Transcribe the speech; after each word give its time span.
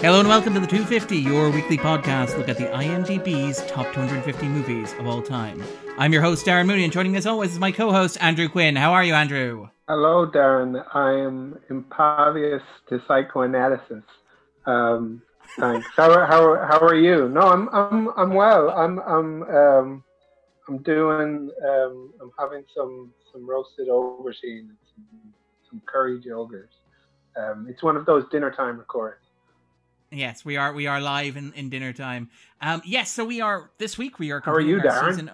Hello 0.00 0.20
and 0.20 0.28
welcome 0.28 0.54
to 0.54 0.60
the 0.60 0.66
250, 0.68 1.16
your 1.16 1.50
weekly 1.50 1.76
podcast. 1.76 2.38
Look 2.38 2.48
at 2.48 2.56
the 2.56 2.66
IMDb's 2.66 3.66
top 3.66 3.92
250 3.92 4.46
movies 4.46 4.92
of 4.92 5.08
all 5.08 5.20
time. 5.20 5.60
I'm 5.98 6.12
your 6.12 6.22
host, 6.22 6.46
Darren 6.46 6.66
Mooney, 6.66 6.84
and 6.84 6.92
joining 6.92 7.10
me 7.10 7.18
as 7.18 7.26
always 7.26 7.50
is 7.50 7.58
my 7.58 7.72
co 7.72 7.90
host, 7.90 8.16
Andrew 8.20 8.48
Quinn. 8.48 8.76
How 8.76 8.92
are 8.92 9.02
you, 9.02 9.14
Andrew? 9.14 9.68
Hello, 9.88 10.24
Darren. 10.24 10.84
I 10.94 11.14
am 11.14 11.58
impervious 11.68 12.62
to 12.88 13.02
psychoanalysis. 13.08 14.04
Um, 14.66 15.20
thanks. 15.58 15.84
how, 15.96 16.12
how, 16.26 16.64
how 16.70 16.78
are 16.78 16.94
you? 16.94 17.28
No, 17.28 17.40
I'm 17.40 17.68
I'm 17.70 18.08
I'm 18.16 18.34
well. 18.34 18.70
I'm 18.70 19.00
I'm 19.00 19.42
um, 19.42 20.04
I'm 20.68 20.78
doing. 20.84 21.50
Um, 21.68 22.12
I'm 22.22 22.30
having 22.38 22.62
some 22.72 23.12
some 23.32 23.50
roasted 23.50 23.88
aubergine 23.88 24.68
and 24.68 24.76
some, 24.94 25.34
some 25.68 25.82
curry 25.86 26.20
yogurt. 26.22 26.70
Um, 27.36 27.66
it's 27.68 27.82
one 27.82 27.96
of 27.96 28.06
those 28.06 28.22
dinner 28.30 28.52
time 28.52 28.78
records. 28.78 29.24
Yes, 30.10 30.44
we 30.44 30.56
are. 30.56 30.72
We 30.72 30.86
are 30.86 31.00
live 31.00 31.36
in, 31.36 31.52
in 31.52 31.68
dinner 31.68 31.92
time. 31.92 32.30
Um, 32.60 32.80
yes, 32.84 33.10
so 33.10 33.24
we 33.24 33.40
are 33.40 33.70
this 33.78 33.98
week. 33.98 34.18
We 34.18 34.30
are. 34.30 34.40
How 34.42 34.52
are 34.52 34.60
you, 34.60 34.78
Darren? 34.78 35.10
Season 35.10 35.30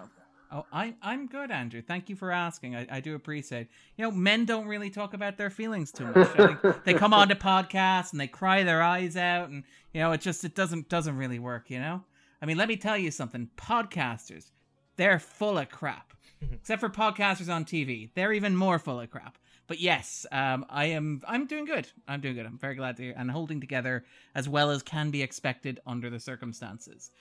oh, 0.55 0.65
I 0.71 0.95
I'm 1.01 1.27
good, 1.27 1.51
Andrew. 1.51 1.81
Thank 1.81 2.09
you 2.09 2.15
for 2.15 2.31
asking. 2.31 2.75
I, 2.75 2.87
I 2.89 2.99
do 2.99 3.15
appreciate. 3.15 3.67
You 3.97 4.05
know, 4.05 4.11
men 4.11 4.45
don't 4.45 4.67
really 4.67 4.89
talk 4.89 5.13
about 5.13 5.37
their 5.37 5.49
feelings 5.49 5.91
too 5.91 6.05
much. 6.05 6.83
they 6.83 6.93
come 6.93 7.13
on 7.13 7.29
to 7.29 7.35
podcasts 7.35 8.11
and 8.11 8.19
they 8.19 8.27
cry 8.27 8.63
their 8.63 8.81
eyes 8.81 9.17
out, 9.17 9.49
and 9.49 9.63
you 9.93 10.01
know, 10.01 10.11
it 10.11 10.21
just 10.21 10.43
it 10.43 10.55
doesn't 10.55 10.89
doesn't 10.89 11.17
really 11.17 11.39
work. 11.39 11.69
You 11.69 11.79
know, 11.79 12.03
I 12.41 12.45
mean, 12.45 12.57
let 12.57 12.67
me 12.67 12.77
tell 12.77 12.97
you 12.97 13.11
something. 13.11 13.49
Podcasters, 13.57 14.51
they're 14.95 15.19
full 15.19 15.57
of 15.57 15.69
crap. 15.69 16.13
Except 16.51 16.79
for 16.79 16.89
podcasters 16.89 17.53
on 17.53 17.65
TV, 17.65 18.09
they're 18.13 18.33
even 18.33 18.55
more 18.55 18.79
full 18.79 18.99
of 18.99 19.09
crap. 19.09 19.37
But 19.67 19.79
yes, 19.79 20.25
um, 20.31 20.65
I 20.69 20.85
am. 20.85 21.21
I'm 21.27 21.47
doing 21.47 21.65
good. 21.65 21.87
I'm 22.07 22.21
doing 22.21 22.35
good. 22.35 22.45
I'm 22.45 22.57
very 22.57 22.75
glad 22.75 22.97
to 22.97 23.03
hear 23.03 23.13
and 23.17 23.31
holding 23.31 23.59
together 23.59 24.05
as 24.35 24.47
well 24.47 24.69
as 24.69 24.83
can 24.83 25.11
be 25.11 25.23
expected 25.23 25.79
under 25.87 26.09
the 26.09 26.19
circumstances, 26.19 27.11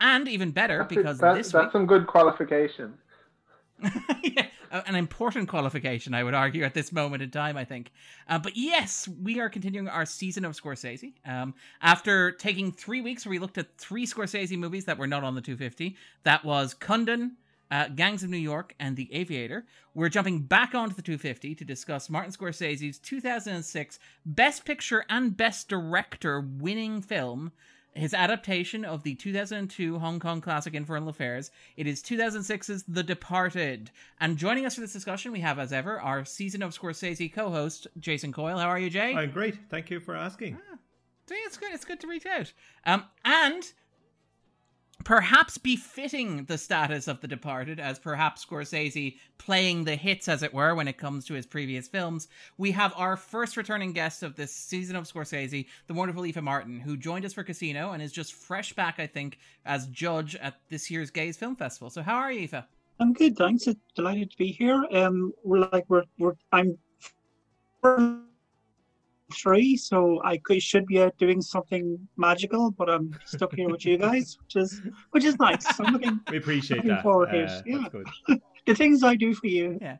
and 0.00 0.28
even 0.28 0.50
better 0.52 0.78
That's 0.78 0.88
because 0.94 1.18
it. 1.18 1.22
That- 1.22 1.34
this 1.34 1.52
that's 1.52 1.66
week, 1.66 1.72
some 1.72 1.86
good 1.86 2.06
qualification. 2.06 2.94
yeah, 4.24 4.46
an 4.72 4.96
important 4.96 5.48
qualification, 5.48 6.12
I 6.12 6.24
would 6.24 6.34
argue, 6.34 6.64
at 6.64 6.74
this 6.74 6.90
moment 6.92 7.22
in 7.22 7.30
time. 7.30 7.56
I 7.56 7.64
think. 7.64 7.90
Uh, 8.28 8.38
but 8.38 8.56
yes, 8.56 9.08
we 9.22 9.40
are 9.40 9.48
continuing 9.48 9.88
our 9.88 10.04
season 10.04 10.44
of 10.44 10.52
Scorsese. 10.60 11.12
Um, 11.24 11.54
after 11.80 12.32
taking 12.32 12.72
three 12.72 13.00
weeks, 13.00 13.24
where 13.24 13.30
we 13.30 13.38
looked 13.38 13.58
at 13.58 13.76
three 13.78 14.06
Scorsese 14.06 14.56
movies 14.58 14.84
that 14.86 14.98
were 14.98 15.06
not 15.06 15.24
on 15.24 15.34
the 15.34 15.40
250. 15.40 15.96
That 16.24 16.44
was 16.44 16.74
Kundun, 16.74 17.32
uh, 17.70 17.88
Gangs 17.88 18.22
of 18.22 18.30
New 18.30 18.36
York, 18.36 18.74
and 18.78 18.96
The 18.96 19.12
Aviator. 19.14 19.66
We're 19.94 20.08
jumping 20.08 20.42
back 20.42 20.74
onto 20.74 20.94
the 20.94 21.02
250 21.02 21.54
to 21.54 21.64
discuss 21.64 22.10
Martin 22.10 22.32
Scorsese's 22.32 22.98
2006 22.98 23.98
Best 24.24 24.64
Picture 24.64 25.04
and 25.08 25.36
Best 25.36 25.68
Director 25.68 26.40
winning 26.40 27.02
film, 27.02 27.52
his 27.94 28.14
adaptation 28.14 28.84
of 28.84 29.02
the 29.02 29.14
2002 29.16 29.98
Hong 29.98 30.20
Kong 30.20 30.40
classic 30.40 30.74
Infernal 30.74 31.08
Affairs. 31.08 31.50
It 31.76 31.86
is 31.86 32.02
2006's 32.02 32.84
The 32.86 33.02
Departed. 33.02 33.90
And 34.20 34.36
joining 34.36 34.66
us 34.66 34.74
for 34.74 34.80
this 34.80 34.92
discussion, 34.92 35.32
we 35.32 35.40
have, 35.40 35.58
as 35.58 35.72
ever, 35.72 36.00
our 36.00 36.24
Season 36.24 36.62
of 36.62 36.78
Scorsese 36.78 37.32
co 37.32 37.50
host, 37.50 37.86
Jason 37.98 38.32
Coyle. 38.32 38.58
How 38.58 38.68
are 38.68 38.78
you, 38.78 38.90
Jay? 38.90 39.14
I'm 39.14 39.30
great. 39.30 39.58
Thank 39.68 39.90
you 39.90 40.00
for 40.00 40.14
asking. 40.14 40.58
See, 41.28 41.34
it's 41.34 41.58
good. 41.58 41.72
It's 41.72 41.84
good 41.84 42.00
to 42.00 42.06
reach 42.06 42.24
out. 42.24 42.52
Um, 42.86 43.04
and 43.24 43.62
perhaps 45.04 45.58
befitting 45.58 46.44
the 46.44 46.58
status 46.58 47.08
of 47.08 47.20
The 47.20 47.28
Departed, 47.28 47.80
as 47.80 47.98
perhaps 47.98 48.44
Scorsese 48.44 49.16
playing 49.38 49.84
the 49.84 49.96
hits, 49.96 50.28
as 50.28 50.42
it 50.42 50.52
were, 50.52 50.74
when 50.74 50.88
it 50.88 50.98
comes 50.98 51.24
to 51.26 51.34
his 51.34 51.46
previous 51.46 51.88
films, 51.88 52.28
we 52.56 52.70
have 52.72 52.92
our 52.96 53.16
first 53.16 53.56
returning 53.56 53.92
guest 53.92 54.22
of 54.22 54.36
this 54.36 54.52
season 54.52 54.96
of 54.96 55.04
Scorsese, 55.04 55.66
the 55.86 55.94
wonderful 55.94 56.24
Aoife 56.24 56.42
Martin, 56.42 56.80
who 56.80 56.96
joined 56.96 57.24
us 57.24 57.32
for 57.32 57.44
Casino 57.44 57.92
and 57.92 58.02
is 58.02 58.12
just 58.12 58.34
fresh 58.34 58.72
back, 58.72 58.98
I 58.98 59.06
think, 59.06 59.38
as 59.64 59.86
judge 59.88 60.36
at 60.36 60.60
this 60.68 60.90
year's 60.90 61.10
GAZE 61.10 61.36
Film 61.36 61.56
Festival. 61.56 61.90
So, 61.90 62.02
how 62.02 62.16
are 62.16 62.32
you, 62.32 62.40
Aoife? 62.42 62.64
I'm 63.00 63.12
good, 63.12 63.36
thanks. 63.36 63.68
Delighted 63.94 64.32
to 64.32 64.36
be 64.36 64.50
here. 64.50 64.84
Um, 64.92 65.32
we're 65.44 65.68
like 65.72 65.84
we're 65.88 66.02
we're 66.18 66.34
I'm 66.52 66.76
three, 69.32 69.76
so 69.76 70.20
I 70.24 70.38
could 70.38 70.62
should 70.62 70.86
be 70.86 71.00
out 71.00 71.16
doing 71.18 71.40
something 71.42 71.98
magical, 72.16 72.70
but 72.70 72.88
I'm 72.88 73.14
stuck 73.24 73.54
here 73.54 73.68
with 73.68 73.84
you 73.84 73.98
guys, 73.98 74.38
which 74.42 74.56
is 74.56 74.80
which 75.10 75.24
is 75.24 75.38
nice. 75.38 75.64
I'm 75.80 75.92
looking 75.92 76.20
We 76.30 76.38
appreciate 76.38 76.78
Looking 76.78 76.90
that. 76.90 77.02
forward. 77.02 77.28
Uh, 77.34 77.62
Yeah. 77.66 78.36
The 78.66 78.74
things 78.74 79.02
I 79.02 79.14
do 79.14 79.34
for 79.34 79.46
you. 79.46 79.78
Yeah. 79.80 79.96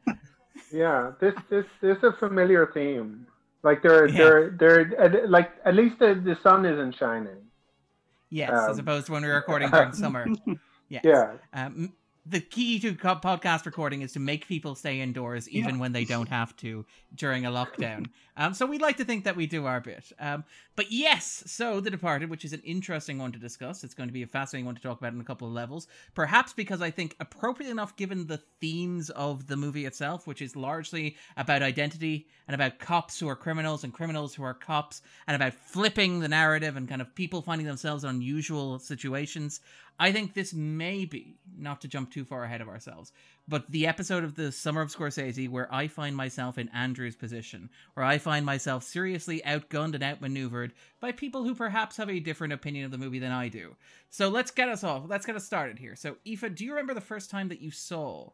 Yeah, 0.71 1.13
this 1.21 1.35
this 1.49 1.65
this 1.81 1.97
is 1.99 2.05
a 2.05 2.13
familiar 2.13 2.71
theme. 2.75 3.27
Like 3.63 3.83
they're 3.83 4.07
Yeah. 4.09 4.17
they're 4.59 4.85
they're 4.99 5.27
like 5.29 5.53
at 5.65 5.75
least 5.75 5.99
the, 5.99 6.15
the 6.15 6.37
sun 6.43 6.67
isn't 6.67 6.95
shining. 6.97 7.39
Yes, 8.31 8.51
as 8.53 8.79
Um, 8.79 8.81
opposed 8.81 9.07
to 9.07 9.13
when 9.13 9.23
we 9.23 9.29
were 9.29 9.37
recording 9.37 9.71
during 9.77 9.93
summer. 9.95 10.27
Yes. 10.91 11.03
Yeah, 11.05 11.33
Um, 11.55 11.95
the 12.29 12.41
key 12.41 12.79
to 12.81 12.95
co- 12.95 13.17
podcast 13.17 13.65
recording 13.67 14.03
is 14.03 14.13
to 14.13 14.21
make 14.21 14.47
people 14.49 14.75
stay 14.75 15.01
indoors 15.01 15.49
even 15.49 15.77
Yeah. 15.77 15.81
when 15.81 15.93
they 15.93 16.05
don't 16.05 16.29
have 16.29 16.57
to 16.59 16.85
during 17.15 17.47
a 17.47 17.51
lockdown. 17.51 18.07
Um, 18.41 18.55
so 18.55 18.67
we'd 18.67 18.81
like 18.81 18.99
to 18.99 19.05
think 19.05 19.25
that 19.25 19.35
we 19.35 19.49
do 19.49 19.67
our 19.67 19.81
bit. 19.81 20.13
Um, 20.21 20.45
but 20.77 20.93
yes, 20.93 21.43
so 21.47 21.81
The 21.81 21.91
Departed, 21.91 22.31
which 22.31 22.45
is 22.45 22.53
an 22.53 22.61
interesting 22.65 23.19
one 23.19 23.33
to 23.33 23.39
discuss. 23.41 23.83
It's 23.83 23.95
going 23.95 24.09
to 24.09 24.13
be 24.13 24.23
a 24.23 24.29
fascinating 24.29 24.65
one 24.65 24.77
to 24.77 24.81
talk 24.81 24.97
about 25.01 25.13
on 25.13 25.21
a 25.21 25.25
couple 25.25 25.49
of 25.49 25.55
levels. 25.55 25.89
Perhaps 26.15 26.53
because 26.53 26.81
I 26.81 26.89
think, 26.93 27.17
appropriate 27.19 27.69
enough 27.69 27.97
given 27.97 28.29
the 28.29 28.41
themes 28.61 29.11
of 29.11 29.49
the 29.49 29.57
movie 29.57 29.87
itself, 29.87 30.29
which 30.29 30.41
is 30.41 30.55
largely 30.55 31.17
about 31.37 31.63
identity 31.63 32.29
and 32.47 32.55
about 32.55 32.79
cops 32.79 33.19
who 33.19 33.27
are 33.29 33.35
criminals 33.35 33.83
and 33.83 33.93
criminals 33.93 34.37
who 34.37 34.45
are 34.45 34.55
cops 34.55 35.03
and 35.27 35.35
about 35.35 35.55
flipping 35.55 36.21
the 36.21 36.29
narrative 36.29 36.77
and 36.77 36.89
kind 36.89 37.03
of 37.03 37.13
people 37.17 37.43
finding 37.43 37.67
themselves 37.67 38.05
in 38.05 38.11
unusual 38.11 38.79
situations. 38.79 39.59
I 39.99 40.13
think 40.13 40.35
this 40.35 40.55
may 40.55 41.05
be, 41.05 41.39
not 41.57 41.81
to 41.81 41.89
jump 41.89 42.13
too 42.13 42.25
far 42.25 42.45
ahead 42.45 42.61
of 42.61 42.69
ourselves, 42.69 43.13
but 43.49 43.69
the 43.71 43.87
episode 43.87 44.23
of 44.23 44.37
the 44.37 44.53
Summer 44.53 44.81
of 44.81 44.95
Scorsese 44.95 45.49
where 45.49 45.73
I 45.75 45.89
find 45.89 46.15
myself 46.15 46.57
in 46.57 46.69
Andrew's 46.69 47.17
position, 47.17 47.69
where 47.95 48.07
I 48.07 48.19
find 48.19 48.47
myself 48.47 48.85
seriously 48.85 49.43
outgunned 49.45 49.95
and 49.95 50.05
outmaneuvered 50.05 50.73
by 51.01 51.13
people 51.13 51.43
who 51.43 51.55
perhaps 51.55 51.97
have 51.97 52.09
a 52.09 52.21
different 52.21 52.53
opinion 52.53 52.85
of 52.85 52.93
the 52.93 52.99
movie 52.99 53.19
than 53.19 53.33
I 53.33 53.49
do. 53.49 53.75
So 54.11 54.29
let's 54.29 54.53
get 54.53 54.69
us 54.69 54.85
off. 54.85 55.05
Let's 55.09 55.27
get 55.27 55.37
us 55.37 55.45
started 55.45 55.79
here. 55.79 55.97
So, 55.97 56.17
Aoife, 56.27 56.55
do 56.55 56.65
you 56.65 56.71
remember 56.71 56.95
the 56.95 57.01
first 57.01 57.31
time 57.31 57.49
that 57.49 57.61
you 57.61 57.73
saw 57.73 58.31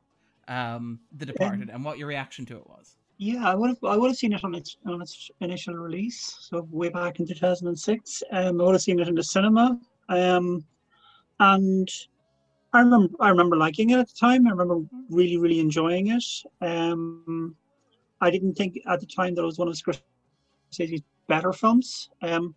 um, 0.49 1.01
The 1.17 1.27
Departed 1.27 1.71
and 1.71 1.85
what 1.85 1.99
your 1.99 2.09
reaction 2.09 2.45
to 2.47 2.57
it 2.57 2.69
was? 2.69 2.97
Yeah, 3.17 3.49
I 3.49 3.55
would 3.55 3.69
have 3.71 3.85
I 3.85 3.97
would 3.97 4.09
have 4.09 4.17
seen 4.17 4.33
it 4.33 4.43
on 4.43 4.55
its 4.57 4.77
on 4.87 5.01
its 5.01 5.31
initial 5.41 5.75
release, 5.75 6.37
so 6.41 6.67
way 6.71 6.89
back 6.89 7.21
in 7.21 7.27
2006. 7.27 8.23
Um, 8.33 8.61
I 8.61 8.65
would 8.65 8.73
have 8.73 8.83
seen 8.83 8.99
it 8.99 9.07
in 9.07 9.15
the 9.15 9.23
cinema. 9.23 9.79
Um, 10.09 10.65
and 11.53 11.88
I 12.72 12.81
remember 12.81 13.15
I 13.21 13.28
remember 13.28 13.56
liking 13.56 13.91
it 13.91 13.99
at 13.99 14.09
the 14.09 14.15
time. 14.15 14.47
I 14.47 14.50
remember 14.50 14.84
really 15.10 15.37
really 15.37 15.60
enjoying 15.60 16.09
it. 16.09 16.25
Um, 16.60 17.55
I 18.21 18.31
didn't 18.31 18.55
think 18.55 18.78
at 18.87 19.00
the 19.00 19.06
time 19.06 19.34
that 19.34 19.43
it 19.43 19.47
was 19.53 19.59
one 19.59 19.69
of 19.69 19.75
Scorsese's 19.75 21.03
better 21.27 21.53
films. 21.53 22.10
Um, 22.22 22.54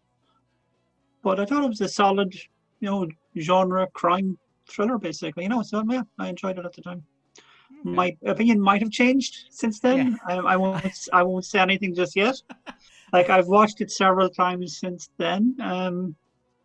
but 1.24 1.40
I 1.40 1.46
thought 1.46 1.64
it 1.64 1.70
was 1.70 1.82
a 1.82 1.90
solid, 1.90 2.34
you 2.80 2.90
know, 2.90 3.08
genre 3.38 3.88
crime 3.88 4.38
thriller 4.70 4.98
basically. 4.98 5.44
You 5.44 5.50
know, 5.50 5.62
so 5.62 5.84
yeah, 5.90 6.04
I 6.20 6.30
enjoyed 6.30 6.58
it 6.58 6.66
at 6.66 6.74
the 6.74 6.82
time. 6.82 7.04
Okay. 7.82 7.90
My 7.90 8.18
opinion 8.26 8.60
might 8.60 8.82
have 8.82 8.92
changed 8.92 9.48
since 9.50 9.80
then. 9.80 10.18
I, 10.28 10.36
I 10.38 10.56
won't. 10.56 10.86
I 11.14 11.22
won't 11.24 11.46
say 11.46 11.60
anything 11.60 11.94
just 11.96 12.16
yet. 12.16 12.36
Like 13.14 13.30
I've 13.30 13.48
watched 13.48 13.80
it 13.80 13.90
several 13.90 14.30
times 14.30 14.80
since 14.80 15.10
then, 15.18 15.56
um, 15.62 16.14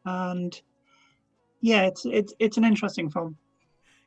and 0.05 0.61
yeah, 1.63 1.83
it's 1.85 2.05
it's 2.05 2.35
it's 2.39 2.57
an 2.59 2.65
interesting 2.65 3.09
film. 3.09 3.37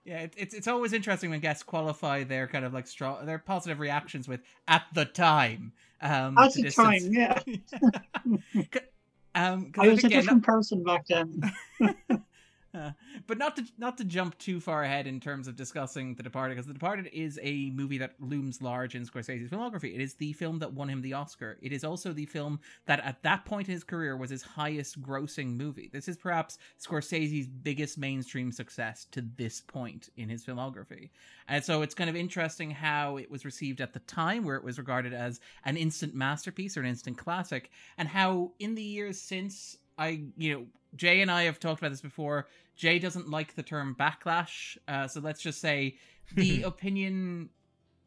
Yeah, 0.04 0.20
it, 0.20 0.34
it's 0.38 0.54
it's 0.54 0.68
always 0.68 0.94
interesting 0.94 1.32
when 1.32 1.40
guests 1.40 1.64
qualify 1.64 2.24
their 2.24 2.48
kind 2.48 2.64
of 2.64 2.74
like 2.74 2.86
strong 2.86 3.26
their 3.26 3.40
positive 3.40 3.80
reactions 3.80 4.28
with 4.28 4.42
"at 4.68 4.84
the 4.94 5.06
time." 5.06 5.72
Um, 6.02 6.38
At 6.38 6.54
the 6.54 6.64
distance. 6.64 7.04
time, 7.04 7.14
yeah, 7.14 7.40
um, 9.36 9.72
I 9.80 9.88
was 9.88 10.00
a 10.00 10.02
think, 10.02 10.14
different 10.14 10.44
person 10.44 10.84
back 10.84 11.08
then. 11.08 11.42
But 13.28 13.38
not 13.38 13.56
to 13.56 13.66
not 13.78 13.98
to 13.98 14.04
jump 14.04 14.38
too 14.38 14.60
far 14.60 14.84
ahead 14.84 15.08
in 15.08 15.20
terms 15.20 15.48
of 15.48 15.56
discussing 15.56 16.16
The 16.16 16.24
Departed, 16.24 16.56
because 16.56 16.68
The 16.68 16.74
Departed 16.74 17.10
is 17.14 17.40
a 17.42 17.72
movie 17.72 17.98
that 18.00 18.14
looms 18.20 18.62
large 18.62 18.96
in 18.96 19.06
Scorsese's 19.06 19.50
filmography. 19.50 19.96
It 19.96 20.02
is 20.02 20.16
the 20.16 20.34
film 20.34 20.60
that 20.60 20.74
won 20.74 20.90
him 20.90 21.02
the 21.02 21.14
Oscar. 21.14 21.58
It 21.62 21.72
is 21.72 21.84
also 21.84 22.14
the 22.14 22.26
film 22.26 22.60
that, 22.86 23.04
at 23.04 23.24
that 23.24 23.46
point 23.46 23.68
in 23.68 23.74
his 23.74 23.84
career, 23.84 24.18
was 24.18 24.30
his 24.30 24.44
highest 24.44 25.02
grossing 25.02 25.56
movie. 25.56 25.90
This 25.92 26.08
is 26.08 26.18
perhaps 26.18 26.58
Scorsese's 26.80 27.48
biggest 27.48 27.98
mainstream 27.98 28.52
success 28.52 29.06
to 29.12 29.22
this 29.38 29.62
point 29.62 30.10
in 30.18 30.30
his 30.30 30.46
filmography. 30.46 31.10
And 31.48 31.64
so 31.64 31.82
it's 31.82 31.96
kind 31.96 32.10
of 32.10 32.16
interesting 32.16 32.72
how 32.72 33.18
it 33.18 33.30
was 33.30 33.46
received 33.46 33.82
at 33.82 33.94
the 33.94 34.00
time, 34.00 34.44
where 34.44 34.56
it 34.56 34.64
was 34.64 34.78
regarded 34.78 35.14
as 35.14 35.40
an 35.64 35.78
instant 35.78 36.14
masterpiece 36.14 36.78
or 36.78 36.82
an 36.82 36.88
instant 36.88 37.18
classic, 37.18 37.72
and 37.98 38.08
how 38.08 38.52
in 38.60 38.76
the 38.76 38.84
years 38.84 39.22
since. 39.22 39.78
I, 39.98 40.26
you 40.36 40.54
know, 40.54 40.66
Jay 40.96 41.22
and 41.22 41.32
I 41.32 41.44
have 41.44 41.60
talked 41.60 41.80
about 41.80 41.92
this 41.92 42.02
before. 42.02 42.48
Jay 42.76 43.00
doesn't 43.00 43.30
like 43.30 43.56
the 43.56 43.64
term 43.64 43.96
backlash, 43.98 44.78
uh, 44.88 45.08
so 45.08 45.20
let's 45.20 45.42
just 45.42 45.62
say 45.62 45.98
the 46.36 46.64
opinion 46.64 47.50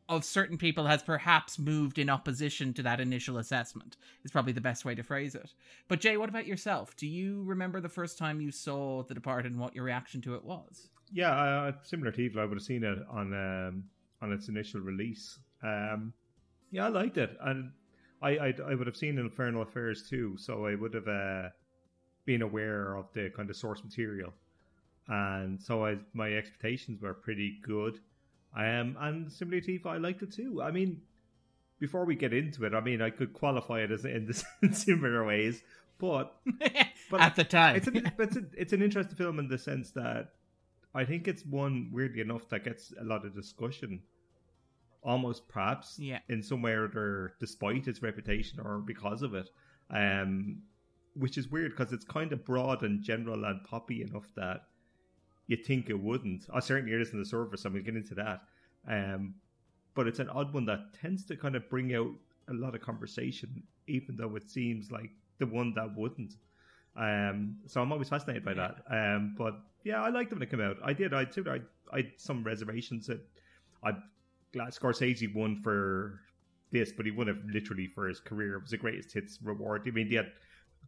of 0.09 0.25
certain 0.25 0.57
people 0.57 0.87
has 0.87 1.03
perhaps 1.03 1.59
moved 1.59 1.99
in 1.99 2.09
opposition 2.09 2.73
to 2.73 2.83
that 2.83 2.99
initial 3.01 3.37
assessment 3.37 3.97
is 4.25 4.31
probably 4.31 4.53
the 4.53 4.61
best 4.61 4.85
way 4.85 4.95
to 4.95 5.03
phrase 5.03 5.35
it. 5.35 5.53
But 5.87 6.01
jay 6.01 6.17
what 6.17 6.31
about 6.31 6.47
yourself? 6.47 6.97
Do 6.97 7.07
you 7.07 7.43
remember 7.45 7.81
the 7.81 7.91
first 7.91 8.17
time 8.17 8.41
you 8.41 8.51
saw 8.51 9.03
the 9.03 9.15
departed 9.15 9.53
and 9.53 9.61
what 9.61 9.75
your 9.75 9.85
reaction 9.85 10.23
to 10.23 10.35
it 10.35 10.45
was? 10.45 10.89
Yeah 11.13 11.31
uh, 11.31 11.73
similar 11.83 12.11
to 12.13 12.23
Aoife, 12.23 12.37
i 12.39 12.45
would 12.45 12.57
have 12.57 12.63
seen 12.63 12.85
it 12.85 12.99
on 13.11 13.35
um, 13.35 13.85
on 14.23 14.33
its 14.33 14.49
initial 14.49 14.81
release. 14.81 15.39
Um, 15.63 16.13
yeah 16.71 16.87
i 16.87 16.89
liked 16.89 17.19
it 17.19 17.37
and 17.43 17.71
I, 18.21 18.31
I, 18.31 18.55
I 18.67 18.75
would 18.75 18.87
have 18.87 18.97
seen 18.97 19.19
infernal 19.19 19.63
affairs 19.63 20.09
too 20.09 20.37
so 20.39 20.67
i 20.67 20.75
would 20.75 20.95
have 20.95 21.09
uh, 21.09 21.49
been 22.25 22.43
aware 22.43 22.97
of 22.97 23.07
the 23.13 23.31
kind 23.37 23.49
of 23.51 23.57
source 23.57 23.83
material 23.85 24.33
and 25.09 25.61
so 25.61 25.87
I, 25.87 25.99
my 26.13 26.33
expectations 26.33 27.01
were 27.01 27.15
pretty 27.15 27.59
good 27.63 27.99
um, 28.57 28.97
and 29.01 29.31
similarly 29.31 29.61
to 29.63 29.73
Aoife, 29.73 29.87
I 29.87 29.97
liked 29.99 30.23
it 30.23 30.33
too. 30.33 30.63
I 30.63 30.71
mean, 30.71 31.03
before 31.79 32.05
we 32.05 32.15
get 32.15 32.33
into 32.33 32.65
it, 32.65 32.75
I 32.75 32.81
mean, 32.81 33.03
I 33.03 33.11
could 33.11 33.33
qualify 33.33 33.81
it 33.81 33.91
as 33.91 34.05
in, 34.05 34.27
the, 34.27 34.45
in 34.63 34.73
similar 34.73 35.25
ways, 35.25 35.63
but, 35.99 36.35
but 37.11 37.21
at 37.21 37.37
the 37.37 37.45
time, 37.45 37.77
it's 37.77 37.87
an, 37.87 38.13
it's, 38.19 38.37
a, 38.37 38.43
it's 38.57 38.73
an 38.73 38.83
interesting 38.83 39.17
film 39.17 39.39
in 39.39 39.49
the 39.49 39.59
sense 39.59 39.91
that 39.93 40.31
I 40.95 41.05
think 41.05 41.29
it's 41.29 41.45
one 41.45 41.91
weirdly 41.93 42.21
enough 42.21 42.49
that 42.49 42.65
gets 42.65 42.93
a 43.01 43.05
lot 43.05 43.25
of 43.25 43.35
discussion, 43.35 44.01
almost 45.03 45.49
perhaps 45.49 45.99
yeah. 45.99 46.21
in 46.29 46.43
some 46.43 46.63
way 46.63 46.73
or 46.73 46.87
other, 46.87 47.35
despite 47.39 47.87
its 47.87 48.03
reputation 48.03 48.61
or 48.61 48.79
because 48.79 49.23
of 49.23 49.35
it. 49.35 49.49
Um, 49.91 50.63
which 51.15 51.39
is 51.39 51.49
weird 51.49 51.73
because 51.77 51.93
it's 51.93 52.05
kind 52.05 52.33
of 52.33 52.45
broad 52.45 52.83
and 52.83 53.03
general 53.03 53.45
and 53.45 53.65
poppy 53.65 54.03
enough 54.03 54.27
that 54.37 54.67
you 55.49 55.57
think 55.57 55.89
it 55.91 56.01
wouldn't. 56.01 56.47
I 56.55 56.61
certainly 56.61 56.95
it 56.95 57.01
is 57.01 57.13
in 57.13 57.19
the 57.19 57.25
surface, 57.25 57.65
and 57.65 57.75
we'll 57.75 57.83
get 57.83 57.97
into 57.97 58.15
that. 58.15 58.43
Um, 58.87 59.35
but 59.95 60.07
it's 60.07 60.21
an 60.21 60.29
odd 60.29 60.55
one 60.55 60.67
that 60.67 60.95
tends 61.01 61.25
to 61.27 61.37
kind 61.37 61.57
of 61.57 61.69
bring 61.69 61.95
out 61.95 62.11
a 62.49 62.53
lot 62.53 62.75
of 62.75 62.83
conversation, 62.83 63.63
even 63.89 64.17
though 64.17 64.37
it 64.37 64.49
seems 64.49 64.93
like 64.93 65.11
the 65.39 65.47
one 65.47 65.75
that 65.75 65.97
wouldn't. 65.97 66.35
Um, 66.97 67.57
so 67.67 67.81
I'm 67.81 67.91
always 67.91 68.09
fascinated 68.09 68.45
by 68.45 68.55
that. 68.55 68.77
Um, 68.91 69.35
but 69.37 69.59
yeah, 69.85 70.03
I 70.03 70.11
liked 70.11 70.33
it 70.33 70.35
when 70.35 70.43
it 70.43 70.51
came 70.51 70.61
out. 70.61 70.77
I 70.85 70.93
did. 70.93 71.15
I 71.15 71.25
too. 71.25 71.45
I, 71.49 71.61
I 71.93 71.97
had 71.99 72.13
some 72.19 72.45
reservations 72.45 73.07
that 73.07 73.21
I 73.83 73.93
glad 74.53 74.69
Scorsese 74.69 75.35
won 75.35 75.61
for 75.63 76.21
this, 76.71 76.93
but 76.93 77.07
he 77.07 77.13
won 77.13 77.29
it 77.29 77.37
literally 77.47 77.87
for 77.87 78.07
his 78.07 78.21
career. 78.21 78.57
It 78.57 78.63
was 78.63 78.71
the 78.73 78.77
greatest 78.77 79.13
hits 79.13 79.39
reward. 79.43 79.85
I 79.87 79.91
mean, 79.93 80.09
he 80.09 80.15
had 80.15 80.31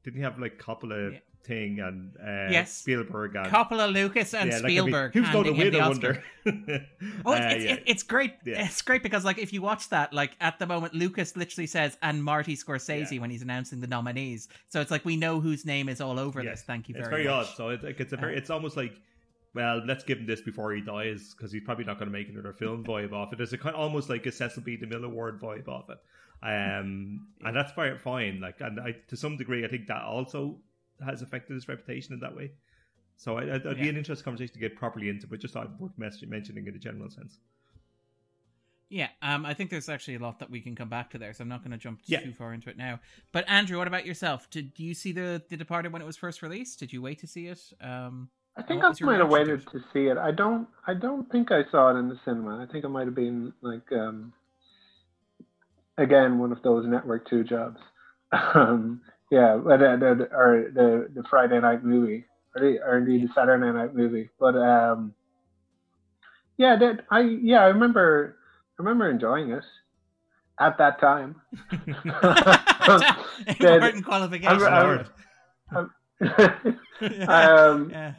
didn't 0.05 0.19
he 0.19 0.23
have 0.23 0.39
like 0.39 0.55
a 0.55 0.63
couple 0.63 0.93
of 0.93 1.15
yeah 1.15 1.19
thing 1.45 1.81
and 1.81 2.17
uh, 2.19 2.51
yes. 2.51 2.73
Spielberg 2.73 3.35
and 3.35 3.47
Coppola, 3.47 3.93
Lucas, 3.93 4.35
and 4.35 4.51
yeah, 4.51 4.59
Spielberg. 4.59 5.15
Like, 5.15 5.25
who's 5.25 5.33
going 5.33 5.45
to 5.47 5.53
win? 5.53 5.75
I 5.77 5.89
wonder. 5.89 6.23
oh, 6.47 6.53
it's, 6.53 6.87
uh, 7.27 7.49
it's, 7.51 7.65
yeah. 7.65 7.77
it's 7.87 8.03
great. 8.03 8.35
Yeah. 8.45 8.65
It's 8.65 8.83
great 8.83 9.03
because 9.03 9.25
like 9.25 9.39
if 9.39 9.53
you 9.53 9.63
watch 9.63 9.89
that, 9.91 10.13
like 10.13 10.37
at 10.41 10.59
the 10.59 10.67
moment, 10.67 10.95
Lucas 10.95 11.37
literally 11.37 11.67
says 11.67 11.97
and 12.03 12.23
Marty 12.23 12.57
Scorsese 12.57 13.21
when 13.21 13.31
he's 13.31 13.43
announcing 13.43 13.81
the 13.81 13.87
nominees. 13.87 14.49
So 14.69 14.81
it's 14.81 14.91
like 14.91 15.05
we 15.05 15.17
know 15.17 15.41
whose 15.41 15.65
name 15.65 15.89
is 15.89 16.01
all 16.01 16.19
over 16.19 16.43
this. 16.43 16.63
Thank 16.63 16.89
you 16.89 16.95
very 16.95 17.05
much. 17.05 17.13
It's 17.13 17.23
very 17.23 17.37
much. 17.37 17.47
odd. 17.49 17.57
So 17.57 17.69
it, 17.71 17.85
like, 17.85 18.01
it's 18.01 18.13
a 18.13 18.17
very. 18.17 18.35
Uh, 18.35 18.39
it's 18.39 18.51
almost 18.51 18.77
like. 18.77 18.93
Well, 19.53 19.83
let's 19.85 20.05
give 20.05 20.19
him 20.19 20.27
this 20.27 20.41
before 20.41 20.73
he 20.73 20.81
dies 20.81 21.35
because 21.37 21.51
he's 21.51 21.65
probably 21.65 21.85
not 21.85 21.99
going 21.99 22.07
to 22.07 22.17
make 22.17 22.29
another 22.29 22.53
film 22.53 22.85
vibe 22.85 23.13
off 23.13 23.33
it. 23.33 23.37
There's 23.37 23.53
a 23.53 23.59
kind 23.59 23.75
of, 23.75 23.81
almost 23.81 24.09
like 24.09 24.25
a 24.27 24.31
Cecil 24.31 24.63
B. 24.63 24.79
DeMille 24.81 25.05
Award 25.05 25.41
vibe 25.41 25.67
off 25.67 25.91
it, 25.91 25.99
um, 26.41 27.27
and 27.45 27.57
that's 27.57 27.73
fine. 27.73 27.99
Fine, 27.99 28.41
like, 28.41 28.61
and 28.61 28.79
I, 28.79 28.95
to 29.09 29.17
some 29.17 29.37
degree, 29.37 29.65
I 29.65 29.69
think 29.69 29.89
that 29.89 30.03
also 30.03 30.61
has 31.05 31.23
affected 31.23 31.55
his 31.55 31.69
reputation 31.69 32.15
in 32.15 32.21
that 32.21 32.35
way. 32.35 32.53
So 33.17 33.37
I, 33.37 33.45
would 33.45 33.65
yeah. 33.65 33.75
be 33.75 33.89
an 33.89 33.97
interesting 33.97 34.25
conversation 34.25 34.55
to 34.55 34.61
get 34.61 34.77
properly 34.77 35.09
into, 35.11 35.27
but 35.27 35.41
just 35.41 35.55
thought 35.55 35.69
worth 35.79 35.93
mentioning 35.99 36.67
in 36.67 36.75
a 36.75 36.79
general 36.79 37.11
sense. 37.11 37.39
Yeah, 38.89 39.09
um, 39.23 39.47
I 39.47 39.55
think 39.55 39.71
there's 39.71 39.89
actually 39.89 40.17
a 40.17 40.19
lot 40.19 40.41
that 40.41 40.51
we 40.51 40.61
can 40.61 40.75
come 40.75 40.89
back 40.89 41.11
to 41.11 41.19
there, 41.19 41.33
so 41.33 41.43
I'm 41.43 41.49
not 41.49 41.63
going 41.63 41.71
to 41.71 41.79
jump 41.79 42.01
yeah. 42.07 42.21
too 42.21 42.33
far 42.33 42.53
into 42.53 42.71
it 42.71 42.77
now. 42.77 42.99
But 43.31 43.45
Andrew, 43.49 43.79
what 43.79 43.87
about 43.87 44.05
yourself? 44.05 44.51
Did 44.51 44.73
you 44.79 44.95
see 44.95 45.13
the 45.13 45.43
The 45.49 45.57
Departed 45.57 45.93
when 45.93 46.03
it 46.03 46.07
was 46.07 46.17
first 46.17 46.43
released? 46.43 46.81
Did 46.81 46.93
you 46.93 47.01
wait 47.01 47.21
to 47.21 47.29
see 47.29 47.47
it? 47.47 47.61
Um, 47.81 48.31
I 48.57 48.63
think 48.63 48.83
I 48.83 48.93
might 49.03 49.21
have 49.21 49.31
waited 49.31 49.65
to 49.71 49.79
see 49.93 50.07
it. 50.07 50.19
I 50.19 50.33
don't. 50.33 50.67
I 50.87 50.95
don't 50.95 51.31
think 51.31 51.53
I 51.53 51.63
saw 51.71 51.95
it 51.95 51.99
in 51.99 52.09
the 52.09 52.19
cinema. 52.25 52.67
I 52.67 52.71
think 52.71 52.85
it 52.85 52.89
might 52.89 53.07
have 53.07 53.15
been 53.15 53.53
like, 53.63 53.93
um, 53.93 54.33
again, 55.97 56.39
one 56.39 56.51
of 56.51 56.61
those 56.63 56.87
network 56.87 57.29
two 57.29 57.45
jobs. 57.45 57.79
Um, 58.55 59.01
yeah, 59.31 59.61
but 59.63 59.83
uh, 59.83 59.97
the, 59.97 60.29
or 60.33 60.71
the 60.73 61.09
the 61.15 61.23
Friday 61.29 61.61
night 61.61 61.85
movie, 61.85 62.25
or, 62.55 62.63
the, 62.63 62.79
or 62.81 62.99
indeed 62.99 63.29
the 63.29 63.33
Saturday 63.35 63.73
night 63.73 63.95
movie. 63.95 64.29
But 64.39 64.57
um, 64.57 65.15
yeah, 66.57 66.77
that 66.77 67.05
I 67.11 67.21
yeah 67.21 67.63
I 67.63 67.67
remember 67.67 68.37
I 68.79 68.83
remember 68.83 69.09
enjoying 69.11 69.51
it 69.51 69.65
at 70.59 70.79
that 70.79 71.01
time. 71.01 71.37
Important 73.61 74.05
qualification. 74.05 74.63
I'm, 74.63 75.11
I'm, 75.71 75.91
um, 77.29 77.91
yeah. 77.91 78.15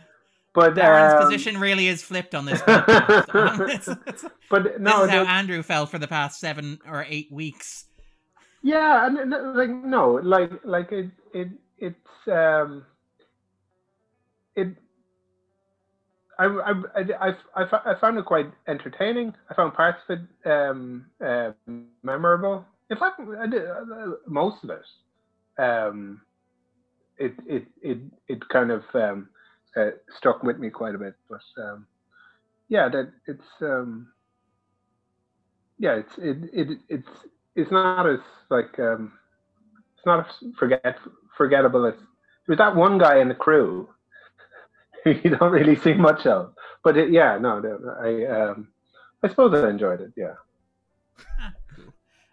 But 0.53 0.75
Darren's 0.75 1.13
um, 1.13 1.23
position 1.23 1.59
really 1.59 1.87
is 1.87 2.03
flipped 2.03 2.35
on 2.35 2.45
this. 2.45 2.61
it's, 2.67 3.87
it's, 3.87 4.25
but 4.49 4.81
no, 4.81 5.05
this 5.05 5.05
is 5.05 5.11
how 5.11 5.23
Andrew 5.23 5.63
fell 5.63 5.85
for 5.85 5.97
the 5.97 6.07
past 6.07 6.41
seven 6.41 6.79
or 6.85 7.05
eight 7.07 7.31
weeks. 7.31 7.85
Yeah, 8.61 9.07
and 9.07 9.31
like 9.55 9.69
no, 9.69 10.19
like 10.23 10.51
like 10.63 10.91
it 10.91 11.11
it 11.33 11.49
it's 11.77 12.27
um 12.27 12.85
it. 14.55 14.75
I, 16.39 16.45
I, 16.45 16.71
I, 17.29 17.35
I, 17.55 17.91
I 17.91 17.95
found 17.99 18.17
it 18.17 18.25
quite 18.25 18.51
entertaining. 18.67 19.33
I 19.49 19.53
found 19.53 19.73
parts 19.75 20.01
of 20.09 20.19
it 20.19 20.49
um, 20.51 21.05
uh, 21.23 21.51
memorable. 22.03 22.65
In 22.89 22.97
fact, 22.97 23.19
I 23.39 23.47
did, 23.47 23.63
uh, 23.67 24.13
most 24.27 24.63
of 24.63 24.71
it. 24.71 25.61
Um, 25.61 26.21
it, 27.17 27.33
it, 27.47 27.65
it, 27.81 27.99
it 28.27 28.49
kind 28.49 28.71
of 28.71 28.83
um, 28.95 29.29
uh, 29.77 29.91
stuck 30.17 30.43
with 30.43 30.59
me 30.59 30.69
quite 30.69 30.95
a 30.95 30.99
bit. 30.99 31.15
But 31.29 31.41
um, 31.63 31.87
yeah, 32.69 32.89
that 32.89 33.11
it's 33.27 33.47
um, 33.61 34.11
yeah, 35.79 35.95
it's 35.95 36.17
it, 36.17 36.37
it 36.53 36.79
it's 36.89 37.09
it's 37.56 37.71
not 37.71 38.07
as 38.07 38.19
like 38.50 38.77
um, 38.80 39.13
it's 39.98 40.06
not 40.06 40.27
as 40.27 40.36
forget 40.57 40.98
forgettable 41.38 41.86
as 41.86 41.94
there's 42.48 42.57
that 42.57 42.75
one 42.75 42.98
guy 42.98 43.19
in 43.19 43.27
the 43.27 43.36
crew 43.36 43.89
you 45.06 45.36
don't 45.38 45.51
really 45.51 45.75
see 45.75 45.93
much 45.93 46.25
of. 46.25 46.53
But 46.84 46.98
it, 46.98 47.12
yeah, 47.12 47.38
no, 47.39 47.62
I 48.01 48.25
um, 48.25 48.67
I 49.24 49.29
suppose 49.29 49.53
I 49.53 49.70
enjoyed 49.70 50.01
it. 50.01 50.12
Yeah. 50.15 50.34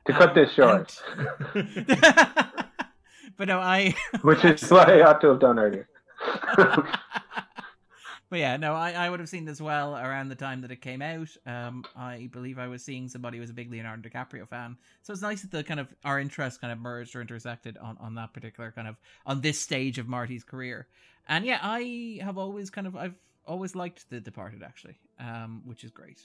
to 0.07 0.13
cut 0.13 0.31
um, 0.31 0.35
this 0.35 0.53
short. 0.53 1.03
But 3.39 3.47
no, 3.47 3.61
I. 3.61 3.95
Which 4.23 4.45
is 4.45 4.69
what 4.69 4.91
I 4.91 5.01
ought 5.03 5.21
to 5.21 5.29
have 5.29 5.41
done 5.41 5.59
earlier. 5.59 5.89
But 8.31 8.41
yeah, 8.41 8.57
no, 8.59 8.75
I, 8.75 8.93
I 8.93 9.09
would 9.09 9.21
have 9.21 9.29
seen 9.29 9.47
this 9.47 9.61
well 9.61 9.97
around 9.97 10.29
the 10.29 10.35
time 10.35 10.61
that 10.61 10.71
it 10.71 10.83
came 10.83 11.01
out. 11.01 11.29
Um, 11.47 11.85
I 11.97 12.29
believe 12.31 12.59
I 12.59 12.69
was 12.69 12.85
seeing 12.85 13.09
somebody 13.09 13.39
who 13.39 13.41
was 13.41 13.51
a 13.51 13.55
big 13.55 13.71
Leonardo 13.71 14.07
DiCaprio 14.07 14.47
fan, 14.47 14.77
so 15.03 15.13
it's 15.13 15.23
nice 15.23 15.43
that 15.43 15.51
the 15.51 15.65
kind 15.65 15.81
of 15.81 15.89
our 16.05 16.21
interests 16.21 16.59
kind 16.59 16.73
of 16.73 16.79
merged 16.79 17.17
or 17.17 17.23
intersected 17.23 17.79
on 17.79 17.97
on 17.99 18.15
that 18.17 18.35
particular 18.35 18.71
kind 18.71 18.89
of 18.89 18.97
on 19.25 19.41
this 19.41 19.59
stage 19.59 19.99
of 19.99 20.09
Marty's 20.09 20.45
career. 20.45 20.89
And 21.27 21.45
yeah, 21.45 21.59
I 21.63 22.21
have 22.23 22.37
always 22.37 22.69
kind 22.71 22.87
of 22.87 22.97
I've 22.97 23.15
always 23.47 23.75
liked 23.75 24.11
The 24.11 24.21
Departed 24.21 24.63
actually, 24.63 24.99
um, 25.19 25.63
which 25.65 25.83
is 25.83 25.91
great. 25.91 26.21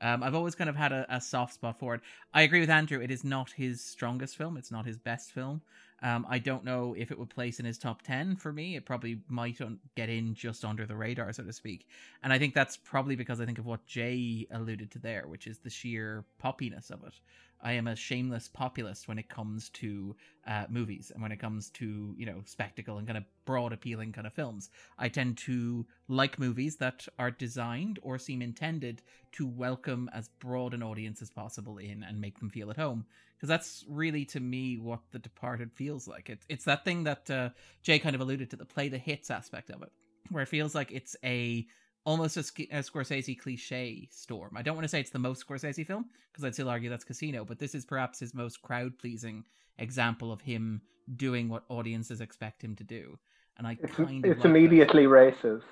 Um, 0.00 0.22
I've 0.22 0.34
always 0.34 0.54
kind 0.54 0.68
of 0.68 0.76
had 0.76 0.92
a, 0.92 1.06
a, 1.08 1.20
soft 1.20 1.54
spot 1.54 1.78
for 1.78 1.94
it. 1.94 2.02
I 2.34 2.42
agree 2.42 2.60
with 2.60 2.70
Andrew. 2.70 3.00
It 3.00 3.10
is 3.10 3.24
not 3.24 3.50
his 3.50 3.82
strongest 3.82 4.36
film. 4.36 4.56
It's 4.56 4.70
not 4.70 4.84
his 4.84 4.98
best 4.98 5.32
film. 5.32 5.62
Um, 6.02 6.26
I 6.28 6.38
don't 6.38 6.64
know 6.64 6.94
if 6.96 7.10
it 7.10 7.18
would 7.18 7.30
place 7.30 7.58
in 7.58 7.64
his 7.64 7.78
top 7.78 8.02
10 8.02 8.36
for 8.36 8.52
me. 8.52 8.76
It 8.76 8.84
probably 8.84 9.20
might 9.28 9.60
un- 9.62 9.78
get 9.94 10.10
in 10.10 10.34
just 10.34 10.64
under 10.64 10.84
the 10.84 10.94
radar, 10.94 11.32
so 11.32 11.42
to 11.42 11.52
speak. 11.52 11.88
And 12.22 12.32
I 12.32 12.38
think 12.38 12.54
that's 12.54 12.76
probably 12.76 13.16
because 13.16 13.40
I 13.40 13.46
think 13.46 13.58
of 13.58 13.64
what 13.64 13.86
Jay 13.86 14.46
alluded 14.50 14.90
to 14.92 14.98
there, 14.98 15.26
which 15.26 15.46
is 15.46 15.58
the 15.58 15.70
sheer 15.70 16.24
poppiness 16.42 16.90
of 16.90 17.02
it. 17.04 17.14
I 17.60 17.72
am 17.72 17.86
a 17.86 17.96
shameless 17.96 18.48
populist 18.48 19.08
when 19.08 19.18
it 19.18 19.28
comes 19.28 19.70
to 19.70 20.16
uh, 20.46 20.64
movies 20.68 21.10
and 21.12 21.22
when 21.22 21.32
it 21.32 21.38
comes 21.38 21.70
to 21.70 22.14
you 22.16 22.26
know 22.26 22.42
spectacle 22.44 22.98
and 22.98 23.06
kind 23.06 23.16
of 23.16 23.24
broad 23.44 23.72
appealing 23.72 24.12
kind 24.12 24.26
of 24.26 24.32
films. 24.32 24.70
I 24.98 25.08
tend 25.08 25.38
to 25.38 25.86
like 26.08 26.38
movies 26.38 26.76
that 26.76 27.06
are 27.18 27.30
designed 27.30 27.98
or 28.02 28.18
seem 28.18 28.42
intended 28.42 29.02
to 29.32 29.46
welcome 29.46 30.08
as 30.12 30.28
broad 30.40 30.74
an 30.74 30.82
audience 30.82 31.22
as 31.22 31.30
possible 31.30 31.78
in 31.78 32.02
and 32.02 32.20
make 32.20 32.38
them 32.38 32.50
feel 32.50 32.70
at 32.70 32.76
home 32.76 33.06
because 33.36 33.48
that's 33.48 33.84
really 33.88 34.24
to 34.24 34.40
me 34.40 34.78
what 34.78 35.00
The 35.12 35.18
Departed 35.18 35.72
feels 35.72 36.08
like. 36.08 36.30
It's 36.30 36.46
it's 36.48 36.64
that 36.64 36.84
thing 36.84 37.04
that 37.04 37.30
uh, 37.30 37.50
Jay 37.82 37.98
kind 37.98 38.14
of 38.14 38.20
alluded 38.20 38.50
to 38.50 38.56
the 38.56 38.64
play 38.64 38.88
the 38.88 38.98
hits 38.98 39.30
aspect 39.30 39.70
of 39.70 39.82
it, 39.82 39.92
where 40.30 40.42
it 40.42 40.48
feels 40.48 40.74
like 40.74 40.90
it's 40.92 41.16
a 41.24 41.66
almost 42.06 42.36
a, 42.38 42.40
a 42.40 42.78
Scorsese 42.78 43.38
cliche 43.38 44.08
storm. 44.10 44.56
I 44.56 44.62
don't 44.62 44.76
want 44.76 44.84
to 44.84 44.88
say 44.88 45.00
it's 45.00 45.10
the 45.10 45.18
most 45.18 45.46
Scorsese 45.46 45.86
film 45.86 46.06
because 46.32 46.44
I'd 46.44 46.54
still 46.54 46.70
argue 46.70 46.88
that's 46.88 47.04
Casino, 47.04 47.44
but 47.44 47.58
this 47.58 47.74
is 47.74 47.84
perhaps 47.84 48.20
his 48.20 48.32
most 48.32 48.62
crowd 48.62 48.96
pleasing 48.98 49.44
example 49.78 50.32
of 50.32 50.40
him 50.40 50.80
doing 51.16 51.48
what 51.50 51.64
audiences 51.68 52.22
expect 52.22 52.62
him 52.62 52.74
to 52.76 52.84
do. 52.84 53.18
And 53.58 53.66
I 53.66 53.76
it's, 53.82 53.94
kind 53.94 54.24
of 54.24 54.30
it's 54.30 54.38
like 54.38 54.46
immediately 54.46 55.06
that. 55.06 55.42
racist. 55.42 55.62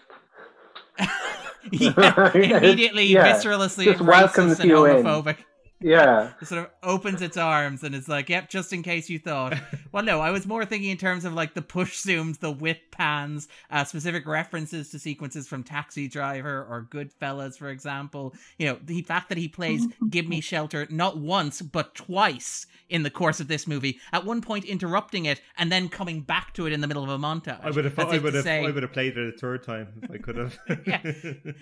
yeah, 1.73 2.31
immediately 2.35 3.07
yeah. 3.07 3.33
viscerally 3.33 3.85
just 3.85 4.01
racist 4.01 4.61
and 4.61 4.71
homophobic. 4.71 5.39
Yeah. 5.85 6.33
It 6.41 6.49
sort 6.49 6.63
of 6.65 6.71
opens 6.83 7.21
its 7.21 7.37
arms 7.37 7.83
and 7.85 7.95
is 7.95 8.09
like, 8.09 8.31
"Yep, 8.31 8.49
just 8.49 8.73
in 8.73 8.83
case 8.83 9.11
you 9.11 9.19
thought." 9.19 9.55
well, 9.93 10.03
no, 10.03 10.19
I 10.21 10.31
was 10.31 10.47
more 10.47 10.65
thinking 10.65 10.89
in 10.89 10.97
terms 10.97 11.27
of 11.27 11.35
like 11.35 11.53
the 11.53 11.61
push 11.61 12.03
zooms, 12.03 12.39
the 12.41 12.51
whip 12.51 12.91
pans, 12.91 13.49
uh, 13.71 13.85
specific 13.85 14.27
references 14.27 14.89
to 14.91 14.99
sequences 14.99 15.47
from 15.47 15.63
Taxi 15.63 16.09
Driver 16.09 16.67
or 16.71 16.89
Goodfellas, 16.91 17.59
for 17.59 17.69
example. 17.69 18.35
You 18.59 18.69
know, 18.69 18.79
the 18.83 19.03
fact 19.03 19.29
that 19.29 19.37
he 19.37 19.47
plays 19.47 19.87
"Gimme 20.11 20.41
Shelter" 20.41 20.87
not 20.89 21.19
once 21.19 21.61
but 21.61 21.95
twice 21.95 22.67
in 22.89 23.03
the 23.03 23.11
course 23.11 23.41
of 23.41 23.49
this 23.49 23.67
movie. 23.67 23.99
At 24.13 24.25
one 24.25 24.41
point, 24.41 24.65
interrupting 24.65 25.27
it 25.27 25.43
and 25.59 25.71
then 25.71 25.89
coming 25.91 26.21
back 26.23 26.55
to 26.55 26.67
it 26.67 26.73
in 26.73 26.81
the 26.81 26.87
middle 26.87 27.03
of 27.05 27.11
a 27.11 27.19
montage. 27.19 27.61
I 27.63 27.71
would 27.71 27.85
have. 27.85 27.95
That's 27.95 28.13
I 28.13 28.19
would 28.19 28.35
have. 28.35 28.45
say- 28.45 28.65
I 28.67 28.71
would 28.71 28.83
have 28.83 28.93
played 28.93 29.19
it 29.19 29.35
a 29.35 29.39
third 29.39 29.63
time 29.65 29.89
if 30.03 30.11
I 30.11 30.17
could 30.17 30.37
have. 30.37 30.59
Yeah. 30.87 31.01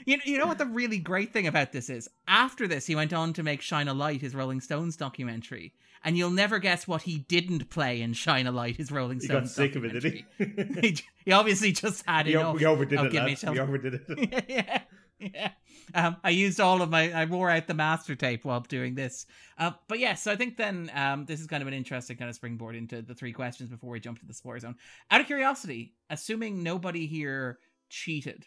You, 0.04 0.18
you 0.24 0.38
know 0.38 0.46
what 0.46 0.58
the 0.58 0.66
really 0.66 0.98
great 0.98 1.32
thing 1.32 1.46
about 1.46 1.72
this 1.72 1.88
is? 1.90 2.08
After 2.26 2.66
this, 2.66 2.86
he 2.86 2.94
went 2.94 3.12
on 3.12 3.32
to 3.34 3.42
make 3.42 3.60
Shine 3.60 3.88
a 3.88 3.94
Light, 3.94 4.11
his 4.20 4.34
Rolling 4.34 4.60
Stones 4.60 4.96
documentary. 4.96 5.72
And 6.04 6.18
you'll 6.18 6.30
never 6.30 6.58
guess 6.58 6.86
what 6.88 7.02
he 7.02 7.18
didn't 7.18 7.70
play 7.70 8.02
in 8.02 8.12
Shine 8.12 8.46
a 8.46 8.52
Light, 8.52 8.76
his 8.76 8.90
Rolling 8.90 9.20
He 9.20 9.26
Stones 9.26 9.50
got 9.50 9.54
sick 9.54 9.76
of 9.76 9.84
it, 9.84 9.92
did 9.92 10.02
he? 10.04 10.24
documentary. 10.38 10.80
he? 10.90 10.98
he 11.26 11.32
obviously 11.32 11.72
just 11.72 12.04
had 12.06 12.26
we, 12.26 12.34
enough. 12.34 12.56
we 12.56 12.64
overdid 12.66 13.00
it. 13.00 13.12
Give 13.12 13.22
lads. 13.24 13.28
We 13.44 13.56
Shelter. 13.56 13.62
overdid 13.62 13.94
it. 14.08 14.44
yeah, 14.48 14.80
yeah. 15.20 15.50
Um, 15.94 16.16
I 16.24 16.30
used 16.30 16.58
all 16.60 16.82
of 16.82 16.90
my, 16.90 17.12
I 17.12 17.26
wore 17.26 17.50
out 17.50 17.66
the 17.66 17.74
master 17.74 18.14
tape 18.16 18.44
while 18.44 18.60
doing 18.60 18.94
this. 18.94 19.26
Uh, 19.58 19.72
but 19.88 19.98
yes, 19.98 20.22
so 20.22 20.32
I 20.32 20.36
think 20.36 20.56
then 20.56 20.90
um, 20.94 21.24
this 21.26 21.40
is 21.40 21.46
kind 21.46 21.62
of 21.62 21.68
an 21.68 21.74
interesting 21.74 22.16
kind 22.16 22.28
of 22.28 22.34
springboard 22.34 22.74
into 22.74 23.02
the 23.02 23.14
three 23.14 23.32
questions 23.32 23.70
before 23.70 23.90
we 23.90 24.00
jump 24.00 24.18
to 24.20 24.26
the 24.26 24.34
spoiler 24.34 24.58
zone. 24.58 24.76
Out 25.10 25.20
of 25.20 25.26
curiosity, 25.26 25.94
assuming 26.10 26.62
nobody 26.62 27.06
here 27.06 27.58
cheated, 27.90 28.46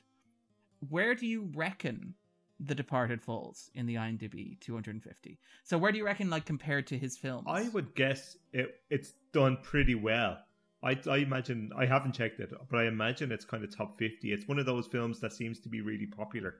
where 0.89 1.15
do 1.15 1.25
you 1.25 1.49
reckon 1.55 2.15
The 2.59 2.75
Departed 2.75 3.21
falls 3.21 3.69
in 3.73 3.85
the 3.85 3.95
IMDb 3.95 4.59
250? 4.61 5.39
So 5.63 5.77
where 5.77 5.91
do 5.91 5.97
you 5.97 6.05
reckon, 6.05 6.29
like 6.29 6.45
compared 6.45 6.87
to 6.87 6.97
his 6.97 7.17
films? 7.17 7.45
I 7.47 7.67
would 7.69 7.95
guess 7.95 8.37
it. 8.53 8.79
It's 8.89 9.13
done 9.33 9.57
pretty 9.61 9.95
well. 9.95 10.37
I, 10.83 10.97
I 11.09 11.17
imagine 11.17 11.71
I 11.77 11.85
haven't 11.85 12.13
checked 12.13 12.39
it, 12.39 12.53
but 12.69 12.77
I 12.77 12.85
imagine 12.85 13.31
it's 13.31 13.45
kind 13.45 13.63
of 13.63 13.75
top 13.75 13.97
fifty. 13.97 14.31
It's 14.31 14.47
one 14.47 14.59
of 14.59 14.65
those 14.65 14.87
films 14.87 15.19
that 15.19 15.33
seems 15.33 15.59
to 15.61 15.69
be 15.69 15.81
really 15.81 16.05
popular. 16.05 16.55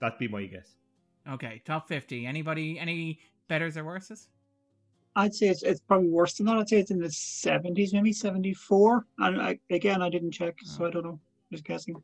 That'd 0.00 0.18
be 0.18 0.28
my 0.28 0.44
guess. 0.44 0.76
Okay, 1.28 1.62
top 1.64 1.88
50. 1.88 2.26
Anybody, 2.26 2.78
any 2.78 3.18
betters 3.48 3.76
or 3.76 3.84
worses? 3.84 4.28
I'd 5.16 5.34
say 5.34 5.48
it's, 5.48 5.62
it's 5.62 5.80
probably 5.80 6.08
worse 6.08 6.34
than 6.34 6.46
that. 6.46 6.56
I'd 6.56 6.68
say 6.68 6.80
it's 6.80 6.90
in 6.90 6.98
the 6.98 7.08
70s, 7.08 7.92
maybe 7.92 8.12
74. 8.12 9.06
And 9.18 9.40
I, 9.40 9.58
again, 9.70 10.02
I 10.02 10.10
didn't 10.10 10.32
check, 10.32 10.56
so 10.62 10.84
oh. 10.84 10.88
I 10.88 10.90
don't 10.90 11.04
know. 11.04 11.20
Just 11.52 11.64
guessing. 11.64 11.94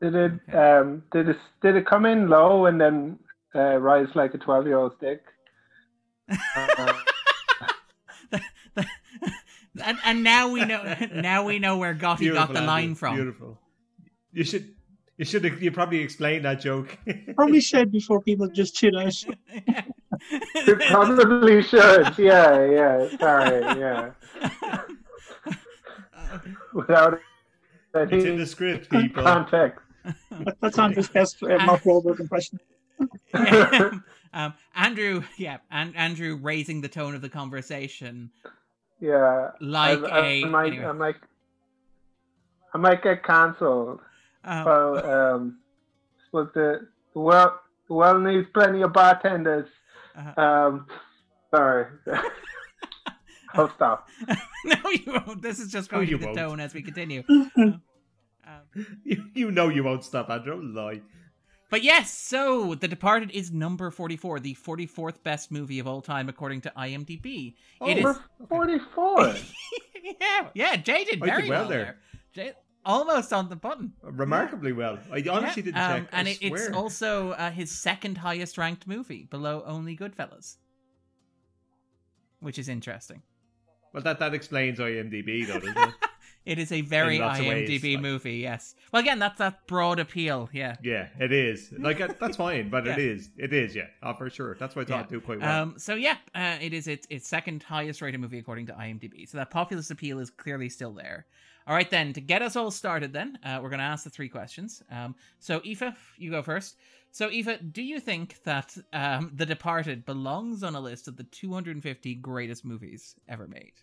Did 0.00 0.14
it 0.14 0.32
Okay. 0.48 0.58
um 0.58 1.02
did 1.12 1.28
it 1.28 1.36
did 1.62 1.74
it 1.76 1.86
come 1.86 2.06
in 2.06 2.28
low 2.28 2.66
and 2.66 2.80
then 2.80 3.18
uh, 3.54 3.76
rise 3.78 4.08
like 4.14 4.34
a 4.34 4.38
twelve 4.38 4.66
year 4.66 4.78
old 4.78 4.92
stick? 4.96 5.22
Uh, 6.30 6.92
and, 9.84 9.98
and 10.04 10.22
now 10.24 10.50
we 10.50 10.64
know 10.64 10.94
now 11.14 11.44
we 11.44 11.58
know 11.58 11.78
where 11.78 11.94
Gotti 11.94 12.32
got 12.32 12.48
the 12.48 12.58
Andrew. 12.58 12.66
line 12.66 12.94
from. 12.94 13.16
Beautiful. 13.16 13.58
You 14.32 14.44
should. 14.44 14.74
You 15.16 15.24
should. 15.24 15.42
You 15.60 15.72
probably 15.72 15.98
explain 15.98 16.42
that 16.42 16.60
joke. 16.60 16.96
Probably 17.34 17.60
said 17.60 17.90
before 17.90 18.20
people 18.22 18.46
just 18.48 18.76
tune 18.76 18.94
out. 18.94 19.20
you 19.24 20.76
probably 20.90 21.60
should. 21.62 22.16
Yeah, 22.16 22.64
yeah. 22.64 23.08
Sorry, 23.18 23.80
yeah. 23.80 24.10
Without 26.72 27.18
it's 27.94 28.24
in 28.24 28.36
the 28.38 28.46
script, 28.46 28.90
people. 28.90 29.24
context. 29.24 29.80
That- 30.30 30.56
That's 30.60 30.78
Andrew's 30.78 31.08
best 31.08 31.42
uh, 31.42 31.58
Mark 31.66 31.82
Wahlberg 31.82 32.20
impression. 32.20 32.58
um, 34.32 34.54
Andrew, 34.74 35.22
yeah, 35.36 35.58
and 35.70 35.96
Andrew 35.96 36.36
raising 36.40 36.80
the 36.80 36.88
tone 36.88 37.14
of 37.14 37.20
the 37.22 37.28
conversation 37.28 38.30
Yeah. 39.00 39.50
like 39.60 40.02
I, 40.02 40.06
I, 40.06 40.18
a. 40.26 40.44
I 40.44 40.48
might, 40.48 40.66
anyway. 40.72 40.84
I 40.86 40.92
might, 40.92 41.14
I 42.74 42.78
might 42.78 43.02
get 43.02 43.24
cancelled. 43.24 44.00
Um, 44.44 44.64
Well, 44.64 45.06
um, 45.34 45.58
suppose 46.26 46.48
the 46.54 46.88
the 47.14 47.20
world 47.20 47.52
the 47.88 47.94
world 47.94 48.22
needs 48.24 48.46
plenty 48.52 48.82
of 48.82 48.92
bartenders. 48.92 49.68
Uh-huh. 50.16 50.40
Um, 50.40 50.86
sorry. 51.50 51.86
I'll 53.54 53.72
stop. 53.74 54.08
no, 54.64 54.74
you 54.90 55.20
won't. 55.26 55.40
This 55.42 55.58
is 55.58 55.72
just 55.72 55.90
No, 55.90 55.98
going 55.98 56.08
to 56.10 56.18
the 56.18 56.26
won't. 56.26 56.36
tone 56.38 56.60
as 56.60 56.74
we 56.74 56.82
continue. 56.82 57.22
Um, 57.28 57.80
um, 58.48 58.86
You, 59.04 59.24
you 59.34 59.50
know 59.50 59.68
you 59.68 59.84
won't 59.84 60.04
stop, 60.04 60.30
Andrew. 60.30 60.60
Lie. 60.62 61.02
But 61.70 61.82
yes, 61.82 62.10
so 62.10 62.74
The 62.74 62.88
Departed 62.88 63.30
is 63.30 63.52
number 63.52 63.90
44, 63.90 64.40
the 64.40 64.54
44th 64.54 65.22
best 65.22 65.50
movie 65.50 65.78
of 65.78 65.86
all 65.86 66.00
time 66.00 66.28
according 66.28 66.62
to 66.62 66.72
IMDb. 66.76 67.56
Oh, 67.80 67.90
it 67.90 67.98
is 67.98 68.16
44. 68.48 69.34
yeah, 70.20 70.48
yeah, 70.54 70.76
Jay 70.76 71.04
did 71.04 71.22
I 71.22 71.26
did 71.26 71.34
very 71.34 71.48
well 71.50 71.60
well, 71.60 71.68
there. 71.68 71.98
there. 72.34 72.46
Jay 72.46 72.52
almost 72.86 73.34
on 73.34 73.50
the 73.50 73.56
button. 73.56 73.92
Remarkably 74.02 74.72
well. 74.72 74.98
I 75.12 75.22
honestly 75.30 75.62
Yeah, 75.62 75.66
didn't 75.66 75.76
um, 75.76 76.00
check. 76.00 76.08
And 76.12 76.28
it, 76.28 76.38
it's 76.40 76.70
also 76.70 77.32
uh, 77.32 77.50
his 77.50 77.70
second 77.70 78.16
highest 78.18 78.56
ranked 78.56 78.86
movie, 78.86 79.24
below 79.24 79.62
only 79.66 79.94
Goodfellas. 79.94 80.56
Which 82.40 82.58
is 82.58 82.68
interesting. 82.68 83.22
Well, 83.92 84.02
that 84.04 84.18
that 84.20 84.32
explains 84.32 84.78
IMDb, 84.78 85.46
though, 85.46 85.60
doesn't 85.60 85.76
it? 85.76 85.94
It 86.46 86.58
is 86.58 86.72
a 86.72 86.80
very 86.80 87.16
In 87.16 87.22
lots 87.22 87.40
of 87.40 87.46
ways, 87.46 87.68
IMDb 87.68 87.94
like- 87.94 88.02
movie, 88.02 88.36
yes. 88.38 88.74
Well, 88.90 89.02
again, 89.02 89.18
that's 89.18 89.36
that 89.38 89.66
broad 89.66 89.98
appeal, 89.98 90.48
yeah. 90.52 90.76
yeah, 90.82 91.08
it 91.20 91.30
is. 91.30 91.70
Like 91.78 92.00
uh, 92.00 92.08
that's 92.18 92.38
fine, 92.38 92.70
but 92.70 92.86
it 92.86 92.90
Yeah. 92.98 93.04
is. 93.04 93.30
It 93.36 93.52
is. 93.52 93.74
Yeah, 93.74 93.88
oh, 94.02 94.14
for 94.14 94.30
sure. 94.30 94.56
That's 94.58 94.74
why 94.74 94.82
I 94.82 94.84
thought 94.86 94.94
Yeah. 94.94 94.98
it'd 95.00 95.10
do 95.10 95.20
quite 95.20 95.40
well. 95.40 95.62
Um, 95.62 95.74
so 95.76 95.94
yeah, 95.94 96.16
uh, 96.34 96.56
it 96.60 96.72
is 96.72 96.88
its, 96.88 97.06
its 97.10 97.28
second 97.28 97.62
highest 97.62 98.00
rated 98.00 98.20
movie 98.20 98.38
according 98.38 98.66
to 98.66 98.72
IMDb. 98.72 99.28
So 99.28 99.36
that 99.36 99.50
populist 99.50 99.90
appeal 99.90 100.20
is 100.20 100.30
clearly 100.30 100.70
still 100.70 100.92
there. 100.94 101.26
All 101.66 101.74
right, 101.74 101.90
then 101.90 102.14
to 102.14 102.20
get 102.22 102.40
us 102.40 102.56
all 102.56 102.70
started, 102.70 103.12
then 103.12 103.38
uh, 103.44 103.58
we're 103.62 103.68
going 103.68 103.80
to 103.80 103.84
ask 103.84 104.04
the 104.04 104.08
three 104.10 104.30
questions. 104.30 104.82
Um, 104.90 105.14
so 105.38 105.60
Aoife, 105.66 106.14
you 106.16 106.30
go 106.30 106.40
first. 106.42 106.78
So 107.10 107.28
Aoife, 107.28 107.58
do 107.72 107.82
you 107.82 108.00
think 108.00 108.42
that 108.44 108.74
um, 108.94 109.32
The 109.34 109.44
Departed 109.44 110.06
belongs 110.06 110.62
on 110.62 110.74
a 110.74 110.80
list 110.80 111.08
of 111.08 111.18
the 111.18 111.24
250 111.24 112.14
greatest 112.14 112.64
movies 112.64 113.16
ever 113.28 113.46
made? 113.46 113.74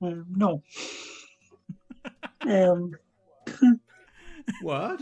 Um, 0.00 0.26
no. 0.30 0.62
Um, 2.42 2.92
what? 4.62 5.00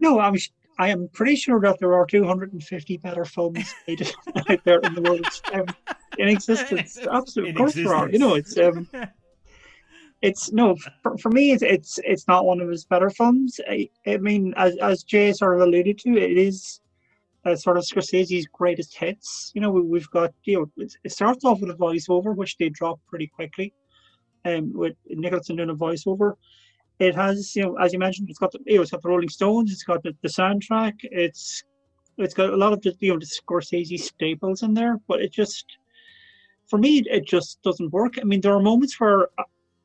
no, 0.00 0.18
I 0.18 0.30
was. 0.30 0.50
I 0.78 0.88
am 0.88 1.08
pretty 1.12 1.36
sure 1.36 1.58
that 1.62 1.78
there 1.78 1.94
are 1.94 2.04
250 2.04 2.98
better 2.98 3.24
films 3.24 3.74
made 3.88 4.12
out 4.50 4.62
there 4.64 4.78
in 4.80 4.94
the 4.94 5.00
world 5.00 5.26
um, 5.54 5.64
in 6.18 6.28
existence. 6.28 6.98
Absolutely, 7.10 7.52
of 7.52 7.56
course 7.56 7.74
there 7.74 7.94
are. 7.94 8.10
You 8.10 8.18
know, 8.18 8.34
it's 8.34 8.58
um, 8.58 8.86
it's 10.22 10.52
no 10.52 10.76
for, 11.02 11.16
for 11.18 11.30
me. 11.30 11.52
It's 11.52 11.62
it's 11.62 11.98
it's 12.04 12.28
not 12.28 12.44
one 12.44 12.60
of 12.60 12.68
his 12.68 12.84
better 12.84 13.10
films. 13.10 13.58
I, 13.68 13.88
I 14.06 14.18
mean, 14.18 14.52
as 14.56 14.76
as 14.78 15.02
Jay 15.02 15.32
sort 15.32 15.54
of 15.54 15.62
alluded 15.62 15.98
to, 16.00 16.16
it 16.18 16.36
is 16.36 16.80
uh, 17.44 17.56
sort 17.56 17.78
of 17.78 17.84
Scorsese's 17.84 18.46
greatest 18.52 18.96
hits. 18.96 19.52
You 19.54 19.60
know, 19.60 19.70
we, 19.70 19.80
we've 19.82 20.10
got 20.10 20.32
you 20.44 20.58
know 20.58 20.82
it, 20.82 20.94
it 21.04 21.12
starts 21.12 21.44
off 21.44 21.60
with 21.60 21.70
a 21.70 21.74
voiceover, 21.74 22.34
which 22.34 22.56
they 22.58 22.68
drop 22.68 23.00
pretty 23.08 23.28
quickly, 23.28 23.72
um, 24.46 24.72
with 24.72 24.96
Nicholson 25.08 25.56
doing 25.56 25.70
a 25.70 25.74
voiceover. 25.74 26.34
It 26.98 27.14
has, 27.14 27.54
you 27.54 27.62
know, 27.62 27.76
as 27.76 27.92
you 27.92 27.98
mentioned, 27.98 28.30
it's 28.30 28.38
got 28.38 28.52
the, 28.52 28.60
you 28.64 28.76
know, 28.76 28.82
it's 28.82 28.90
got 28.90 29.02
the 29.02 29.08
Rolling 29.08 29.28
Stones, 29.28 29.70
it's 29.70 29.82
got 29.82 30.02
the, 30.02 30.14
the 30.22 30.28
soundtrack, 30.28 30.94
it's 31.02 31.62
it's 32.18 32.32
got 32.34 32.52
a 32.52 32.56
lot 32.56 32.72
of 32.72 32.80
the 32.82 32.94
you 33.00 33.12
know 33.12 33.18
the 33.18 33.26
Scorsese 33.26 33.98
staples 33.98 34.62
in 34.62 34.72
there, 34.72 34.98
but 35.06 35.20
it 35.20 35.32
just 35.32 35.66
for 36.68 36.78
me 36.78 37.02
it 37.06 37.26
just 37.26 37.62
doesn't 37.62 37.92
work. 37.92 38.14
I 38.20 38.24
mean, 38.24 38.40
there 38.40 38.54
are 38.54 38.60
moments 38.60 38.98
where 38.98 39.28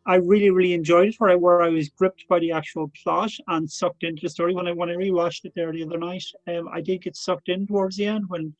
I- 0.05 0.15
really 0.15 0.49
really 0.49 0.73
enjoyed 0.73 1.09
it, 1.09 1.15
where 1.19 1.31
I 1.31 1.35
where 1.35 1.61
I 1.61 1.69
was 1.69 1.89
gripped 1.89 2.27
by 2.29 2.39
the 2.39 2.53
actual 2.53 2.91
plot 3.03 3.31
and 3.47 3.69
sucked 3.69 4.03
into 4.03 4.21
the 4.23 4.29
story. 4.29 4.53
When 4.53 4.67
I 4.67 4.71
when 4.71 4.89
I 4.89 4.95
rewatched 4.95 5.45
it 5.45 5.53
there 5.55 5.71
the 5.71 5.83
other 5.83 5.99
night, 5.99 6.23
um, 6.47 6.69
I 6.71 6.81
did 6.81 7.03
get 7.03 7.15
sucked 7.15 7.49
in 7.49 7.67
towards 7.67 7.97
the 7.97 8.05
end 8.05 8.25
when 8.29 8.55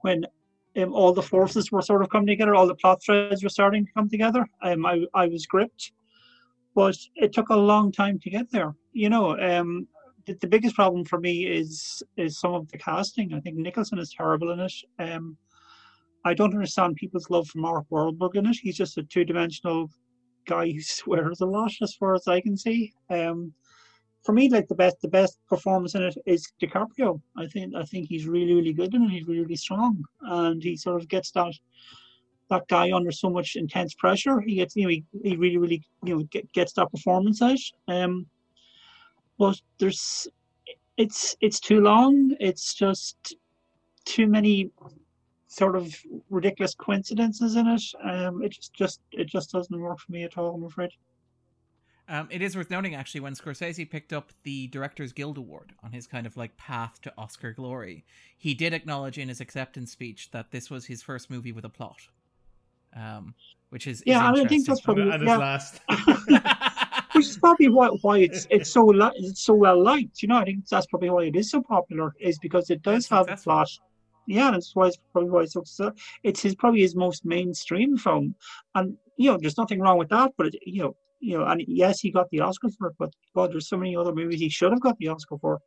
when 0.00 0.26
um, 0.78 0.94
all 0.94 1.12
the 1.12 1.22
forces 1.22 1.70
were 1.72 1.82
sort 1.82 2.02
of 2.02 2.10
coming 2.10 2.26
together, 2.26 2.54
all 2.54 2.66
the 2.66 2.74
plot 2.74 3.02
threads 3.02 3.42
were 3.42 3.48
starting 3.48 3.86
to 3.86 3.92
come 3.92 4.08
together. 4.08 4.46
Um, 4.62 4.86
I 4.86 5.04
I 5.14 5.26
was 5.26 5.46
gripped, 5.46 5.92
but 6.74 6.96
it 7.16 7.32
took 7.32 7.48
a 7.48 7.56
long 7.56 7.92
time 7.92 8.18
to 8.20 8.30
get 8.30 8.50
there. 8.50 8.74
You 8.92 9.10
know, 9.10 9.38
um, 9.38 9.86
the, 10.26 10.34
the 10.40 10.46
biggest 10.46 10.74
problem 10.74 11.04
for 11.04 11.18
me 11.18 11.46
is 11.46 12.02
is 12.16 12.38
some 12.38 12.54
of 12.54 12.70
the 12.70 12.78
casting. 12.78 13.34
I 13.34 13.40
think 13.40 13.56
Nicholson 13.56 13.98
is 13.98 14.14
terrible 14.16 14.52
in 14.52 14.60
it. 14.60 14.74
Um, 14.98 15.36
I 16.24 16.34
don't 16.34 16.54
understand 16.54 16.96
people's 16.96 17.30
love 17.30 17.48
for 17.48 17.58
Mark 17.58 17.86
Wahlberg 17.90 18.34
in 18.34 18.46
it. 18.46 18.56
He's 18.60 18.76
just 18.76 18.98
a 18.98 19.02
two 19.02 19.24
dimensional 19.24 19.90
guy 20.46 20.70
who 20.70 20.80
swears 20.82 21.40
a 21.40 21.46
lot, 21.46 21.72
as 21.82 21.94
far 21.94 22.14
as 22.14 22.28
I 22.28 22.40
can 22.40 22.56
see. 22.56 22.92
Um, 23.10 23.52
for 24.24 24.32
me, 24.32 24.48
like 24.48 24.68
the 24.68 24.74
best, 24.74 25.00
the 25.00 25.08
best 25.08 25.38
performance 25.48 25.94
in 25.94 26.02
it 26.02 26.16
is 26.26 26.52
DiCaprio. 26.60 27.20
I 27.36 27.46
think, 27.46 27.74
I 27.74 27.84
think 27.84 28.08
he's 28.08 28.26
really, 28.26 28.54
really 28.54 28.72
good 28.72 28.94
in 28.94 29.04
it. 29.04 29.10
He's 29.10 29.26
really, 29.26 29.42
really 29.42 29.56
strong, 29.56 30.04
and 30.22 30.62
he 30.62 30.76
sort 30.76 31.00
of 31.00 31.08
gets 31.08 31.30
that 31.32 31.54
that 32.50 32.66
guy 32.68 32.92
under 32.92 33.12
so 33.12 33.28
much 33.28 33.56
intense 33.56 33.94
pressure. 33.94 34.40
He 34.40 34.54
gets, 34.54 34.74
you 34.74 34.84
know, 34.84 34.88
he, 34.88 35.04
he 35.22 35.36
really, 35.36 35.58
really, 35.58 35.82
you 36.02 36.16
know, 36.16 36.22
get, 36.30 36.50
gets 36.52 36.72
that 36.74 36.90
performance 36.90 37.42
out. 37.42 37.58
Um, 37.88 38.26
but 39.38 39.60
there's, 39.78 40.26
it's 40.96 41.36
it's 41.40 41.60
too 41.60 41.80
long. 41.80 42.34
It's 42.40 42.74
just 42.74 43.36
too 44.04 44.26
many 44.26 44.70
sort 45.46 45.76
of 45.76 45.94
ridiculous 46.30 46.74
coincidences 46.74 47.56
in 47.56 47.66
it. 47.68 47.82
Um, 48.02 48.42
it 48.42 48.52
just 48.52 48.72
just 48.72 49.00
it 49.12 49.26
just 49.26 49.52
doesn't 49.52 49.80
work 49.80 50.00
for 50.00 50.12
me 50.12 50.24
at 50.24 50.38
all. 50.38 50.54
I'm 50.54 50.64
afraid. 50.64 50.90
Um, 52.10 52.28
it 52.30 52.40
is 52.40 52.56
worth 52.56 52.70
noting, 52.70 52.94
actually, 52.94 53.20
when 53.20 53.34
Scorsese 53.34 53.88
picked 53.88 54.14
up 54.14 54.32
the 54.42 54.66
Directors 54.68 55.12
Guild 55.12 55.36
Award 55.36 55.72
on 55.82 55.92
his 55.92 56.06
kind 56.06 56.26
of 56.26 56.36
like 56.36 56.56
path 56.56 57.00
to 57.02 57.12
Oscar 57.18 57.52
glory, 57.52 58.04
he 58.36 58.54
did 58.54 58.72
acknowledge 58.72 59.18
in 59.18 59.28
his 59.28 59.40
acceptance 59.40 59.92
speech 59.92 60.30
that 60.30 60.50
this 60.50 60.70
was 60.70 60.86
his 60.86 61.02
first 61.02 61.28
movie 61.28 61.52
with 61.52 61.66
a 61.66 61.68
plot. 61.68 62.08
Um, 62.96 63.34
which 63.68 63.86
is 63.86 64.02
yeah, 64.06 64.32
is 64.32 64.40
I 64.40 64.48
think 64.48 64.66
that's 64.66 64.80
probably 64.80 65.10
and 65.10 65.20
his 65.20 65.28
yeah, 65.28 65.36
last. 65.36 65.80
which 67.12 67.26
is 67.26 67.36
probably 67.36 67.68
why 67.68 67.88
why 68.00 68.18
it's 68.18 68.46
it's 68.48 68.70
so 68.70 68.86
li- 68.86 69.12
it's 69.16 69.42
so 69.42 69.52
well 69.52 69.82
liked. 69.82 70.22
You 70.22 70.28
know, 70.28 70.38
I 70.38 70.44
think 70.44 70.66
that's 70.66 70.86
probably 70.86 71.10
why 71.10 71.24
it 71.24 71.36
is 71.36 71.50
so 71.50 71.60
popular 71.62 72.14
is 72.18 72.38
because 72.38 72.70
it 72.70 72.82
does 72.82 73.04
It's 73.04 73.08
have 73.08 73.28
a 73.28 73.36
plot. 73.36 73.68
Yeah, 74.26 74.50
that's 74.50 74.74
why 74.74 74.86
it's 74.86 74.98
probably 75.12 75.30
why 75.30 75.42
it's 75.42 75.52
so 75.52 75.62
successful. 75.64 76.00
It's 76.22 76.40
his 76.40 76.54
probably 76.54 76.80
his 76.80 76.96
most 76.96 77.26
mainstream 77.26 77.98
film, 77.98 78.34
and 78.74 78.96
you 79.18 79.30
know, 79.30 79.38
there's 79.38 79.58
nothing 79.58 79.80
wrong 79.80 79.98
with 79.98 80.08
that. 80.08 80.32
But 80.38 80.48
it, 80.48 80.56
you 80.64 80.82
know, 80.84 80.96
you 81.20 81.38
know, 81.38 81.44
and 81.44 81.62
yes, 81.66 82.00
he 82.00 82.10
got 82.10 82.30
the 82.30 82.40
Oscar 82.40 82.68
for 82.70 82.88
it, 82.88 82.96
but 82.98 83.12
God, 83.34 83.52
there's 83.52 83.68
so 83.68 83.76
many 83.76 83.96
other 83.96 84.14
movies 84.14 84.40
he 84.40 84.48
should 84.48 84.72
have 84.72 84.80
got 84.80 84.96
the 84.98 85.08
Oscar 85.08 85.38
for. 85.38 85.58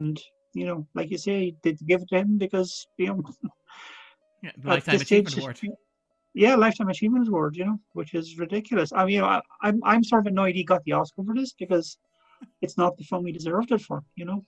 And 0.00 0.20
you 0.54 0.66
know, 0.66 0.86
like 0.94 1.10
you 1.10 1.18
say, 1.18 1.54
did 1.62 1.78
give 1.86 2.02
it 2.02 2.08
to 2.08 2.18
him 2.18 2.38
because 2.38 2.86
you 2.98 3.06
know, 3.08 3.22
Yeah, 4.42 4.52
Lifetime 4.64 4.98
this 4.98 5.06
stage, 5.06 5.26
Achievement 5.26 5.60
Award. 5.62 5.78
Yeah, 6.32 6.54
lifetime 6.54 6.88
achievement 6.88 7.28
award. 7.28 7.56
You 7.56 7.64
know, 7.66 7.80
which 7.92 8.14
is 8.14 8.38
ridiculous. 8.38 8.92
I 8.92 9.04
mean, 9.04 9.16
you 9.16 9.20
know, 9.20 9.26
I, 9.26 9.40
I'm 9.62 9.80
I'm 9.84 10.04
sort 10.04 10.26
of 10.26 10.32
annoyed 10.32 10.54
he 10.54 10.64
got 10.64 10.84
the 10.84 10.92
Oscar 10.92 11.24
for 11.24 11.34
this 11.34 11.52
because 11.52 11.98
it's 12.62 12.78
not 12.78 12.96
the 12.96 13.04
film 13.04 13.26
he 13.26 13.32
deserved 13.32 13.72
it 13.72 13.80
for. 13.80 14.02
You 14.14 14.26
know. 14.26 14.44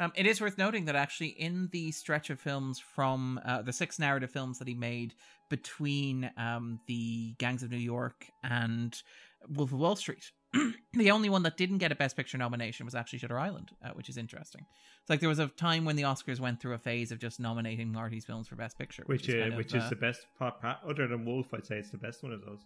Um, 0.00 0.12
it 0.16 0.26
is 0.26 0.40
worth 0.40 0.58
noting 0.58 0.86
that 0.86 0.96
actually, 0.96 1.28
in 1.28 1.68
the 1.72 1.92
stretch 1.92 2.30
of 2.30 2.40
films 2.40 2.80
from 2.80 3.40
uh, 3.44 3.62
the 3.62 3.72
six 3.72 3.98
narrative 3.98 4.30
films 4.30 4.58
that 4.58 4.66
he 4.66 4.74
made 4.74 5.14
between 5.48 6.30
um, 6.36 6.80
the 6.86 7.34
Gangs 7.38 7.62
of 7.62 7.70
New 7.70 7.76
York 7.76 8.26
and 8.42 9.00
Wolf 9.48 9.72
of 9.72 9.78
Wall 9.78 9.94
Street, 9.94 10.32
the 10.94 11.10
only 11.12 11.28
one 11.28 11.44
that 11.44 11.56
didn't 11.56 11.78
get 11.78 11.92
a 11.92 11.94
Best 11.94 12.16
Picture 12.16 12.38
nomination 12.38 12.84
was 12.84 12.94
actually 12.96 13.20
Shutter 13.20 13.38
Island, 13.38 13.70
uh, 13.84 13.90
which 13.90 14.08
is 14.08 14.16
interesting. 14.16 14.66
It's 15.00 15.10
like 15.10 15.20
there 15.20 15.28
was 15.28 15.38
a 15.38 15.46
time 15.46 15.84
when 15.84 15.94
the 15.94 16.02
Oscars 16.02 16.40
went 16.40 16.60
through 16.60 16.74
a 16.74 16.78
phase 16.78 17.12
of 17.12 17.20
just 17.20 17.38
nominating 17.38 17.92
Marty's 17.92 18.24
films 18.24 18.48
for 18.48 18.56
Best 18.56 18.76
Picture, 18.76 19.04
Which, 19.06 19.28
is 19.28 19.34
uh, 19.36 19.38
kind 19.38 19.52
of, 19.52 19.58
which 19.58 19.74
uh, 19.74 19.78
is 19.78 19.90
the 19.90 19.96
best 19.96 20.26
part, 20.38 20.60
part- 20.60 20.78
other 20.88 21.06
than 21.06 21.24
Wolf, 21.24 21.54
I'd 21.54 21.66
say 21.66 21.76
it's 21.76 21.90
the 21.90 21.98
best 21.98 22.22
one 22.24 22.32
of 22.32 22.44
those. 22.44 22.60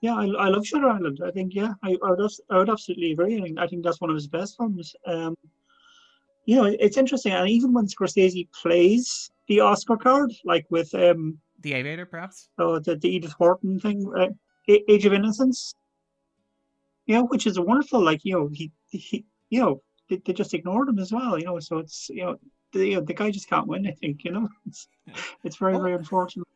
Yeah, 0.00 0.14
I, 0.14 0.26
I 0.26 0.48
love 0.48 0.66
Shutter 0.66 0.88
Island. 0.88 1.20
I 1.24 1.30
think 1.30 1.54
yeah, 1.54 1.74
I, 1.84 1.96
I 2.04 2.10
would 2.10 2.30
I 2.50 2.58
would 2.58 2.68
absolutely 2.68 3.12
agree. 3.12 3.38
I 3.38 3.42
think 3.42 3.58
I 3.58 3.66
think 3.68 3.84
that's 3.84 4.00
one 4.00 4.10
of 4.10 4.16
his 4.16 4.26
best 4.26 4.56
films. 4.56 4.96
Um, 5.06 5.36
you 6.44 6.56
know, 6.56 6.64
it's 6.64 6.96
interesting, 6.96 7.32
and 7.32 7.48
even 7.48 7.72
when 7.72 7.86
Scorsese 7.86 8.48
plays 8.52 9.30
the 9.48 9.60
Oscar 9.60 9.96
card, 9.96 10.32
like 10.44 10.66
with 10.70 10.92
um, 10.94 11.38
the 11.60 11.74
Aviator, 11.74 12.06
perhaps. 12.06 12.48
oh, 12.58 12.78
the, 12.78 12.96
the 12.96 13.08
Edith 13.08 13.34
Wharton 13.38 13.78
thing, 13.80 14.12
uh, 14.16 14.28
Age 14.68 15.06
of 15.06 15.12
Innocence. 15.12 15.74
You 17.06 17.16
know, 17.16 17.24
which 17.26 17.46
is 17.46 17.58
wonderful. 17.58 18.02
Like 18.02 18.24
you 18.24 18.34
know, 18.34 18.48
he 18.52 18.70
he 18.90 19.24
you 19.50 19.60
know 19.60 19.82
they, 20.08 20.20
they 20.24 20.32
just 20.32 20.54
ignored 20.54 20.88
him 20.88 20.98
as 20.98 21.12
well. 21.12 21.38
You 21.38 21.44
know, 21.46 21.58
so 21.58 21.78
it's 21.78 22.08
you 22.10 22.24
know 22.24 22.36
the 22.72 22.86
you 22.86 22.94
know, 22.96 23.02
the 23.02 23.14
guy 23.14 23.30
just 23.30 23.48
can't 23.48 23.66
win. 23.66 23.86
I 23.86 23.92
think 23.92 24.24
you 24.24 24.30
know 24.32 24.48
it's 24.66 24.88
it's 25.44 25.56
very 25.56 25.72
Well- 25.72 25.82
very 25.82 25.94
unfortunate. 25.94 26.46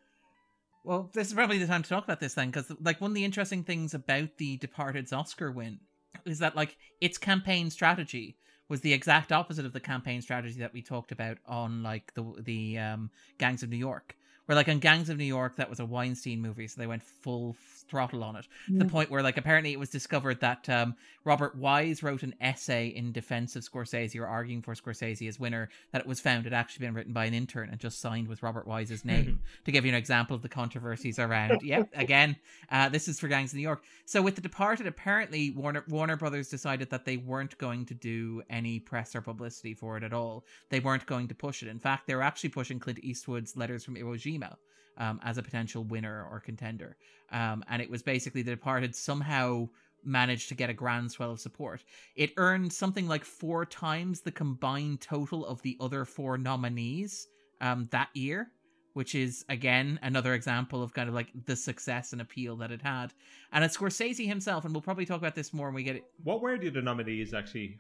Well, 0.85 1.11
this 1.15 1.27
is 1.27 1.35
probably 1.35 1.59
the 1.59 1.67
time 1.67 1.83
to 1.83 1.89
talk 1.89 2.05
about 2.05 2.21
this 2.21 2.35
then, 2.35 2.49
because 2.51 2.71
like 2.81 3.01
one 3.01 3.11
of 3.11 3.17
the 3.17 3.25
interesting 3.25 3.65
things 3.65 3.93
about 3.93 4.37
the 4.39 4.57
Departed's 4.59 5.13
Oscar 5.13 5.51
win 5.51 5.81
is 6.25 6.39
that 6.39 6.55
like 6.55 6.77
its 7.01 7.19
campaign 7.19 7.71
strategy 7.71 8.37
was 8.69 8.81
the 8.81 8.93
exact 8.93 9.33
opposite 9.33 9.65
of 9.65 9.73
the 9.73 9.81
campaign 9.81 10.21
strategy 10.21 10.61
that 10.61 10.73
we 10.73 10.83
talked 10.83 11.13
about 11.13 11.39
on 11.47 11.83
like 11.83 12.13
the 12.15 12.25
the 12.41 12.79
um, 12.79 13.11
Gangs 13.39 13.63
of 13.63 13.71
New 13.71 13.77
York. 13.77 14.17
Where 14.47 14.57
like 14.57 14.69
on 14.69 14.79
Gangs 14.79 15.09
of 15.09 15.19
New 15.19 15.25
York, 15.25 15.57
that 15.57 15.69
was 15.69 15.81
a 15.81 15.85
Weinstein 15.85 16.41
movie, 16.41 16.69
so 16.69 16.81
they 16.81 16.87
went 16.87 17.03
full 17.03 17.57
throttle 17.89 18.25
on 18.25 18.37
it. 18.37 18.47
To 18.67 18.79
the 18.79 18.85
point 18.85 19.11
where 19.11 19.23
like 19.23 19.37
apparently 19.37 19.73
it 19.73 19.79
was 19.79 19.91
discovered 19.91 20.41
that 20.41 20.69
um, 20.69 20.95
Robert 21.25 21.57
Wise 21.57 22.03
wrote 22.03 22.23
an 22.23 22.35
essay 22.41 22.89
in 22.89 23.13
defense 23.13 23.57
of 23.57 23.65
Scorsese 23.65 24.19
or 24.19 24.27
arguing 24.27 24.63
for 24.63 24.75
Scorsese 24.75 25.29
as 25.29 25.41
winner. 25.41 25.69
That 25.93 26.03
it 26.03 26.07
was 26.07 26.21
found 26.21 26.45
had 26.45 26.53
actually 26.53 26.87
been 26.87 26.95
written 26.95 27.13
by 27.13 27.27
an 27.27 27.35
intern 27.35 27.69
and 27.71 27.81
just 27.81 28.01
signed 28.01 28.29
with 28.29 28.43
Robert 28.43 28.67
Wise's 28.67 29.05
name 29.05 29.41
to 29.65 29.73
give 29.73 29.85
you 29.85 29.91
an 29.91 29.97
example 29.97 30.37
of 30.37 30.43
the 30.43 30.49
controversies 30.49 31.19
around. 31.19 31.61
Yep, 31.67 31.91
again, 31.95 32.37
uh, 32.71 32.89
this 32.91 33.09
is 33.09 33.19
for 33.19 33.27
Gangs 33.27 33.51
of 33.51 33.57
New 33.57 33.63
York. 33.63 33.83
So 34.05 34.23
with 34.23 34.37
The 34.37 34.41
Departed, 34.41 34.87
apparently 34.87 35.51
Warner 35.51 35.85
Warner 35.89 36.17
Brothers 36.17 36.49
decided 36.49 36.91
that 36.91 37.05
they 37.05 37.17
weren't 37.17 37.59
going 37.59 37.87
to 37.87 37.95
do 37.95 38.43
any 38.49 38.79
press 38.79 39.17
or 39.17 39.21
publicity 39.21 39.75
for 39.75 39.97
it 39.97 40.05
at 40.05 40.13
all. 40.13 40.45
They 40.69 40.79
weren't 40.81 41.07
going 41.07 41.29
to 41.29 41.35
push 41.35 41.63
it. 41.63 41.69
In 41.69 41.81
fact, 41.81 42.07
they 42.07 42.15
were 42.15 42.23
actually 42.23 42.51
pushing 42.51 42.79
Clint 42.79 43.01
Eastwood's 43.03 43.57
Letters 43.57 43.85
from 43.85 43.97
Iwo 43.97 44.15
Jima 44.15 44.57
um, 44.99 45.21
as 45.25 45.39
a 45.39 45.43
potential 45.43 45.85
winner 45.85 46.27
or 46.31 46.41
contender. 46.41 46.97
Um, 47.31 47.65
and 47.69 47.83
it 47.83 47.91
was 47.91 48.03
basically 48.03 48.43
The 48.43 48.53
Departed 48.53 48.95
somehow 48.95 49.69
managed 50.05 50.49
to 50.49 50.55
get 50.55 50.71
a 50.71 50.75
grand 50.75 51.11
swell 51.11 51.33
of 51.33 51.41
support. 51.41 51.83
It 52.15 52.33
earned 52.37 52.73
something 52.73 53.09
like 53.09 53.25
four 53.25 53.67
times 53.67 54.21
the 54.21 54.33
combined 54.33 55.01
total 55.01 55.45
of 55.45 55.61
the 55.63 55.77
other 55.81 56.05
four 56.05 56.39
nominees 56.39 57.27
um, 57.61 57.89
that 57.91 58.09
year 58.15 58.53
which 58.97 59.15
is 59.15 59.45
again 59.51 60.01
another 60.01 60.33
example 60.33 60.83
of 60.83 60.95
kind 60.95 61.07
of 61.07 61.15
like 61.15 61.29
the 61.45 61.55
success 61.55 62.15
and 62.15 62.23
appeal 62.23 62.57
that 62.57 62.71
it 62.71 62.81
had. 62.81 63.13
And 63.53 63.63
it's 63.63 63.77
Scorsese 63.77 64.27
himself, 64.27 64.65
and 64.65 64.73
we'll 64.73 64.81
probably 64.81 65.05
talk 65.05 65.19
about 65.19 65.35
this 65.35 65.53
more 65.53 65.67
when 65.67 65.75
we 65.75 65.83
get 65.83 65.97
it. 65.97 66.05
What 66.25 66.41
were 66.41 66.57
the 66.57 66.81
nominees 66.81 67.35
actually? 67.35 67.77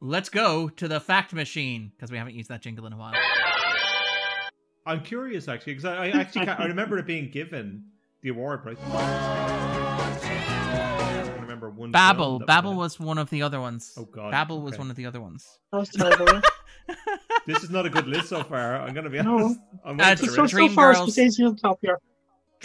Let's 0.00 0.30
go 0.30 0.70
to 0.70 0.88
the 0.88 0.98
fact 0.98 1.34
machine 1.34 1.92
because 1.94 2.10
we 2.10 2.16
haven't 2.16 2.36
used 2.36 2.48
that 2.48 2.62
jingle 2.62 2.86
in 2.86 2.94
a 2.94 2.96
while. 2.96 3.12
I'm 4.86 5.02
curious 5.02 5.48
actually 5.48 5.74
because 5.74 5.84
I, 5.84 6.06
I 6.06 6.08
actually 6.20 6.46
can't, 6.46 6.60
I 6.60 6.66
remember 6.66 6.96
it 6.98 7.06
being 7.06 7.28
given 7.30 7.84
the 8.22 8.28
award, 8.30 8.64
right? 8.64 8.78
I 10.16 11.38
remember 11.40 11.70
one. 11.70 11.90
Babel, 11.90 12.38
Babel 12.38 12.70
won 12.70 12.78
was 12.78 13.00
one 13.00 13.18
of 13.18 13.28
the 13.30 13.42
other 13.42 13.60
ones. 13.60 13.92
Oh, 13.96 14.04
God, 14.04 14.30
Babel 14.30 14.60
was 14.60 14.78
one 14.78 14.90
of 14.90 14.96
the 14.96 15.06
other 15.06 15.20
ones. 15.20 15.46
That 15.72 15.78
was 15.78 15.88
terrible. 15.90 16.26
yeah. 16.88 16.94
This 17.46 17.62
is 17.62 17.70
not 17.70 17.86
a 17.86 17.90
good 17.90 18.08
list 18.08 18.28
so 18.28 18.42
far. 18.42 18.76
I'm 18.80 18.92
gonna 18.94 19.10
be 19.10 19.22
No. 19.22 19.36
honest. 19.44 19.60
I'm 19.84 20.00
Uh, 20.00 20.04
waiting 20.04 20.12
it's 20.12 20.34
for 20.34 20.48
So, 20.48 20.56
the 20.56 20.68
so 20.68 20.74
far, 20.74 20.92
Girls. 20.94 21.16
Scorsese 21.16 21.46
on 21.46 21.54
top 21.56 21.78
here. 21.80 22.00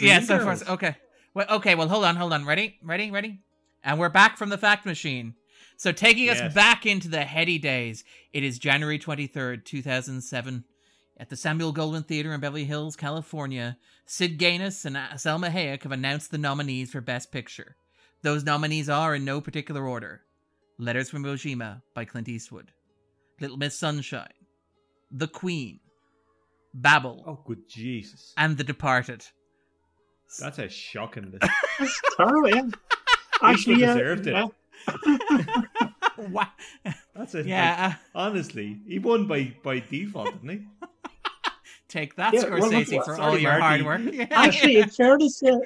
yeah, 0.00 0.18
so 0.20 0.38
far, 0.40 0.56
okay. 0.74 0.96
Well, 1.34 1.46
okay, 1.50 1.74
well, 1.76 1.86
hold 1.88 2.04
on, 2.04 2.16
hold 2.16 2.32
on. 2.32 2.44
Ready, 2.44 2.78
ready, 2.82 3.10
ready. 3.12 3.40
And 3.84 3.98
we're 4.00 4.08
back 4.08 4.36
from 4.38 4.48
the 4.48 4.58
fact 4.58 4.84
machine. 4.86 5.34
So 5.76 5.92
taking 5.92 6.28
us 6.30 6.52
back 6.54 6.84
into 6.86 7.08
the 7.08 7.22
heady 7.24 7.58
days, 7.58 8.02
it 8.32 8.42
is 8.44 8.58
January 8.58 8.98
twenty 8.98 9.26
third, 9.28 9.64
two 9.66 9.82
thousand 9.82 10.20
seven. 10.22 10.64
At 11.22 11.30
the 11.30 11.36
Samuel 11.36 11.72
Goldwyn 11.72 12.04
Theater 12.04 12.34
in 12.34 12.40
Beverly 12.40 12.64
Hills, 12.64 12.96
California, 12.96 13.76
Sid 14.06 14.38
Ganis 14.40 14.84
and 14.84 14.96
Salma 14.96 15.52
Hayek 15.52 15.84
have 15.84 15.92
announced 15.92 16.32
the 16.32 16.36
nominees 16.36 16.90
for 16.90 17.00
Best 17.00 17.30
Picture. 17.30 17.76
Those 18.22 18.42
nominees 18.42 18.88
are 18.88 19.14
in 19.14 19.24
no 19.24 19.40
particular 19.40 19.86
order 19.86 20.22
Letters 20.78 21.08
from 21.08 21.22
Iwo 21.22 21.34
Jima 21.34 21.80
by 21.94 22.04
Clint 22.06 22.28
Eastwood, 22.28 22.72
Little 23.40 23.56
Miss 23.56 23.78
Sunshine, 23.78 24.32
The 25.12 25.28
Queen, 25.28 25.78
Babel, 26.74 27.22
Oh, 27.24 27.38
good 27.46 27.68
Jesus! 27.68 28.32
and 28.36 28.56
The 28.56 28.64
Departed. 28.64 29.24
That's 30.40 30.58
a 30.58 30.68
shocking 30.68 31.30
list. 31.30 31.44
That's 31.78 32.00
terrible. 32.16 32.50
Yeah. 32.50 33.48
Eastwood 33.52 33.78
yeah, 33.78 33.94
deserved 33.94 34.26
it. 34.26 34.34
wow. 36.32 36.48
That's 37.14 37.34
a 37.34 37.38
like, 37.38 37.46
Yeah, 37.46 37.92
uh, 37.92 38.18
honestly, 38.18 38.80
he 38.88 38.98
won 38.98 39.28
by 39.28 39.54
by 39.62 39.78
default, 39.78 40.32
didn't 40.42 40.48
he? 40.48 40.81
Take 41.92 42.16
that, 42.16 42.32
Yeah, 42.34 42.48
well, 42.48 42.70
Scorsese, 42.70 42.96
look, 42.96 43.04
for 43.04 43.16
sorry, 43.16 43.28
all 43.28 43.38
your 43.38 43.52
hard 43.52 43.82
work. 43.82 44.00
Yeah. 44.12 44.26
Actually, 44.30 44.78
in 44.78 44.88
fairness, 44.88 45.42
uh, 45.42 45.58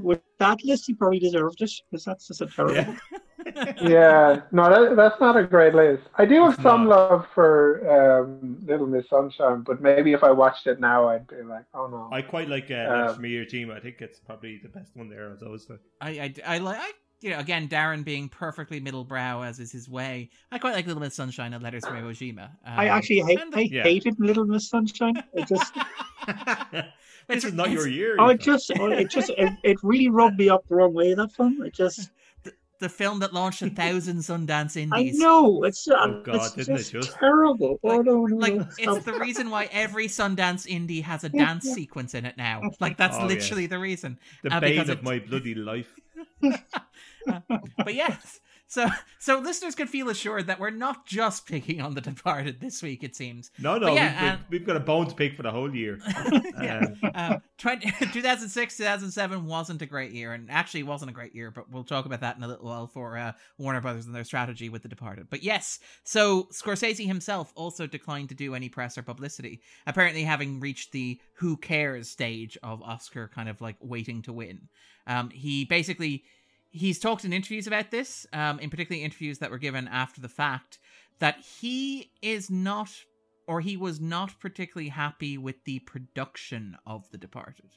with 0.00 0.20
that 0.38 0.64
list, 0.64 0.86
he 0.86 0.94
probably 0.94 1.18
deserved 1.18 1.60
it 1.62 1.70
because 1.90 2.04
that's 2.04 2.26
just 2.28 2.40
a 2.40 2.46
terrible. 2.46 2.74
Yeah. 2.76 2.96
yeah, 3.80 4.42
no, 4.52 4.68
that, 4.68 4.96
that's 4.96 5.20
not 5.20 5.36
a 5.36 5.44
great 5.44 5.74
list. 5.74 6.02
I 6.16 6.26
do 6.26 6.42
have 6.44 6.54
It's 6.54 6.62
some 6.62 6.84
not. 6.84 7.10
love 7.10 7.26
for 7.34 7.54
um, 7.96 8.58
Little 8.66 8.86
Miss 8.86 9.08
Sunshine, 9.08 9.62
but 9.62 9.80
maybe 9.80 10.12
if 10.12 10.22
I 10.22 10.30
watched 10.30 10.66
it 10.66 10.78
now, 10.80 11.08
I'd 11.08 11.26
be 11.26 11.42
like, 11.42 11.64
oh 11.72 11.86
no. 11.86 12.10
I 12.12 12.22
quite 12.22 12.48
like 12.48 12.70
uh, 12.70 12.74
Um, 12.74 12.90
Letters 13.00 13.14
from 13.16 13.24
Iwo 13.24 13.50
Jima. 13.50 13.76
I 13.76 13.80
think 13.80 13.96
it's 14.00 14.18
probably 14.20 14.58
the 14.62 14.68
best 14.68 14.94
one 14.96 15.08
there 15.08 15.28
of 15.32 15.40
those. 15.40 15.68
Like, 15.70 15.80
I, 16.00 16.10
I, 16.10 16.34
I 16.54 16.58
like, 16.58 16.78
I, 16.80 16.90
you 17.20 17.30
know, 17.30 17.38
again, 17.38 17.68
Darren 17.68 18.04
being 18.04 18.28
perfectly 18.28 18.80
middle 18.80 19.04
brow 19.04 19.42
as 19.42 19.58
is 19.60 19.70
his 19.72 19.88
way. 19.88 20.30
I 20.50 20.58
quite 20.58 20.74
like 20.74 20.86
Little 20.86 21.02
Miss 21.02 21.14
Sunshine 21.14 21.52
and 21.52 21.62
Letters 21.62 21.84
from 21.86 21.96
Iwo 21.96 22.10
Jima. 22.12 22.44
Um, 22.44 22.50
I 22.64 22.86
actually 22.88 23.20
hate, 23.20 23.40
and 23.40 23.54
I 23.54 23.60
Yeah. 23.60 23.82
hated 23.82 24.18
Little 24.18 24.46
Miss 24.46 24.68
Sunshine. 24.68 25.22
It 25.34 25.46
just, 25.48 25.74
this 27.28 27.44
is 27.44 27.52
not 27.52 27.66
it's- 27.68 27.78
your 27.84 27.88
year. 27.88 28.16
oh, 28.18 28.28
it 28.28 28.40
just, 28.40 28.70
oh, 28.78 28.86
it 28.90 29.10
just, 29.10 29.30
it, 29.30 29.52
it 29.62 29.76
really 29.82 30.08
rubbed 30.08 30.38
me 30.38 30.48
up 30.48 30.66
the 30.68 30.74
wrong 30.76 30.92
way. 30.94 31.14
That 31.14 31.32
film, 31.32 31.62
it 31.62 31.74
just, 31.74 32.10
the 32.78 32.88
film 32.88 33.18
that 33.18 33.34
launched 33.34 33.60
a 33.60 33.68
thousand 33.82 34.18
Sundance 34.20 34.76
Indies. 34.76 35.20
I 35.20 35.22
know 35.22 35.64
it's, 35.64 35.86
Oh, 35.88 36.22
God, 36.24 36.36
it's 36.36 36.54
didn't 36.54 36.74
it 36.76 36.78
just, 36.78 36.92
just? 36.92 37.12
terrible. 37.12 37.78
oh 37.82 37.86
Like- 37.96 38.04
no, 38.06 38.24
no, 38.24 38.36
Like 38.36 38.54
no, 38.54 38.66
it's 38.96 39.04
the 39.04 39.12
reason 39.18 39.50
why 39.50 39.68
every 39.72 40.06
Sundance 40.08 40.66
indie 40.66 41.02
has 41.02 41.22
a 41.24 41.28
dance 41.28 41.64
sequence 41.64 42.14
in 42.14 42.24
it 42.24 42.36
now. 42.38 42.62
Like 42.80 42.96
that's 42.96 43.16
Oh, 43.20 43.26
literally 43.26 43.66
the 43.66 43.78
reason. 43.78 44.18
the 44.42 44.54
uh, 44.54 44.60
bane 44.60 44.78
of 44.80 44.88
it- 44.88 45.02
my 45.02 45.18
bloody 45.18 45.54
life. 45.54 45.94
But 47.26 47.94
yes, 47.94 48.40
So, 48.70 48.86
so 49.18 49.40
listeners 49.40 49.74
can 49.74 49.88
feel 49.88 50.10
assured 50.10 50.46
that 50.46 50.60
we're 50.60 50.70
not 50.70 51.04
just 51.04 51.44
picking 51.44 51.80
on 51.80 51.94
The 51.94 52.00
Departed 52.00 52.60
this 52.60 52.84
week. 52.84 53.02
It 53.02 53.16
seems. 53.16 53.50
No, 53.58 53.78
no, 53.78 53.92
yeah, 53.92 54.12
we've, 54.12 54.30
we've, 54.30 54.60
we've, 54.60 54.66
got 54.66 54.76
a 54.76 54.80
bone 54.80 55.08
to 55.08 55.14
pick 55.16 55.34
for 55.34 55.42
the 55.42 55.50
whole 55.50 55.74
year. 55.74 55.98
yeah. 56.62 56.86
Um, 57.12 57.42
20, 57.58 57.90
2006, 58.12 58.76
2007 58.76 59.44
wasn't 59.44 59.82
a 59.82 59.86
great 59.86 60.12
year, 60.12 60.34
and 60.34 60.48
actually 60.52 60.84
wasn't 60.84 61.10
a 61.10 61.12
great 61.12 61.34
year. 61.34 61.50
But 61.50 61.68
we'll 61.68 61.82
talk 61.82 62.06
about 62.06 62.20
that 62.20 62.36
in 62.36 62.44
a 62.44 62.46
little 62.46 62.64
while 62.64 62.86
for 62.86 63.18
uh, 63.18 63.32
Warner 63.58 63.80
Brothers 63.80 64.06
and 64.06 64.14
their 64.14 64.22
strategy 64.22 64.68
with 64.68 64.82
The 64.82 64.88
Departed. 64.88 65.26
But 65.30 65.42
yes, 65.42 65.80
so 66.04 66.44
Scorsese 66.52 67.04
himself 67.04 67.52
also 67.56 67.88
declined 67.88 68.28
to 68.28 68.36
do 68.36 68.54
any 68.54 68.68
press 68.68 68.96
or 68.96 69.02
publicity, 69.02 69.62
apparently 69.88 70.22
having 70.22 70.60
reached 70.60 70.92
the 70.92 71.20
"who 71.32 71.56
cares" 71.56 72.08
stage 72.08 72.56
of 72.62 72.82
Oscar 72.82 73.26
kind 73.34 73.48
of 73.48 73.60
like 73.60 73.78
waiting 73.80 74.22
to 74.22 74.32
win. 74.32 74.68
Um, 75.08 75.30
he 75.30 75.64
basically 75.64 76.22
he's 76.70 76.98
talked 76.98 77.24
in 77.24 77.32
interviews 77.32 77.66
about 77.66 77.90
this, 77.90 78.26
um, 78.32 78.58
in 78.60 78.70
particularly 78.70 79.04
interviews 79.04 79.38
that 79.38 79.50
were 79.50 79.58
given 79.58 79.88
after 79.88 80.20
the 80.20 80.28
fact, 80.28 80.78
that 81.18 81.38
he 81.40 82.10
is 82.22 82.50
not, 82.50 82.90
or 83.46 83.60
he 83.60 83.76
was 83.76 84.00
not 84.00 84.38
particularly 84.40 84.88
happy 84.88 85.36
with 85.36 85.64
the 85.64 85.80
production 85.80 86.76
of 86.86 87.10
The 87.10 87.18
Departed. 87.18 87.70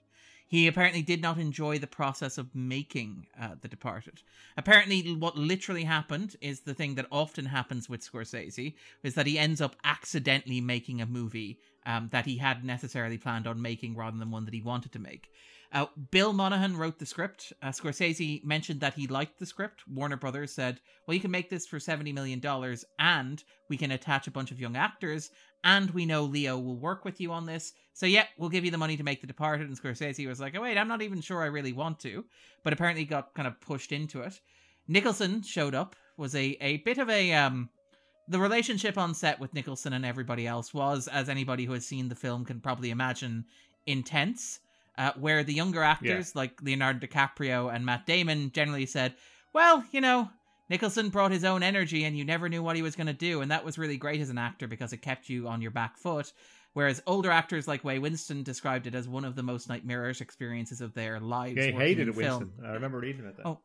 He 0.48 0.68
apparently 0.68 1.02
did 1.02 1.22
not 1.22 1.40
enjoy 1.40 1.80
the 1.80 1.88
process 1.88 2.38
of 2.38 2.54
making 2.54 3.26
uh, 3.42 3.56
The 3.60 3.68
Departed. 3.68 4.22
Apparently, 4.56 5.16
what 5.16 5.36
literally 5.36 5.84
happened 5.84 6.36
is 6.42 6.60
the 6.60 6.76
thing 6.76 6.94
that 6.96 7.08
often 7.12 7.46
happens 7.46 7.90
with 7.90 8.08
Scorsese 8.08 8.76
is 9.02 9.16
that 9.16 9.26
he 9.26 9.40
ends 9.40 9.62
up 9.62 9.76
accidentally 9.84 10.62
making 10.62 11.02
a 11.02 11.08
movie 11.08 11.58
um, 11.88 12.10
that 12.12 12.28
he 12.28 12.38
had 12.38 12.64
necessarily 12.64 13.18
planned 13.18 13.48
on 13.48 13.62
making 13.62 13.96
rather 13.96 14.18
than 14.18 14.30
one 14.30 14.46
that 14.46 14.54
he 14.54 14.62
wanted 14.62 14.92
to 14.92 15.00
make. 15.00 15.32
Uh, 15.74 15.88
Bill 16.12 16.34
Monahan 16.34 16.78
wrote 16.78 17.00
the 17.00 17.06
script. 17.06 17.52
Uh, 17.64 17.70
Scorsese 17.70 18.44
mentioned 18.46 18.80
that 18.82 18.94
he 18.94 19.08
liked 19.08 19.40
the 19.40 19.46
script. 19.46 19.82
Warner 19.88 20.18
Brothers 20.18 20.54
said, 20.54 20.80
"Well, 21.08 21.16
you 21.16 21.22
can 21.22 21.32
make 21.32 21.50
this 21.50 21.66
for 21.66 21.80
seventy 21.80 22.14
million 22.14 22.40
dollars, 22.40 22.86
and 23.00 23.44
we 23.70 23.78
can 23.78 23.92
attach 23.92 24.28
a 24.28 24.32
bunch 24.32 24.52
of 24.52 24.60
young 24.60 24.76
actors, 24.76 25.32
and 25.64 25.90
we 25.90 26.06
know 26.06 26.26
Leo 26.26 26.60
will 26.60 26.78
work 26.78 27.04
with 27.04 27.20
you 27.20 27.32
on 27.32 27.48
this. 27.48 27.74
So 27.94 28.06
yeah, 28.06 28.26
we'll 28.38 28.50
give 28.50 28.66
you 28.66 28.72
the 28.72 28.78
money 28.78 28.98
to 28.98 29.04
make 29.04 29.22
The 29.22 29.28
Departed." 29.28 29.68
And 29.68 29.80
Scorsese 29.80 30.28
was 30.28 30.40
like, 30.40 30.56
"Oh 30.56 30.62
wait, 30.62 30.78
I'm 30.78 30.88
not 30.88 31.02
even 31.02 31.22
sure 31.22 31.42
I 31.42 31.48
really 31.48 31.74
want 31.74 32.00
to," 32.02 32.24
but 32.64 32.74
apparently 32.74 33.04
got 33.04 33.34
kind 33.34 33.48
of 33.48 33.60
pushed 33.60 33.92
into 33.92 34.22
it. 34.22 34.40
Nicholson 34.88 35.42
showed 35.42 35.74
up. 35.74 35.96
Was 36.18 36.36
a 36.36 36.56
a 36.62 36.78
bit 36.78 37.00
of 37.00 37.10
a 37.10 37.34
um 37.34 37.70
the 38.28 38.40
relationship 38.40 39.00
on 39.00 39.16
set 39.16 39.40
with 39.40 39.56
Nicholson 39.56 39.94
and 39.94 40.06
everybody 40.06 40.46
else 40.46 40.72
was, 40.72 41.08
as 41.08 41.30
anybody 41.30 41.66
who 41.66 41.74
has 41.74 41.88
seen 41.88 42.10
the 42.10 42.16
film 42.16 42.46
can 42.46 42.62
probably 42.62 42.92
imagine, 42.92 43.46
intense 43.88 44.60
uh, 44.98 45.12
where 45.20 45.44
the 45.44 45.54
younger 45.54 45.84
actors 45.84 46.34
yeah. 46.34 46.40
like 46.40 46.62
Leonardo 46.62 47.06
DiCaprio 47.06 47.74
and 47.74 47.86
Matt 47.86 48.06
Damon 48.06 48.52
generally 48.52 48.86
said, 48.86 49.16
"Well, 49.54 49.84
you 49.92 50.02
know, 50.02 50.30
Nicholson 50.70 51.10
brought 51.10 51.32
his 51.32 51.44
own 51.44 51.64
energy, 51.64 52.04
and 52.04 52.18
you 52.18 52.26
never 52.26 52.50
knew 52.50 52.64
what 52.64 52.76
he 52.76 52.82
was 52.82 52.96
going 52.96 53.08
to 53.08 53.14
do, 53.14 53.42
and 53.42 53.52
that 53.52 53.66
was 53.66 53.78
really 53.78 53.98
great 53.98 54.22
as 54.22 54.30
an 54.30 54.38
actor 54.38 54.68
because 54.68 54.94
it 54.94 55.02
kept 55.02 55.30
you 55.30 55.48
on 55.48 55.62
your 55.62 55.72
back 55.72 55.98
foot." 55.98 56.32
Whereas 56.74 57.04
older 57.06 57.30
actors 57.30 57.68
like 57.68 57.84
Ray 57.84 58.00
Winstone 58.00 58.44
described 58.44 58.88
it 58.88 58.96
as 58.96 59.08
one 59.08 59.26
of 59.26 59.36
the 59.36 59.44
most 59.44 59.70
nightmarish 59.70 60.22
experiences 60.22 60.82
of 60.82 60.94
their 60.96 61.20
lives. 61.20 61.56
Yeah, 61.56 61.66
he 61.66 61.72
hated 61.72 62.08
it, 62.08 62.16
Winstone. 62.16 62.50
I 62.66 62.72
remember 62.72 63.00
reading 63.00 63.26
it. 63.26 63.36
Oh, 63.46 63.60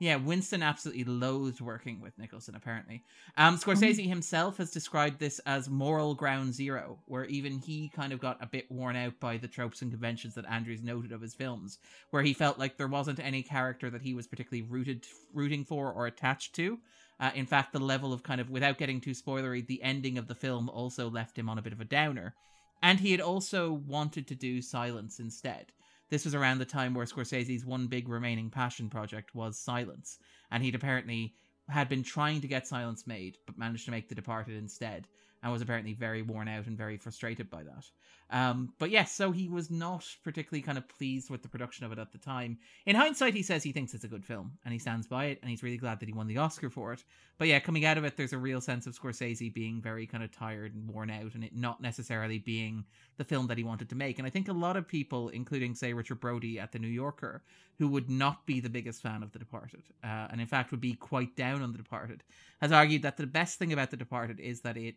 yeah, 0.00 0.18
Winstone 0.18 0.64
absolutely 0.64 1.04
loathed 1.04 1.60
working 1.60 2.00
with 2.00 2.18
Nicholson, 2.18 2.56
apparently. 2.56 3.04
Um, 3.36 3.56
Scorsese 3.56 4.00
mm-hmm. 4.00 4.08
himself 4.08 4.56
has 4.56 4.70
described 4.70 5.20
this 5.20 5.38
as 5.46 5.70
moral 5.70 6.14
ground 6.14 6.52
zero, 6.52 6.98
where 7.06 7.24
even 7.26 7.58
he 7.58 7.90
kind 7.94 8.12
of 8.12 8.20
got 8.20 8.42
a 8.42 8.46
bit 8.46 8.70
worn 8.70 8.96
out 8.96 9.18
by 9.20 9.36
the 9.36 9.48
tropes 9.48 9.82
and 9.82 9.92
conventions 9.92 10.34
that 10.34 10.46
Andrews 10.50 10.82
noted 10.82 11.12
of 11.12 11.20
his 11.20 11.34
films, 11.34 11.78
where 12.10 12.22
he 12.22 12.32
felt 12.32 12.58
like 12.58 12.76
there 12.76 12.88
wasn't 12.88 13.20
any 13.20 13.42
character 13.42 13.88
that 13.88 14.02
he 14.02 14.14
was 14.14 14.26
particularly 14.26 14.68
rooted, 14.68 15.06
rooting 15.32 15.64
for 15.64 15.92
or 15.92 16.06
attached 16.06 16.54
to. 16.56 16.78
Uh, 17.20 17.30
in 17.36 17.46
fact, 17.46 17.72
the 17.72 17.78
level 17.78 18.12
of 18.12 18.24
kind 18.24 18.40
of, 18.40 18.50
without 18.50 18.78
getting 18.78 19.00
too 19.00 19.12
spoilery, 19.12 19.64
the 19.64 19.82
ending 19.82 20.18
of 20.18 20.26
the 20.26 20.34
film 20.34 20.68
also 20.68 21.08
left 21.08 21.38
him 21.38 21.48
on 21.48 21.58
a 21.58 21.62
bit 21.62 21.72
of 21.72 21.80
a 21.80 21.84
downer. 21.84 22.34
And 22.82 22.98
he 22.98 23.12
had 23.12 23.20
also 23.20 23.72
wanted 23.72 24.26
to 24.26 24.34
do 24.34 24.60
silence 24.60 25.20
instead. 25.20 25.66
This 26.14 26.24
was 26.24 26.36
around 26.36 26.58
the 26.58 26.64
time 26.64 26.94
where 26.94 27.06
Scorsese's 27.06 27.66
one 27.66 27.88
big 27.88 28.08
remaining 28.08 28.48
passion 28.48 28.88
project 28.88 29.34
was 29.34 29.58
Silence, 29.58 30.20
and 30.52 30.62
he'd 30.62 30.76
apparently 30.76 31.34
had 31.68 31.88
been 31.88 32.04
trying 32.04 32.40
to 32.40 32.46
get 32.46 32.68
Silence 32.68 33.04
made, 33.04 33.36
but 33.46 33.58
managed 33.58 33.86
to 33.86 33.90
make 33.90 34.08
The 34.08 34.14
Departed 34.14 34.56
instead 34.56 35.08
and 35.44 35.52
was 35.52 35.60
apparently 35.60 35.92
very 35.92 36.22
worn 36.22 36.48
out 36.48 36.66
and 36.66 36.76
very 36.76 36.96
frustrated 36.96 37.50
by 37.50 37.62
that. 37.62 37.84
Um, 38.30 38.72
but 38.78 38.90
yes, 38.90 39.12
so 39.12 39.30
he 39.30 39.48
was 39.50 39.70
not 39.70 40.06
particularly 40.24 40.62
kind 40.62 40.78
of 40.78 40.88
pleased 40.88 41.28
with 41.28 41.42
the 41.42 41.48
production 41.48 41.84
of 41.84 41.92
it 41.92 41.98
at 41.98 42.10
the 42.10 42.18
time. 42.18 42.56
In 42.86 42.96
hindsight, 42.96 43.34
he 43.34 43.42
says 43.42 43.62
he 43.62 43.70
thinks 43.70 43.92
it's 43.92 44.04
a 44.04 44.08
good 44.08 44.24
film 44.24 44.52
and 44.64 44.72
he 44.72 44.78
stands 44.78 45.06
by 45.06 45.26
it 45.26 45.38
and 45.42 45.50
he's 45.50 45.62
really 45.62 45.76
glad 45.76 46.00
that 46.00 46.08
he 46.08 46.14
won 46.14 46.26
the 46.26 46.38
Oscar 46.38 46.70
for 46.70 46.94
it. 46.94 47.04
But 47.36 47.48
yeah, 47.48 47.58
coming 47.58 47.84
out 47.84 47.98
of 47.98 48.04
it, 48.04 48.16
there's 48.16 48.32
a 48.32 48.38
real 48.38 48.62
sense 48.62 48.86
of 48.86 48.98
Scorsese 48.98 49.52
being 49.52 49.82
very 49.82 50.06
kind 50.06 50.24
of 50.24 50.32
tired 50.32 50.74
and 50.74 50.88
worn 50.88 51.10
out 51.10 51.34
and 51.34 51.44
it 51.44 51.54
not 51.54 51.82
necessarily 51.82 52.38
being 52.38 52.84
the 53.18 53.24
film 53.24 53.46
that 53.48 53.58
he 53.58 53.64
wanted 53.64 53.90
to 53.90 53.94
make. 53.94 54.18
And 54.18 54.26
I 54.26 54.30
think 54.30 54.48
a 54.48 54.52
lot 54.52 54.78
of 54.78 54.88
people, 54.88 55.28
including, 55.28 55.74
say, 55.74 55.92
Richard 55.92 56.20
Brody 56.20 56.58
at 56.58 56.72
The 56.72 56.78
New 56.78 56.88
Yorker, 56.88 57.42
who 57.78 57.88
would 57.88 58.08
not 58.08 58.46
be 58.46 58.60
the 58.60 58.70
biggest 58.70 59.02
fan 59.02 59.22
of 59.22 59.32
The 59.32 59.38
Departed, 59.38 59.82
uh, 60.02 60.28
and 60.30 60.40
in 60.40 60.46
fact 60.46 60.70
would 60.70 60.80
be 60.80 60.94
quite 60.94 61.36
down 61.36 61.62
on 61.62 61.72
The 61.72 61.78
Departed, 61.78 62.22
has 62.62 62.72
argued 62.72 63.02
that 63.02 63.18
the 63.18 63.26
best 63.26 63.58
thing 63.58 63.72
about 63.72 63.90
The 63.90 63.96
Departed 63.98 64.40
is 64.40 64.62
that 64.62 64.78
it 64.78 64.94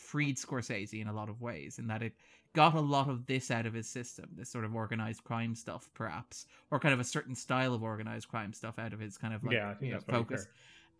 freed 0.00 0.36
Scorsese 0.36 1.00
in 1.00 1.08
a 1.08 1.12
lot 1.12 1.28
of 1.28 1.40
ways, 1.40 1.78
in 1.78 1.86
that 1.88 2.02
it 2.02 2.14
got 2.52 2.74
a 2.74 2.80
lot 2.80 3.08
of 3.08 3.26
this 3.26 3.50
out 3.50 3.66
of 3.66 3.74
his 3.74 3.88
system, 3.88 4.28
this 4.34 4.50
sort 4.50 4.64
of 4.64 4.74
organized 4.74 5.22
crime 5.24 5.54
stuff, 5.54 5.88
perhaps, 5.94 6.46
or 6.70 6.80
kind 6.80 6.94
of 6.94 7.00
a 7.00 7.04
certain 7.04 7.34
style 7.34 7.74
of 7.74 7.82
organized 7.82 8.28
crime 8.28 8.52
stuff 8.52 8.78
out 8.78 8.92
of 8.92 9.00
his 9.00 9.16
kind 9.16 9.34
of 9.34 9.44
like 9.44 9.54
yeah, 9.54 9.74
you 9.80 9.92
know, 9.92 10.00
focus. 10.00 10.46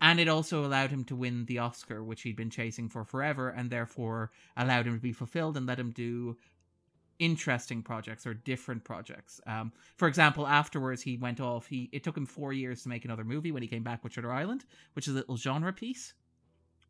And 0.02 0.18
it 0.18 0.28
also 0.28 0.64
allowed 0.64 0.90
him 0.90 1.04
to 1.04 1.16
win 1.16 1.44
the 1.44 1.58
Oscar, 1.58 2.02
which 2.02 2.22
he'd 2.22 2.36
been 2.36 2.48
chasing 2.50 2.88
for 2.88 3.04
forever, 3.04 3.50
and 3.50 3.68
therefore 3.68 4.30
allowed 4.56 4.86
him 4.86 4.94
to 4.94 5.00
be 5.00 5.12
fulfilled 5.12 5.56
and 5.56 5.66
let 5.66 5.78
him 5.78 5.90
do 5.90 6.36
interesting 7.18 7.82
projects 7.82 8.26
or 8.26 8.32
different 8.32 8.82
projects. 8.82 9.40
Um, 9.46 9.72
for 9.96 10.08
example, 10.08 10.46
afterwards 10.46 11.02
he 11.02 11.18
went 11.18 11.38
off. 11.38 11.66
He 11.66 11.88
it 11.92 12.02
took 12.02 12.16
him 12.16 12.26
four 12.26 12.52
years 12.52 12.82
to 12.82 12.88
make 12.88 13.04
another 13.04 13.24
movie 13.24 13.52
when 13.52 13.62
he 13.62 13.68
came 13.68 13.82
back 13.82 14.02
with 14.02 14.14
Shutter 14.14 14.32
Island, 14.32 14.64
which 14.94 15.06
is 15.06 15.14
a 15.14 15.16
little 15.18 15.36
genre 15.36 15.72
piece. 15.72 16.14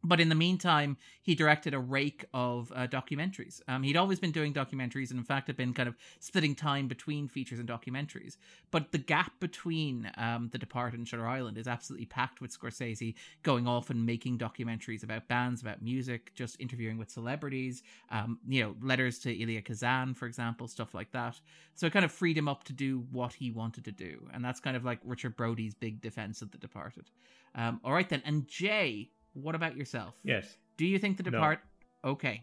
But 0.03 0.19
in 0.19 0.31
the 0.31 0.35
meantime, 0.35 0.97
he 1.21 1.35
directed 1.35 1.75
a 1.75 1.79
rake 1.79 2.25
of 2.33 2.73
uh, 2.75 2.87
documentaries. 2.87 3.61
Um, 3.69 3.83
he'd 3.83 3.99
always 3.99 4.19
been 4.19 4.33
doing 4.33 4.55
documentaries, 4.55 5.11
and 5.11 5.19
in 5.19 5.25
fact, 5.25 5.49
had 5.49 5.57
been 5.57 5.75
kind 5.75 5.89
of 5.89 5.97
splitting 6.21 6.55
time 6.55 6.89
between 6.89 7.29
features 7.29 7.59
and 7.59 7.69
documentaries. 7.69 8.39
But 8.71 8.93
the 8.93 8.99
gap 8.99 9.33
between 9.41 10.11
um, 10.17 10.49
The 10.53 10.59
Departed 10.59 10.99
and 10.99 11.07
Shutter 11.07 11.29
Island 11.29 11.59
is 11.59 11.69
absolutely 11.69 12.07
packed 12.07 12.41
with 12.41 12.59
Scorsese 12.59 13.15
going 13.43 13.69
off 13.69 13.91
and 13.91 14.07
making 14.07 14.39
documentaries 14.39 15.03
about 15.03 15.29
bands, 15.29 15.61
about 15.61 15.83
music, 15.83 16.33
just 16.35 16.59
interviewing 16.59 16.97
with 16.97 17.11
celebrities. 17.11 17.83
Um, 18.11 18.39
you 18.49 18.63
know, 18.63 18.77
letters 18.81 19.19
to 19.21 19.43
Elia 19.43 19.61
Kazan, 19.61 20.15
for 20.15 20.25
example, 20.25 20.67
stuff 20.67 20.95
like 20.95 21.13
that. 21.13 21.39
So 21.75 21.87
it 21.87 21.93
kind 21.93 22.07
of 22.07 22.13
freed 22.13 22.39
him 22.39 22.49
up 22.49 22.65
to 22.65 22.73
do 22.73 23.05
what 23.11 23.35
he 23.35 23.51
wanted 23.51 23.85
to 23.85 23.93
do, 23.93 24.29
and 24.33 24.43
that's 24.43 24.61
kind 24.61 24.77
of 24.77 24.85
like 24.85 25.01
Richard 25.05 25.37
Brody's 25.37 25.75
big 25.75 26.01
defense 26.01 26.41
of 26.41 26.53
The 26.53 26.59
Departed. 26.59 27.11
Um, 27.55 27.81
all 27.85 27.93
right 27.93 28.09
then, 28.09 28.23
and 28.25 28.47
Jay 28.47 29.11
what 29.35 29.55
about 29.55 29.77
yourself? 29.77 30.15
Yes. 30.25 30.57
Do 30.77 30.87
you 30.87 30.99
think 30.99 31.17
the 31.17 31.23
depart? 31.23 31.61
No. 32.05 32.11
Okay. 32.11 32.43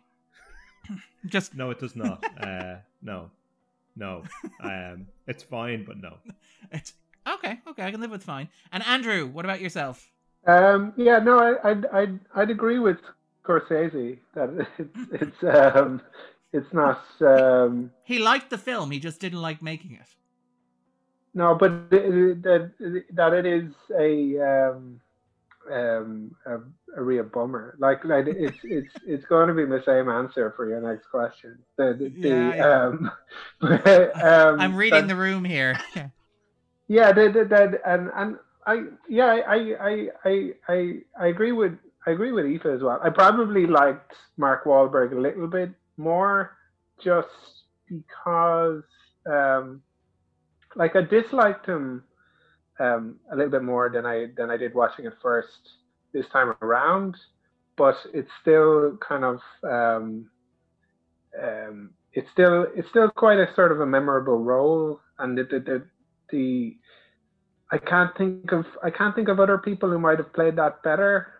Just 1.26 1.56
no, 1.56 1.72
it 1.72 1.80
does 1.80 1.96
not. 1.96 2.24
uh, 2.40 2.76
no, 3.02 3.30
no. 3.96 4.24
Um, 4.62 5.08
it's 5.28 5.44
fine, 5.44 5.84
but 5.86 5.98
no. 5.98 6.18
It's 6.72 6.94
okay. 7.28 7.60
Okay, 7.68 7.84
I 7.84 7.92
can 7.92 8.02
live 8.02 8.12
with 8.12 8.24
fine. 8.24 8.50
And 8.72 8.86
Andrew, 8.86 9.28
what 9.28 9.46
about 9.46 9.62
yourself? 9.62 10.10
Um, 10.46 10.94
yeah, 10.96 11.20
no, 11.20 11.40
I, 11.40 11.70
I'd, 11.70 11.86
I'd, 11.88 12.20
I'd 12.36 12.50
agree 12.50 12.80
with 12.80 12.98
Scorsese 13.44 14.18
that 14.34 14.68
it's, 14.78 15.00
it's, 15.12 15.44
um, 15.76 16.02
it's 16.54 16.74
not. 16.74 17.04
Um, 17.22 17.92
he 18.04 18.20
liked 18.20 18.50
the 18.50 18.58
film. 18.58 18.92
He 18.92 19.00
just 19.00 19.20
didn't 19.20 19.42
like 19.42 19.62
making 19.62 19.94
it. 19.94 20.08
No, 21.34 21.54
but 21.54 21.90
that 21.90 22.72
that 23.14 23.34
it 23.34 23.46
is 23.46 23.72
a 24.00 24.40
um, 24.72 25.00
um, 25.72 26.36
a, 26.46 26.58
a 27.00 27.04
real 27.04 27.24
bummer. 27.24 27.76
Like, 27.80 28.04
like 28.06 28.26
it's 28.28 28.58
it's 28.64 28.94
it's 29.06 29.26
going 29.26 29.48
to 29.48 29.54
be 29.54 29.66
the 29.66 29.84
same 29.86 30.10
answer 30.10 30.54
for 30.56 30.68
your 30.68 30.82
next 30.82 31.08
question. 31.08 31.60
The, 31.78 31.94
the, 31.94 32.12
yeah, 32.16 32.50
the 32.50 32.56
yeah. 32.56 32.82
Um, 32.84 33.12
but, 33.62 34.24
um, 34.24 34.60
I'm 34.60 34.76
reading 34.76 35.08
the 35.08 35.16
room 35.16 35.44
here. 35.44 35.80
yeah, 36.88 37.12
the, 37.12 37.30
the, 37.30 37.46
the, 37.46 37.80
and 37.86 38.10
and 38.16 38.38
I 38.66 38.84
yeah 39.10 39.42
I 39.48 39.76
I 39.80 40.08
I 40.26 40.50
I 40.68 40.94
I 41.20 41.28
agree 41.28 41.52
with 41.52 41.78
I 42.06 42.12
agree 42.12 42.32
with 42.32 42.46
Aoife 42.46 42.66
as 42.66 42.82
well. 42.82 43.00
I 43.04 43.10
probably 43.10 43.68
liked 43.68 44.14
Mark 44.38 44.66
Wahlberg 44.66 45.12
a 45.12 45.20
little 45.20 45.48
bit 45.48 45.72
more, 45.98 46.58
just 47.04 47.28
because 47.88 48.84
um, 49.26 49.82
like 50.76 50.96
I 50.96 51.02
disliked 51.02 51.66
him 51.66 52.04
um, 52.80 53.18
a 53.32 53.36
little 53.36 53.52
bit 53.52 53.64
more 53.64 53.90
than 53.94 54.06
I 54.06 54.28
than 54.36 54.50
I 54.50 54.58
did 54.58 54.74
watching 54.74 55.06
it 55.06 55.14
first 55.22 55.48
this 56.14 56.26
time 56.32 56.54
around, 56.62 57.16
but 57.78 57.96
it's 58.14 58.30
still 58.42 58.98
kind 59.08 59.24
of 59.24 59.40
um, 59.64 60.30
um, 61.42 61.92
it's 62.14 62.28
still 62.32 62.68
it's 62.76 62.90
still 62.90 63.10
quite 63.10 63.40
a 63.40 63.48
sort 63.56 63.72
of 63.72 63.80
a 63.80 63.86
memorable 63.86 64.44
role, 64.44 65.00
and 65.20 65.38
the 65.38 65.44
the 65.44 65.60
the, 65.60 65.86
the 66.32 66.78
I 67.72 67.78
can't 67.78 68.16
think 68.18 68.52
of 68.52 68.66
I 68.84 68.90
can't 68.90 69.16
think 69.16 69.28
of 69.28 69.40
other 69.40 69.58
people 69.58 69.90
who 69.90 70.00
might 70.00 70.20
have 70.20 70.34
played 70.34 70.56
that 70.58 70.84
better. 70.84 71.34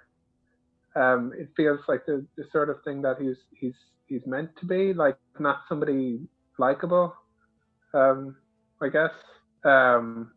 Um, 0.96 1.32
it 1.38 1.50
feels 1.56 1.80
like 1.88 2.06
the, 2.08 2.26
the 2.38 2.46
sort 2.52 2.70
of 2.70 2.78
thing 2.84 3.02
that 3.04 3.18
he's 3.22 3.38
he's 3.52 3.76
he's 4.08 4.26
meant 4.26 4.50
to 4.60 4.66
be, 4.66 4.94
like 4.94 5.18
not 5.40 5.62
somebody 5.70 6.22
likable. 6.58 7.14
Um, 7.94 8.36
I 8.82 8.90
guess. 8.90 9.12
Um, 9.64 10.32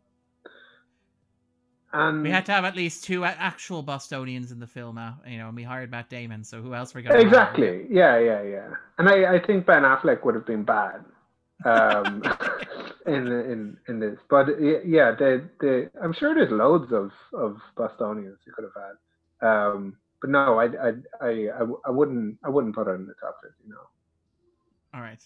and 1.93 2.23
We 2.23 2.29
had 2.29 2.45
to 2.45 2.51
have 2.51 2.65
at 2.65 2.75
least 2.75 3.03
two 3.03 3.25
actual 3.25 3.83
Bostonians 3.83 4.51
in 4.51 4.59
the 4.59 4.67
film, 4.67 4.97
uh, 4.97 5.13
you 5.27 5.37
know, 5.37 5.47
and 5.47 5.55
we 5.55 5.63
hired 5.63 5.91
Matt 5.91 6.09
Damon, 6.09 6.43
so 6.43 6.61
who 6.61 6.73
else 6.73 6.93
were 6.93 6.99
we 7.01 7.07
got? 7.07 7.19
exactly, 7.19 7.85
yeah, 7.89 8.17
yeah, 8.17 8.41
yeah. 8.41 8.69
And 8.97 9.09
I, 9.09 9.35
I 9.35 9.39
think 9.45 9.65
Ben 9.65 9.83
Affleck 9.83 10.23
would 10.23 10.35
have 10.35 10.45
been 10.45 10.63
bad 10.63 11.03
um, 11.65 12.23
in 13.05 13.27
in 13.27 13.77
in 13.87 13.99
this, 13.99 14.17
but 14.29 14.47
yeah, 14.85 15.11
the 15.11 15.49
the 15.59 15.89
I'm 16.01 16.13
sure 16.13 16.33
there's 16.33 16.51
loads 16.51 16.91
of 16.91 17.11
of 17.33 17.57
Bostonians 17.75 18.37
you 18.45 18.53
could 18.53 18.65
have 18.65 18.83
had. 18.83 19.47
Um, 19.47 19.97
but 20.21 20.29
no, 20.29 20.59
I, 20.59 20.65
I 20.65 20.91
I 21.19 21.29
I 21.29 21.65
I 21.85 21.89
wouldn't 21.89 22.37
I 22.43 22.49
wouldn't 22.49 22.75
put 22.75 22.87
it 22.87 22.91
in 22.91 23.05
the 23.07 23.13
top 23.19 23.37
fifty. 23.43 23.63
No. 23.67 23.77
All 24.93 25.01
right. 25.01 25.21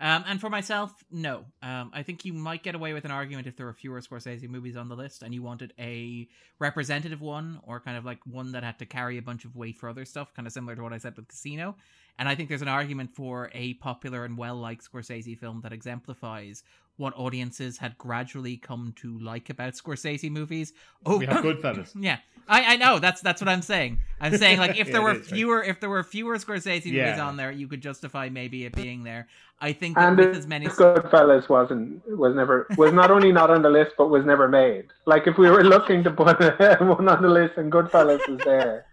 Um, 0.00 0.24
and 0.26 0.40
for 0.40 0.48
myself, 0.48 1.04
no. 1.10 1.44
Um, 1.62 1.90
I 1.92 2.02
think 2.02 2.24
you 2.24 2.32
might 2.32 2.62
get 2.62 2.74
away 2.74 2.94
with 2.94 3.04
an 3.04 3.10
argument 3.10 3.46
if 3.46 3.56
there 3.56 3.66
were 3.66 3.74
fewer 3.74 4.00
Scorsese 4.00 4.48
movies 4.48 4.74
on 4.74 4.88
the 4.88 4.96
list 4.96 5.22
and 5.22 5.34
you 5.34 5.42
wanted 5.42 5.74
a 5.78 6.26
representative 6.58 7.20
one 7.20 7.60
or 7.66 7.80
kind 7.80 7.98
of 7.98 8.06
like 8.06 8.18
one 8.24 8.52
that 8.52 8.64
had 8.64 8.78
to 8.78 8.86
carry 8.86 9.18
a 9.18 9.22
bunch 9.22 9.44
of 9.44 9.54
weight 9.54 9.78
for 9.78 9.90
other 9.90 10.06
stuff, 10.06 10.32
kind 10.32 10.46
of 10.46 10.54
similar 10.54 10.74
to 10.74 10.82
what 10.82 10.94
I 10.94 10.98
said 10.98 11.16
with 11.16 11.28
Casino. 11.28 11.76
And 12.20 12.28
I 12.28 12.34
think 12.34 12.50
there's 12.50 12.60
an 12.60 12.68
argument 12.68 13.10
for 13.10 13.50
a 13.54 13.74
popular 13.74 14.26
and 14.26 14.36
well 14.36 14.56
liked 14.56 14.86
Scorsese 14.88 15.38
film 15.38 15.62
that 15.62 15.72
exemplifies 15.72 16.62
what 16.98 17.14
audiences 17.16 17.78
had 17.78 17.96
gradually 17.96 18.58
come 18.58 18.92
to 18.96 19.18
like 19.20 19.48
about 19.48 19.72
Scorsese 19.72 20.30
movies. 20.30 20.74
Oh, 21.06 21.16
We 21.16 21.24
have 21.24 21.42
Goodfellas. 21.42 21.92
yeah, 21.98 22.18
I, 22.46 22.74
I 22.74 22.76
know 22.76 22.98
that's 22.98 23.22
that's 23.22 23.40
what 23.40 23.48
I'm 23.48 23.62
saying. 23.62 24.00
I'm 24.20 24.36
saying 24.36 24.58
like 24.58 24.78
if 24.78 24.88
there 24.92 25.00
it 25.00 25.04
were 25.04 25.12
is, 25.12 25.18
right. 25.20 25.34
fewer 25.34 25.62
if 25.62 25.80
there 25.80 25.88
were 25.88 26.02
fewer 26.02 26.36
Scorsese 26.36 26.92
movies 26.92 27.18
on 27.18 27.38
there, 27.38 27.50
you 27.50 27.66
could 27.66 27.80
justify 27.80 28.28
maybe 28.28 28.66
it 28.66 28.74
being 28.74 29.02
there. 29.02 29.26
I 29.58 29.72
think 29.72 29.96
that 29.96 30.08
And 30.08 30.18
with 30.18 30.36
as 30.36 30.46
many 30.46 30.66
Goodfellas 30.66 31.48
wasn't 31.48 32.06
was 32.06 32.36
never 32.36 32.66
was 32.76 32.92
not 32.92 33.10
only 33.10 33.32
not 33.32 33.50
on 33.50 33.62
the 33.62 33.70
list 33.70 33.92
but 33.96 34.10
was 34.10 34.26
never 34.26 34.46
made. 34.46 34.88
Like 35.06 35.26
if 35.26 35.38
we 35.38 35.48
were 35.48 35.64
looking 35.64 36.04
to 36.04 36.10
put 36.10 36.38
one 36.80 37.08
on 37.08 37.22
the 37.22 37.30
list 37.30 37.56
and 37.56 37.72
Goodfellas 37.72 38.28
was 38.28 38.40
there, 38.44 38.84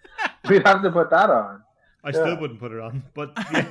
we'd 0.47 0.65
have 0.65 0.81
to 0.81 0.91
put 0.91 1.09
that 1.09 1.29
on. 1.29 1.61
I 2.03 2.11
still 2.11 2.27
Yeah. 2.27 2.39
wouldn't 2.39 2.59
put 2.59 2.71
it 2.71 2.79
on, 2.79 3.03
but 3.13 3.33
yeah. 3.53 3.69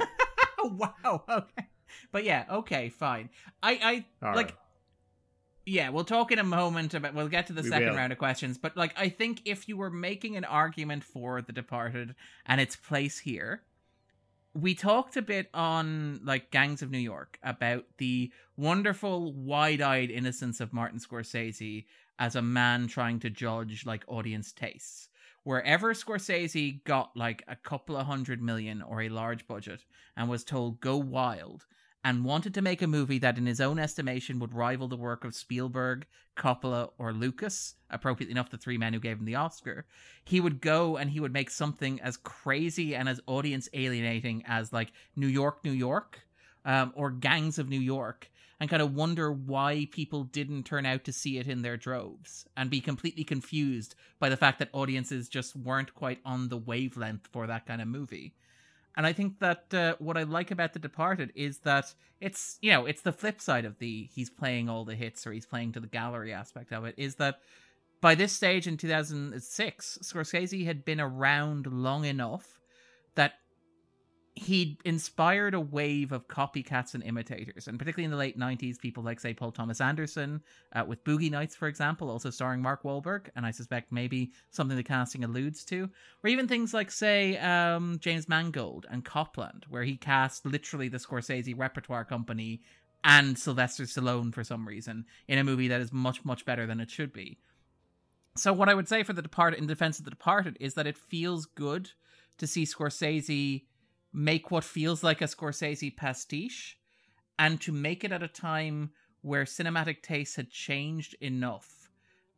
wow. 0.64 1.22
Okay. 1.28 1.66
But 2.12 2.24
yeah, 2.24 2.44
okay, 2.50 2.88
fine. 2.88 3.30
I 3.62 4.04
I 4.22 4.26
All 4.28 4.34
like 4.34 4.46
right. 4.46 4.56
yeah, 5.64 5.88
we'll 5.90 6.04
talk 6.04 6.32
in 6.32 6.38
a 6.38 6.44
moment 6.44 6.94
about 6.94 7.14
we'll 7.14 7.28
get 7.28 7.46
to 7.48 7.52
the 7.52 7.62
We 7.62 7.68
second 7.68 7.90
will. 7.90 7.96
round 7.96 8.12
of 8.12 8.18
questions, 8.18 8.58
but 8.58 8.76
like 8.76 8.92
I 8.98 9.08
think 9.08 9.42
if 9.44 9.68
you 9.68 9.76
were 9.76 9.90
making 9.90 10.36
an 10.36 10.44
argument 10.44 11.04
for 11.04 11.40
The 11.42 11.52
Departed 11.52 12.14
and 12.44 12.60
its 12.60 12.76
place 12.76 13.18
here, 13.20 13.62
we 14.54 14.74
talked 14.74 15.16
a 15.16 15.22
bit 15.22 15.48
on 15.54 16.20
like 16.24 16.50
Gangs 16.50 16.82
of 16.82 16.90
New 16.90 16.98
York 16.98 17.38
about 17.42 17.84
the 17.98 18.30
wonderful 18.56 19.32
wide-eyed 19.32 20.10
innocence 20.10 20.60
of 20.60 20.72
Martin 20.72 20.98
Scorsese 20.98 21.84
as 22.18 22.34
a 22.34 22.42
man 22.42 22.86
trying 22.88 23.20
to 23.20 23.30
judge 23.30 23.84
like 23.86 24.02
audience 24.08 24.52
tastes. 24.52 25.08
Wherever 25.46 25.94
Scorsese 25.94 26.82
got 26.82 27.16
like 27.16 27.44
a 27.46 27.54
couple 27.54 27.96
of 27.96 28.08
hundred 28.08 28.42
million 28.42 28.82
or 28.82 29.02
a 29.02 29.08
large 29.08 29.46
budget 29.46 29.84
and 30.16 30.28
was 30.28 30.42
told 30.42 30.80
go 30.80 30.96
wild 30.96 31.66
and 32.02 32.24
wanted 32.24 32.52
to 32.54 32.62
make 32.62 32.82
a 32.82 32.88
movie 32.88 33.20
that 33.20 33.38
in 33.38 33.46
his 33.46 33.60
own 33.60 33.78
estimation 33.78 34.40
would 34.40 34.52
rival 34.52 34.88
the 34.88 34.96
work 34.96 35.22
of 35.22 35.36
Spielberg, 35.36 36.04
Coppola 36.36 36.90
or 36.98 37.12
Lucas, 37.12 37.76
appropriately 37.90 38.32
enough 38.32 38.50
the 38.50 38.58
three 38.58 38.76
men 38.76 38.92
who 38.92 38.98
gave 38.98 39.20
him 39.20 39.24
the 39.24 39.36
Oscar, 39.36 39.86
he 40.24 40.40
would 40.40 40.60
go 40.60 40.96
and 40.96 41.10
he 41.10 41.20
would 41.20 41.32
make 41.32 41.50
something 41.50 42.00
as 42.00 42.16
crazy 42.16 42.96
and 42.96 43.08
as 43.08 43.20
audience 43.28 43.68
alienating 43.72 44.42
as 44.48 44.72
like 44.72 44.90
New 45.14 45.28
York, 45.28 45.64
New 45.64 45.70
York, 45.70 46.22
um, 46.64 46.92
or 46.96 47.12
Gangs 47.12 47.60
of 47.60 47.68
New 47.68 47.78
York, 47.78 48.28
and 48.60 48.70
kind 48.70 48.82
of 48.82 48.94
wonder 48.94 49.30
why 49.30 49.86
people 49.90 50.24
didn't 50.24 50.64
turn 50.64 50.86
out 50.86 51.04
to 51.04 51.12
see 51.12 51.38
it 51.38 51.46
in 51.46 51.62
their 51.62 51.76
droves 51.76 52.46
and 52.56 52.70
be 52.70 52.80
completely 52.80 53.24
confused 53.24 53.94
by 54.18 54.28
the 54.28 54.36
fact 54.36 54.58
that 54.58 54.70
audiences 54.72 55.28
just 55.28 55.54
weren't 55.54 55.94
quite 55.94 56.20
on 56.24 56.48
the 56.48 56.56
wavelength 56.56 57.28
for 57.32 57.46
that 57.46 57.66
kind 57.66 57.82
of 57.82 57.88
movie. 57.88 58.34
And 58.96 59.06
I 59.06 59.12
think 59.12 59.40
that 59.40 59.74
uh, 59.74 59.96
what 59.98 60.16
I 60.16 60.22
like 60.22 60.50
about 60.50 60.72
The 60.72 60.78
Departed 60.78 61.32
is 61.34 61.58
that 61.58 61.92
it's, 62.18 62.58
you 62.62 62.70
know, 62.72 62.86
it's 62.86 63.02
the 63.02 63.12
flip 63.12 63.42
side 63.42 63.66
of 63.66 63.78
the 63.78 64.08
he's 64.10 64.30
playing 64.30 64.70
all 64.70 64.86
the 64.86 64.94
hits 64.94 65.26
or 65.26 65.32
he's 65.32 65.44
playing 65.44 65.72
to 65.72 65.80
the 65.80 65.86
gallery 65.86 66.32
aspect 66.32 66.72
of 66.72 66.86
it 66.86 66.94
is 66.96 67.16
that 67.16 67.40
by 68.00 68.14
this 68.14 68.32
stage 68.32 68.66
in 68.66 68.76
2006, 68.78 69.98
Scorsese 70.02 70.64
had 70.64 70.84
been 70.84 71.00
around 71.00 71.66
long 71.66 72.04
enough 72.04 72.58
that 73.16 73.34
he'd 74.36 74.76
inspired 74.84 75.54
a 75.54 75.60
wave 75.60 76.12
of 76.12 76.28
copycats 76.28 76.92
and 76.94 77.02
imitators, 77.02 77.66
and 77.66 77.78
particularly 77.78 78.04
in 78.04 78.10
the 78.10 78.16
late 78.18 78.38
90s, 78.38 78.78
people 78.78 79.02
like, 79.02 79.18
say, 79.18 79.32
Paul 79.32 79.50
Thomas 79.50 79.80
Anderson, 79.80 80.42
uh, 80.74 80.84
with 80.86 81.02
Boogie 81.04 81.30
Nights, 81.30 81.56
for 81.56 81.68
example, 81.68 82.10
also 82.10 82.28
starring 82.28 82.60
Mark 82.60 82.82
Wahlberg, 82.82 83.28
and 83.34 83.46
I 83.46 83.50
suspect 83.50 83.90
maybe 83.90 84.32
something 84.50 84.76
the 84.76 84.82
casting 84.82 85.24
alludes 85.24 85.64
to, 85.66 85.88
or 86.22 86.28
even 86.28 86.46
things 86.46 86.74
like, 86.74 86.90
say, 86.90 87.38
um, 87.38 87.98
James 87.98 88.28
Mangold 88.28 88.84
and 88.90 89.04
Copland, 89.06 89.64
where 89.70 89.84
he 89.84 89.96
cast 89.96 90.44
literally 90.44 90.88
the 90.88 90.98
Scorsese 90.98 91.58
repertoire 91.58 92.04
company 92.04 92.60
and 93.04 93.38
Sylvester 93.38 93.84
Stallone 93.84 94.34
for 94.34 94.44
some 94.44 94.68
reason 94.68 95.06
in 95.28 95.38
a 95.38 95.44
movie 95.44 95.68
that 95.68 95.80
is 95.80 95.92
much, 95.92 96.24
much 96.26 96.44
better 96.44 96.66
than 96.66 96.80
it 96.80 96.90
should 96.90 97.12
be. 97.12 97.38
So 98.36 98.52
what 98.52 98.68
I 98.68 98.74
would 98.74 98.88
say 98.88 99.02
for 99.02 99.14
the 99.14 99.22
Departed, 99.22 99.60
in 99.60 99.66
defense 99.66 99.98
of 99.98 100.04
the 100.04 100.10
Departed, 100.10 100.58
is 100.60 100.74
that 100.74 100.86
it 100.86 100.98
feels 100.98 101.46
good 101.46 101.90
to 102.36 102.46
see 102.46 102.64
Scorsese 102.64 103.62
make 104.16 104.50
what 104.50 104.64
feels 104.64 105.04
like 105.04 105.20
a 105.20 105.26
Scorsese 105.26 105.94
pastiche, 105.94 106.78
and 107.38 107.60
to 107.60 107.70
make 107.70 108.02
it 108.02 108.12
at 108.12 108.22
a 108.22 108.28
time 108.28 108.90
where 109.20 109.44
cinematic 109.44 110.02
tastes 110.02 110.36
had 110.36 110.50
changed 110.50 111.14
enough 111.20 111.85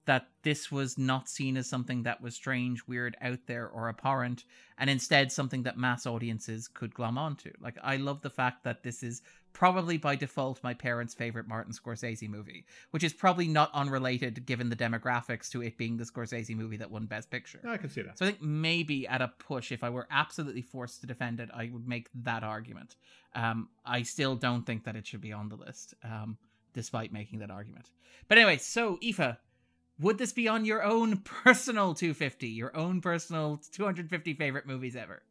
that 0.09 0.29
this 0.43 0.73
was 0.73 0.97
not 0.97 1.29
seen 1.29 1.59
as 1.59 1.69
something 1.69 2.03
that 2.05 2.23
was 2.23 2.35
strange, 2.35 2.83
weird, 2.87 3.15
out 3.21 3.41
there, 3.47 3.69
or 3.69 3.91
abhorrent, 3.91 4.45
and 4.79 4.89
instead 4.89 5.31
something 5.31 5.65
that 5.65 5.77
mass 5.77 6.07
audiences 6.07 6.67
could 6.67 6.95
glom 6.95 7.19
onto. 7.19 7.53
Like, 7.61 7.77
I 7.83 7.97
love 7.97 8.23
the 8.23 8.31
fact 8.31 8.65
that 8.65 8.83
this 8.83 9.03
is 9.03 9.21
probably 9.53 9.99
by 9.99 10.17
default 10.17 10.65
my 10.65 10.73
parents' 10.73 11.13
favorite 11.13 11.47
Martin 11.47 11.75
Scorsese 11.75 12.27
movie, 12.27 12.65
which 12.91 13.05
is 13.05 13.13
probably 13.13 13.49
not 13.49 13.71
unrelated 13.75 14.47
given 14.47 14.71
the 14.71 14.77
demographics 14.77 15.51
to 15.51 15.63
it 15.63 15.77
being 15.77 15.99
the 15.99 16.05
Scorsese 16.05 16.57
movie 16.57 16.79
that 16.79 16.91
won 16.91 17.05
Best 17.05 17.31
Picture. 17.31 17.61
I 17.69 17.77
can 17.77 17.91
see 17.91 18.01
that. 18.01 18.19
So 18.19 18.25
I 18.25 18.29
think 18.31 18.41
maybe 18.41 19.07
at 19.07 19.21
a 19.21 19.29
push, 19.39 19.73
if 19.73 19.85
I 19.85 19.91
were 19.91 20.09
absolutely 20.11 20.63
forced 20.63 21.03
to 21.03 21.07
defend 21.07 21.39
it, 21.39 21.51
I 21.53 21.69
would 21.71 21.87
make 21.87 22.09
that 22.23 22.43
argument. 22.43 22.97
Um, 23.35 23.69
I 23.85 24.03
still 24.05 24.37
don't 24.37 24.65
think 24.65 24.85
that 24.85 24.97
it 24.97 25.07
should 25.07 25.21
be 25.21 25.35
on 25.35 25.51
the 25.51 25.57
list, 25.57 25.93
um, 26.03 26.39
despite 26.73 27.13
making 27.13 27.41
that 27.41 27.51
argument. 27.51 27.91
But 28.27 28.39
anyway, 28.39 28.57
so 28.57 28.99
Aoife, 29.03 29.37
would 30.01 30.19
this 30.19 30.33
be 30.33 30.49
on 30.49 30.65
your 30.65 30.83
own 30.83 31.19
personal 31.45 31.95
250, 31.95 32.49
your 32.49 32.77
own 32.77 33.01
personal 33.01 33.61
250 33.73 34.35
favorite 34.35 34.67
movies 34.67 34.97
ever? 34.97 35.23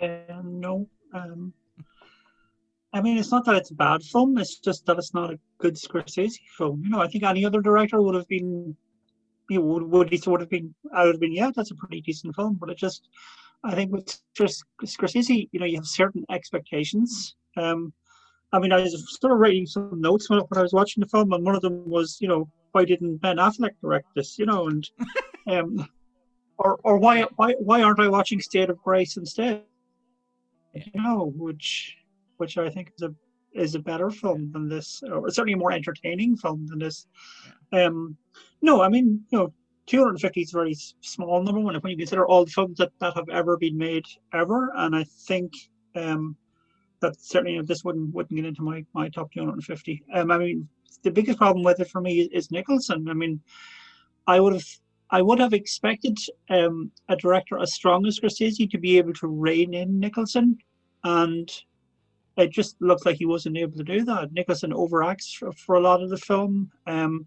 Uh, 0.00 0.42
no. 0.42 0.88
Um, 1.14 1.52
I 2.92 3.00
mean, 3.00 3.18
it's 3.18 3.30
not 3.30 3.44
that 3.44 3.56
it's 3.56 3.70
a 3.70 3.74
bad 3.74 4.02
film. 4.02 4.36
It's 4.38 4.58
just 4.58 4.84
that 4.86 4.98
it's 4.98 5.14
not 5.14 5.32
a 5.32 5.38
good 5.58 5.74
Scorsese 5.74 6.40
film. 6.56 6.82
You 6.84 6.90
know, 6.90 7.00
I 7.00 7.06
think 7.06 7.24
any 7.24 7.44
other 7.44 7.60
director 7.60 8.02
would 8.02 8.14
have 8.14 8.26
been, 8.26 8.76
you 9.48 9.58
know, 9.58 9.64
would 9.64 9.84
would, 9.84 10.26
would 10.26 10.40
have 10.40 10.50
been. 10.50 10.74
I 10.92 11.04
would 11.04 11.14
have 11.14 11.20
been, 11.20 11.32
yeah, 11.32 11.50
that's 11.54 11.70
a 11.70 11.76
pretty 11.76 12.00
decent 12.00 12.34
film. 12.34 12.54
But 12.60 12.70
it 12.70 12.78
just, 12.78 13.08
I 13.62 13.74
think 13.74 13.92
with 13.92 14.06
Scors- 14.36 14.64
Scorsese, 14.84 15.48
you 15.52 15.60
know, 15.60 15.66
you 15.66 15.76
have 15.76 15.86
certain 15.86 16.24
expectations. 16.30 17.36
Um, 17.56 17.92
I 18.52 18.58
mean, 18.58 18.72
I 18.72 18.80
was 18.80 19.18
sort 19.20 19.32
of 19.32 19.38
writing 19.38 19.66
some 19.66 20.00
notes 20.00 20.28
when, 20.28 20.40
when 20.40 20.58
I 20.58 20.62
was 20.62 20.72
watching 20.72 21.00
the 21.00 21.08
film, 21.08 21.32
and 21.32 21.44
one 21.44 21.54
of 21.54 21.62
them 21.62 21.88
was, 21.88 22.18
you 22.20 22.26
know, 22.26 22.48
why 22.72 22.84
didn't 22.84 23.18
Ben 23.18 23.36
Affleck 23.36 23.72
direct 23.80 24.06
this? 24.14 24.38
You 24.38 24.46
know, 24.46 24.68
and 24.68 24.88
um, 25.46 25.88
or 26.58 26.78
or 26.84 26.98
why 26.98 27.22
why 27.36 27.54
why 27.58 27.82
aren't 27.82 28.00
I 28.00 28.08
watching 28.08 28.40
State 28.40 28.70
of 28.70 28.82
Grace 28.82 29.16
instead? 29.16 29.64
You 30.74 31.02
know, 31.02 31.32
which 31.36 31.96
which 32.36 32.58
I 32.58 32.70
think 32.70 32.92
is 32.96 33.02
a 33.02 33.14
is 33.52 33.74
a 33.74 33.80
better 33.80 34.10
film 34.10 34.50
than 34.52 34.68
this, 34.68 35.02
or 35.10 35.28
certainly 35.30 35.54
a 35.54 35.56
more 35.56 35.72
entertaining 35.72 36.36
film 36.36 36.66
than 36.68 36.78
this. 36.78 37.06
Um, 37.72 38.16
no, 38.62 38.80
I 38.82 38.88
mean, 38.88 39.24
you 39.30 39.38
know, 39.38 39.52
250 39.86 40.40
is 40.40 40.54
a 40.54 40.56
very 40.56 40.76
small 41.00 41.42
number 41.42 41.60
when 41.60 41.74
when 41.74 41.90
you 41.90 41.96
consider 41.96 42.26
all 42.26 42.44
the 42.44 42.50
films 42.50 42.78
that, 42.78 42.92
that 43.00 43.14
have 43.14 43.28
ever 43.28 43.56
been 43.56 43.76
made 43.76 44.04
ever, 44.32 44.72
and 44.76 44.94
I 44.94 45.04
think 45.04 45.52
um, 45.96 46.36
that 47.00 47.20
certainly 47.20 47.54
you 47.54 47.58
know, 47.58 47.64
this 47.64 47.84
wouldn't 47.84 48.14
wouldn't 48.14 48.36
get 48.36 48.46
into 48.46 48.62
my 48.62 48.84
my 48.94 49.08
top 49.08 49.32
250. 49.32 50.04
Um, 50.14 50.30
I 50.30 50.38
mean, 50.38 50.68
the 51.02 51.10
biggest 51.10 51.38
problem 51.38 51.64
with 51.64 51.80
it 51.80 51.90
for 51.90 52.00
me 52.00 52.20
is, 52.20 52.50
Nicholson. 52.50 53.08
I 53.08 53.14
mean, 53.14 53.40
I 54.26 54.40
would 54.40 54.54
have 54.54 54.66
I 55.10 55.22
would 55.22 55.40
have 55.40 55.52
expected 55.52 56.16
um, 56.50 56.92
a 57.08 57.16
director 57.16 57.58
as 57.58 57.74
strong 57.74 58.06
as 58.06 58.20
Scorsese 58.20 58.70
to 58.70 58.78
be 58.78 58.96
able 58.98 59.12
to 59.14 59.26
rein 59.26 59.74
in 59.74 59.98
Nicholson, 59.98 60.58
and 61.02 61.50
it 62.36 62.50
just 62.50 62.80
looks 62.80 63.04
like 63.04 63.16
he 63.16 63.26
wasn't 63.26 63.56
able 63.56 63.76
to 63.76 63.84
do 63.84 64.04
that. 64.04 64.32
Nicholson 64.32 64.72
overacts 64.72 65.36
for, 65.36 65.52
for 65.52 65.74
a 65.74 65.80
lot 65.80 66.02
of 66.02 66.10
the 66.10 66.16
film, 66.16 66.70
um, 66.86 67.26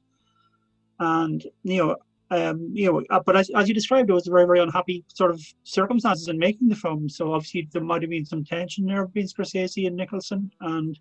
and 0.99 1.43
you 1.63 1.77
know, 1.77 1.95
um, 2.31 2.69
you 2.73 2.91
know, 2.91 3.03
uh, 3.09 3.19
but 3.25 3.36
as, 3.36 3.49
as 3.55 3.67
you 3.67 3.73
described, 3.73 4.09
it 4.09 4.13
was 4.13 4.27
very 4.27 4.45
very 4.45 4.59
unhappy 4.59 5.03
sort 5.07 5.31
of 5.31 5.41
circumstances 5.63 6.29
in 6.29 6.38
making 6.38 6.69
the 6.69 6.75
film. 6.75 7.09
So 7.09 7.33
obviously 7.33 7.67
there 7.71 7.83
might 7.83 8.01
have 8.01 8.12
been 8.12 8.25
some 8.25 8.45
tension 8.45 8.86
there 8.86 9.05
between 9.05 9.27
Scorsese 9.27 9.88
and 9.88 9.97
Nicholson, 9.97 10.51
and 10.62 10.97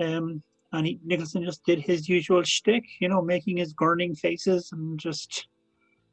um, 0.00 0.42
and 0.72 0.86
he, 0.86 1.00
Nicholson 1.04 1.44
just 1.44 1.64
did 1.64 1.80
his 1.80 2.08
usual 2.08 2.42
shtick, 2.42 2.84
you 3.00 3.08
know, 3.08 3.22
making 3.22 3.56
his 3.56 3.72
gurning 3.72 4.14
faces 4.14 4.70
and 4.72 4.98
just, 4.98 5.48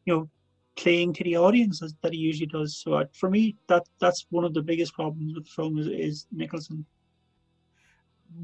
you 0.05 0.13
know, 0.13 0.29
playing 0.75 1.13
to 1.13 1.23
the 1.23 1.37
audience 1.37 1.81
as, 1.81 1.93
that 2.01 2.13
he 2.13 2.19
usually 2.19 2.47
does. 2.47 2.81
So 2.81 2.93
uh, 2.93 3.05
for 3.13 3.29
me, 3.29 3.55
that 3.67 3.83
that's 3.99 4.25
one 4.29 4.43
of 4.43 4.53
the 4.53 4.61
biggest 4.61 4.93
problems 4.93 5.33
with 5.33 5.45
the 5.45 5.51
film 5.51 5.77
is, 5.77 5.87
is 5.87 6.27
Nicholson. 6.31 6.85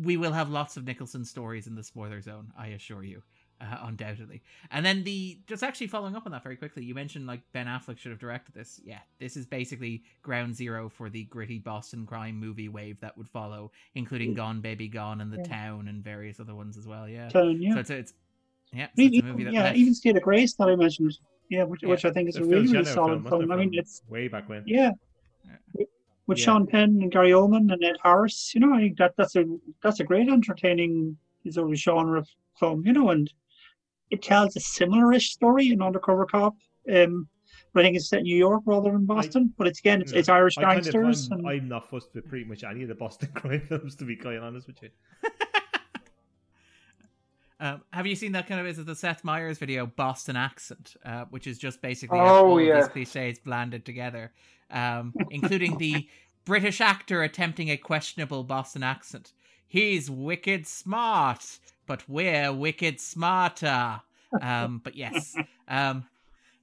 We 0.01 0.17
will 0.17 0.31
have 0.31 0.49
lots 0.49 0.77
of 0.77 0.85
Nicholson 0.85 1.25
stories 1.25 1.67
in 1.67 1.75
the 1.75 1.83
spoiler 1.83 2.21
zone, 2.21 2.51
I 2.57 2.67
assure 2.67 3.03
you. 3.03 3.23
Uh, 3.61 3.77
undoubtedly. 3.83 4.41
And 4.71 4.83
then 4.83 5.03
the 5.03 5.37
just 5.45 5.61
actually 5.61 5.85
following 5.85 6.15
up 6.15 6.25
on 6.25 6.31
that 6.31 6.41
very 6.41 6.55
quickly, 6.55 6.83
you 6.83 6.95
mentioned 6.95 7.27
like 7.27 7.41
Ben 7.53 7.67
Affleck 7.67 7.99
should 7.99 8.09
have 8.09 8.17
directed 8.19 8.55
this. 8.55 8.81
Yeah, 8.83 8.97
this 9.19 9.37
is 9.37 9.45
basically 9.45 10.03
ground 10.23 10.55
zero 10.55 10.89
for 10.89 11.11
the 11.11 11.25
gritty 11.25 11.59
Boston 11.59 12.07
crime 12.07 12.39
movie 12.39 12.69
wave 12.69 12.99
that 13.01 13.15
would 13.19 13.29
follow, 13.29 13.71
including 13.93 14.33
Gone 14.33 14.61
Baby 14.61 14.87
Gone 14.87 15.21
and 15.21 15.31
The 15.31 15.37
Yeah. 15.37 15.43
Town 15.43 15.87
and 15.89 16.03
various 16.03 16.39
other 16.39 16.55
ones 16.55 16.75
as 16.75 16.87
well. 16.87 17.07
Yeah. 17.07 17.29
Town, 17.29 17.61
yeah. 17.61 17.73
So 17.75 17.79
it's, 17.81 17.89
it's 17.91 18.13
yeah, 18.73 18.85
so 18.87 18.91
it's 18.97 19.13
a 19.13 19.17
even, 19.17 19.29
movie 19.31 19.43
that 19.43 19.53
yeah, 19.53 19.63
left- 19.65 19.77
even 19.77 19.93
State 19.93 20.17
of 20.17 20.23
Grace 20.23 20.55
that 20.55 20.67
I 20.67 20.75
mentioned, 20.75 21.19
yeah, 21.49 21.63
which, 21.63 21.83
Yeah. 21.83 21.89
which 21.89 22.03
I 22.05 22.09
think 22.11 22.29
is 22.29 22.35
The 22.35 22.41
a 22.43 22.47
really, 22.47 22.67
really 22.71 22.85
solid 22.85 23.21
film, 23.21 23.41
film. 23.47 23.51
I 23.51 23.57
mean, 23.57 23.75
it's 23.75 24.01
way 24.09 24.27
back 24.27 24.49
when. 24.49 24.63
yeah, 24.65 24.91
Yeah. 25.45 25.85
with 26.25 26.39
Yeah. 26.39 26.45
Sean 26.45 26.65
Penn 26.65 26.97
and 26.99 27.11
Gary 27.11 27.29
Oldman 27.29 27.71
and 27.71 27.83
Ed 27.83 27.97
Harris. 28.01 28.55
You 28.55 28.61
know, 28.61 28.73
I 28.73 28.79
think 28.79 28.97
that 28.97 29.13
that's 29.17 29.35
a 29.35 29.45
that's 29.83 29.99
a 29.99 30.03
great 30.03 30.29
entertaining 30.29 31.17
sort 31.49 31.69
of 31.71 31.77
genre 31.77 32.17
of 32.19 32.27
film. 32.59 32.85
You 32.87 32.93
know, 32.93 33.09
and 33.11 33.31
it 34.11 34.21
tells 34.21 34.55
a 34.55 34.59
similar-ish 34.59 35.31
story 35.31 35.69
in 35.71 35.81
Undercover 35.81 36.25
Cop. 36.25 36.55
Um, 36.93 37.27
but 37.73 37.81
I 37.81 37.83
think 37.87 37.95
it's 37.95 38.09
set 38.09 38.19
in 38.19 38.23
New 38.25 38.37
York 38.37 38.63
rather 38.65 38.91
than 38.91 39.05
Boston. 39.05 39.53
but 39.57 39.65
it's 39.67 39.79
again, 39.79 40.01
it's, 40.01 40.11
Yeah. 40.11 40.19
it's 40.19 40.29
Irish 40.29 40.57
I 40.57 40.63
kind 40.63 40.79
of, 40.79 40.83
gangsters. 40.83 41.29
I'm, 41.31 41.39
and, 41.39 41.47
I'm 41.47 41.67
not 41.69 41.89
fussed 41.89 42.13
with 42.13 42.27
pretty 42.27 42.43
much 42.45 42.63
any 42.63 42.81
of 42.83 42.89
the 42.89 42.95
Boston 42.95 43.29
crime 43.33 43.61
films, 43.61 43.95
to 43.95 44.05
be 44.05 44.15
quite 44.17 44.37
honest 44.39 44.67
with 44.67 44.83
you. 44.83 44.89
Um, 47.59 47.83
have 47.93 48.07
you 48.07 48.15
seen 48.15 48.31
that 48.31 48.47
kind 48.47 48.59
of 48.59 48.65
is 48.65 48.79
it 48.79 48.87
the 48.87 48.95
Seth 48.95 49.23
Meyers 49.23 49.59
video 49.59 49.85
Boston 49.85 50.35
accent, 50.35 50.95
uh, 51.05 51.25
which 51.29 51.45
is 51.45 51.59
just 51.59 51.79
basically 51.79 52.17
Oh, 52.17 52.23
all 52.47 52.57
of 52.59 52.65
yeah. 52.65 52.77
these 52.77 52.87
cliches 52.87 53.37
blanded 53.37 53.85
together, 53.85 54.31
um, 54.71 55.13
including 55.29 55.77
the 55.77 56.07
British 56.45 56.81
actor 56.81 57.21
attempting 57.21 57.69
a 57.69 57.77
questionable 57.77 58.43
Boston 58.43 58.81
accent. 58.81 59.33
He's 59.67 60.09
wicked 60.09 60.65
smart, 60.65 61.59
but 61.91 62.07
we're 62.07 62.53
wicked 62.53 63.01
smarter. 63.01 63.99
Um, 64.41 64.79
but 64.81 64.95
yes, 64.95 65.35
um, 65.67 66.05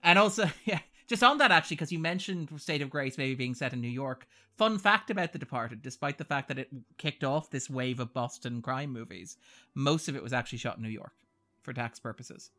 and 0.02 0.18
also 0.18 0.50
yeah, 0.64 0.78
just 1.06 1.22
on 1.22 1.36
that 1.36 1.50
actually, 1.50 1.76
because 1.76 1.92
you 1.92 1.98
mentioned 1.98 2.48
State 2.56 2.80
of 2.80 2.88
Grace 2.88 3.18
maybe 3.18 3.34
being 3.34 3.54
set 3.54 3.74
in 3.74 3.82
New 3.82 3.88
York. 3.88 4.26
Fun 4.56 4.78
fact 4.78 5.10
about 5.10 5.34
The 5.34 5.38
Departed: 5.38 5.82
despite 5.82 6.16
the 6.16 6.24
fact 6.24 6.48
that 6.48 6.58
it 6.58 6.70
kicked 6.96 7.24
off 7.24 7.50
this 7.50 7.68
wave 7.68 8.00
of 8.00 8.14
Boston 8.14 8.62
crime 8.62 8.90
movies, 8.90 9.36
most 9.74 10.08
of 10.08 10.16
it 10.16 10.22
was 10.22 10.32
actually 10.32 10.60
shot 10.60 10.78
in 10.78 10.82
New 10.82 10.88
York 10.88 11.12
for 11.60 11.74
tax 11.74 12.00
purposes. 12.00 12.50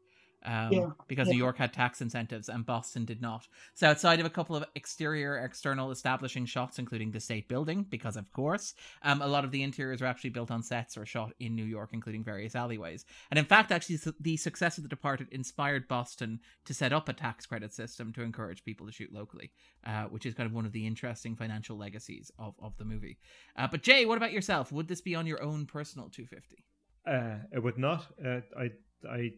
Um, 0.45 0.71
Yeah, 0.71 0.89
because 1.07 1.27
yeah. 1.27 1.33
New 1.33 1.37
York 1.37 1.57
had 1.57 1.73
tax 1.73 2.01
incentives 2.01 2.49
and 2.49 2.65
Boston 2.65 3.05
did 3.05 3.21
not. 3.21 3.47
So, 3.73 3.87
outside 3.87 4.19
of 4.19 4.25
a 4.25 4.29
couple 4.29 4.55
of 4.55 4.63
exterior, 4.75 5.37
external 5.37 5.91
establishing 5.91 6.45
shots, 6.45 6.79
including 6.79 7.11
the 7.11 7.19
state 7.19 7.47
building, 7.47 7.85
because 7.89 8.15
of 8.15 8.31
course, 8.31 8.73
um, 9.03 9.21
a 9.21 9.27
lot 9.27 9.43
of 9.43 9.51
the 9.51 9.63
interiors 9.63 10.01
were 10.01 10.07
actually 10.07 10.29
built 10.29 10.51
on 10.51 10.63
sets 10.63 10.97
or 10.97 11.05
shot 11.05 11.33
in 11.39 11.55
New 11.55 11.65
York, 11.65 11.89
including 11.93 12.23
various 12.23 12.55
alleyways. 12.55 13.05
And 13.31 13.37
in 13.37 13.45
fact, 13.45 13.71
actually, 13.71 13.99
the 14.19 14.37
success 14.37 14.77
of 14.77 14.83
The 14.83 14.89
Departed 14.89 15.27
inspired 15.31 15.87
Boston 15.87 16.39
to 16.65 16.73
set 16.73 16.93
up 16.93 17.09
a 17.09 17.13
tax 17.13 17.45
credit 17.45 17.73
system 17.73 18.13
to 18.13 18.21
encourage 18.21 18.63
people 18.63 18.85
to 18.85 18.93
shoot 18.93 19.13
locally, 19.13 19.51
uh, 19.85 20.03
which 20.05 20.25
is 20.25 20.33
kind 20.33 20.47
of 20.47 20.53
one 20.53 20.65
of 20.65 20.71
the 20.71 20.87
interesting 20.87 21.35
financial 21.35 21.77
legacies 21.77 22.31
of, 22.39 22.55
of 22.61 22.77
the 22.77 22.85
movie. 22.85 23.17
Uh, 23.57 23.67
but, 23.67 23.83
Jay, 23.83 24.05
what 24.05 24.17
about 24.17 24.31
yourself? 24.31 24.71
Would 24.71 24.87
this 24.87 25.01
be 25.01 25.15
on 25.15 25.27
your 25.27 25.41
own 25.41 25.65
personal 25.65 26.09
250? 26.09 26.63
Uh, 27.05 27.45
it 27.51 27.63
would 27.63 27.77
not. 27.77 28.05
Uh, 28.23 28.41
I, 28.57 28.71
I, 29.09 29.31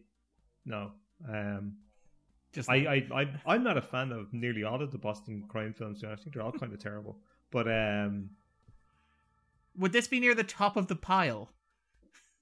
no. 0.64 0.92
Um, 1.28 1.76
Just 2.52 2.68
I, 2.68 2.76
I, 2.76 3.20
I, 3.20 3.28
I'm 3.46 3.62
not 3.62 3.76
a 3.76 3.82
fan 3.82 4.12
of 4.12 4.32
nearly 4.32 4.64
all 4.64 4.82
of 4.82 4.90
the 4.90 4.98
Boston 4.98 5.44
crime 5.48 5.74
films. 5.74 6.02
I 6.04 6.14
think 6.16 6.34
they're 6.34 6.42
all 6.42 6.52
kind 6.52 6.72
of 6.72 6.78
terrible. 6.78 7.18
But 7.50 7.68
um, 7.68 8.30
would 9.76 9.92
this 9.92 10.08
be 10.08 10.20
near 10.20 10.34
the 10.34 10.44
top 10.44 10.76
of 10.76 10.86
the 10.88 10.96
pile? 10.96 11.50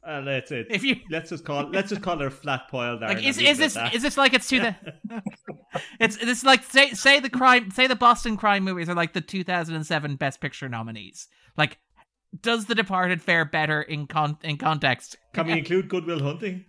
uh, 0.07 0.23
let's 0.25 0.51
it. 0.51 0.67
If 0.71 0.83
you 0.83 0.97
Let's 1.11 1.31
just 1.31 1.45
call. 1.45 1.69
Let's 1.69 1.91
just 1.91 2.01
call 2.01 2.21
it 2.21 2.27
a 2.27 2.31
flat 2.31 2.69
pile 2.71 2.99
there. 2.99 3.11
like 3.11 3.25
is, 3.25 3.39
is 3.39 3.59
this 3.59 3.75
that. 3.75 3.95
is 3.95 4.03
this 4.03 4.17
like 4.17 4.33
it's 4.33 4.49
to 4.49 4.61
the 4.61 4.77
it's 6.01 6.17
it's 6.17 6.43
like 6.43 6.65
say 6.65 6.93
say 6.93 7.21
the 7.21 7.29
crime 7.29 7.71
say 7.71 7.87
the 7.87 7.97
Boston 7.97 8.37
crime 8.37 8.65
movies 8.65 8.89
are 8.89 8.95
like 8.95 9.13
the 9.13 9.21
2007 9.21 10.17
Best 10.17 10.41
Picture 10.41 10.69
nominees. 10.69 11.29
Like, 11.57 11.79
does 12.41 12.67
The 12.67 12.75
Departed 12.75 13.21
fare 13.21 13.45
better 13.45 13.83
in 13.83 14.07
con 14.07 14.39
in 14.43 14.57
context? 14.57 15.19
Can 15.35 15.47
we 15.47 15.59
include 15.59 15.89
Good 15.89 16.07
Will 16.07 16.23
Hunting? 16.23 16.65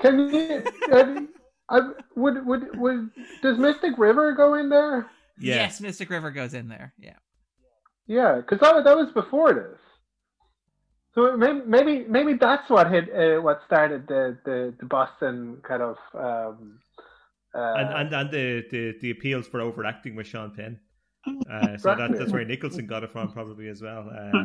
Can 0.00 0.18
you? 0.18 0.62
Uh, 0.92 1.20
I, 1.68 1.80
would 2.14 2.44
would 2.46 2.78
would 2.78 3.10
does 3.42 3.58
Mystic 3.58 3.96
River 3.96 4.32
go 4.32 4.54
in 4.54 4.68
there? 4.68 5.10
Yeah. 5.38 5.56
Yes, 5.56 5.80
Mystic 5.80 6.10
River 6.10 6.30
goes 6.30 6.54
in 6.54 6.68
there. 6.68 6.92
Yeah. 6.98 7.16
Yeah, 8.06 8.36
because 8.36 8.60
that, 8.60 8.84
that 8.84 8.96
was 8.96 9.10
before 9.12 9.54
this. 9.54 9.80
So 11.14 11.36
maybe 11.36 11.60
maybe 11.66 12.04
maybe 12.08 12.34
that's 12.34 12.68
what 12.68 12.90
hit 12.90 13.08
uh, 13.14 13.40
what 13.40 13.62
started 13.66 14.06
the, 14.08 14.36
the, 14.44 14.74
the 14.78 14.86
Boston 14.86 15.58
kind 15.62 15.82
of 15.82 15.96
um, 16.14 16.80
uh, 17.54 17.74
and 17.76 17.94
and 17.94 18.14
and 18.14 18.30
the, 18.30 18.64
the 18.70 18.94
the 19.00 19.10
appeals 19.10 19.46
for 19.46 19.60
overacting 19.60 20.16
with 20.16 20.26
Sean 20.26 20.54
Penn. 20.54 20.80
Uh, 21.50 21.78
so 21.78 21.94
that, 21.94 22.12
that's 22.18 22.30
where 22.32 22.44
Nicholson 22.44 22.86
got 22.86 23.02
it 23.02 23.10
from, 23.10 23.32
probably 23.32 23.68
as 23.68 23.80
well. 23.80 24.10
Uh, 24.10 24.44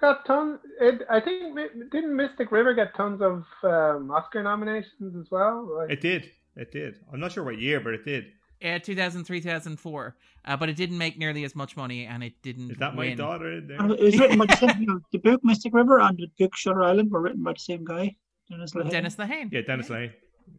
got 0.00 0.24
tons. 0.26 0.60
It, 0.80 1.02
I 1.10 1.20
think 1.20 1.56
didn't 1.90 2.14
Mystic 2.16 2.52
River 2.52 2.74
get 2.74 2.94
tons 2.94 3.20
of 3.22 3.44
um, 3.62 4.10
Oscar 4.10 4.42
nominations 4.42 5.16
as 5.18 5.30
well? 5.30 5.68
Like, 5.78 5.90
it 5.90 6.00
did, 6.00 6.30
it 6.56 6.70
did. 6.72 6.96
I'm 7.12 7.20
not 7.20 7.32
sure 7.32 7.44
what 7.44 7.58
year, 7.58 7.80
but 7.80 7.94
it 7.94 8.04
did. 8.04 8.26
Uh, 8.64 8.78
2003, 8.78 9.40
2004. 9.40 10.16
Uh, 10.46 10.56
but 10.56 10.68
it 10.68 10.76
didn't 10.76 10.98
make 10.98 11.18
nearly 11.18 11.44
as 11.44 11.54
much 11.54 11.76
money 11.76 12.04
and 12.06 12.22
it 12.22 12.34
didn't 12.42 12.70
Is 12.72 12.76
that 12.78 12.94
my 12.94 13.14
daughter 13.14 13.52
in 13.52 13.66
there? 13.66 13.78
it 13.92 14.00
was 14.00 14.18
written 14.18 14.38
by 14.38 14.46
the 14.46 14.56
same, 14.56 15.04
the 15.12 15.18
book 15.18 15.40
Mystic 15.42 15.72
River 15.74 16.00
and 16.00 16.16
the 16.18 16.30
book 16.38 16.54
Shutter 16.54 16.82
Island 16.82 17.10
were 17.10 17.20
written 17.20 17.42
by 17.42 17.52
the 17.54 17.58
same 17.60 17.84
guy, 17.84 18.14
Dennis 18.50 18.72
Lehane. 18.74 18.90
Dennis 18.90 19.16
Lehane. 19.16 19.52
Yeah, 19.52 19.60
Dennis 19.62 19.88
Lane. 19.90 20.12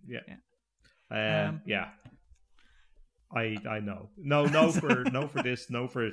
Yeah, 0.07 0.19
Uh, 1.11 1.49
Um, 1.49 1.61
yeah. 1.67 1.89
I 3.35 3.57
I 3.69 3.79
know. 3.79 4.09
No, 4.17 4.45
no 4.45 4.71
for 4.81 5.03
no 5.05 5.27
for 5.27 5.43
this. 5.43 5.69
No 5.69 5.87
for 5.87 6.09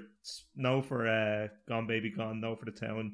no 0.56 0.82
for 0.82 1.08
uh, 1.08 1.48
Gone 1.68 1.86
Baby 1.86 2.10
Gone. 2.10 2.40
No 2.40 2.56
for 2.56 2.64
the 2.64 2.72
town. 2.72 3.12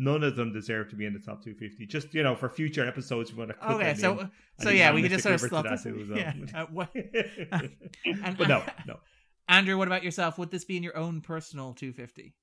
None 0.00 0.22
of 0.22 0.36
them 0.36 0.52
deserve 0.52 0.88
to 0.90 0.96
be 0.96 1.06
in 1.06 1.12
the 1.12 1.18
top 1.18 1.42
250. 1.42 1.84
Just 1.86 2.14
you 2.14 2.22
know, 2.22 2.36
for 2.36 2.48
future 2.48 2.86
episodes, 2.86 3.32
we 3.32 3.38
want 3.38 3.50
to. 3.50 3.72
Okay, 3.72 3.94
so 3.94 4.20
in. 4.20 4.30
so 4.60 4.70
yeah, 4.70 4.92
we 4.92 5.02
could 5.02 5.10
just 5.10 5.24
sort 5.24 5.34
of 5.34 5.40
slot 5.40 5.66
this. 5.68 5.82
too 5.82 6.06
as 6.12 6.16
Yeah. 6.16 6.32
Uh, 6.54 6.66
what- 6.66 6.94
and- 6.94 8.36
but 8.38 8.46
no, 8.48 8.62
no. 8.86 9.00
Andrew, 9.48 9.76
what 9.78 9.88
about 9.88 10.04
yourself? 10.04 10.38
Would 10.38 10.50
this 10.52 10.64
be 10.64 10.76
in 10.76 10.82
your 10.82 10.96
own 10.96 11.20
personal 11.20 11.72
250? 11.74 12.34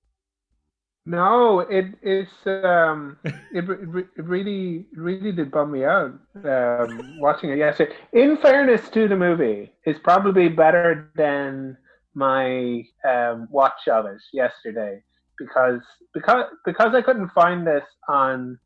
No, 1.06 1.60
it 1.60 1.94
is. 2.02 2.28
Um, 2.46 3.18
it, 3.24 3.70
it 3.70 4.08
really, 4.18 4.86
really 4.96 5.32
did 5.32 5.52
bum 5.52 5.72
me 5.72 5.86
out 5.86 6.14
um, 6.44 7.20
watching 7.20 7.52
it 7.52 7.60
yesterday. 7.60 7.94
In 8.14 8.38
fairness 8.38 8.90
to 8.90 9.08
the 9.08 9.16
movie, 9.16 9.72
it's 9.84 10.00
probably 10.00 10.50
better 10.50 11.12
than 11.16 11.78
my 12.16 12.84
um, 13.08 13.48
watch 13.52 13.88
of 13.88 14.08
it 14.08 14.22
yesterday 14.34 15.04
because 15.38 15.82
because 16.14 16.46
because 16.66 16.96
I 16.96 17.02
couldn't 17.02 17.30
find 17.30 17.68
this 17.68 17.84
on 18.08 18.58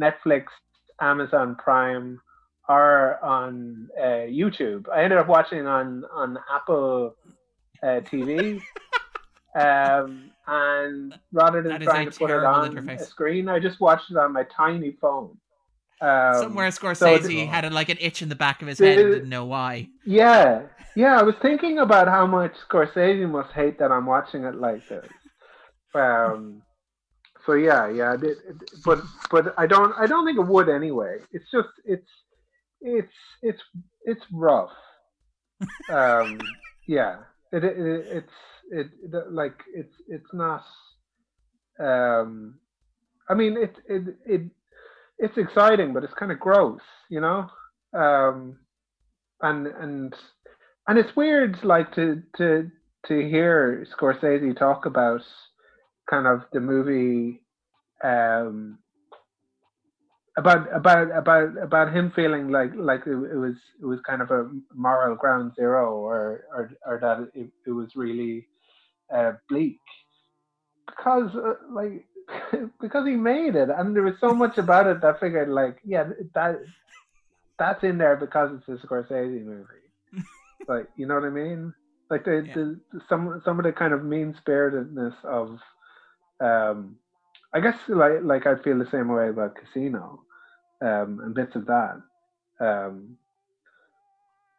Netflix, 0.00 0.44
Amazon 1.00 1.56
Prime, 1.56 2.20
or 2.70 3.22
on 3.22 3.88
uh, 4.00 4.26
YouTube. 4.30 4.86
I 4.88 5.02
ended 5.02 5.18
up 5.18 5.28
watching 5.28 5.58
it 5.58 5.66
on 5.66 6.04
on 6.10 6.38
Apple 6.54 7.16
uh, 7.82 8.00
TV. 8.00 8.62
Um, 9.54 10.31
and 10.46 11.14
rather 11.32 11.62
than 11.62 11.72
That 11.72 11.82
trying 11.82 12.10
to 12.10 12.18
put 12.18 12.30
it 12.30 12.42
on 12.42 12.74
interface. 12.74 13.00
a 13.00 13.04
screen, 13.04 13.48
I 13.48 13.58
just 13.58 13.80
watched 13.80 14.10
it 14.10 14.16
on 14.16 14.32
my 14.32 14.44
tiny 14.44 14.96
phone. 15.00 15.36
Um, 16.00 16.34
Somewhere 16.34 16.68
so 16.72 16.86
Scorsese 16.88 17.22
the- 17.26 17.44
had 17.46 17.64
a, 17.64 17.70
like 17.70 17.88
an 17.88 17.98
itch 18.00 18.22
in 18.22 18.28
the 18.28 18.34
back 18.34 18.60
of 18.60 18.66
his 18.68 18.80
head 18.80 18.98
and 18.98 19.12
didn't 19.12 19.28
know 19.28 19.44
why. 19.44 19.88
Yeah, 20.04 20.62
yeah. 20.96 21.16
I 21.18 21.22
was 21.22 21.36
thinking 21.40 21.78
about 21.78 22.08
how 22.08 22.26
much 22.26 22.54
Scorsese 22.68 23.28
must 23.30 23.52
hate 23.52 23.78
that 23.78 23.92
I'm 23.92 24.06
watching 24.06 24.42
it 24.44 24.56
like 24.56 24.86
this. 24.88 25.06
Um. 25.94 26.62
So 27.46 27.52
yeah, 27.54 27.88
yeah. 27.88 28.14
It, 28.14 28.22
it, 28.24 28.56
but 28.84 29.00
but 29.30 29.54
I 29.56 29.66
don't 29.66 29.92
I 29.98 30.06
don't 30.06 30.24
think 30.26 30.38
it 30.38 30.46
would 30.46 30.68
anyway. 30.68 31.18
It's 31.32 31.48
just 31.52 31.68
it's 31.84 32.08
it's 32.80 33.12
it's 33.42 33.62
it's 34.04 34.22
rough. 34.32 34.70
Um. 35.88 36.40
yeah. 36.88 37.18
It, 37.52 37.62
it, 37.64 37.76
it's 37.78 38.32
it, 38.72 38.88
like 39.30 39.54
it's 39.74 39.94
it's 40.08 40.32
not. 40.32 40.64
Um. 41.78 42.58
I 43.28 43.34
mean 43.34 43.56
it 43.56 43.76
it 43.88 44.16
it 44.26 44.42
it's 45.18 45.38
exciting, 45.38 45.92
but 45.92 46.04
it's 46.04 46.14
kind 46.14 46.32
of 46.32 46.40
gross, 46.40 46.80
you 47.08 47.20
know. 47.20 47.48
um, 47.94 48.58
and 49.40 49.66
and 49.66 50.14
and 50.88 50.98
it's 50.98 51.14
weird, 51.16 51.58
like 51.64 51.94
to 51.94 52.22
to 52.38 52.70
to 53.06 53.28
hear 53.28 53.86
Scorsese 53.96 54.56
talk 54.58 54.86
about 54.86 55.22
kind 56.10 56.26
of 56.26 56.42
the 56.52 56.60
movie 56.60 57.40
um, 58.04 58.78
about 60.36 60.66
about 60.74 61.16
about 61.16 61.62
about 61.62 61.94
him 61.94 62.12
feeling 62.16 62.50
like 62.50 62.72
like 62.76 63.02
it, 63.06 63.12
it, 63.12 63.36
was 63.36 63.56
it 63.80 63.86
was 63.86 64.00
kind 64.06 64.22
of 64.22 64.30
a 64.30 64.50
moral 64.74 65.16
ground 65.16 65.52
zero 65.56 65.94
or 65.94 66.44
or, 66.54 66.70
or 66.86 66.98
that 67.00 67.40
it, 67.40 67.50
it 67.66 67.72
was 67.72 67.90
really 67.94 68.46
uh, 69.14 69.32
bleak 69.48 69.78
because 70.86 71.34
uh, 71.36 71.54
like 71.70 72.04
because 72.80 73.06
he 73.06 73.14
made 73.14 73.54
it 73.54 73.68
and 73.68 73.94
there 73.94 74.02
was 74.02 74.14
so 74.20 74.32
much 74.32 74.58
about 74.58 74.86
it 74.86 75.00
that 75.00 75.20
figured 75.20 75.48
like 75.48 75.78
yeah 75.84 76.08
that 76.34 76.56
that's 77.58 77.84
in 77.84 77.98
there 77.98 78.16
because 78.16 78.50
it's 78.56 78.82
a 78.82 78.86
Scorsese 78.86 79.44
movie 79.44 79.64
like 80.68 80.88
you 80.96 81.06
know 81.06 81.14
what 81.14 81.24
I 81.24 81.30
mean 81.30 81.74
like 82.10 82.24
the, 82.24 82.44
yeah. 82.46 82.54
the 82.54 82.80
some 83.08 83.40
some 83.44 83.58
of 83.58 83.64
the 83.64 83.72
kind 83.72 83.92
of 83.92 84.04
mean 84.04 84.34
spiritedness 84.40 85.14
of 85.24 85.58
um 86.40 86.96
I 87.54 87.60
guess 87.60 87.76
like 87.88 88.22
like 88.22 88.46
I 88.46 88.56
feel 88.62 88.78
the 88.78 88.90
same 88.90 89.08
way 89.08 89.28
about 89.28 89.56
Casino, 89.56 90.22
um, 90.80 91.20
and 91.22 91.34
bits 91.34 91.54
of 91.54 91.66
that, 91.66 92.00
um, 92.60 93.18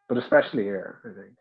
but 0.08 0.18
especially 0.18 0.64
here, 0.64 0.99
I 1.04 1.20
think. 1.20 1.34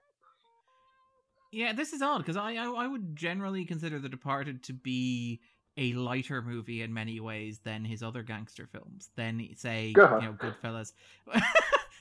Yeah, 1.53 1.73
this 1.75 1.93
is 1.93 2.03
odd 2.03 2.19
because 2.19 2.37
I, 2.37 2.55
I 2.55 2.67
I 2.67 2.87
would 2.87 3.15
generally 3.15 3.65
consider 3.65 3.99
The 3.99 4.09
Departed 4.09 4.63
to 4.65 4.73
be 4.73 5.41
a 5.77 5.93
lighter 5.95 6.43
movie 6.43 6.83
in 6.83 6.93
many 6.93 7.21
ways 7.21 7.61
than 7.63 7.85
his 7.85 8.03
other 8.03 8.23
gangster 8.23 8.67
films. 8.67 9.11
Than 9.17 9.47
say 9.57 9.93
God. 9.93 10.23
you 10.23 10.29
know 10.29 10.35
Goodfellas. 10.35 10.93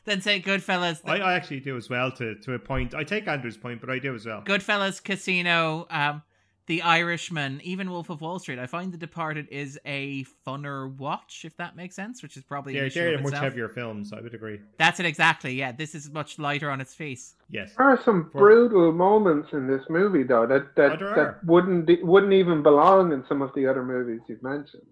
than 0.06 0.22
say 0.22 0.42
Goodfellas. 0.42 1.02
I, 1.06 1.18
I 1.20 1.34
actually 1.34 1.60
do 1.60 1.78
as 1.78 1.90
well 1.90 2.12
to 2.14 2.36
to 2.36 2.54
a 2.54 2.60
point. 2.60 2.96
I 2.96 3.04
take 3.04 3.28
Andrew's 3.28 3.58
point, 3.58 3.82
but 3.82 3.90
I 3.90 4.00
do 4.00 4.16
as 4.16 4.26
well. 4.26 4.42
Goodfellas, 4.42 5.04
Casino, 5.04 5.86
um, 5.90 6.24
the 6.72 6.82
Irishman, 6.84 7.60
even 7.66 7.92
Wolf 7.92 8.10
of 8.10 8.22
Wall 8.22 8.40
Street. 8.40 8.58
I 8.58 8.66
find 8.66 8.94
The 8.94 8.98
Departed 8.98 9.46
is 9.52 9.78
a 9.86 10.24
funner 10.48 10.96
watch, 10.96 11.44
if 11.44 11.58
that 11.58 11.76
makes 11.76 11.98
sense, 11.98 12.24
which 12.24 12.38
is 12.38 12.44
probably 12.44 12.78
yeah, 12.78 12.88
they're 12.88 13.20
much 13.20 13.34
heavier 13.34 13.68
films. 13.68 14.14
I 14.14 14.22
would 14.22 14.34
agree. 14.34 14.62
That's 14.78 14.98
it 15.02 15.06
exactly. 15.06 15.54
Yeah, 15.54 15.74
this 15.74 15.94
is 15.94 16.10
much 16.10 16.40
lighter 16.40 16.72
on 16.72 16.80
its 16.80 16.94
face. 16.94 17.36
Yes, 17.50 17.74
there 17.78 17.90
are 17.90 18.02
some 18.06 18.30
For... 18.32 18.40
brutal 18.40 18.94
moments 18.94 19.50
in 19.52 19.68
this 19.68 19.82
movie, 19.90 20.24
though, 20.24 20.48
that 20.48 20.74
that, 20.78 21.02
oh, 21.02 21.14
that 21.14 21.44
wouldn't 21.44 21.90
wouldn't 22.06 22.32
even 22.32 22.64
belong 22.64 23.12
in 23.12 23.26
some 23.28 23.42
of 23.42 23.54
the 23.54 23.68
other 23.68 23.84
movies 23.84 24.22
you've 24.30 24.42
mentioned. 24.42 24.84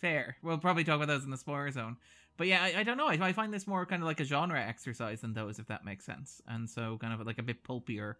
Fair. 0.00 0.38
We'll 0.42 0.56
probably 0.56 0.84
talk 0.84 0.96
about 0.96 1.08
those 1.08 1.24
in 1.24 1.30
the 1.30 1.36
spoiler 1.36 1.70
zone. 1.70 1.98
But 2.38 2.46
yeah, 2.46 2.62
I, 2.62 2.80
I 2.80 2.82
don't 2.82 2.96
know. 2.96 3.08
I, 3.08 3.18
I 3.20 3.34
find 3.34 3.52
this 3.52 3.66
more 3.66 3.84
kind 3.84 4.00
of 4.00 4.06
like 4.06 4.20
a 4.20 4.24
genre 4.24 4.58
exercise 4.58 5.20
than 5.20 5.34
those, 5.34 5.58
if 5.58 5.66
that 5.66 5.84
makes 5.84 6.06
sense. 6.06 6.40
And 6.48 6.68
so, 6.70 6.96
kind 6.98 7.12
of 7.12 7.26
like 7.26 7.38
a 7.38 7.42
bit 7.42 7.62
pulpier 7.62 8.16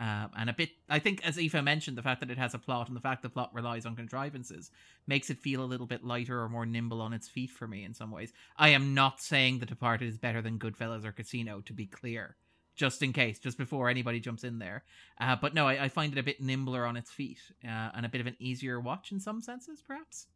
uh, 0.00 0.28
and 0.38 0.48
a 0.48 0.54
bit, 0.54 0.70
I 0.88 0.98
think, 0.98 1.26
as 1.26 1.36
Aoife 1.36 1.62
mentioned, 1.62 1.98
the 1.98 2.02
fact 2.02 2.20
that 2.20 2.30
it 2.30 2.38
has 2.38 2.54
a 2.54 2.58
plot 2.58 2.88
and 2.88 2.96
the 2.96 3.02
fact 3.02 3.22
the 3.22 3.28
plot 3.28 3.50
relies 3.52 3.84
on 3.84 3.94
contrivances 3.94 4.70
makes 5.06 5.28
it 5.28 5.38
feel 5.38 5.62
a 5.62 5.66
little 5.66 5.86
bit 5.86 6.02
lighter 6.02 6.40
or 6.40 6.48
more 6.48 6.64
nimble 6.64 7.02
on 7.02 7.12
its 7.12 7.28
feet 7.28 7.50
for 7.50 7.68
me 7.68 7.84
in 7.84 7.92
some 7.92 8.10
ways. 8.10 8.32
I 8.56 8.70
am 8.70 8.94
not 8.94 9.20
saying 9.20 9.58
The 9.58 9.66
Departed 9.66 10.08
is 10.08 10.16
better 10.16 10.40
than 10.40 10.58
Goodfellas 10.58 11.04
or 11.04 11.12
Casino, 11.12 11.60
to 11.66 11.74
be 11.74 11.84
clear, 11.84 12.36
just 12.74 13.02
in 13.02 13.12
case, 13.12 13.38
just 13.38 13.58
before 13.58 13.90
anybody 13.90 14.20
jumps 14.20 14.42
in 14.42 14.58
there. 14.58 14.84
Uh, 15.20 15.36
but 15.36 15.52
no, 15.52 15.68
I, 15.68 15.84
I, 15.84 15.88
find 15.90 16.14
it 16.14 16.18
a 16.18 16.22
bit 16.22 16.40
nimbler 16.40 16.86
on 16.86 16.96
its 16.96 17.10
feet 17.10 17.40
uh, 17.62 17.90
and 17.94 18.06
a 18.06 18.08
bit 18.08 18.22
of 18.22 18.26
an 18.26 18.36
easier 18.38 18.80
watch 18.80 19.12
in 19.12 19.20
some 19.20 19.42
senses, 19.42 19.82
perhaps. 19.86 20.28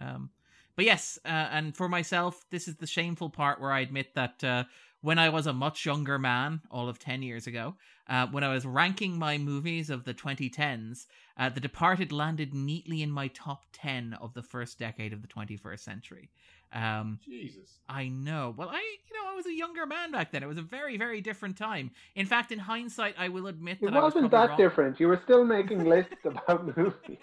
Um, 0.00 0.30
but 0.74 0.84
yes, 0.84 1.20
uh, 1.24 1.28
and 1.28 1.76
for 1.76 1.88
myself, 1.88 2.44
this 2.50 2.66
is 2.66 2.74
the 2.74 2.88
shameful 2.88 3.30
part 3.30 3.60
where 3.60 3.72
I 3.72 3.80
admit 3.80 4.16
that 4.16 4.42
uh, 4.42 4.64
when 5.00 5.20
I 5.20 5.28
was 5.28 5.46
a 5.46 5.52
much 5.52 5.86
younger 5.86 6.18
man, 6.18 6.62
all 6.72 6.88
of 6.88 6.98
10 6.98 7.22
years 7.22 7.46
ago, 7.46 7.76
uh, 8.12 8.26
when 8.26 8.44
I 8.44 8.52
was 8.52 8.66
ranking 8.66 9.18
my 9.18 9.38
movies 9.38 9.88
of 9.88 10.04
the 10.04 10.12
2010s, 10.12 11.06
uh, 11.38 11.48
The 11.48 11.60
Departed 11.60 12.12
landed 12.12 12.52
neatly 12.52 13.00
in 13.00 13.10
my 13.10 13.28
top 13.28 13.64
10 13.72 14.18
of 14.20 14.34
the 14.34 14.42
first 14.42 14.78
decade 14.78 15.14
of 15.14 15.22
the 15.22 15.28
21st 15.28 15.80
century. 15.80 16.28
Um, 16.74 17.20
Jesus. 17.24 17.78
I 17.88 18.08
know. 18.08 18.54
Well, 18.54 18.68
I, 18.68 18.82
you 19.08 19.16
know, 19.16 19.32
I 19.32 19.34
was 19.34 19.46
a 19.46 19.54
younger 19.54 19.86
man 19.86 20.12
back 20.12 20.30
then. 20.30 20.42
It 20.42 20.46
was 20.46 20.58
a 20.58 20.62
very, 20.62 20.98
very 20.98 21.22
different 21.22 21.56
time. 21.56 21.90
In 22.14 22.26
fact, 22.26 22.52
in 22.52 22.58
hindsight, 22.58 23.14
I 23.18 23.30
will 23.30 23.46
admit 23.46 23.80
that 23.80 23.94
it 23.94 24.02
wasn't 24.02 24.24
was 24.24 24.30
that 24.32 24.48
wrong. 24.50 24.58
different. 24.58 25.00
You 25.00 25.08
were 25.08 25.20
still 25.24 25.46
making 25.46 25.84
lists 25.88 26.12
about 26.26 26.76
movies. 26.76 27.18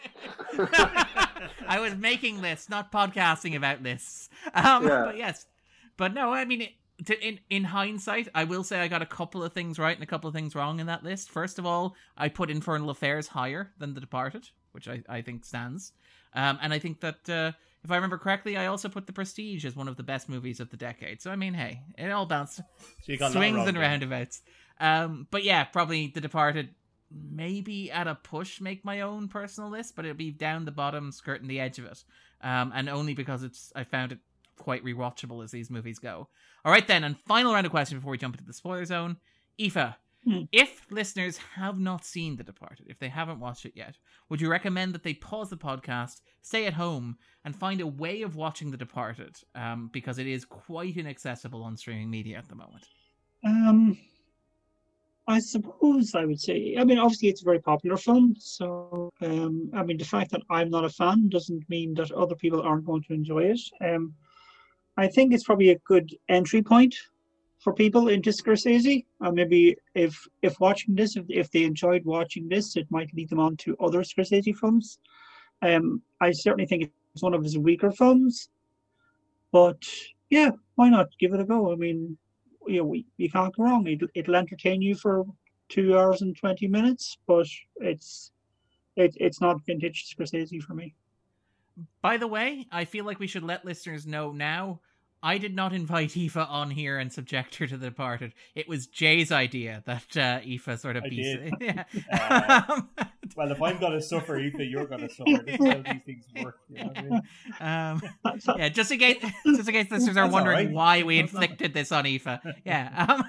I 1.67 1.79
was 1.79 1.95
making 1.97 2.41
lists, 2.41 2.67
not 2.67 2.91
podcasting 2.91 3.55
about 3.55 3.83
lists. 3.83 4.29
Um, 4.55 4.87
yeah. 4.87 5.03
But 5.05 5.17
yes, 5.17 5.45
but 5.97 6.15
no, 6.15 6.33
I 6.33 6.45
mean, 6.45 6.61
it, 6.61 6.71
to, 7.05 7.27
in 7.27 7.39
in 7.49 7.63
hindsight, 7.63 8.27
I 8.35 8.43
will 8.43 8.63
say 8.63 8.79
I 8.79 8.87
got 8.87 9.01
a 9.01 9.05
couple 9.05 9.43
of 9.43 9.53
things 9.53 9.79
right 9.79 9.95
and 9.95 10.03
a 10.03 10.07
couple 10.07 10.27
of 10.27 10.33
things 10.33 10.55
wrong 10.55 10.79
in 10.79 10.87
that 10.87 11.03
list. 11.03 11.29
First 11.29 11.59
of 11.59 11.65
all, 11.65 11.95
I 12.17 12.29
put 12.29 12.49
Infernal 12.49 12.89
Affairs 12.89 13.27
higher 13.27 13.71
than 13.77 13.93
The 13.93 14.01
Departed, 14.01 14.49
which 14.71 14.87
I, 14.87 15.01
I 15.07 15.21
think 15.21 15.45
stands. 15.45 15.93
Um, 16.33 16.59
and 16.61 16.73
I 16.73 16.79
think 16.79 16.99
that 17.01 17.29
uh, 17.29 17.51
if 17.83 17.91
I 17.91 17.95
remember 17.95 18.17
correctly, 18.17 18.57
I 18.57 18.67
also 18.67 18.89
put 18.89 19.07
The 19.07 19.13
Prestige 19.13 19.65
as 19.65 19.75
one 19.75 19.87
of 19.87 19.97
the 19.97 20.03
best 20.03 20.29
movies 20.29 20.59
of 20.59 20.69
the 20.69 20.77
decade. 20.77 21.21
So 21.21 21.31
I 21.31 21.35
mean, 21.35 21.53
hey, 21.53 21.81
it 21.97 22.11
all 22.11 22.25
bounced 22.25 22.61
so 23.03 23.29
swings 23.29 23.67
and 23.67 23.77
roundabouts. 23.77 24.41
Um, 24.79 25.27
but 25.31 25.43
yeah, 25.43 25.63
probably 25.63 26.07
The 26.07 26.21
Departed. 26.21 26.69
Maybe 27.11 27.91
at 27.91 28.07
a 28.07 28.13
push, 28.13 28.61
make 28.61 28.85
my 28.85 29.01
own 29.01 29.29
personal 29.29 29.71
list, 29.71 29.95
but 29.95 30.05
it'll 30.05 30.15
be 30.15 30.29
down 30.29 30.65
the 30.65 30.71
bottom, 30.71 31.11
skirting 31.11 31.47
the 31.47 31.59
edge 31.59 31.79
of 31.79 31.85
it. 31.85 32.03
Um, 32.41 32.71
and 32.75 32.87
only 32.87 33.15
because 33.15 33.41
it's 33.41 33.73
I 33.75 33.83
found 33.83 34.11
it 34.11 34.19
quite 34.59 34.83
rewatchable 34.83 35.43
as 35.43 35.51
these 35.51 35.71
movies 35.71 35.97
go. 35.97 36.27
All 36.63 36.71
right, 36.71 36.87
then, 36.87 37.03
and 37.03 37.19
final 37.19 37.53
round 37.53 37.65
of 37.65 37.71
questions 37.71 37.99
before 37.99 38.11
we 38.11 38.17
jump 38.17 38.35
into 38.35 38.45
the 38.45 38.53
spoiler 38.53 38.85
zone. 38.85 39.17
Aoife, 39.59 39.95
hmm. 40.23 40.41
if 40.51 40.85
listeners 40.91 41.37
have 41.55 41.79
not 41.79 42.05
seen 42.05 42.35
The 42.35 42.43
Departed, 42.43 42.85
if 42.87 42.99
they 42.99 43.09
haven't 43.09 43.39
watched 43.39 43.65
it 43.65 43.73
yet, 43.75 43.97
would 44.29 44.39
you 44.39 44.51
recommend 44.51 44.93
that 44.93 45.03
they 45.03 45.15
pause 45.15 45.49
the 45.49 45.57
podcast, 45.57 46.21
stay 46.43 46.67
at 46.67 46.73
home, 46.73 47.17
and 47.43 47.55
find 47.55 47.81
a 47.81 47.87
way 47.87 48.21
of 48.21 48.35
watching 48.35 48.69
The 48.69 48.77
Departed? 48.77 49.37
Um, 49.55 49.89
because 49.91 50.19
it 50.19 50.27
is 50.27 50.45
quite 50.45 50.97
inaccessible 50.97 51.63
on 51.63 51.75
streaming 51.75 52.09
media 52.09 52.37
at 52.37 52.47
the 52.47 52.55
moment. 52.55 52.85
Um, 53.43 53.97
I 55.29 55.37
suppose 55.37 56.15
I 56.15 56.25
would 56.25 56.41
say. 56.41 56.75
I 56.77 56.83
mean, 56.83 56.97
obviously, 56.97 57.29
it's 57.29 57.43
a 57.43 57.45
very 57.45 57.59
popular 57.59 57.97
film. 57.97 58.33
So, 58.39 59.11
um, 59.21 59.69
I 59.75 59.83
mean, 59.83 59.97
the 59.97 60.03
fact 60.03 60.31
that 60.31 60.41
I'm 60.49 60.71
not 60.71 60.85
a 60.85 60.89
fan 60.89 61.29
doesn't 61.29 61.69
mean 61.69 61.93
that 61.93 62.11
other 62.11 62.35
people 62.35 62.63
aren't 62.63 62.85
going 62.85 63.03
to 63.03 63.13
enjoy 63.13 63.43
it. 63.43 63.61
Um, 63.79 64.15
I 64.99 65.07
think 65.07 65.33
it's 65.33 65.45
probably 65.45 65.69
a 65.69 65.79
good 65.93 66.13
entry 66.27 66.61
point 66.61 66.93
for 67.59 67.73
people 67.73 68.09
into 68.09 68.31
Scorsese. 68.31 69.05
Uh, 69.21 69.31
maybe 69.31 69.77
if 69.95 70.13
if 70.41 70.59
watching 70.59 70.93
this, 70.93 71.15
if, 71.15 71.25
if 71.29 71.49
they 71.51 71.63
enjoyed 71.63 72.03
watching 72.03 72.49
this, 72.49 72.75
it 72.75 72.87
might 72.89 73.13
lead 73.13 73.29
them 73.29 73.39
on 73.39 73.55
to 73.63 73.77
other 73.79 74.01
Scorsese 74.01 74.53
films. 74.57 74.99
Um, 75.61 76.01
I 76.19 76.31
certainly 76.31 76.65
think 76.65 76.91
it's 77.13 77.23
one 77.23 77.33
of 77.33 77.43
his 77.43 77.57
weaker 77.57 77.91
films, 77.91 78.49
but 79.53 79.81
yeah, 80.29 80.51
why 80.75 80.89
not 80.89 81.17
give 81.17 81.33
it 81.33 81.39
a 81.39 81.45
go? 81.45 81.71
I 81.71 81.75
mean, 81.75 82.17
you 82.67 82.83
know, 82.83 82.93
you 83.15 83.29
can't 83.29 83.55
go 83.55 83.63
wrong. 83.63 83.87
It, 83.87 84.01
it'll 84.15 84.35
entertain 84.35 84.81
you 84.81 84.95
for 84.95 85.25
two 85.69 85.97
hours 85.97 86.21
and 86.23 86.35
twenty 86.35 86.67
minutes, 86.67 87.17
but 87.25 87.47
it's 87.77 88.31
it, 88.97 89.15
it's 89.17 89.39
not 89.39 89.65
vintage 89.65 90.13
Scorsese 90.13 90.61
for 90.61 90.73
me. 90.73 90.93
By 92.01 92.17
the 92.17 92.27
way, 92.27 92.67
I 92.69 92.83
feel 92.83 93.05
like 93.05 93.19
we 93.19 93.27
should 93.27 93.43
let 93.43 93.63
listeners 93.63 94.05
know 94.05 94.33
now 94.33 94.81
I 95.21 95.37
did 95.37 95.53
not 95.53 95.73
invite 95.73 96.15
Aoife 96.15 96.37
on 96.37 96.71
here 96.71 96.97
and 96.97 97.11
subject 97.11 97.55
her 97.55 97.67
to 97.67 97.77
the 97.77 97.87
departed. 97.87 98.33
It 98.55 98.69
was 98.69 98.87
Jay's 98.87 99.31
idea 99.31 99.83
that 99.85 100.15
uh, 100.15 100.39
Aoife 100.45 100.79
sort 100.79 100.95
of 100.95 101.03
be. 101.03 101.51
yeah. 101.59 101.83
Uh, 102.11 102.81
well, 103.35 103.51
if 103.51 103.61
I'm 103.61 103.79
gonna 103.79 104.01
suffer, 104.01 104.37
Aoife, 104.37 104.59
you're 104.59 104.85
gonna 104.85 105.09
suffer. 105.09 105.43
This 105.45 105.59
is 105.59 105.67
how 105.67 105.81
these 105.81 106.01
things 106.05 106.25
work. 106.41 106.59
You 106.69 106.85
know 106.85 106.91
I 106.95 107.01
mean? 107.01 107.21
um, 107.59 108.01
yeah, 108.57 108.69
just 108.69 108.91
in 108.91 108.99
case, 108.99 109.17
just 109.45 109.67
in 109.67 109.75
case 109.75 109.91
listeners 109.91 110.15
are 110.15 110.29
wondering 110.29 110.67
right. 110.67 110.73
why 110.73 111.03
we 111.03 111.19
inflicted 111.19 111.73
this 111.73 111.91
on 111.91 112.05
Aoife. 112.05 112.39
Yeah. 112.63 113.05
Um, 113.09 113.23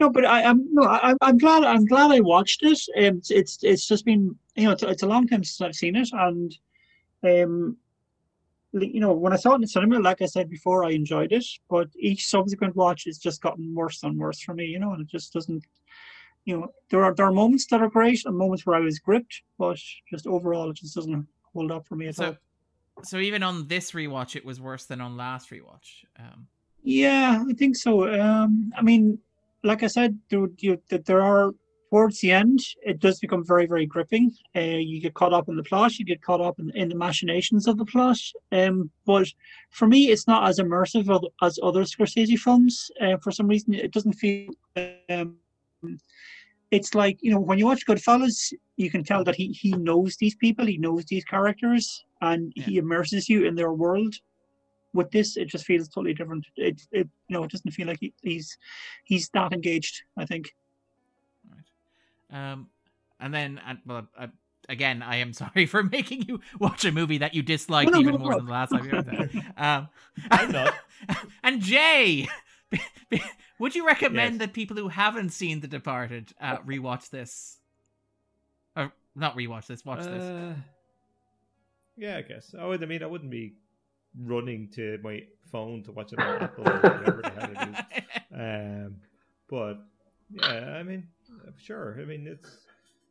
no, 0.00 0.10
but 0.10 0.24
I, 0.24 0.42
am 0.42 0.66
no, 0.72 0.82
I, 0.82 1.14
am 1.22 1.38
glad. 1.38 1.62
I'm 1.62 1.84
glad 1.84 2.10
I 2.10 2.20
watched 2.20 2.64
it. 2.64 2.80
Um, 2.96 3.18
it's, 3.18 3.30
it's 3.30 3.58
it's 3.62 3.86
just 3.86 4.04
been 4.04 4.34
you 4.56 4.64
know 4.64 4.72
it's, 4.72 4.82
it's 4.82 5.02
a 5.02 5.06
long 5.06 5.28
time 5.28 5.44
since 5.44 5.60
I've 5.60 5.74
seen 5.74 5.94
it, 5.94 6.08
and 6.12 6.56
um, 7.22 7.76
you 8.72 9.00
know, 9.00 9.12
when 9.12 9.32
I 9.32 9.36
saw 9.36 9.52
it 9.52 9.56
in 9.56 9.60
the 9.62 9.68
cinema, 9.68 9.98
like 9.98 10.22
I 10.22 10.26
said 10.26 10.48
before, 10.48 10.84
I 10.84 10.90
enjoyed 10.90 11.32
it. 11.32 11.44
But 11.68 11.88
each 11.98 12.26
subsequent 12.26 12.76
watch 12.76 13.04
has 13.04 13.18
just 13.18 13.42
gotten 13.42 13.74
worse 13.74 14.02
and 14.02 14.18
worse 14.18 14.40
for 14.40 14.54
me, 14.54 14.66
you 14.66 14.78
know, 14.78 14.92
and 14.92 15.02
it 15.02 15.08
just 15.08 15.32
doesn't. 15.32 15.64
You 16.46 16.58
know, 16.58 16.68
there 16.88 17.04
are 17.04 17.14
there 17.14 17.26
are 17.26 17.32
moments 17.32 17.66
that 17.66 17.82
are 17.82 17.88
great 17.88 18.24
and 18.24 18.36
moments 18.36 18.64
where 18.64 18.76
I 18.76 18.80
was 18.80 18.98
gripped, 18.98 19.42
but 19.58 19.78
just 20.08 20.26
overall, 20.26 20.70
it 20.70 20.76
just 20.76 20.94
doesn't 20.94 21.26
hold 21.52 21.70
up 21.70 21.86
for 21.86 21.96
me 21.96 22.08
at 22.08 22.16
so, 22.16 22.26
all. 22.26 23.04
So 23.04 23.18
even 23.18 23.42
on 23.42 23.66
this 23.66 23.92
rewatch, 23.92 24.36
it 24.36 24.44
was 24.44 24.60
worse 24.60 24.84
than 24.86 25.00
on 25.00 25.16
last 25.16 25.50
rewatch. 25.50 26.04
Um... 26.18 26.46
Yeah, 26.82 27.44
I 27.46 27.52
think 27.52 27.76
so. 27.76 28.08
Um, 28.08 28.72
I 28.74 28.80
mean, 28.80 29.18
like 29.62 29.82
I 29.82 29.86
said, 29.86 30.18
there 30.30 30.46
you, 30.58 30.80
there 30.88 31.22
are 31.22 31.52
towards 31.90 32.20
the 32.20 32.30
end, 32.30 32.60
it 32.82 33.00
does 33.00 33.18
become 33.18 33.44
very, 33.44 33.66
very 33.66 33.84
gripping. 33.84 34.32
Uh, 34.56 34.60
you 34.60 35.00
get 35.00 35.14
caught 35.14 35.32
up 35.32 35.48
in 35.48 35.56
the 35.56 35.62
plot, 35.62 35.98
you 35.98 36.04
get 36.04 36.22
caught 36.22 36.40
up 36.40 36.58
in, 36.60 36.70
in 36.76 36.88
the 36.88 36.94
machinations 36.94 37.66
of 37.66 37.76
the 37.78 37.84
plot. 37.84 38.18
Um, 38.52 38.90
but 39.04 39.26
for 39.70 39.88
me, 39.88 40.10
it's 40.10 40.28
not 40.28 40.48
as 40.48 40.60
immersive 40.60 41.08
as 41.42 41.58
other 41.62 41.82
Scorsese 41.82 42.38
films. 42.38 42.90
Uh, 43.00 43.16
for 43.18 43.32
some 43.32 43.48
reason, 43.48 43.74
it 43.74 43.92
doesn't 43.92 44.14
feel. 44.14 44.50
Um, 45.08 45.36
it's 46.70 46.94
like 46.94 47.18
you 47.20 47.32
know 47.32 47.40
when 47.40 47.58
you 47.58 47.66
watch 47.66 47.84
Goodfellas, 47.84 48.52
you 48.76 48.90
can 48.90 49.02
tell 49.02 49.24
that 49.24 49.34
he 49.34 49.48
he 49.48 49.72
knows 49.72 50.16
these 50.16 50.36
people, 50.36 50.66
he 50.66 50.78
knows 50.78 51.04
these 51.06 51.24
characters, 51.24 52.04
and 52.20 52.52
yeah. 52.54 52.64
he 52.64 52.78
immerses 52.78 53.28
you 53.28 53.46
in 53.46 53.56
their 53.56 53.72
world. 53.72 54.14
With 54.92 55.10
this, 55.10 55.36
it 55.36 55.46
just 55.46 55.66
feels 55.66 55.88
totally 55.88 56.14
different. 56.14 56.46
It 56.56 56.80
it 56.92 57.08
you 57.28 57.36
know 57.36 57.42
it 57.42 57.50
doesn't 57.50 57.72
feel 57.72 57.88
like 57.88 57.98
he, 58.00 58.12
he's 58.22 58.56
he's 59.04 59.28
that 59.30 59.52
engaged. 59.52 60.02
I 60.16 60.26
think. 60.26 60.54
Right. 62.32 62.52
Um, 62.52 62.68
and 63.18 63.34
then 63.34 63.60
and 63.66 63.78
well, 63.86 64.08
uh, 64.18 64.28
again, 64.68 65.02
I 65.02 65.16
am 65.16 65.32
sorry 65.34 65.66
for 65.66 65.82
making 65.82 66.22
you 66.22 66.40
watch 66.58 66.84
a 66.84 66.92
movie 66.92 67.18
that 67.18 67.34
you 67.34 67.42
disliked 67.42 67.92
no, 67.92 68.00
even 68.00 68.14
no, 68.14 68.18
more 68.18 68.32
no. 68.32 68.36
than 68.38 68.46
the 68.46 68.52
last 68.52 68.70
time 68.70 68.84
you 68.84 68.90
heard 68.90 69.06
that. 69.06 69.54
um, 69.56 69.88
I'm 70.30 70.52
not. 70.52 70.74
and 71.42 71.60
Jay, 71.60 72.28
would 73.58 73.74
you 73.74 73.86
recommend 73.86 74.34
yes. 74.34 74.38
that 74.40 74.52
people 74.52 74.76
who 74.76 74.88
haven't 74.88 75.30
seen 75.30 75.60
The 75.60 75.68
Departed 75.68 76.32
uh, 76.40 76.58
rewatch 76.58 77.10
this? 77.10 77.58
Or 78.76 78.92
not 79.14 79.36
rewatch 79.36 79.66
this, 79.66 79.84
watch 79.84 80.00
uh, 80.00 80.10
this. 80.10 80.56
Yeah, 81.96 82.16
I 82.16 82.22
guess. 82.22 82.54
I 82.58 82.64
would. 82.64 82.82
I 82.82 82.86
mean, 82.86 83.02
I 83.02 83.06
wouldn't 83.06 83.30
be 83.30 83.54
running 84.18 84.68
to 84.74 84.98
my 85.02 85.22
phone 85.52 85.82
to 85.84 85.92
watch 85.92 86.12
it 86.12 86.18
on 86.18 86.42
Apple 86.42 86.68
or 86.68 86.78
whatever 86.78 87.20
the 87.22 87.30
hell 87.30 87.50
it 87.50 87.68
is. 87.68 88.04
Um, 88.32 88.96
but 89.48 89.74
yeah, 90.30 90.76
I 90.76 90.82
mean, 90.82 91.08
sure. 91.58 91.98
I 92.00 92.04
mean, 92.04 92.26
it's 92.26 92.48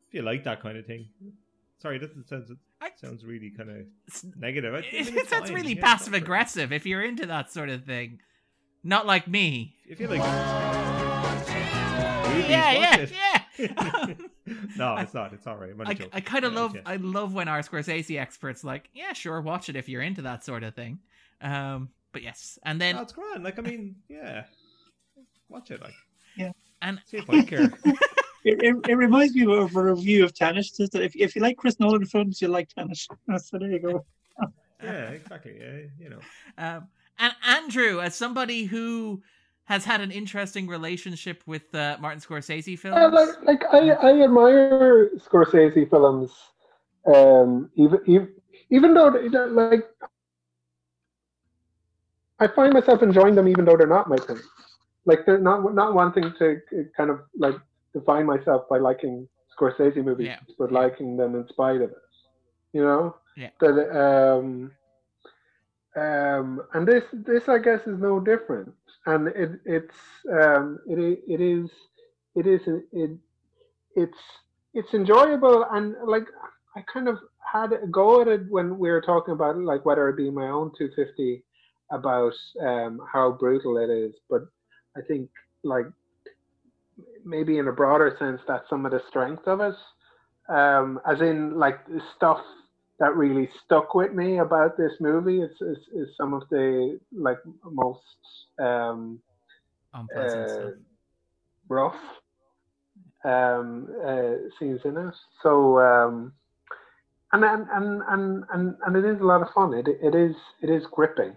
if 0.08 0.14
you 0.14 0.22
like 0.22 0.44
that 0.46 0.62
kind 0.62 0.78
of 0.78 0.86
thing. 0.86 1.08
Sorry, 1.80 1.98
that 2.00 2.12
sounds 2.28 2.52
it 2.52 3.00
sounds 3.00 3.24
really 3.24 3.52
kind 3.52 3.70
of 3.70 3.86
negative. 4.38 4.74
I, 4.74 4.84
it 4.92 5.30
sounds 5.30 5.52
really 5.52 5.74
yeah, 5.74 5.82
passive 5.82 6.14
aggressive 6.14 6.74
if 6.74 6.86
you're 6.86 7.04
into 7.04 7.26
that 7.28 7.52
sort 7.52 7.70
of 7.70 7.86
thing. 7.86 8.20
Not 8.84 9.06
like 9.06 9.28
me. 9.28 9.76
If 9.88 10.00
you 10.00 10.08
like 10.08 10.20
movies, 10.20 11.70
yeah, 12.50 12.72
yeah, 12.72 13.06
yeah. 13.58 13.58
no, 14.78 14.96
it's 14.98 15.14
not. 15.14 15.34
It's 15.34 15.46
all 15.46 15.58
right. 15.58 15.72
I, 15.86 15.98
I 16.14 16.22
kind 16.22 16.46
of 16.46 16.54
love. 16.54 16.76
I 16.86 16.96
love 16.96 17.34
when 17.34 17.48
our 17.48 17.62
Scorsese 17.62 18.20
experts 18.20 18.64
like, 18.64 18.90
yeah, 18.94 19.14
sure, 19.14 19.42
watch 19.42 19.70
it 19.70 19.76
if 19.76 19.90
you're 19.90 20.02
into 20.02 20.22
that 20.24 20.46
sort 20.46 20.64
of 20.64 20.76
thing. 20.76 21.00
Um, 21.42 21.90
but 22.12 22.24
yes, 22.24 22.58
and 22.64 22.80
then 22.80 22.96
that's 22.96 23.14
grand. 23.14 23.44
Like, 23.44 23.60
I 23.60 23.62
mean, 23.62 23.96
yeah, 24.08 24.46
watch 25.50 25.72
it. 25.72 25.82
Like, 25.82 25.94
yeah, 26.38 26.52
and 26.82 27.00
see 27.06 27.18
if 27.18 27.30
I 27.30 27.44
care. 27.44 27.72
It, 28.44 28.64
it, 28.64 28.76
it, 28.90 28.96
reminds 28.96 29.36
me 29.36 29.44
of 29.44 29.76
a 29.76 29.84
review 29.84 30.24
of 30.24 30.34
Tenet. 30.34 30.68
That 30.78 31.02
if, 31.04 31.16
if 31.16 31.36
you 31.36 31.42
like 31.42 31.58
Chris 31.58 31.80
Nolan 31.80 32.06
films, 32.06 32.42
you 32.42 32.48
like 32.48 32.70
Tenet. 32.70 33.00
So 33.40 33.58
there 33.58 33.72
you 33.72 33.80
go. 33.80 34.06
yeah, 34.84 35.10
exactly. 35.10 35.58
Yeah, 35.60 35.80
you 36.00 36.10
know. 36.10 36.20
Um, 36.58 36.88
and 37.18 37.34
Andrew, 37.46 38.00
as 38.00 38.16
somebody 38.16 38.64
who 38.64 39.22
has 39.66 39.86
had 39.86 40.02
an 40.02 40.12
interesting 40.12 40.68
relationship 40.68 41.44
with 41.46 41.76
uh, 41.76 41.98
Martin 42.00 42.20
Scorsese 42.20 42.78
films. 42.80 42.98
Yeah, 42.98 43.08
like, 43.08 43.30
like 43.44 43.64
I, 43.72 43.90
I 43.90 44.24
admire 44.24 45.12
Scorsese 45.18 45.88
films, 45.90 46.32
um, 47.06 47.70
even, 47.76 48.00
even 48.08 48.30
even 48.72 48.94
though 48.94 49.08
like 49.52 49.88
I 52.40 52.48
find 52.48 52.74
myself 52.74 53.04
enjoying 53.04 53.36
them, 53.36 53.48
even 53.48 53.66
though 53.66 53.78
they're 53.78 53.88
not 53.88 54.10
my 54.10 54.18
thing. 54.18 54.40
Like 55.06 55.26
they're 55.26 55.40
not 55.40 55.74
not 55.76 55.94
wanting 55.94 56.34
to 56.40 56.62
kind 56.96 57.10
of 57.10 57.22
like 57.38 57.56
define 57.94 58.26
myself 58.26 58.68
by 58.70 58.78
liking 58.78 59.28
Scorsese 59.58 60.04
movies, 60.04 60.28
yeah. 60.28 60.40
but 60.58 60.72
liking 60.72 61.18
them 61.18 61.36
in 61.36 61.48
spite 61.48 61.78
of 61.82 61.92
it. 61.92 61.98
You 62.74 62.84
know. 62.84 63.16
Yeah. 63.36 63.50
That 63.60 63.90
um 63.96 64.72
um, 65.96 66.62
and 66.74 66.88
this 66.88 67.04
this 67.12 67.50
I 67.50 67.58
guess 67.58 67.82
is 67.88 68.00
no 68.00 68.20
different, 68.20 68.72
and 69.06 69.28
it 69.30 69.60
it's 69.66 69.96
um, 70.32 70.80
it 70.88 71.20
it 71.28 71.42
is 71.42 71.70
it 72.36 72.46
is 72.46 72.62
it 72.92 73.12
it's 73.96 74.18
it's 74.74 74.94
enjoyable 74.94 75.66
and 75.72 75.96
like 76.06 76.28
I 76.76 76.84
kind 76.94 77.08
of 77.08 77.18
had 77.40 77.74
a 77.74 77.88
go 77.88 78.22
at 78.22 78.28
it 78.28 78.42
when 78.50 78.78
we 78.78 78.92
were 78.92 79.02
talking 79.02 79.34
about 79.34 79.58
like 79.58 79.84
whether 79.84 80.08
it 80.10 80.18
be 80.18 80.30
my 80.30 80.50
own 80.50 80.72
250 80.78 81.44
about 81.92 82.34
um, 82.62 83.02
how 83.12 83.32
brutal 83.32 83.78
it 83.78 83.90
is, 83.90 84.14
but 84.30 84.44
I 84.96 85.02
think 85.08 85.30
like 85.64 85.88
maybe 87.26 87.58
in 87.58 87.68
a 87.68 87.72
broader 87.72 88.16
sense 88.20 88.42
that's 88.48 88.70
some 88.70 88.86
of 88.86 88.92
the 88.92 89.02
strength 89.10 89.48
of 89.48 89.62
it, 89.62 89.76
um, 90.50 91.00
as 91.10 91.22
in 91.22 91.58
like 91.58 91.80
stuff 92.16 92.40
that 93.00 93.16
really 93.16 93.50
stuck 93.66 93.96
with 93.96 94.14
me 94.14 94.40
about 94.40 94.78
this 94.78 94.92
movie 95.00 95.42
is, 95.42 95.52
is, 95.62 95.78
is 95.96 96.08
some 96.18 96.34
of 96.34 96.44
the 96.50 97.00
like 97.14 97.38
most 97.64 98.02
um, 98.60 99.20
uh, 99.94 100.72
rough 101.70 101.96
um, 103.24 103.88
uh, 104.06 104.34
scenes 104.60 104.82
in 104.84 104.98
it. 104.98 105.14
So 105.42 105.80
um, 105.80 106.34
and, 107.32 107.44
and 107.44 107.68
and 107.72 108.02
and 108.10 108.44
and 108.54 108.76
and 108.86 108.96
it 108.96 109.06
is 109.06 109.20
a 109.22 109.26
lot 109.26 109.42
of 109.42 109.54
fun. 109.54 109.74
It 109.74 109.88
it 109.88 110.16
is 110.16 110.36
it 110.62 110.70
is 110.70 110.84
gripping. 110.92 111.36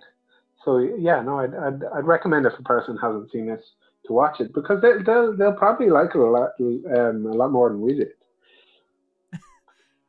So 0.64 0.78
yeah, 0.78 1.22
no, 1.22 1.40
I'd 1.40 1.54
I'd, 1.54 1.84
I'd 1.94 2.04
recommend 2.06 2.46
if 2.46 2.58
a 2.58 2.62
person 2.62 2.96
hasn't 3.00 3.30
seen 3.30 3.48
it 3.48 3.64
to 4.06 4.12
watch 4.12 4.40
it 4.40 4.52
because 4.54 4.80
they 4.82 5.02
they'll, 5.04 5.36
they'll 5.36 5.52
probably 5.52 5.90
like 5.90 6.10
it 6.14 6.18
a 6.18 6.24
lot 6.24 6.50
um, 6.60 7.26
a 7.26 7.34
lot 7.34 7.50
more 7.50 7.68
than 7.68 7.80
we 7.80 7.94
did. 7.94 8.08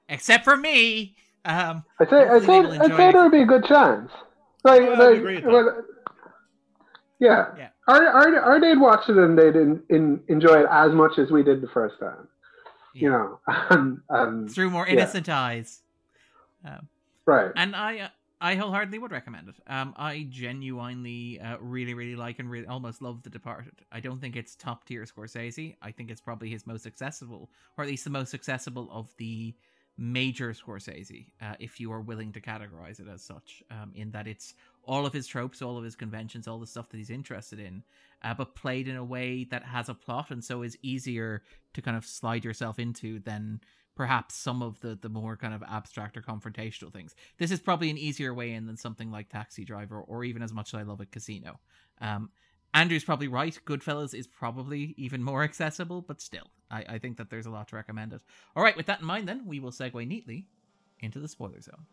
Except 0.09 0.43
for 0.43 0.55
me. 0.55 1.15
Um, 1.45 1.83
I 1.99 2.05
say, 2.05 2.27
I 2.29 2.39
say, 2.39 2.59
I 2.59 2.87
say 2.87 3.11
there 3.11 3.23
would 3.23 3.31
be 3.31 3.41
a 3.41 3.45
good 3.45 3.65
chance. 3.65 4.09
Like, 4.63 4.81
oh, 4.81 4.93
like, 4.93 5.45
well, 5.45 5.83
yeah. 7.19 7.47
yeah. 7.57 7.69
Our, 7.87 8.07
our, 8.07 8.39
our 8.39 8.61
they'd 8.61 8.79
watch 8.79 9.09
it 9.09 9.17
and 9.17 9.37
they'd 9.37 9.55
in, 9.55 9.81
in, 9.89 10.21
enjoy 10.29 10.61
it 10.61 10.67
as 10.71 10.93
much 10.93 11.17
as 11.17 11.31
we 11.31 11.43
did 11.43 11.61
the 11.61 11.67
first 11.67 11.99
time. 11.99 12.27
Yeah. 12.93 13.01
You 13.01 13.09
know, 13.09 13.39
and, 13.47 13.99
and, 14.09 14.51
through 14.51 14.69
more 14.69 14.87
innocent 14.87 15.27
yeah. 15.27 15.39
eyes. 15.39 15.81
Um, 16.63 16.87
right. 17.25 17.51
And 17.55 17.75
I, 17.75 17.99
uh, 17.99 18.07
I 18.43 18.55
wholeheartedly 18.55 18.99
would 18.99 19.13
recommend 19.13 19.47
it. 19.47 19.55
Um, 19.67 19.93
I 19.95 20.27
genuinely, 20.29 21.39
uh, 21.39 21.55
really, 21.61 21.93
really 21.93 22.17
like 22.17 22.39
and 22.39 22.51
really 22.51 22.67
almost 22.67 23.01
love 23.01 23.23
The 23.23 23.29
Departed. 23.29 23.85
I 23.89 24.01
don't 24.01 24.19
think 24.19 24.35
it's 24.35 24.53
top 24.53 24.83
tier 24.83 25.05
Scorsese. 25.05 25.77
I 25.81 25.91
think 25.91 26.11
it's 26.11 26.19
probably 26.19 26.49
his 26.49 26.67
most 26.67 26.85
accessible, 26.85 27.49
or 27.77 27.85
at 27.85 27.89
least 27.89 28.03
the 28.03 28.09
most 28.09 28.33
accessible 28.33 28.89
of 28.91 29.09
the 29.15 29.55
major 29.97 30.51
Scorsese, 30.51 31.27
uh, 31.41 31.55
if 31.59 31.79
you 31.79 31.89
are 31.93 32.01
willing 32.01 32.33
to 32.33 32.41
categorize 32.41 32.99
it 32.99 33.07
as 33.07 33.23
such, 33.23 33.63
um, 33.71 33.93
in 33.95 34.11
that 34.11 34.27
it's 34.27 34.55
all 34.83 35.05
of 35.05 35.13
his 35.13 35.25
tropes, 35.25 35.61
all 35.61 35.77
of 35.77 35.83
his 35.85 35.95
conventions, 35.95 36.45
all 36.45 36.59
the 36.59 36.67
stuff 36.67 36.89
that 36.89 36.97
he's 36.97 37.11
interested 37.11 37.61
in, 37.61 37.81
uh, 38.23 38.33
but 38.33 38.55
played 38.55 38.89
in 38.89 38.97
a 38.97 39.05
way 39.05 39.45
that 39.45 39.63
has 39.63 39.87
a 39.87 39.93
plot 39.93 40.31
and 40.31 40.43
so 40.43 40.63
is 40.63 40.77
easier 40.81 41.43
to 41.73 41.81
kind 41.81 41.95
of 41.95 42.05
slide 42.05 42.43
yourself 42.43 42.77
into 42.77 43.19
than 43.19 43.61
perhaps 43.95 44.35
some 44.35 44.61
of 44.61 44.79
the 44.81 44.97
the 45.01 45.09
more 45.09 45.37
kind 45.37 45.53
of 45.53 45.63
abstract 45.63 46.17
or 46.17 46.21
confrontational 46.21 46.91
things. 46.91 47.15
This 47.37 47.51
is 47.51 47.59
probably 47.59 47.89
an 47.89 47.97
easier 47.97 48.33
way 48.33 48.51
in 48.51 48.65
than 48.65 48.77
something 48.77 49.11
like 49.11 49.29
Taxi 49.29 49.63
Driver 49.63 50.01
or 50.01 50.23
even 50.23 50.41
as 50.41 50.53
much 50.53 50.73
as 50.73 50.79
I 50.79 50.83
love 50.83 51.01
it, 51.01 51.11
Casino. 51.11 51.59
Um, 52.01 52.29
Andrew's 52.73 53.03
probably 53.03 53.27
right. 53.27 53.57
Goodfellas 53.65 54.15
is 54.15 54.25
probably 54.25 54.95
even 54.97 55.23
more 55.23 55.43
accessible, 55.49 56.01
but 56.01 56.21
still, 56.21 56.49
I, 56.71 56.85
I 56.89 56.97
think 56.97 57.17
that 57.17 57.29
there's 57.29 57.45
a 57.45 57.51
lot 57.51 57.67
to 57.69 57.75
recommend 57.75 58.13
it. 58.13 58.21
All 58.55 58.63
right, 58.63 58.75
with 58.75 58.87
that 58.87 59.01
in 59.01 59.05
mind, 59.05 59.27
then 59.27 59.45
we 59.45 59.59
will 59.59 59.71
segue 59.71 60.07
neatly 60.07 60.47
into 60.99 61.19
the 61.19 61.27
spoiler 61.27 61.61
zone. 61.61 61.85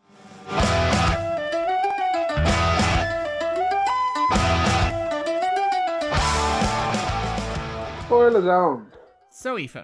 Spoiler 8.07 8.43
zone. 8.43 8.87
So, 9.31 9.57
Aoife, 9.57 9.77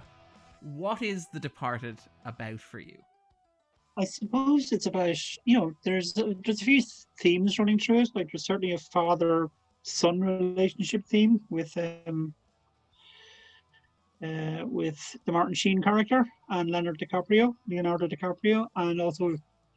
what 0.67 1.01
is 1.01 1.29
The 1.33 1.39
Departed 1.39 1.99
about 2.25 2.61
for 2.61 2.81
you? 2.81 2.99
I 3.99 4.05
suppose 4.05 4.73
it's 4.73 4.87
about 4.87 5.17
you 5.45 5.59
know 5.59 5.73
there's 5.85 6.13
there's 6.13 6.61
a 6.61 6.65
few 6.65 6.83
themes 7.21 7.59
running 7.59 7.79
through 7.79 8.01
it. 8.01 8.11
Like 8.15 8.29
there's 8.31 8.45
certainly 8.45 8.75
a 8.75 8.79
father 8.79 9.49
son 9.83 10.21
relationship 10.21 11.07
theme 11.07 11.41
with 11.51 11.73
um, 11.79 12.35
uh, 14.23 14.67
with 14.67 14.99
the 15.25 15.33
Martin 15.33 15.55
Sheen 15.55 15.81
character 15.83 16.27
and 16.51 16.69
Leonardo 16.69 16.99
DiCaprio, 16.99 17.55
Leonardo 17.69 18.09
DiCaprio, 18.09 18.67
and 18.75 19.01
also 19.01 19.37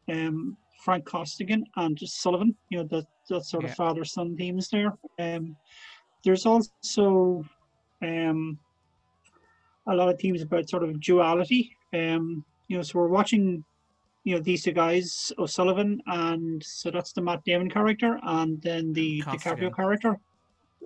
um, 0.10 0.58
Frank 0.84 1.06
Costigan 1.06 1.64
and 1.78 1.96
just 1.96 2.22
Sullivan. 2.22 2.56
You 2.70 2.80
know 2.80 2.88
that 2.90 3.06
that 3.30 3.46
sort 3.46 3.64
yeah. 3.64 3.70
of 3.70 3.76
father 3.76 4.04
son 4.04 4.36
themes 4.36 4.70
there. 4.70 4.98
Um, 5.20 5.56
there's 6.26 6.46
also 6.46 7.46
um, 8.02 8.58
a 9.90 9.96
lot 9.96 10.10
of 10.10 10.20
themes 10.20 10.42
about 10.42 10.70
sort 10.70 10.84
of 10.84 11.00
duality. 11.00 11.76
Um, 11.94 12.46
you 12.68 12.78
know, 12.78 12.84
so 12.84 13.00
we're 13.00 13.08
watching 13.08 13.64
you 14.24 14.36
know 14.36 14.42
these 14.42 14.64
two 14.64 14.72
guys, 14.72 15.32
O'Sullivan, 15.38 16.02
and 16.08 16.64
so 16.64 16.92
that's 16.92 17.14
the 17.14 17.22
Matt 17.22 17.44
Damon 17.44 17.70
character, 17.70 18.20
and 18.24 18.62
then 18.62 18.94
the 18.94 19.22
Costigan. 19.22 19.58
DiCaprio 19.58 19.76
character, 19.76 20.20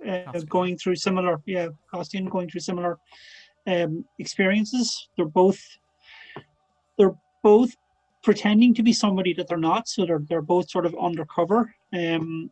uh, 0.08 0.40
going 0.48 0.78
through 0.78 0.96
similar, 0.96 1.40
yeah, 1.46 1.68
Costigan 1.90 2.28
going 2.28 2.48
through 2.48 2.60
similar 2.60 2.98
um, 3.66 4.04
experiences. 4.18 5.08
They're 5.16 5.26
both 5.26 5.60
they're 6.96 7.14
both 7.42 7.74
pretending 8.22 8.72
to 8.74 8.82
be 8.82 8.92
somebody 8.92 9.34
that 9.34 9.48
they're 9.48 9.58
not. 9.58 9.88
So 9.88 10.06
they're 10.06 10.22
they're 10.28 10.42
both 10.42 10.70
sort 10.70 10.86
of 10.86 10.94
undercover. 11.00 11.74
Um, 11.92 12.50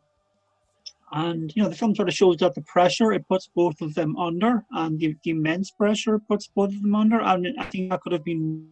and 1.13 1.55
you 1.55 1.63
know 1.63 1.69
the 1.69 1.75
film 1.75 1.95
sort 1.95 2.09
of 2.09 2.15
shows 2.15 2.37
that 2.37 2.55
the 2.55 2.61
pressure 2.61 3.13
it 3.13 3.27
puts 3.27 3.47
both 3.55 3.79
of 3.81 3.93
them 3.93 4.17
under, 4.17 4.65
and 4.71 4.99
the, 4.99 5.15
the 5.23 5.31
immense 5.31 5.71
pressure 5.71 6.15
it 6.15 6.27
puts 6.27 6.47
both 6.47 6.73
of 6.73 6.81
them 6.81 6.95
under. 6.95 7.21
And 7.21 7.47
I 7.59 7.65
think 7.65 7.89
that 7.89 8.01
could 8.01 8.13
have 8.13 8.25
been 8.25 8.67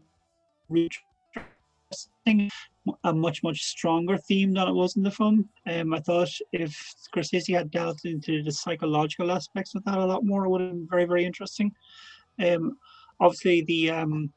a 3.04 3.14
much 3.14 3.44
much 3.44 3.64
stronger 3.64 4.18
theme 4.18 4.54
than 4.54 4.68
it 4.68 4.74
was 4.74 4.96
in 4.96 5.04
the 5.04 5.12
film. 5.12 5.48
Um, 5.68 5.94
I 5.94 6.00
thought 6.00 6.30
if 6.52 6.96
Scorsese 7.14 7.56
had 7.56 7.72
delved 7.72 8.06
into 8.06 8.42
the 8.42 8.52
psychological 8.52 9.32
aspects 9.32 9.76
of 9.76 9.84
that 9.86 9.98
a 9.98 10.06
lot 10.06 10.26
more, 10.26 10.46
it 10.46 10.50
would 10.50 10.62
have 10.62 10.72
been 10.72 10.88
very 10.90 11.06
very 11.06 11.26
interesting. 11.26 11.72
Um, 12.40 12.78
obviously 13.20 13.62
the 13.62 13.92
um, 13.92 14.34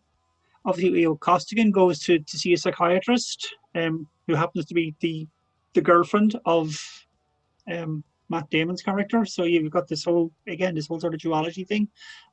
obviously 0.65 1.01
you 1.01 1.09
know, 1.09 1.17
Costigan 1.17 1.71
goes 1.71 2.01
to, 2.01 2.19
to 2.19 2.39
see 2.39 2.53
a 2.53 2.59
psychiatrist 2.59 3.57
um, 3.75 4.07
who 4.27 4.35
happens 4.35 4.67
to 4.67 4.75
be 4.75 4.95
the 5.01 5.27
the 5.75 5.81
girlfriend 5.81 6.39
of 6.47 6.77
um, 7.71 8.05
Matt 8.29 8.49
Damon's 8.51 8.83
character. 8.83 9.25
So 9.25 9.45
you've 9.45 9.71
got 9.71 9.89
this 9.89 10.05
whole 10.05 10.33
again 10.47 10.75
this 10.75 10.87
whole 10.89 11.01
sort 11.01 11.15
of 11.15 11.21
duality 11.21 11.65
thing, 11.65 11.89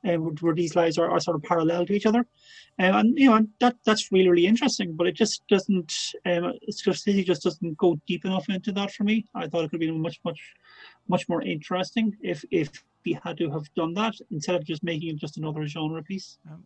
uh, 0.06 0.14
where 0.14 0.54
these 0.54 0.74
lives 0.76 0.98
are, 0.98 1.10
are 1.10 1.20
sort 1.20 1.36
of 1.36 1.42
parallel 1.42 1.86
to 1.86 1.92
each 1.92 2.06
other, 2.06 2.20
um, 2.78 2.94
and 2.96 3.18
you 3.18 3.30
know 3.30 3.46
that 3.60 3.76
that's 3.84 4.10
really 4.12 4.28
really 4.28 4.46
interesting. 4.46 4.94
But 4.94 5.06
it 5.06 5.14
just 5.14 5.46
doesn't 5.48 5.92
um, 6.26 6.54
Scorsese 6.70 7.24
just 7.24 7.42
doesn't 7.42 7.76
go 7.76 8.00
deep 8.06 8.24
enough 8.24 8.48
into 8.48 8.72
that 8.72 8.92
for 8.92 9.04
me. 9.04 9.26
I 9.34 9.48
thought 9.48 9.64
it 9.64 9.70
could 9.70 9.80
be 9.80 9.90
much 9.90 10.20
much 10.24 10.40
much 11.08 11.28
more 11.28 11.42
interesting 11.42 12.16
if 12.22 12.44
if 12.50 12.70
he 13.04 13.18
had 13.22 13.36
to 13.38 13.50
have 13.50 13.72
done 13.74 13.94
that 13.94 14.14
instead 14.30 14.54
of 14.54 14.64
just 14.64 14.82
making 14.82 15.10
it 15.10 15.16
just 15.16 15.36
another 15.36 15.66
genre 15.66 16.02
piece. 16.02 16.38
Um, 16.50 16.62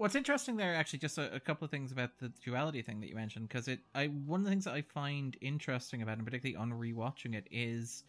what's 0.00 0.14
interesting 0.14 0.56
there, 0.56 0.74
actually, 0.74 0.98
just 0.98 1.18
a, 1.18 1.34
a, 1.34 1.38
couple 1.40 1.66
of 1.66 1.70
things 1.70 1.92
about 1.92 2.18
the 2.18 2.32
duality 2.42 2.80
thing 2.80 3.00
that 3.00 3.08
you 3.10 3.14
mentioned, 3.14 3.46
because 3.46 3.68
it, 3.68 3.80
I 3.94 4.06
one 4.06 4.40
of 4.40 4.44
the 4.44 4.50
things 4.50 4.64
that 4.64 4.72
I 4.72 4.80
find 4.80 5.36
interesting 5.42 6.00
about, 6.00 6.16
and 6.16 6.24
particularly 6.24 6.56
on 6.56 6.72
rewatching 6.72 7.34
it, 7.34 7.46
is 7.50 8.04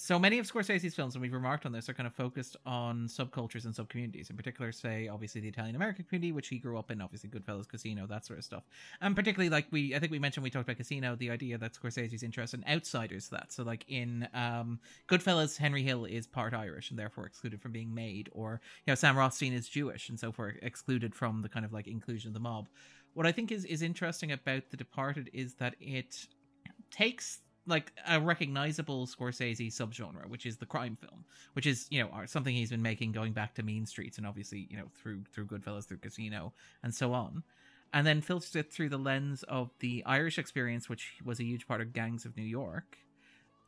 so 0.00 0.16
many 0.16 0.38
of 0.38 0.46
Scorsese's 0.46 0.94
films, 0.94 1.16
and 1.16 1.22
we've 1.22 1.32
remarked 1.32 1.66
on 1.66 1.72
this, 1.72 1.88
are 1.88 1.92
kind 1.92 2.06
of 2.06 2.14
focused 2.14 2.56
on 2.64 3.08
subcultures 3.08 3.64
and 3.64 3.74
subcommunities. 3.74 4.30
In 4.30 4.36
particular, 4.36 4.70
say 4.70 5.08
obviously 5.08 5.40
the 5.40 5.48
Italian 5.48 5.74
American 5.74 6.04
community, 6.04 6.30
which 6.30 6.46
he 6.46 6.58
grew 6.58 6.78
up 6.78 6.92
in, 6.92 7.00
obviously 7.00 7.28
Goodfellas, 7.28 7.68
Casino, 7.68 8.06
that 8.06 8.24
sort 8.24 8.38
of 8.38 8.44
stuff. 8.44 8.62
And 9.00 9.16
particularly, 9.16 9.50
like 9.50 9.66
we, 9.72 9.96
I 9.96 9.98
think 9.98 10.12
we 10.12 10.20
mentioned 10.20 10.44
we 10.44 10.50
talked 10.50 10.68
about 10.68 10.76
Casino, 10.76 11.16
the 11.16 11.32
idea 11.32 11.58
that 11.58 11.74
Scorsese's 11.74 12.22
interested 12.22 12.62
in 12.64 12.72
outsiders. 12.72 13.28
To 13.28 13.30
that 13.32 13.52
so, 13.52 13.64
like 13.64 13.84
in 13.88 14.28
um, 14.34 14.78
Goodfellas, 15.08 15.56
Henry 15.56 15.82
Hill 15.82 16.04
is 16.04 16.28
part 16.28 16.54
Irish 16.54 16.90
and 16.90 16.98
therefore 16.98 17.26
excluded 17.26 17.60
from 17.60 17.72
being 17.72 17.92
made, 17.92 18.28
or 18.30 18.60
you 18.86 18.92
know 18.92 18.94
Sam 18.94 19.18
Rothstein 19.18 19.52
is 19.52 19.68
Jewish 19.68 20.08
and 20.08 20.18
so 20.18 20.30
forth, 20.30 20.54
excluded 20.62 21.12
from 21.12 21.42
the 21.42 21.48
kind 21.48 21.64
of 21.64 21.72
like 21.72 21.88
inclusion 21.88 22.28
of 22.28 22.34
the 22.34 22.40
mob. 22.40 22.68
What 23.14 23.26
I 23.26 23.32
think 23.32 23.50
is 23.50 23.64
is 23.64 23.82
interesting 23.82 24.30
about 24.30 24.70
The 24.70 24.76
Departed 24.76 25.28
is 25.32 25.54
that 25.54 25.74
it 25.80 26.28
takes 26.92 27.40
like 27.68 27.92
a 28.08 28.20
recognizable 28.20 29.06
Scorsese 29.06 29.68
subgenre, 29.68 30.28
which 30.28 30.46
is 30.46 30.56
the 30.56 30.66
crime 30.66 30.96
film, 30.96 31.24
which 31.52 31.66
is 31.66 31.86
you 31.90 32.00
know 32.00 32.10
something 32.26 32.54
he's 32.54 32.70
been 32.70 32.82
making 32.82 33.12
going 33.12 33.32
back 33.32 33.54
to 33.54 33.62
Mean 33.62 33.86
Streets 33.86 34.18
and 34.18 34.26
obviously 34.26 34.66
you 34.70 34.76
know 34.76 34.90
through 34.94 35.22
through 35.32 35.46
Goodfellas, 35.46 35.86
through 35.86 35.98
Casino, 35.98 36.52
and 36.82 36.94
so 36.94 37.12
on, 37.12 37.44
and 37.92 38.06
then 38.06 38.20
filters 38.20 38.56
it 38.56 38.72
through 38.72 38.88
the 38.88 38.98
lens 38.98 39.44
of 39.44 39.70
the 39.80 40.02
Irish 40.06 40.38
experience, 40.38 40.88
which 40.88 41.16
was 41.24 41.38
a 41.38 41.44
huge 41.44 41.68
part 41.68 41.80
of 41.80 41.92
Gangs 41.92 42.24
of 42.24 42.36
New 42.36 42.42
York. 42.42 42.98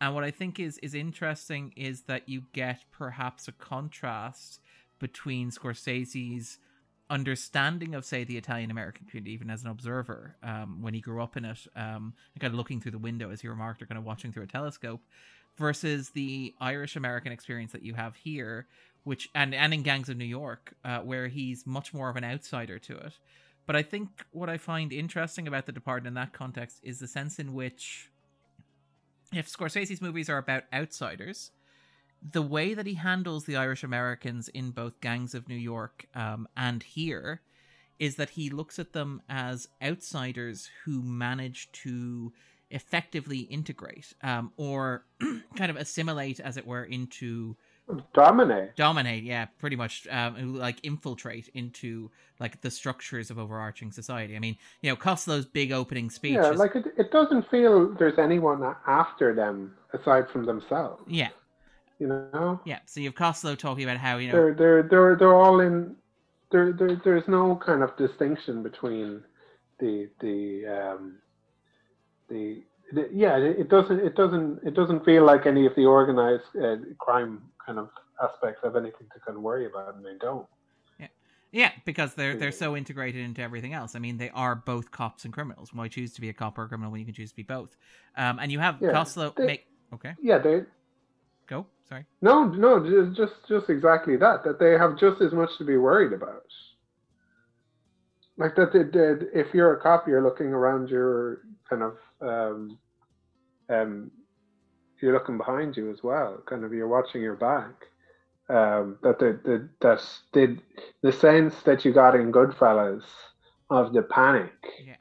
And 0.01 0.15
what 0.15 0.25
I 0.25 0.31
think 0.31 0.59
is 0.59 0.79
is 0.79 0.95
interesting 0.95 1.73
is 1.77 2.03
that 2.03 2.29
you 2.29 2.45
get 2.53 2.85
perhaps 2.91 3.49
a 3.49 3.53
contrast 3.53 4.61
between 4.99 5.51
Scorsese's 5.51 6.59
understanding 7.11 7.95
of, 7.95 8.05
say, 8.05 8.25
the 8.25 8.37
Italian 8.37 8.71
American 8.71 9.07
community, 9.07 9.33
even 9.33 9.51
as 9.51 9.63
an 9.65 9.71
observer, 9.71 10.37
um, 10.43 10.81
when 10.81 10.95
he 10.95 11.01
grew 11.01 11.23
up 11.23 11.37
in 11.37 11.45
it, 11.45 11.67
um, 11.77 12.15
and 12.35 12.41
kind 12.41 12.53
of 12.53 12.55
looking 12.55 12.81
through 12.81 12.93
the 12.93 12.99
window, 12.99 13.31
as 13.31 13.41
he 13.41 13.49
remarked, 13.49 13.83
or 13.83 13.87
kind 13.87 13.99
of 13.99 14.05
watching 14.05 14.33
through 14.33 14.45
a 14.45 14.47
telescope, 14.47 15.03
versus 15.59 16.11
the 16.11 16.55
Irish 16.61 16.97
American 16.97 17.33
experience 17.33 17.73
that 17.73 17.83
you 17.83 17.95
have 17.95 18.17
here, 18.17 18.67
which 19.05 19.29
and 19.35 19.55
and 19.55 19.75
in 19.75 19.83
Gangs 19.83 20.09
of 20.09 20.17
New 20.17 20.25
York, 20.25 20.75
uh, 20.85 21.01
where 21.01 21.29
he's 21.29 21.67
much 21.67 21.93
more 21.93 22.09
of 22.09 22.17
an 22.17 22.25
outsider 22.25 22.79
to 22.79 22.97
it. 22.97 23.19
But 23.67 23.77
I 23.77 23.83
think 23.83 24.09
what 24.31 24.49
I 24.49 24.57
find 24.57 24.93
interesting 24.93 25.47
about 25.47 25.67
The 25.67 25.73
Departed 25.73 26.07
in 26.07 26.15
that 26.15 26.33
context 26.33 26.81
is 26.83 26.99
the 26.99 27.07
sense 27.07 27.39
in 27.39 27.53
which, 27.55 28.11
if 29.33 29.49
Scorsese's 29.49 30.01
movies 30.01 30.29
are 30.29 30.39
about 30.39 30.65
outsiders, 30.73 31.51
the 32.23 32.43
way 32.43 32.75
that 32.75 32.87
he 32.87 32.95
handles 32.95 33.45
the 33.45 33.57
Irish 33.57 33.83
Americans 33.83 34.49
in 34.49 34.71
both 34.71 35.01
Gangs 35.01 35.35
of 35.35 35.49
New 35.49 35.57
York 35.57 36.07
um, 36.15 36.47
and 36.57 36.83
here 36.83 37.41
is 37.99 38.17
that 38.17 38.31
he 38.31 38.51
looks 38.51 38.79
at 38.79 38.93
them 38.93 39.23
as 39.29 39.69
outsiders 39.83 40.71
who 40.85 41.03
manage 41.03 41.71
to 41.73 42.33
effectively 42.71 43.41
integrate 43.41 44.15
um, 44.23 44.53
or 44.57 45.05
kind 45.57 45.71
of 45.71 45.77
assimilate, 45.77 46.41
as 46.41 46.57
it 46.57 46.67
were, 46.67 46.85
into 46.85 47.57
dominate. 48.15 48.77
Dominate 48.77 49.25
yeah 49.25 49.47
pretty 49.59 49.77
much 49.77 50.07
um, 50.11 50.55
like 50.55 50.79
infiltrate 50.85 51.49
into 51.55 52.11
like 52.39 52.61
the 52.61 52.71
structures 52.71 53.31
of 53.31 53.39
overarching 53.39 53.91
society. 53.91 54.37
I 54.37 54.39
mean 54.39 54.57
you 54.81 54.91
know 54.91 54.97
costello's 54.97 55.47
big 55.47 55.73
opening 55.73 56.09
speech 56.09 56.35
yeah 56.35 56.53
is... 56.53 56.59
like 56.59 56.77
it, 56.77 56.87
it 56.97 57.11
doesn't 57.11 57.51
feel 57.51 57.93
there's 57.99 58.19
anyone 58.19 58.63
after 58.87 59.35
them 59.35 59.75
aside 59.93 60.29
from 60.31 60.47
themselves. 60.47 61.03
Yeah 61.09 61.31
you 62.01 62.09
know. 62.09 62.61
Yeah. 62.65 62.81
So 62.87 62.99
you 62.99 63.09
have 63.09 63.15
Costello 63.15 63.55
talking 63.55 63.85
about 63.85 63.99
how 63.99 64.17
you 64.17 64.29
know 64.29 64.33
they're 64.33 64.55
they're 64.55 64.83
they're 64.83 65.17
they're 65.17 65.35
all 65.35 65.61
in. 65.61 65.95
There, 66.51 66.73
there, 66.73 67.01
there's 67.05 67.29
no 67.29 67.61
kind 67.65 67.81
of 67.85 67.97
distinction 67.97 68.65
between 68.65 69.23
the 69.79 70.09
the 70.21 70.67
um, 70.67 71.19
the, 72.29 72.63
the 72.93 73.09
yeah 73.13 73.37
it 73.37 73.69
doesn't 73.69 74.01
it 74.01 74.15
doesn't 74.15 74.61
it 74.65 74.75
doesn't 74.75 75.05
feel 75.05 75.25
like 75.25 75.47
any 75.47 75.67
of 75.67 75.75
the 75.77 75.85
organized 75.85 76.45
uh, 76.61 76.77
crime 76.99 77.43
kind 77.65 77.79
of 77.79 77.89
aspects 78.23 78.61
have 78.63 78.77
anything 78.77 79.07
to 79.13 79.21
kind 79.25 79.37
of 79.37 79.43
worry 79.43 79.67
about 79.67 79.95
and 79.95 80.05
they 80.05 80.17
don't 80.21 80.47
yeah 80.99 81.07
yeah 81.51 81.71
because 81.85 82.15
they're 82.15 82.37
they're 82.37 82.53
so 82.53 82.77
integrated 82.77 83.23
into 83.25 83.41
everything 83.41 83.73
else 83.73 83.95
i 83.95 83.99
mean 83.99 84.17
they 84.19 84.31
are 84.31 84.55
both 84.55 84.91
cops 84.91 85.25
and 85.25 85.33
criminals 85.33 85.73
why 85.73 85.89
choose 85.89 86.13
to 86.13 86.21
be 86.21 86.29
a 86.29 86.33
cop 86.33 86.59
or 86.59 86.65
a 86.65 86.69
criminal 86.69 86.91
when 86.91 87.01
you 87.01 87.07
can 87.07 87.15
choose 87.15 87.31
to 87.31 87.37
be 87.37 87.43
both 87.43 87.77
um 88.17 88.39
and 88.39 88.53
you 88.53 88.59
have 88.59 88.77
yeah, 88.81 88.93
Costello 88.93 89.33
they, 89.37 89.47
make 89.47 89.67
okay 89.93 90.15
yeah 90.23 90.39
they 90.39 90.63
Go. 91.51 91.67
Sorry. 91.89 92.07
No, 92.23 92.45
no, 92.45 93.13
just 93.13 93.35
just 93.49 93.69
exactly 93.69 94.17
that. 94.17 94.45
That 94.45 94.61
they 94.61 94.73
have 94.79 94.97
just 94.97 95.21
as 95.21 95.33
much 95.33 95.59
to 95.59 95.65
be 95.65 95.77
worried 95.77 96.13
about. 96.13 96.45
Like 98.39 98.55
that, 98.55 98.73
they 98.73 98.85
did. 98.85 99.25
If 99.35 99.53
you're 99.53 99.75
a 99.75 99.81
cop, 99.83 100.07
you're 100.07 100.23
looking 100.23 100.47
around 100.47 100.89
your 100.89 101.43
kind 101.69 101.83
of, 101.83 101.97
um, 102.23 102.79
um, 103.69 104.13
you're 105.03 105.13
looking 105.13 105.37
behind 105.37 105.77
you 105.77 105.91
as 105.91 106.05
well. 106.05 106.41
Kind 106.47 106.65
of, 106.65 106.73
you're 106.73 106.89
watching 106.89 107.21
your 107.21 107.35
back. 107.35 107.75
Um, 108.49 108.99
that 109.03 109.19
the, 109.19 109.41
the 109.45 109.69
that 109.81 110.01
did 110.33 110.63
the 111.03 111.13
sense 111.13 111.63
that 111.63 111.85
you 111.85 111.93
got 111.93 112.15
in 112.15 112.33
Goodfellas 112.33 113.03
of 113.71 113.93
the 113.93 114.03
panic. 114.03 114.55
Yeah. 114.85 114.95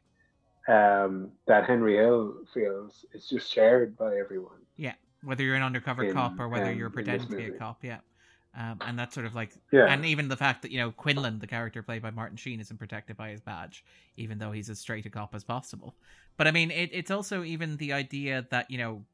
Um, 0.67 1.31
that 1.47 1.65
Henry 1.65 1.97
Hill 1.97 2.33
feels 2.53 3.05
is 3.13 3.29
just 3.29 3.51
shared 3.51 3.95
by 3.95 4.17
everyone. 4.17 4.61
Yeah 4.75 4.93
whether 5.23 5.43
you're 5.43 5.55
an 5.55 5.63
undercover 5.63 6.03
in, 6.03 6.13
cop 6.13 6.39
or 6.39 6.47
whether 6.47 6.71
um, 6.71 6.77
you're 6.77 6.89
pretending 6.89 7.27
to 7.27 7.35
be 7.35 7.45
a 7.45 7.51
cop. 7.51 7.83
Yeah. 7.83 7.99
Um, 8.57 8.79
and 8.81 8.97
that's 8.97 9.13
sort 9.13 9.27
of 9.27 9.35
like, 9.35 9.51
yeah. 9.71 9.85
and 9.85 10.03
even 10.05 10.27
the 10.27 10.37
fact 10.37 10.63
that 10.63 10.71
you 10.71 10.79
know 10.79 10.91
Quinlan, 10.91 11.39
the 11.39 11.47
character 11.47 11.83
played 11.83 12.01
by 12.01 12.09
Martin 12.09 12.35
Sheen, 12.35 12.59
isn't 12.59 12.77
protected 12.77 13.15
by 13.15 13.29
his 13.29 13.41
badge, 13.41 13.85
even 14.17 14.39
though 14.39 14.51
he's 14.51 14.69
as 14.69 14.79
straight 14.79 15.05
a 15.05 15.09
cop 15.09 15.35
as 15.35 15.43
possible. 15.43 15.95
But 16.35 16.47
I 16.47 16.51
mean, 16.51 16.71
it, 16.71 16.89
it's 16.91 17.11
also 17.11 17.43
even 17.43 17.77
the 17.77 17.93
idea 17.93 18.47
that 18.49 18.69
you 18.71 18.79
know 18.79 19.05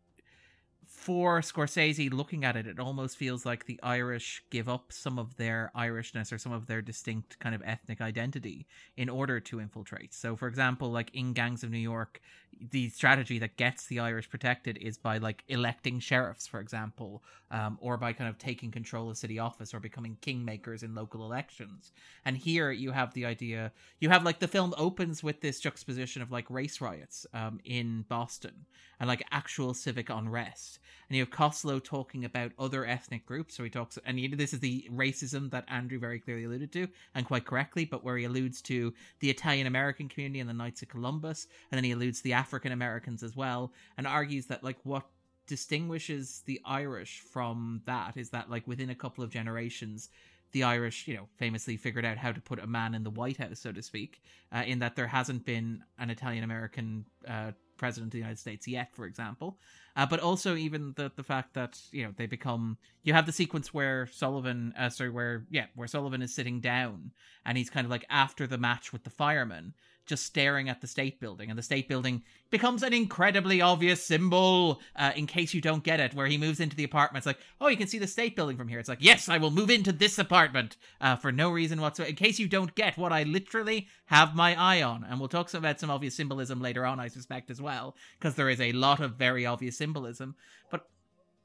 for 0.88 1.41
Scorsese 1.41 2.12
looking 2.14 2.45
at 2.45 2.56
it, 2.56 2.68
it 2.68 2.80
almost 2.80 3.18
feels 3.18 3.45
like 3.45 3.66
the 3.66 3.80
Irish 3.84 4.43
give 4.49 4.70
up 4.70 4.91
some 4.91 5.20
of 5.20 5.36
their 5.36 5.72
Irishness 5.76 6.32
or 6.32 6.38
some 6.38 6.51
of 6.51 6.68
their 6.68 6.82
distinct 6.82 7.38
kind 7.39 7.53
of 7.53 7.62
ethnic 7.66 8.01
identity 8.01 8.68
in 8.95 9.10
order 9.10 9.39
to 9.41 9.60
infiltrate. 9.60 10.14
So, 10.14 10.36
for 10.36 10.47
example, 10.47 10.91
like 10.91 11.14
in 11.14 11.34
Gangs 11.34 11.64
of 11.64 11.72
New 11.72 11.78
York, 11.78 12.22
the 12.60 12.89
strategy 12.89 13.39
that 13.39 13.58
gets 13.58 13.88
the 13.88 13.99
Irish 13.99 14.30
protected 14.30 14.78
is 14.78 14.97
by 14.97 15.18
like 15.18 15.43
electing 15.47 15.99
sheriffs, 15.99 16.47
for 16.47 16.60
example, 16.60 17.24
um, 17.51 17.78
or 17.82 17.97
by 17.97 18.14
kind 18.14 18.30
of 18.30 18.38
taking 18.38 18.72
control 18.72 19.10
of 19.10 19.18
city 19.18 19.39
office 19.39 19.74
or 19.74 19.80
becoming 19.80 20.18
kingmakers 20.22 20.84
in 20.84 20.95
local 20.95 21.24
elections. 21.24 21.91
And 22.26 22.38
here 22.38 22.72
you 22.72 22.91
have 22.91 23.14
the 23.14 23.26
idea, 23.26 23.72
you 23.99 24.10
have 24.10 24.24
like 24.24 24.39
the 24.39 24.47
film 24.47 24.74
opens 24.78 25.24
with 25.24 25.41
this 25.41 25.60
juxtaposition 25.60 26.22
of 26.22 26.32
like 26.32 26.49
race 26.49 26.82
riots 26.82 27.26
um, 27.34 27.60
in 27.64 28.06
Boston 28.10 28.66
and 28.99 29.08
like 29.08 29.24
actual 29.32 29.74
civic 29.74 30.10
unrest. 30.10 30.80
And 31.08 31.16
you 31.16 31.22
have 31.22 31.30
Costello 31.30 31.80
talking 31.80 32.26
about 32.26 32.51
other 32.58 32.86
ethnic 32.86 33.26
groups. 33.26 33.56
So 33.56 33.64
he 33.64 33.70
talks, 33.70 33.99
and 34.06 34.18
this 34.38 34.53
is 34.53 34.60
the 34.60 34.88
racism 34.91 35.51
that 35.51 35.66
Andrew 35.68 35.99
very 35.99 36.20
clearly 36.20 36.45
alluded 36.45 36.72
to, 36.74 36.88
and 37.14 37.26
quite 37.26 37.45
correctly, 37.45 37.86
but 37.86 38.03
where 38.03 38.18
he 38.18 38.26
alludes 38.26 38.62
to 38.64 38.93
the 39.20 39.30
Italian 39.30 39.68
American 39.68 40.10
community 40.10 40.39
and 40.39 40.49
the 40.49 40.53
Knights 40.53 40.82
of 40.82 40.89
Columbus, 40.89 41.47
and 41.72 41.78
then 41.78 41.84
he 41.84 41.91
alludes 41.91 42.20
to 42.20 42.24
the 42.24 42.34
African 42.46 42.72
Americans 42.72 43.24
as 43.24 43.36
well, 43.36 43.72
and 43.98 44.06
argues 44.06 44.46
that 44.48 44.64
like 44.64 44.78
what 44.84 45.06
distinguishes 45.48 46.43
the 46.46 46.62
Irish 46.66 47.22
from 47.34 47.82
that 47.86 48.18
is 48.18 48.30
that 48.30 48.50
like 48.52 48.68
within 48.68 48.91
a 48.91 48.96
couple 49.04 49.24
of 49.24 49.32
generations 49.32 50.10
the 50.52 50.64
Irish, 50.64 51.08
you 51.08 51.16
know, 51.16 51.28
famously 51.38 51.76
figured 51.76 52.06
out 52.06 52.18
how 52.18 52.32
to 52.32 52.39
put 52.39 52.60
a 52.60 52.68
man 52.68 52.96
in 52.96 53.04
the 53.04 53.10
White 53.10 53.38
House, 53.38 53.60
so 53.60 53.72
to 53.74 53.82
speak, 53.82 54.22
uh, 54.54 54.64
in 54.66 54.80
that 54.80 54.96
there 54.96 55.08
hasn't 55.08 55.43
been 55.43 55.84
an 56.00 56.10
Italian 56.10 56.43
American 56.46 57.06
uh, 57.28 57.52
president 57.78 58.08
of 58.08 58.12
the 58.12 58.20
United 58.20 58.39
States 58.39 58.66
yet, 58.68 58.96
for 58.96 59.06
example. 59.06 59.58
Uh, 59.98 60.06
but 60.06 60.20
also 60.20 60.56
even 60.56 60.93
the 60.96 61.12
the 61.16 61.24
fact 61.24 61.54
that 61.56 61.80
you 61.91 62.04
know 62.06 62.14
they 62.16 62.26
become 62.26 62.78
you 63.04 63.12
have 63.12 63.26
the 63.26 63.32
sequence 63.32 63.74
where 63.74 64.08
Sullivan, 64.08 64.74
uh, 64.80 64.89
sorry, 64.89 65.10
where 65.10 65.46
yeah, 65.50 65.66
where 65.76 65.89
Sullivan 65.89 66.22
is 66.22 66.34
sitting 66.34 66.62
down 66.62 67.12
and 67.46 67.58
he's 67.58 67.70
kind 67.70 67.86
of 67.86 67.91
like 67.91 68.06
after 68.10 68.48
the 68.48 68.58
match 68.58 68.93
with 68.93 69.04
the 69.04 69.10
fireman, 69.10 69.74
just 70.06 70.26
staring 70.26 70.70
at 70.70 70.82
the 70.82 70.88
state 70.88 71.20
building, 71.20 71.49
and 71.49 71.58
the 71.58 71.64
state 71.64 71.88
building 71.88 72.24
becomes 72.51 72.84
an 72.84 72.93
incredibly 72.93 73.62
obvious 73.62 74.03
symbol. 74.03 74.80
Uh, 74.95 75.12
in 75.16 75.28
case 75.28 75.53
you 75.53 75.62
don't 75.62 75.84
get 75.84 75.99
it, 75.99 76.14
where 76.14 76.28
he 76.28 76.38
moves 76.38 76.60
into 76.60 76.76
the 76.76 76.84
apartment, 76.84 77.22
it's 77.22 77.26
like, 77.26 77.39
oh, 77.60 77.68
you 77.68 77.78
can 77.78 77.88
see 77.88 77.97
the 77.97 78.08
state 78.08 78.36
building 78.36 78.58
from 78.58 78.68
here. 78.68 78.80
It's 78.80 78.89
like, 78.89 79.01
yes, 79.01 79.30
I 79.30 79.38
will 79.38 79.51
move 79.51 79.70
into 79.70 79.91
this 79.91 80.20
apartment 80.20 80.78
uh, 81.01 81.16
for 81.16 81.32
no 81.32 81.49
reason 81.49 81.82
whatsoever. 81.82 82.10
In 82.10 82.16
case 82.16 82.39
you 82.39 82.47
don't 82.47 82.76
get 82.76 82.97
what 82.97 83.12
I 83.12 83.24
literally 83.24 83.88
have 84.06 84.36
my 84.36 84.56
eye 84.56 84.82
on, 84.82 85.03
and 85.03 85.20
we'll 85.20 85.30
talk 85.30 85.53
about 85.53 85.80
some 85.80 85.89
obvious 85.89 86.16
symbolism 86.16 86.62
later 86.62 86.86
on, 86.86 86.99
I 86.99 87.08
suspect 87.08 87.49
as 87.49 87.62
well, 87.62 87.95
because 88.20 88.36
there 88.36 88.49
is 88.49 88.62
a 88.62 88.72
lot 88.72 88.99
of 88.99 89.16
very 89.16 89.45
obvious 89.45 89.78
symbolism. 89.78 90.36
But 90.72 90.88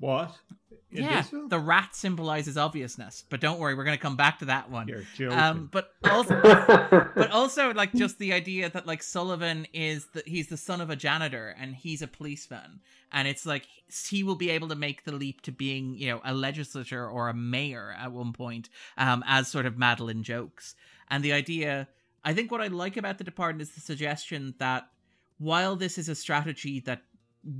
What? 0.00 0.34
In 0.92 1.04
yeah, 1.04 1.22
the 1.48 1.58
rat 1.60 1.94
symbolizes 1.94 2.56
obviousness, 2.56 3.24
but 3.28 3.40
don't 3.40 3.60
worry, 3.60 3.76
we're 3.76 3.84
going 3.84 3.96
to 3.96 4.02
come 4.02 4.16
back 4.16 4.40
to 4.40 4.46
that 4.46 4.70
one. 4.70 4.88
You're. 4.88 5.32
Um, 5.32 5.68
but 5.70 5.92
also, 6.02 6.40
but 7.14 7.30
also 7.30 7.72
like 7.74 7.92
just 7.92 8.18
the 8.18 8.32
idea 8.32 8.68
that 8.70 8.88
like 8.88 9.04
Sullivan 9.04 9.68
is 9.72 10.06
that 10.14 10.26
he's 10.26 10.48
the 10.48 10.56
son 10.56 10.80
of 10.80 10.90
a 10.90 10.96
janitor 10.96 11.54
and 11.60 11.76
he's 11.76 12.02
a 12.02 12.08
policeman, 12.08 12.80
and 13.12 13.28
it's 13.28 13.46
like 13.46 13.68
he 14.10 14.24
will 14.24 14.34
be 14.34 14.50
able 14.50 14.66
to 14.66 14.74
make 14.74 15.04
the 15.04 15.12
leap 15.12 15.42
to 15.42 15.52
being 15.52 15.94
you 15.96 16.08
know 16.08 16.20
a 16.24 16.34
legislator 16.34 17.08
or 17.08 17.28
a 17.28 17.34
mayor 17.34 17.94
at 17.96 18.10
one 18.10 18.32
point, 18.32 18.68
um, 18.98 19.22
as 19.28 19.46
sort 19.46 19.66
of 19.66 19.78
Madeline 19.78 20.24
jokes, 20.24 20.74
and 21.08 21.22
the 21.22 21.32
idea. 21.32 21.86
I 22.22 22.34
think 22.34 22.50
what 22.50 22.60
I 22.60 22.66
like 22.66 22.96
about 22.96 23.16
the 23.16 23.24
Departed 23.24 23.62
is 23.62 23.70
the 23.70 23.80
suggestion 23.80 24.54
that 24.58 24.88
while 25.38 25.74
this 25.74 25.96
is 25.96 26.08
a 26.08 26.14
strategy 26.14 26.80
that 26.80 27.02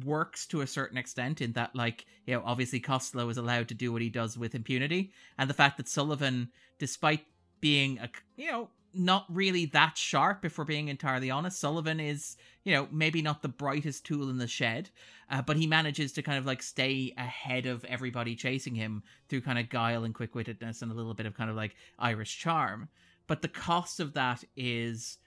works 0.04 0.46
to 0.46 0.60
a 0.60 0.66
certain 0.66 0.98
extent 0.98 1.40
in 1.40 1.52
that 1.52 1.74
like 1.74 2.04
you 2.26 2.34
know 2.34 2.42
obviously 2.44 2.80
Costello 2.80 3.28
is 3.28 3.38
allowed 3.38 3.68
to 3.68 3.74
do 3.74 3.92
what 3.92 4.02
he 4.02 4.10
does 4.10 4.36
with 4.36 4.54
impunity. 4.54 5.12
And 5.38 5.48
the 5.48 5.54
fact 5.54 5.76
that 5.76 5.88
Sullivan 5.88 6.50
despite 6.78 7.24
being 7.60 7.98
a 7.98 8.08
you 8.36 8.50
know 8.50 8.68
not 8.92 9.24
really 9.28 9.66
that 9.66 9.96
sharp 9.96 10.44
if 10.44 10.58
we're 10.58 10.64
being 10.64 10.88
entirely 10.88 11.30
honest 11.30 11.60
Sullivan 11.60 12.00
is 12.00 12.36
you 12.64 12.74
know 12.74 12.88
maybe 12.90 13.22
not 13.22 13.42
the 13.42 13.48
brightest 13.48 14.04
tool 14.04 14.28
in 14.30 14.38
the 14.38 14.46
shed 14.46 14.90
uh, 15.30 15.40
but 15.42 15.56
he 15.56 15.66
manages 15.66 16.12
to 16.12 16.22
kind 16.22 16.38
of 16.38 16.46
like 16.46 16.62
stay 16.62 17.14
ahead 17.16 17.66
of 17.66 17.84
everybody 17.84 18.34
chasing 18.34 18.74
him 18.74 19.02
through 19.28 19.40
kind 19.40 19.58
of 19.58 19.68
guile 19.68 20.04
and 20.04 20.14
quick-wittedness 20.14 20.82
and 20.82 20.90
a 20.90 20.94
little 20.94 21.14
bit 21.14 21.26
of 21.26 21.36
kind 21.36 21.48
of 21.48 21.56
like 21.56 21.76
Irish 21.98 22.36
charm. 22.38 22.88
But 23.28 23.42
the 23.42 23.48
cost 23.48 24.00
of 24.00 24.14
that 24.14 24.42
is 24.56 25.18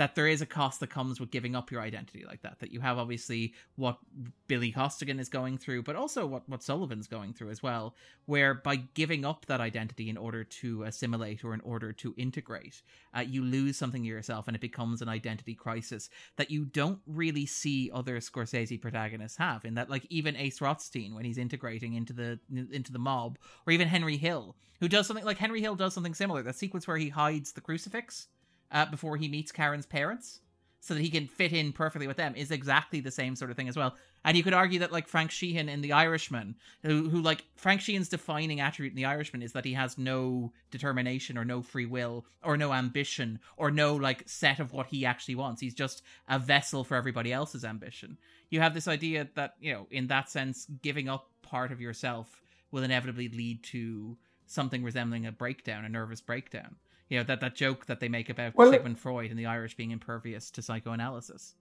that 0.00 0.14
there 0.14 0.26
is 0.26 0.40
a 0.40 0.46
cost 0.46 0.80
that 0.80 0.88
comes 0.88 1.20
with 1.20 1.30
giving 1.30 1.54
up 1.54 1.70
your 1.70 1.82
identity 1.82 2.24
like 2.26 2.40
that. 2.40 2.58
That 2.60 2.72
you 2.72 2.80
have 2.80 2.96
obviously 2.96 3.52
what 3.76 3.98
Billy 4.46 4.72
Costigan 4.72 5.20
is 5.20 5.28
going 5.28 5.58
through, 5.58 5.82
but 5.82 5.94
also 5.94 6.24
what, 6.26 6.48
what 6.48 6.62
Sullivan's 6.62 7.06
going 7.06 7.34
through 7.34 7.50
as 7.50 7.62
well, 7.62 7.94
where 8.24 8.54
by 8.54 8.76
giving 8.76 9.26
up 9.26 9.44
that 9.44 9.60
identity 9.60 10.08
in 10.08 10.16
order 10.16 10.42
to 10.42 10.84
assimilate 10.84 11.44
or 11.44 11.52
in 11.52 11.60
order 11.60 11.92
to 11.92 12.14
integrate, 12.16 12.80
uh, 13.14 13.20
you 13.20 13.44
lose 13.44 13.76
something 13.76 14.02
yourself 14.02 14.48
and 14.48 14.56
it 14.56 14.62
becomes 14.62 15.02
an 15.02 15.10
identity 15.10 15.54
crisis 15.54 16.08
that 16.36 16.50
you 16.50 16.64
don't 16.64 17.00
really 17.06 17.44
see 17.44 17.90
other 17.92 18.20
Scorsese 18.20 18.80
protagonists 18.80 19.36
have. 19.36 19.66
In 19.66 19.74
that, 19.74 19.90
like 19.90 20.06
even 20.08 20.34
Ace 20.34 20.62
Rothstein 20.62 21.14
when 21.14 21.26
he's 21.26 21.36
integrating 21.36 21.92
into 21.92 22.14
the 22.14 22.40
into 22.72 22.90
the 22.90 22.98
mob, 22.98 23.36
or 23.66 23.72
even 23.74 23.86
Henry 23.86 24.16
Hill, 24.16 24.56
who 24.80 24.88
does 24.88 25.06
something 25.06 25.26
like 25.26 25.36
Henry 25.36 25.60
Hill 25.60 25.74
does 25.74 25.92
something 25.92 26.14
similar. 26.14 26.42
That 26.42 26.56
sequence 26.56 26.88
where 26.88 26.96
he 26.96 27.10
hides 27.10 27.52
the 27.52 27.60
crucifix 27.60 28.28
uh, 28.72 28.86
before 28.86 29.16
he 29.16 29.28
meets 29.28 29.52
Karen's 29.52 29.86
parents 29.86 30.40
so 30.80 30.94
that 30.94 31.00
he 31.00 31.10
can 31.10 31.26
fit 31.26 31.52
in 31.52 31.72
perfectly 31.72 32.06
with 32.06 32.16
them 32.16 32.34
is 32.34 32.50
exactly 32.50 33.00
the 33.00 33.10
same 33.10 33.36
sort 33.36 33.50
of 33.50 33.56
thing 33.56 33.68
as 33.68 33.76
well. 33.76 33.94
And 34.24 34.36
you 34.36 34.42
could 34.42 34.54
argue 34.54 34.78
that 34.80 34.92
like 34.92 35.06
Frank 35.06 35.30
Sheeran 35.30 35.68
in 35.68 35.82
The 35.82 35.92
Irishman, 35.92 36.56
who 36.82 37.08
who 37.08 37.20
like 37.20 37.44
Frank 37.56 37.80
Sheeran's 37.80 38.08
defining 38.08 38.60
attribute 38.60 38.92
in 38.92 38.96
The 38.96 39.04
Irishman 39.04 39.42
is 39.42 39.52
that 39.52 39.64
he 39.64 39.74
has 39.74 39.98
no 39.98 40.52
determination 40.70 41.38
or 41.38 41.44
no 41.44 41.62
free 41.62 41.86
will 41.86 42.24
or 42.42 42.56
no 42.56 42.72
ambition 42.72 43.40
or 43.56 43.70
no 43.70 43.94
like 43.94 44.22
set 44.26 44.58
of 44.58 44.72
what 44.72 44.86
he 44.86 45.06
actually 45.06 45.34
wants. 45.34 45.60
He's 45.60 45.74
just 45.74 46.02
a 46.28 46.38
vessel 46.38 46.84
for 46.84 46.96
everybody 46.96 47.32
else's 47.32 47.64
ambition. 47.64 48.18
You 48.50 48.60
have 48.60 48.74
this 48.74 48.88
idea 48.88 49.28
that, 49.34 49.54
you 49.60 49.72
know, 49.72 49.86
in 49.90 50.06
that 50.08 50.30
sense, 50.30 50.66
giving 50.82 51.08
up 51.08 51.30
part 51.42 51.72
of 51.72 51.80
yourself 51.80 52.42
will 52.72 52.82
inevitably 52.82 53.28
lead 53.28 53.62
to 53.64 54.16
something 54.46 54.82
resembling 54.82 55.26
a 55.26 55.32
breakdown, 55.32 55.84
a 55.84 55.88
nervous 55.88 56.20
breakdown 56.20 56.76
you 57.10 57.18
know 57.18 57.24
that 57.24 57.40
that 57.40 57.54
joke 57.54 57.86
that 57.86 58.00
they 58.00 58.08
make 58.08 58.30
about 58.30 58.54
Well, 58.54 58.70
Sigmund 58.70 58.98
Freud 58.98 59.30
and 59.30 59.38
the 59.38 59.46
Irish 59.46 59.76
being 59.76 59.90
impervious 59.90 60.50
to 60.52 60.62
psychoanalysis. 60.62 61.54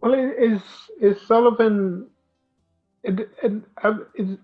Well, 0.00 0.14
is 0.14 0.60
is 1.00 1.20
Sullivan? 1.26 2.08
It, 3.02 3.28
it, 3.42 3.52
I, 3.82 3.94
is, 4.14 4.36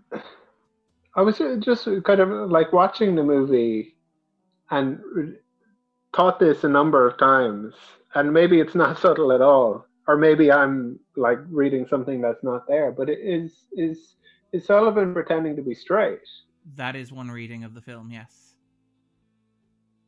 I 1.14 1.22
was 1.22 1.40
just 1.60 1.86
kind 2.04 2.20
of 2.20 2.50
like 2.50 2.72
watching 2.72 3.14
the 3.14 3.22
movie, 3.22 3.94
and 4.70 4.98
thought 6.16 6.40
this 6.40 6.64
a 6.64 6.68
number 6.68 7.06
of 7.06 7.18
times, 7.18 7.74
and 8.14 8.32
maybe 8.32 8.58
it's 8.60 8.74
not 8.74 8.98
subtle 9.02 9.32
at 9.32 9.42
all, 9.42 9.86
or 10.08 10.16
maybe 10.16 10.50
I'm 10.50 10.98
like 11.14 11.38
reading 11.50 11.86
something 11.88 12.22
that's 12.22 12.42
not 12.42 12.66
there. 12.66 12.90
But 12.90 13.10
it 13.10 13.18
is 13.18 13.52
is 13.72 14.16
is 14.52 14.64
Sullivan 14.64 15.12
pretending 15.12 15.56
to 15.56 15.62
be 15.62 15.74
straight? 15.74 16.20
That 16.76 16.96
is 16.96 17.12
one 17.12 17.30
reading 17.30 17.64
of 17.64 17.74
the 17.74 17.82
film. 17.82 18.10
Yes, 18.10 18.41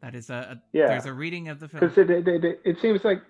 that 0.04 0.14
is 0.14 0.28
a, 0.28 0.34
a 0.34 0.62
Yeah. 0.72 0.88
there's 0.88 1.06
a 1.06 1.12
reading 1.12 1.48
of 1.48 1.60
the 1.60 1.68
film. 1.68 1.80
because 1.80 1.96
it, 1.98 2.10
it, 2.10 2.28
it, 2.28 2.60
it 2.64 2.80
seems 2.80 3.04
like 3.04 3.22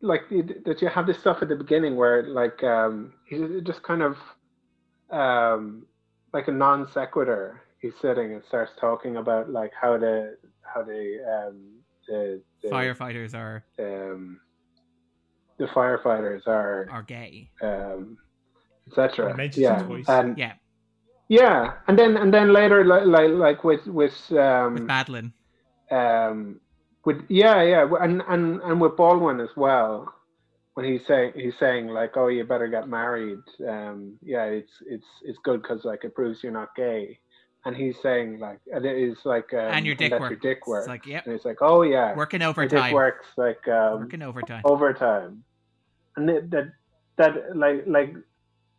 like 0.00 0.22
it, 0.30 0.64
that 0.64 0.82
you 0.82 0.88
have 0.88 1.06
this 1.06 1.18
stuff 1.20 1.38
at 1.42 1.48
the 1.48 1.54
beginning 1.54 1.94
where 1.94 2.24
like 2.24 2.62
um 2.64 3.12
he's 3.28 3.40
just 3.62 3.82
kind 3.84 4.02
of 4.02 4.16
um 5.10 5.86
like 6.32 6.48
a 6.48 6.52
non 6.52 6.90
sequitur 6.90 7.62
he's 7.80 7.92
sitting 8.02 8.32
and 8.32 8.42
starts 8.48 8.72
talking 8.80 9.16
about 9.16 9.50
like 9.50 9.70
how 9.80 9.96
the 9.96 10.36
how 10.62 10.82
the 10.82 11.18
um 11.36 11.78
the, 12.08 12.42
the 12.62 12.68
Firefighters 12.68 13.32
are 13.34 13.64
um 13.78 14.40
the 15.58 15.66
firefighters 15.66 16.48
are 16.48 16.88
are 16.90 17.02
gay. 17.04 17.48
um 17.62 18.18
etc 18.88 19.32
yeah 19.54 19.80
it 19.80 19.86
twice. 19.86 20.08
and 20.08 20.36
Yeah, 20.36 20.54
yeah 21.28 21.74
and 21.86 21.96
then 21.96 22.16
and 22.16 22.34
then 22.34 22.52
later 22.52 22.84
like 22.84 23.04
like, 23.06 23.30
like 23.30 23.62
with 23.62 23.86
with 23.86 24.32
um 24.32 24.74
with 24.74 24.82
Madeline. 24.82 25.32
Um 25.92 26.60
with 27.04 27.18
yeah 27.28 27.62
yeah 27.62 27.86
and 28.00 28.22
and 28.28 28.60
and 28.62 28.80
with 28.80 28.96
Baldwin 28.96 29.40
as 29.40 29.50
well 29.56 30.12
when 30.74 30.86
he's 30.86 31.02
saying 31.06 31.32
he's 31.34 31.54
saying 31.60 31.88
like 31.88 32.16
oh 32.16 32.28
you 32.28 32.44
better 32.44 32.68
get 32.68 32.88
married 32.88 33.38
um 33.68 34.16
yeah 34.22 34.44
it's 34.44 34.72
it's 34.86 35.06
it's 35.22 35.38
good 35.44 35.60
because 35.62 35.84
like 35.84 36.04
it 36.04 36.14
proves 36.14 36.42
you're 36.42 36.52
not 36.52 36.74
gay. 36.74 37.18
And 37.64 37.76
he's 37.76 37.94
saying 38.02 38.40
like 38.40 38.58
and 38.74 38.84
it 38.84 38.96
is 38.98 39.18
like 39.24 39.52
um, 39.54 39.60
and 39.60 39.86
your 39.86 39.94
dick 39.94 40.10
work. 40.10 40.30
your 40.30 40.38
dick 40.40 40.66
work. 40.66 40.80
It's 40.80 40.88
like, 40.88 41.06
yep, 41.06 41.26
and 41.26 41.34
it's 41.36 41.44
like 41.44 41.58
oh 41.60 41.82
yeah. 41.82 42.12
Working 42.16 42.40
your 42.40 42.52
dick 42.66 42.92
works 42.92 43.26
like 43.36 43.68
um 43.68 44.00
Working 44.00 44.22
overtime. 44.22 44.62
overtime. 44.64 45.44
And 46.16 46.28
it, 46.28 46.50
that 46.50 46.72
that 47.18 47.56
like 47.56 47.84
like 47.86 48.14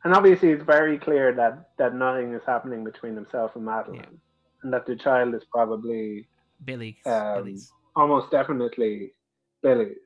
and 0.04 0.14
obviously 0.14 0.50
it's 0.50 0.66
very 0.66 0.98
clear 1.00 1.34
that 1.34 1.70
that 1.78 1.96
nothing 1.96 2.34
is 2.34 2.42
happening 2.46 2.84
between 2.84 3.16
himself 3.16 3.56
and 3.56 3.64
Madeline. 3.64 4.02
Yeah. 4.02 4.64
and 4.64 4.74
that 4.74 4.86
the 4.86 4.98
child 4.98 5.34
is 5.34 5.44
probably 5.50 6.28
Billy. 6.66 6.98
um, 7.06 7.36
Billy's. 7.36 7.72
almost 7.96 8.32
definitely 8.32 9.14
Billy's. 9.62 9.98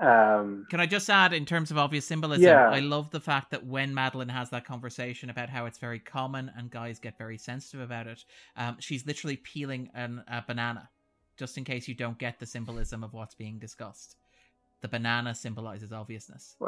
Um, 0.00 0.66
Can 0.68 0.80
I 0.80 0.86
just 0.86 1.08
add, 1.08 1.32
in 1.32 1.46
terms 1.46 1.70
of 1.70 1.78
obvious 1.78 2.04
symbolism, 2.04 2.42
Yeah. 2.44 2.68
I 2.70 2.80
love 2.80 3.10
the 3.10 3.20
fact 3.20 3.52
that 3.52 3.64
when 3.64 3.94
Madeline 3.94 4.30
has 4.30 4.50
that 4.50 4.64
conversation 4.64 5.30
about 5.30 5.48
how 5.48 5.66
it's 5.66 5.78
very 5.78 6.00
common 6.00 6.50
and 6.56 6.70
guys 6.70 6.98
get 6.98 7.16
very 7.18 7.38
sensitive 7.38 7.80
about 7.80 8.08
it, 8.08 8.24
um, 8.56 8.76
she's 8.80 9.06
literally 9.06 9.36
peeling 9.36 9.90
an, 9.94 10.24
a 10.26 10.42
banana, 10.44 10.88
just 11.36 11.56
in 11.56 11.62
case 11.62 11.86
you 11.86 11.94
don't 11.94 12.18
get 12.18 12.40
the 12.40 12.46
symbolism 12.46 13.04
of 13.04 13.12
what's 13.12 13.36
being 13.36 13.60
discussed. 13.60 14.16
The 14.80 14.88
banana 14.88 15.36
symbolizes 15.36 15.92
obviousness. 15.92 16.56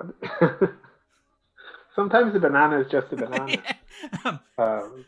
Sometimes 1.97 2.33
the 2.35 2.41
banana 2.41 2.81
is 2.81 2.91
just 2.91 3.13
a 3.13 3.17
banana. 3.25 3.63
Um, 4.25 4.41
um, 4.59 5.05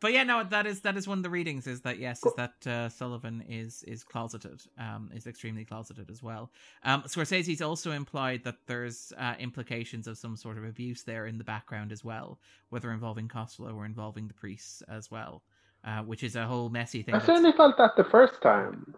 but 0.00 0.12
yeah, 0.12 0.22
no, 0.22 0.44
that 0.44 0.66
is 0.66 0.80
that 0.82 0.96
is 0.96 1.08
one 1.08 1.18
of 1.18 1.24
the 1.24 1.30
readings. 1.30 1.66
Is 1.66 1.80
that 1.82 1.98
yes? 1.98 2.24
Is 2.24 2.34
that 2.36 2.66
uh, 2.66 2.88
Sullivan 2.88 3.42
is 3.48 3.82
is 3.84 4.04
closeted? 4.04 4.62
Um, 4.78 5.10
is 5.14 5.26
extremely 5.26 5.64
closeted 5.64 6.10
as 6.10 6.22
well. 6.22 6.50
Um, 6.82 7.02
Scorsese's 7.02 7.62
also 7.62 7.92
implied 7.92 8.44
that 8.44 8.56
there's 8.66 9.12
uh, 9.18 9.34
implications 9.38 10.06
of 10.06 10.18
some 10.18 10.36
sort 10.36 10.58
of 10.58 10.64
abuse 10.64 11.02
there 11.02 11.26
in 11.26 11.38
the 11.38 11.44
background 11.44 11.92
as 11.92 12.04
well, 12.04 12.38
whether 12.70 12.90
involving 12.92 13.28
Costello 13.28 13.74
or 13.74 13.86
involving 13.86 14.28
the 14.28 14.34
priests 14.34 14.82
as 14.88 15.10
well, 15.10 15.42
uh, 15.84 16.00
which 16.02 16.22
is 16.22 16.36
a 16.36 16.44
whole 16.46 16.68
messy 16.68 17.02
thing. 17.02 17.14
I 17.14 17.18
that's- 17.18 17.26
certainly 17.34 17.56
felt 17.56 17.76
that 17.78 17.96
the 17.96 18.04
first 18.04 18.42
time. 18.42 18.94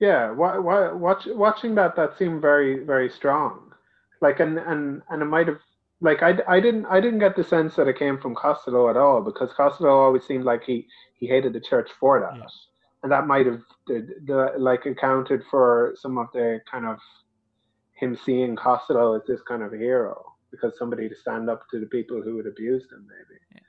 Yeah, 0.00 0.30
why, 0.30 0.58
why, 0.58 0.92
watch, 0.92 1.26
watching 1.26 1.74
that, 1.74 1.96
that 1.96 2.16
seemed 2.16 2.40
very, 2.40 2.84
very 2.84 3.10
strong. 3.10 3.72
Like, 4.20 4.38
and 4.40 4.58
and 4.58 5.02
and 5.10 5.22
it 5.22 5.26
might 5.26 5.46
have 5.48 5.60
like 6.00 6.22
I, 6.22 6.38
I 6.46 6.60
didn't 6.60 6.86
I 6.86 7.00
didn't 7.00 7.18
get 7.18 7.36
the 7.36 7.44
sense 7.44 7.74
that 7.76 7.88
it 7.88 7.98
came 7.98 8.18
from 8.18 8.34
Costello 8.34 8.88
at 8.88 8.96
all 8.96 9.20
because 9.20 9.52
Costello 9.56 9.90
always 9.98 10.24
seemed 10.24 10.44
like 10.44 10.62
he 10.64 10.86
he 11.18 11.26
hated 11.26 11.52
the 11.52 11.60
church 11.60 11.90
for 11.98 12.20
that, 12.20 12.36
Yeah. 12.36 12.46
and 13.02 13.10
that 13.12 13.26
might 13.26 13.46
have 13.46 13.62
the, 13.86 14.06
the 14.24 14.52
like 14.58 14.86
accounted 14.86 15.42
for 15.50 15.94
some 16.00 16.18
of 16.18 16.28
the 16.32 16.60
kind 16.70 16.86
of 16.86 16.98
him 17.94 18.16
seeing 18.24 18.54
Costello 18.54 19.14
as 19.16 19.22
this 19.26 19.42
kind 19.42 19.62
of 19.62 19.72
hero 19.72 20.24
because 20.50 20.78
somebody 20.78 21.08
to 21.08 21.14
stand 21.16 21.50
up 21.50 21.68
to 21.70 21.80
the 21.80 21.86
people 21.86 22.22
who 22.22 22.36
had 22.36 22.46
abused 22.46 22.90
him 22.92 23.06
maybe. 23.08 23.64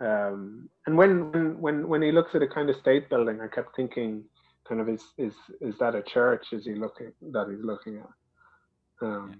Um, 0.00 0.68
and 0.86 0.96
when, 0.98 1.60
when 1.60 1.86
when 1.88 2.02
he 2.02 2.10
looks 2.10 2.34
at 2.34 2.42
a 2.42 2.48
kind 2.48 2.68
of 2.68 2.76
state 2.76 3.08
building, 3.08 3.40
I 3.40 3.46
kept 3.46 3.76
thinking, 3.76 4.24
kind 4.68 4.80
of, 4.80 4.88
is 4.88 5.04
is 5.16 5.34
is 5.60 5.78
that 5.78 5.94
a 5.94 6.02
church? 6.02 6.52
Is 6.52 6.64
he 6.64 6.74
looking 6.74 7.12
that 7.30 7.46
he's 7.48 7.64
looking 7.64 7.98
at? 7.98 9.06
Um, 9.06 9.36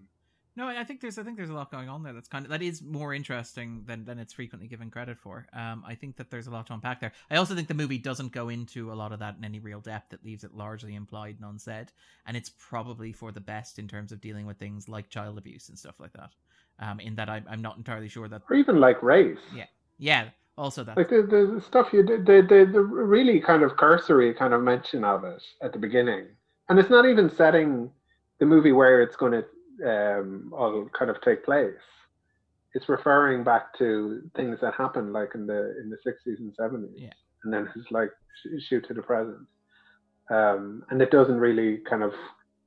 No, 0.55 0.69
I 0.69 0.85
think 0.85 1.01
there's 1.01 1.19
I 1.19 1.23
think 1.23 1.39
there's 1.39 1.49
a 1.49 1.55
lot 1.55 1.71
going 1.71 1.89
on 1.89 2.03
there. 2.03 2.13
That's 2.13 2.29
kind 2.29 2.45
of 2.45 2.51
that 2.51 2.61
is 2.61 2.83
more 2.83 3.15
interesting 3.15 3.85
than 3.87 4.05
than 4.05 4.19
it's 4.19 4.35
frequently 4.35 4.69
given 4.69 4.91
credit 4.91 5.19
for. 5.19 5.47
Um, 5.55 5.83
I 5.87 5.95
think 5.95 6.17
that 6.17 6.31
there's 6.31 6.47
a 6.47 6.51
lot 6.51 6.67
to 6.67 6.75
unpack 6.75 7.01
there. 7.01 7.13
I 7.31 7.37
also 7.37 7.55
think 7.55 7.69
the 7.69 7.75
movie 7.75 7.97
doesn't 7.97 8.33
go 8.33 8.51
into 8.51 8.93
a 8.93 8.95
lot 8.95 9.13
of 9.13 9.21
that 9.21 9.37
in 9.39 9.45
any 9.45 9.61
real 9.61 9.81
depth. 9.81 10.13
It 10.13 10.25
leaves 10.25 10.45
it 10.45 10.55
largely 10.55 10.95
implied 10.95 11.37
and 11.41 11.51
unsaid, 11.51 11.91
and 12.27 12.37
it's 12.37 12.51
probably 12.51 13.13
for 13.13 13.33
the 13.33 13.41
best 13.41 13.79
in 13.79 13.89
terms 13.89 14.13
of 14.13 14.21
dealing 14.21 14.45
with 14.45 14.59
things 14.59 14.89
like 14.89 15.09
child 15.09 15.39
abuse 15.39 15.71
and 15.71 15.79
stuff 15.79 15.99
like 15.99 16.13
that. 16.13 16.33
Um, 16.79 17.01
in 17.01 17.15
that 17.15 17.31
I'm 17.31 17.47
I'm 17.49 17.63
not 17.63 17.79
entirely 17.79 18.09
sure 18.09 18.29
that 18.29 18.43
or 18.51 18.57
even 18.57 18.79
like 18.79 19.03
race. 19.03 19.39
Yeah. 19.55 19.67
yeah 19.99 20.29
also 20.59 20.85
that 20.85 20.99
Like 20.99 21.09
the, 21.09 21.23
the 21.23 21.63
stuff 21.67 21.95
you 21.95 22.03
did, 22.03 22.27
the, 22.27 22.43
the 22.43 22.71
the 22.71 22.81
really 22.81 23.41
kind 23.41 23.63
of 23.63 23.79
cursory 23.79 24.35
kind 24.35 24.53
of 24.53 24.63
mention 24.63 25.03
of 25.03 25.25
it 25.25 25.43
at 25.63 25.73
the 25.73 25.79
beginning, 25.79 26.27
and 26.69 26.79
it's 26.79 26.91
not 26.91 27.07
even 27.07 27.31
setting 27.31 27.91
the 28.39 28.47
movie 28.47 28.73
where 28.73 29.01
it's 29.01 29.17
going 29.17 29.33
to 29.33 29.45
um, 29.85 30.53
all 30.57 30.89
kind 30.99 31.11
of 31.11 31.21
take 31.23 31.45
place. 31.45 31.75
It's 32.75 32.89
referring 32.89 33.45
back 33.45 33.77
to 33.79 34.23
things 34.35 34.59
that 34.63 34.75
happened 34.75 35.13
like 35.13 35.31
in 35.35 35.47
the 35.47 35.79
in 35.83 35.91
the 35.91 35.99
sixties 36.05 36.39
and 36.41 36.55
seventies, 36.59 36.97
Yeah. 36.97 37.13
and 37.45 37.53
then 37.53 37.69
it's 37.77 37.91
like 37.91 38.11
sh- 38.43 38.63
shoot 38.69 38.87
to 38.89 38.95
the 38.95 39.03
present, 39.03 39.47
um, 40.31 40.83
and 40.91 41.03
it 41.03 41.11
doesn't 41.11 41.39
really 41.39 41.79
kind 41.89 42.03
of 42.03 42.13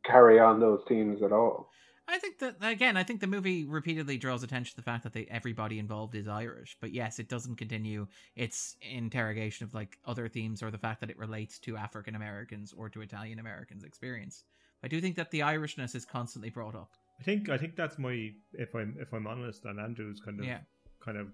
carry 0.04 0.40
on 0.40 0.60
those 0.60 0.82
themes 0.88 1.22
at 1.24 1.32
all. 1.32 1.70
I 2.08 2.20
think 2.20 2.38
that 2.38 2.58
again, 2.62 2.98
I 2.98 3.04
think 3.04 3.20
the 3.20 3.26
movie 3.26 3.66
repeatedly 3.66 4.20
draws 4.20 4.44
attention 4.44 4.70
to 4.72 4.76
the 4.76 4.84
fact 4.84 5.02
that 5.06 5.14
they, 5.14 5.26
everybody 5.26 5.80
involved 5.80 6.14
is 6.14 6.28
Irish. 6.28 6.78
But 6.80 6.94
yes, 6.94 7.18
it 7.18 7.28
doesn't 7.28 7.56
continue 7.56 8.06
its 8.36 8.76
interrogation 8.84 9.64
of 9.66 9.74
like 9.74 9.98
other 10.06 10.28
themes 10.28 10.62
or 10.62 10.70
the 10.70 10.78
fact 10.78 11.00
that 11.02 11.10
it 11.10 11.18
relates 11.18 11.58
to 11.62 11.78
African 11.78 12.14
Americans 12.14 12.76
or 12.78 12.90
to 12.90 13.02
Italian 13.02 13.40
Americans' 13.40 13.84
experience. 13.84 14.44
I 14.86 14.88
do 14.88 15.02
think 15.02 15.16
that 15.16 15.32
the 15.32 15.40
Irishness 15.40 15.96
is 15.96 16.06
constantly 16.06 16.52
brought 16.52 16.76
up. 16.76 16.92
I 17.20 17.24
think 17.24 17.50
I 17.50 17.58
think 17.58 17.76
that's 17.76 17.98
my 17.98 18.32
if 18.54 18.76
I'm 18.76 18.96
if 19.00 19.14
I'm 19.16 19.26
honest, 19.26 19.66
and 19.66 19.80
Andrew's 19.80 20.20
kind 20.20 20.40
of 20.40 20.46
Yeah. 20.46 20.60
kind 21.04 21.18
of 21.18 21.28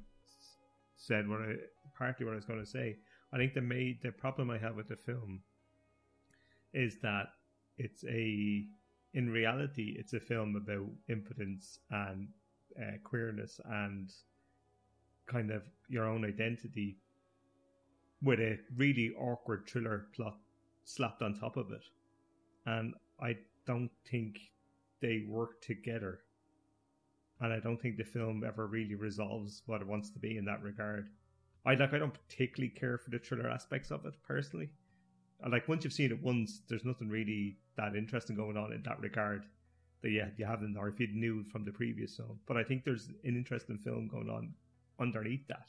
said 0.95 1.28
what 1.28 1.41
I 1.41 1.56
partly 1.97 2.26
what 2.26 2.32
I 2.32 2.36
was 2.36 2.45
going 2.45 2.62
to 2.62 2.66
say. 2.66 2.95
I 3.34 3.38
think 3.38 3.54
the 3.54 3.62
main 3.62 3.99
the 4.02 4.14
problem 4.14 4.49
I 4.49 4.58
have 4.58 4.78
with 4.78 4.88
the 4.88 4.95
film 4.95 5.41
is 6.74 6.99
that 7.02 7.28
it's 7.78 8.06
a 8.06 8.66
in 9.14 9.30
reality 9.30 9.95
it's 9.99 10.14
a 10.14 10.20
film 10.22 10.56
about 10.56 10.88
impotence 11.10 11.80
and 11.89 12.30
uh, 12.82 12.97
queerness 13.04 13.60
and 13.66 14.14
kind 15.28 15.52
of 15.52 15.64
your 15.89 16.06
own 16.06 16.24
identity 16.24 16.97
with 18.22 18.39
a 18.39 18.58
really 18.78 19.12
awkward 19.20 19.68
thriller 19.68 20.08
plot 20.16 20.38
slapped 20.86 21.22
on 21.22 21.34
top 21.34 21.58
of 21.58 21.72
it 21.72 21.84
and 22.66 22.93
i 23.22 23.36
don't 23.65 23.91
think 24.09 24.39
they 25.01 25.26
work 25.28 25.61
together. 25.61 26.19
And 27.39 27.53
i 27.53 27.59
don't 27.59 27.82
think 27.82 27.97
the 27.97 28.03
film 28.03 28.43
ever 28.45 28.67
really 28.67 28.95
resolves 28.95 29.63
what 29.65 29.82
it 29.82 29.88
wants 29.88 30.11
to 30.11 30.19
be 30.19 30.38
in 30.38 30.45
that 30.45 30.63
regard. 30.63 31.09
I 31.65 31.76
like 31.76 31.93
i 31.93 31.99
don't 31.99 32.13
particularly 32.13 32.74
care 32.74 32.97
for 32.97 33.09
the 33.09 33.19
thriller 33.19 33.49
aspects 33.49 33.91
of 33.91 34.05
it 34.05 34.13
personally. 34.24 34.69
Like 35.47 35.67
once 35.67 35.84
you've 35.84 35.93
seen 35.93 36.11
it 36.11 36.22
once 36.22 36.61
there's 36.67 36.86
nothing 36.86 37.09
really 37.09 37.57
that 37.78 37.95
interesting 37.95 38.36
going 38.36 38.57
on 38.57 38.74
in 38.74 38.84
that 38.84 38.99
regard 38.99 39.45
that 40.01 40.11
yeah 40.11 40.30
you 40.38 40.45
haven't 40.45 40.78
or 40.78 40.88
if 40.88 40.99
you 40.99 41.07
knew 41.07 41.43
from 41.43 41.65
the 41.65 41.72
previous 41.72 42.15
film. 42.15 42.39
But 42.47 42.57
i 42.57 42.63
think 42.63 42.84
there's 42.84 43.07
an 43.07 43.36
interesting 43.36 43.78
film 43.78 44.07
going 44.07 44.30
on 44.30 44.53
underneath 44.99 45.47
that. 45.47 45.67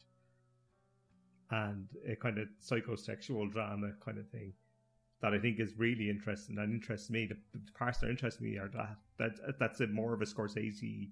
And 1.50 1.88
a 2.08 2.16
kind 2.16 2.38
of 2.38 2.48
psychosexual 2.66 3.50
drama 3.52 3.92
kind 4.04 4.18
of 4.18 4.28
thing 4.30 4.54
that 5.22 5.32
I 5.32 5.38
think 5.38 5.60
is 5.60 5.72
really 5.78 6.10
interesting 6.10 6.58
and 6.58 6.72
interests 6.74 7.08
me. 7.08 7.26
The, 7.26 7.36
the 7.52 7.72
parts 7.72 7.98
that 7.98 8.10
interest 8.10 8.40
me 8.40 8.58
are 8.58 8.68
that 8.68 8.96
that 9.18 9.58
that's 9.58 9.80
a 9.80 9.86
more 9.86 10.12
of 10.12 10.20
a 10.20 10.26
Scorsese 10.26 11.10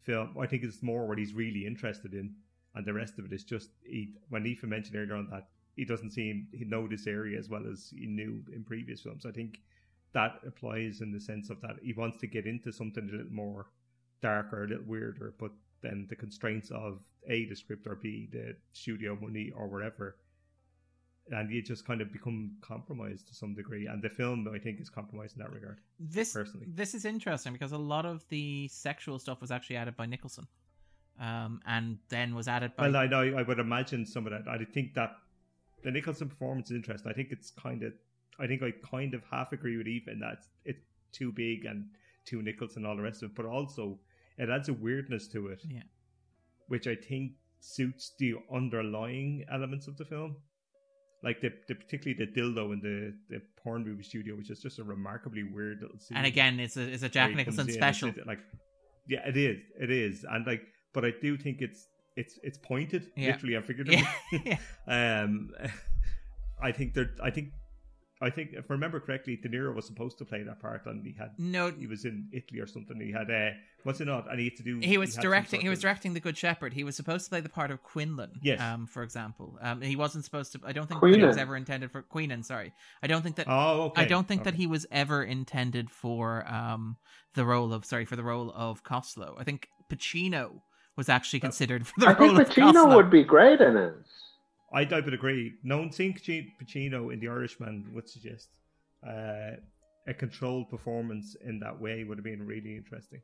film. 0.00 0.34
I 0.40 0.46
think 0.46 0.64
it's 0.64 0.82
more 0.82 1.06
what 1.06 1.18
he's 1.18 1.34
really 1.34 1.66
interested 1.66 2.14
in, 2.14 2.34
and 2.74 2.84
the 2.84 2.94
rest 2.94 3.18
of 3.18 3.26
it 3.26 3.32
is 3.32 3.44
just 3.44 3.70
he. 3.84 4.14
When 4.30 4.46
Aoife 4.46 4.64
mentioned 4.64 4.96
earlier 4.96 5.16
on 5.16 5.28
that 5.30 5.48
he 5.76 5.84
doesn't 5.84 6.10
seem 6.10 6.48
he 6.52 6.64
know 6.64 6.88
this 6.88 7.06
area 7.06 7.38
as 7.38 7.48
well 7.50 7.64
as 7.70 7.92
he 7.94 8.06
knew 8.06 8.42
in 8.54 8.64
previous 8.64 9.02
films. 9.02 9.26
I 9.26 9.32
think 9.32 9.58
that 10.14 10.40
applies 10.46 11.00
in 11.02 11.12
the 11.12 11.20
sense 11.20 11.50
of 11.50 11.60
that 11.60 11.76
he 11.82 11.92
wants 11.92 12.18
to 12.18 12.26
get 12.26 12.46
into 12.46 12.72
something 12.72 13.08
a 13.08 13.12
little 13.12 13.32
more 13.32 13.66
darker, 14.22 14.64
a 14.64 14.68
little 14.68 14.84
weirder, 14.86 15.34
but 15.38 15.50
then 15.82 16.06
the 16.08 16.16
constraints 16.16 16.70
of 16.70 17.00
a 17.28 17.44
the 17.46 17.54
script 17.54 17.86
or 17.86 17.96
b 17.96 18.28
the 18.32 18.56
studio 18.72 19.16
money 19.20 19.52
or 19.54 19.68
whatever 19.68 20.16
and 21.30 21.50
you 21.52 21.62
just 21.62 21.86
kind 21.86 22.00
of 22.00 22.12
become 22.12 22.50
compromised 22.60 23.28
to 23.28 23.34
some 23.34 23.54
degree. 23.54 23.86
And 23.86 24.02
the 24.02 24.08
film 24.10 24.48
i 24.54 24.58
think 24.58 24.80
is 24.80 24.90
compromised 24.90 25.36
in 25.36 25.42
that 25.42 25.52
regard 25.52 25.78
This 26.00 26.32
personally. 26.32 26.66
this 26.68 26.94
is 26.94 27.04
interesting 27.04 27.52
because 27.52 27.72
a 27.72 27.78
lot 27.78 28.04
of 28.06 28.24
the 28.28 28.68
sexual 28.68 29.18
stuff 29.18 29.40
was 29.40 29.50
actually 29.50 29.76
added 29.76 29.96
by 29.96 30.06
Nicholson, 30.06 30.46
um, 31.20 31.60
and 31.66 31.98
then 32.08 32.34
was 32.34 32.48
added 32.48 32.72
by 32.76 32.88
well 32.88 32.96
i 32.96 33.06
know 33.06 33.22
i 33.36 33.42
would 33.42 33.58
imagine 33.58 34.04
some 34.06 34.26
of 34.26 34.32
that. 34.32 34.48
I 34.48 34.64
think 34.64 34.94
that 34.94 35.16
the 35.84 35.90
nicholson 35.90 36.28
performance 36.28 36.70
is 36.70 36.76
interesting. 36.76 37.10
I 37.10 37.14
think 37.14 37.28
it's 37.30 37.50
kind 37.50 37.82
of 37.82 37.92
i 38.40 38.46
think 38.46 38.62
i 38.62 38.70
kind 38.88 39.14
of 39.14 39.22
half 39.30 39.52
agree 39.52 39.76
with 39.76 39.86
Aoife 39.86 40.08
in 40.08 40.18
that 40.20 40.32
it's, 40.38 40.48
it's 40.64 40.84
too 41.12 41.30
big 41.32 41.64
and 41.66 41.84
too 42.24 42.40
nicholson 42.42 42.82
and 42.82 42.86
all 42.86 42.96
the 42.96 43.02
rest 43.02 43.22
of 43.22 43.30
it 43.30 43.36
but 43.36 43.46
also 43.46 43.98
it 44.38 44.48
adds 44.48 44.68
a 44.68 44.72
weirdness 44.72 45.28
to 45.28 45.48
it 45.48 45.60
Yeah. 45.68 45.82
which 46.68 46.86
i 46.86 46.94
think 46.94 47.32
suits 47.60 48.12
the 48.18 48.34
underlying 48.52 49.44
elements 49.52 49.86
of 49.86 49.96
the 49.98 50.04
film 50.04 50.36
like 51.22 51.40
the, 51.40 51.52
the 51.68 51.74
particularly 51.74 52.24
the 52.24 52.30
dildo 52.40 52.72
in 52.72 52.80
the, 52.80 53.14
the 53.36 53.40
porn 53.62 53.84
movie 53.84 54.02
studio, 54.02 54.34
which 54.36 54.50
is 54.50 54.60
just 54.60 54.78
a 54.78 54.84
remarkably 54.84 55.44
weird 55.44 55.80
little 55.82 55.98
scene. 55.98 56.16
and 56.16 56.26
again, 56.26 56.58
it's 56.60 56.76
a 56.76 56.82
it's 56.82 57.02
a 57.02 57.08
Jack 57.08 57.34
Nicholson 57.34 57.70
special. 57.70 58.08
it's- 58.08 58.26
like, 58.26 58.40
yeah, 59.08 59.26
it 59.26 59.36
is, 59.36 59.60
it 59.80 59.90
is, 59.90 60.24
and 60.28 60.46
like, 60.46 60.62
but 60.92 61.04
I 61.04 61.12
do 61.20 61.36
think 61.36 61.60
it's 61.60 61.86
it's 62.16 62.38
it's 62.42 62.58
pointed, 62.58 63.10
Yeah. 63.16 63.32
literally 63.32 63.54
and 63.54 63.64
figuratively. 63.64 64.06
Yeah. 64.44 64.58
um, 65.22 65.50
I 66.62 66.70
think 66.72 66.94
there, 66.94 67.10
I 67.22 67.30
think, 67.30 67.48
I 68.22 68.30
think 68.30 68.50
if 68.52 68.70
I 68.70 68.74
remember 68.74 69.00
correctly, 69.00 69.36
De 69.36 69.48
Niro 69.48 69.74
was 69.74 69.84
supposed 69.86 70.16
to 70.18 70.24
play 70.24 70.42
that 70.44 70.60
part, 70.60 70.86
and 70.86 71.04
he 71.04 71.12
had 71.18 71.30
no, 71.38 71.70
he 71.70 71.86
was 71.86 72.04
in 72.04 72.28
Italy 72.32 72.60
or 72.60 72.66
something. 72.66 73.00
He 73.00 73.10
had 73.12 73.30
uh, 73.30 73.50
what's 73.82 74.00
it 74.00 74.06
not? 74.06 74.30
And 74.30 74.38
he 74.38 74.46
had 74.46 74.56
to 74.56 74.62
do. 74.62 74.78
he 74.78 74.96
was 74.98 75.10
had 75.10 75.14
some 75.14 75.22
directing. 75.30 75.60
He 75.60 75.68
was 75.68 75.78
of- 75.80 75.82
directing 75.82 76.14
the 76.14 76.20
Good 76.20 76.36
Shepherd. 76.36 76.72
He 76.72 76.84
was 76.84 76.94
supposed 76.96 77.24
to 77.24 77.30
play 77.30 77.40
the 77.40 77.48
part 77.48 77.70
of 77.70 77.82
Quinlan. 77.82 78.30
Yes. 78.42 78.60
Um, 78.60 78.86
for 78.86 79.02
example, 79.02 79.58
um, 79.60 79.80
he 79.82 79.96
wasn't 79.96 80.24
supposed 80.24 80.52
to. 80.52 80.60
I 80.64 80.72
don't 80.72 80.86
think 80.86 81.00
that 81.00 81.14
he 81.16 81.22
was 81.24 81.36
ever 81.36 81.56
intended 81.56 81.90
for 81.90 82.02
Queenan. 82.02 82.44
Sorry, 82.44 82.72
I 83.02 83.06
don't 83.08 83.22
think 83.22 83.36
that. 83.36 83.46
Oh, 83.48 83.82
okay. 83.86 84.02
I 84.02 84.04
don't 84.04 84.28
think 84.28 84.44
that 84.44 84.54
he 84.54 84.66
was 84.66 84.86
ever 84.90 85.22
intended 85.22 85.90
for 85.90 86.46
um 86.46 86.96
the 87.34 87.44
role 87.44 87.72
of 87.72 87.84
sorry 87.84 88.04
for 88.04 88.16
the 88.16 88.22
role 88.22 88.52
of 88.54 88.82
Costello. 88.84 89.36
I 89.38 89.44
think 89.44 89.68
Pacino 89.90 90.60
was 90.96 91.08
actually 91.08 91.40
considered 91.40 91.86
for 91.86 91.94
the 91.98 92.06
I 92.08 92.12
role 92.12 92.36
think 92.36 92.48
Pacino 92.48 92.72
Costello. 92.72 92.96
would 92.96 93.10
be 93.10 93.24
great 93.24 93.60
in 93.60 93.76
it. 93.76 93.94
I, 94.74 94.82
I 94.82 95.00
would 95.00 95.14
agree. 95.14 95.54
No, 95.62 95.88
seeing 95.90 96.14
Paci- 96.14 96.52
Pacino 96.62 97.12
in 97.12 97.20
The 97.20 97.28
Irishman 97.28 97.90
would 97.94 98.08
suggest 98.08 98.48
uh, 99.06 99.52
a 100.06 100.14
controlled 100.14 100.68
performance 100.70 101.36
in 101.44 101.60
that 101.60 101.80
way 101.80 102.04
would 102.04 102.18
have 102.18 102.24
been 102.24 102.46
really 102.46 102.76
interesting. 102.76 103.20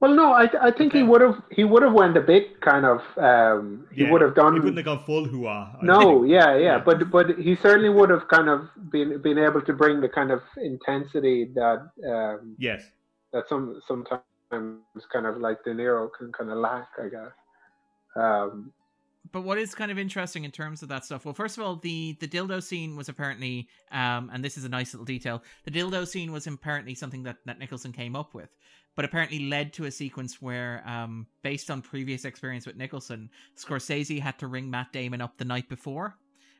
Well, 0.00 0.14
no, 0.14 0.32
I, 0.32 0.48
I 0.60 0.70
think 0.72 0.92
he 0.92 1.02
would 1.04 1.20
have 1.20 1.42
he 1.50 1.62
would 1.64 1.82
have 1.82 1.92
went 1.92 2.16
a 2.16 2.20
bit 2.20 2.60
kind 2.60 2.84
of 2.84 3.00
um, 3.18 3.86
he 3.94 4.02
Yeah, 4.02 4.10
would 4.10 4.20
have 4.20 4.34
done 4.34 4.54
He 4.54 4.58
wouldn't 4.58 4.76
have 4.78 4.84
gone 4.84 5.04
full. 5.04 5.26
I 5.48 5.76
no, 5.82 5.96
think. 5.96 6.28
yeah, 6.28 6.56
yeah, 6.56 6.78
Yeah. 6.78 6.78
but 6.84 7.10
but 7.10 7.38
he 7.38 7.54
certainly 7.54 7.88
would 7.88 8.10
have 8.10 8.26
kind 8.28 8.48
of 8.48 8.68
been 8.90 9.22
been 9.22 9.38
able 9.38 9.62
to 9.62 9.72
bring 9.72 10.00
the 10.00 10.08
kind 10.08 10.30
of 10.32 10.42
intensity 10.56 11.50
that 11.54 11.88
um, 12.08 12.56
Yes. 12.58 12.82
that 13.32 13.48
some 13.48 13.80
sometimes 13.86 14.22
kind 15.12 15.26
of 15.26 15.38
like 15.38 15.62
De 15.64 15.70
Niro 15.72 16.10
can 16.18 16.32
kind 16.32 16.50
of 16.50 16.58
lack, 16.58 16.88
I 17.00 17.08
guess. 17.08 17.32
Um, 18.16 18.72
but 19.30 19.42
what 19.42 19.58
is 19.58 19.74
kind 19.74 19.90
of 19.90 19.98
interesting 19.98 20.44
in 20.44 20.50
terms 20.50 20.82
of 20.82 20.88
that 20.88 21.04
stuff 21.04 21.24
well 21.24 21.34
first 21.34 21.56
of 21.56 21.64
all 21.64 21.76
the 21.76 22.16
the 22.20 22.26
dildo 22.26 22.62
scene 22.62 22.96
was 22.96 23.08
apparently 23.08 23.68
um 23.92 24.30
and 24.32 24.44
this 24.44 24.56
is 24.56 24.64
a 24.64 24.68
nice 24.68 24.92
little 24.92 25.04
detail 25.04 25.42
the 25.64 25.70
dildo 25.70 26.06
scene 26.06 26.32
was 26.32 26.46
apparently 26.46 26.94
something 26.94 27.22
that 27.22 27.36
that 27.46 27.58
nicholson 27.58 27.92
came 27.92 28.16
up 28.16 28.34
with 28.34 28.50
but 28.96 29.04
apparently 29.04 29.48
led 29.48 29.72
to 29.72 29.84
a 29.84 29.90
sequence 29.90 30.42
where 30.42 30.82
um 30.86 31.26
based 31.42 31.70
on 31.70 31.80
previous 31.82 32.24
experience 32.24 32.66
with 32.66 32.76
nicholson 32.76 33.30
scorsese 33.56 34.20
had 34.20 34.38
to 34.38 34.46
ring 34.46 34.70
matt 34.70 34.92
damon 34.92 35.20
up 35.20 35.38
the 35.38 35.44
night 35.44 35.68
before 35.68 36.16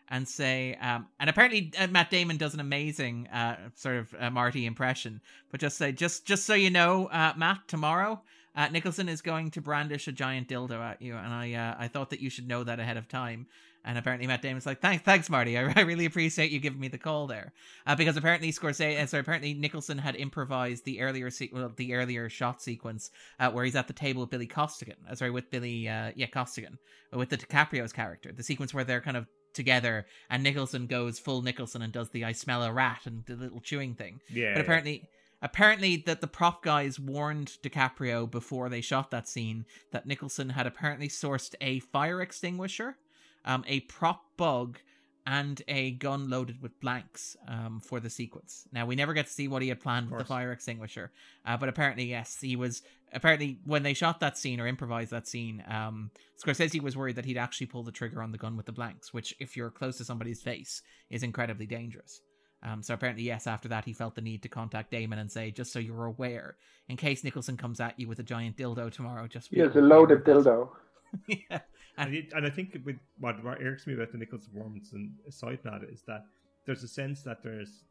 and 0.09 0.29
say 0.29 0.77
um 0.81 1.07
and 1.19 1.29
apparently 1.29 1.73
uh, 1.79 1.87
matt 1.89 2.11
damon 2.11 2.37
does 2.37 2.55
an 2.55 2.61
amazing 2.61 3.27
uh 3.29 3.57
sort 3.75 3.97
of 3.97 4.15
uh, 4.19 4.31
marty 4.31 4.67
impression 4.67 5.21
but 5.51 5.61
just 5.61 5.77
say 5.77 5.91
just 5.91 6.27
just 6.27 6.47
so 6.47 6.55
you 6.55 6.71
know 6.71 7.07
uh 7.07 7.33
matt 7.37 7.59
tomorrow 7.67 8.23
Uh, 8.55 8.68
Nicholson 8.68 9.09
is 9.09 9.22
going 9.22 9.50
to 9.53 9.61
brandish 9.61 10.09
a 10.09 10.12
giant 10.12 10.48
dildo 10.48 10.78
at 10.80 11.00
you, 11.00 11.16
and 11.16 11.32
I 11.32 11.55
uh, 11.55 11.74
I 11.78 11.88
thought 11.88 12.11
that 12.11 12.20
you 12.20 12.30
should 12.30 12.48
know 12.48 12.64
that 12.64 12.80
ahead 12.80 12.96
of 12.96 13.09
time. 13.09 13.46
And 13.84 13.98
apparently 13.98 14.28
Matt 14.28 14.42
Damon's 14.42 14.64
like, 14.64 14.80
thanks, 14.80 15.03
thanks, 15.03 15.28
Marty. 15.28 15.59
I, 15.59 15.72
I 15.76 15.80
really 15.80 16.07
appreciate 16.07 16.53
you 16.53 16.61
giving 16.61 16.78
me 16.78 16.88
the 16.88 16.98
call 16.98 17.26
there, 17.26 17.53
uh, 17.86 17.96
because 17.96 18.16
apparently 18.16 18.53
Scorsese, 18.53 19.00
uh, 19.00 19.07
so 19.07 19.18
apparently 19.18 19.55
Nicholson 19.55 19.98
had 19.98 20.14
improvised 20.14 20.84
the 20.84 21.00
earlier 21.00 21.30
se- 21.30 21.50
well, 21.53 21.72
the 21.74 21.94
earlier 21.94 22.28
shot 22.28 22.62
sequence 22.62 23.11
uh, 23.40 23.50
where 23.50 23.64
he's 23.64 23.76
at 23.76 23.88
the 23.88 23.92
table 23.92 24.20
with 24.20 24.30
Billy 24.30 24.46
Costigan, 24.46 24.96
uh, 25.11 25.14
sorry, 25.14 25.30
with 25.30 25.50
Billy, 25.50 25.88
uh, 25.88 26.12
yeah, 26.14 26.26
Costigan, 26.26 26.78
with 27.12 27.30
the 27.30 27.36
DiCaprio's 27.36 27.92
character, 27.92 28.32
the 28.32 28.42
sequence 28.42 28.72
where 28.72 28.84
they're 28.84 29.00
kind 29.00 29.16
of 29.16 29.26
together, 29.53 30.07
and 30.30 30.42
Nicholson 30.42 30.86
goes 30.86 31.18
full 31.18 31.42
Nicholson 31.42 31.82
and 31.82 31.92
does 31.92 32.11
the 32.11 32.24
I 32.24 32.32
smell 32.32 32.62
a 32.62 32.72
rat 32.72 33.00
and 33.05 33.24
the 33.26 33.34
little 33.34 33.61
chewing 33.61 33.94
thing. 33.94 34.20
Yeah. 34.30 34.55
But 34.55 34.62
apparently, 34.62 35.09
apparently 35.43 35.97
that 35.97 36.20
the 36.20 36.26
prop 36.26 36.62
guys 36.62 36.99
warned 36.99 37.59
DiCaprio 37.62 38.30
before 38.30 38.68
they 38.68 38.80
shot 38.80 39.11
that 39.11 39.28
scene 39.28 39.66
that 39.90 40.07
Nicholson 40.07 40.51
had 40.51 40.66
apparently 40.66 41.09
sourced 41.09 41.55
a 41.61 41.80
fire 41.80 42.22
extinguisher, 42.22 42.97
um, 43.45 43.64
a 43.66 43.80
prop 43.80 44.22
bug, 44.36 44.78
and 45.26 45.62
a 45.68 45.93
gun 45.93 46.28
loaded 46.28 46.61
with 46.61 46.80
blanks 46.80 47.36
um, 47.47 47.80
for 47.80 48.01
the 48.01 48.11
sequence. 48.11 48.66
Now 48.72 48.86
we 48.86 48.97
never 48.97 49.14
get 49.14 49.26
to 49.26 49.32
see 49.32 49.47
what 49.49 49.62
he 49.62 49.68
had 49.68 49.80
planned 49.80 50.11
with 50.11 50.20
the 50.20 50.24
fire 50.24 50.53
extinguisher, 50.53 51.12
uh, 51.47 51.57
but 51.57 51.68
apparently 51.68 52.05
yes, 52.05 52.38
he 52.40 52.57
was. 52.57 52.82
Apparently, 53.14 53.59
when 53.66 53.82
they 53.82 53.93
shot 53.93 54.20
that 54.20 54.38
scene 54.38 54.59
or 54.59 54.66
improvised 54.66 55.11
that 55.11 55.28
scene, 55.28 55.62
um, 55.68 56.11
Scorsese 56.43 56.80
was 56.80 56.97
worried 56.97 57.16
that 57.16 57.26
he'd 57.26 57.36
actually 57.36 57.66
pull 57.66 57.82
the 57.82 57.93
trigger 57.93 58.22
on 58.22 58.32
the 58.32 58.38
gun 58.38 58.57
with 58.57 58.64
the 58.64 58.72
blanks, 58.72 59.12
which, 59.12 59.34
if 59.38 59.55
you're 59.55 59.70
close 59.70 59.99
to 59.99 60.05
somebody's 60.05 60.40
face, 60.40 60.80
is 61.11 61.22
incredibly 61.22 61.66
dangerous. 61.66 62.22
Um, 62.63 62.83
so 62.83 62.95
apparently, 62.95 63.25
yes, 63.25 63.47
after 63.47 63.69
that, 63.69 63.85
he 63.85 63.93
felt 63.93 64.15
the 64.15 64.21
need 64.21 64.43
to 64.43 64.49
contact 64.49 64.91
Damon 64.91 65.19
and 65.19 65.31
say, 65.31 65.51
just 65.51 65.73
so 65.73 65.79
you're 65.79 66.05
aware, 66.07 66.57
in 66.89 66.97
case 66.97 67.25
Nicholson 67.25 67.57
comes 67.57 67.81
at 67.81 67.99
you 67.99 68.07
with 68.09 68.21
a 68.21 68.23
giant 68.23 68.57
dildo 68.57 68.91
tomorrow, 68.91 69.27
just 69.27 69.51
be 69.51 69.57
He 69.57 69.63
has 69.63 69.75
a 69.75 69.79
aware 69.79 69.89
loaded 69.89 70.19
of 70.19 70.25
dildo. 70.25 70.69
yeah. 71.27 71.61
And, 71.99 72.15
it, 72.15 72.33
and 72.35 72.47
I 72.47 72.51
think 72.51 72.79
with 72.85 72.97
what, 73.19 73.43
what 73.45 73.61
irks 73.63 73.87
me 73.87 73.95
about 73.95 74.13
the 74.13 74.19
Nicholson 74.19 74.53
performance, 74.55 74.93
and 74.93 75.11
aside 75.29 75.61
from 75.61 75.73
that, 75.73 75.89
is 75.93 76.03
that 76.07 76.25
there's 76.65 76.83
a 76.85 76.89
sense 76.89 77.23
that 77.25 77.43
there's 77.43 77.85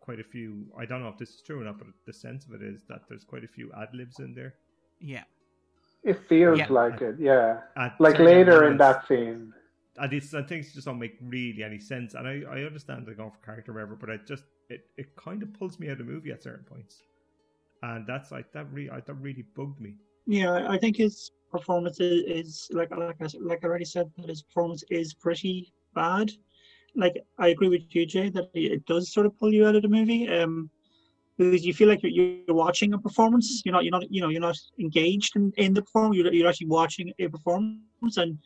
quite 0.00 0.20
a 0.20 0.24
few. 0.24 0.64
I 0.78 0.86
don't 0.86 1.02
know 1.02 1.08
if 1.08 1.18
this 1.18 1.30
is 1.30 1.42
true 1.42 1.60
or 1.60 1.64
not, 1.64 1.78
but 1.78 1.88
the 2.06 2.12
sense 2.12 2.46
of 2.46 2.54
it 2.54 2.62
is 2.62 2.82
that 2.88 3.02
there's 3.08 3.24
quite 3.24 3.44
a 3.44 3.48
few 3.48 3.70
ad 3.80 3.88
libs 3.92 4.18
in 4.20 4.34
there. 4.34 4.54
Yeah. 5.00 5.24
It 6.02 6.18
feels 6.28 6.58
Yeah. 6.58 6.66
like 6.70 7.00
it, 7.00 7.16
yeah. 7.18 7.60
Like 7.98 8.16
certain 8.16 8.26
later 8.26 8.68
in 8.68 8.76
that 8.78 9.06
scene. 9.06 9.52
And 9.96 10.12
it's 10.12 10.32
and 10.32 10.48
things 10.48 10.72
just 10.74 10.86
don't 10.86 10.98
make 10.98 11.16
really 11.22 11.62
any 11.62 11.78
sense. 11.78 12.14
And 12.14 12.26
I, 12.26 12.42
I 12.50 12.62
understand 12.62 13.06
they're 13.06 13.14
going 13.14 13.30
for 13.30 13.44
character, 13.44 13.72
whatever, 13.72 13.96
but 13.96 14.10
it 14.10 14.26
just 14.26 14.44
it, 14.68 14.86
it 14.96 15.14
kind 15.16 15.42
of 15.42 15.52
pulls 15.54 15.78
me 15.78 15.88
out 15.88 15.92
of 15.92 15.98
the 15.98 16.04
movie 16.04 16.30
at 16.32 16.42
certain 16.42 16.64
points, 16.64 17.02
and 17.82 18.06
that's 18.06 18.30
like 18.32 18.52
that 18.52 18.70
really 18.72 18.88
that 18.88 19.14
really 19.14 19.44
bugged 19.54 19.80
me. 19.80 19.94
Yeah, 20.26 20.52
I- 20.52 20.74
I 20.74 20.78
think 20.78 20.96
his 20.96 21.30
performance 21.50 22.00
is, 22.00 22.22
is 22.26 22.68
like 22.72 22.90
like 22.96 23.16
I, 23.20 23.26
like 23.40 23.64
I 23.64 23.68
already 23.68 23.84
said 23.84 24.10
that 24.18 24.28
his 24.28 24.42
performance 24.42 24.82
is 24.90 25.14
pretty 25.14 25.72
bad. 25.94 26.30
Like 26.96 27.16
I 27.38 27.48
agree 27.48 27.68
with 27.68 27.82
you, 27.94 28.06
Jay, 28.06 28.30
that 28.30 28.50
it 28.54 28.72
it 28.72 28.86
does 28.86 29.12
sort 29.12 29.26
of 29.26 29.38
pull 29.38 29.52
you 29.52 29.66
out 29.66 29.76
of 29.76 29.82
the 29.82 29.88
movie. 29.88 30.28
Um, 30.28 30.70
because 31.36 31.66
you 31.66 31.74
feel 31.74 31.88
like 31.88 32.00
you're, 32.02 32.12
you're 32.46 32.54
watching 32.56 32.92
a 32.94 32.98
performance. 32.98 33.62
You're 33.64 33.72
not 33.72 33.84
you're 33.84 33.90
not 33.90 34.10
you 34.10 34.20
know 34.20 34.28
you're 34.28 34.40
not 34.40 34.56
engaged 34.78 35.34
in, 35.36 35.52
in 35.56 35.74
the 35.74 35.82
performance. 35.82 36.16
You're, 36.16 36.32
you're 36.32 36.48
actually 36.48 36.68
watching 36.68 37.12
a 37.18 37.26
performance, 37.28 38.16
and 38.16 38.38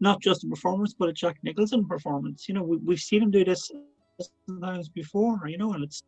not 0.00 0.20
just 0.20 0.44
a 0.44 0.48
performance, 0.48 0.94
but 0.98 1.08
a 1.08 1.12
Jack 1.12 1.36
Nicholson 1.42 1.86
performance. 1.86 2.48
You 2.48 2.54
know, 2.54 2.62
we, 2.62 2.76
we've 2.78 3.00
seen 3.00 3.22
him 3.22 3.30
do 3.30 3.44
this 3.44 3.70
sometimes 4.46 4.88
before. 4.88 5.46
You 5.46 5.58
know, 5.58 5.72
and 5.72 5.84
it's 5.84 6.02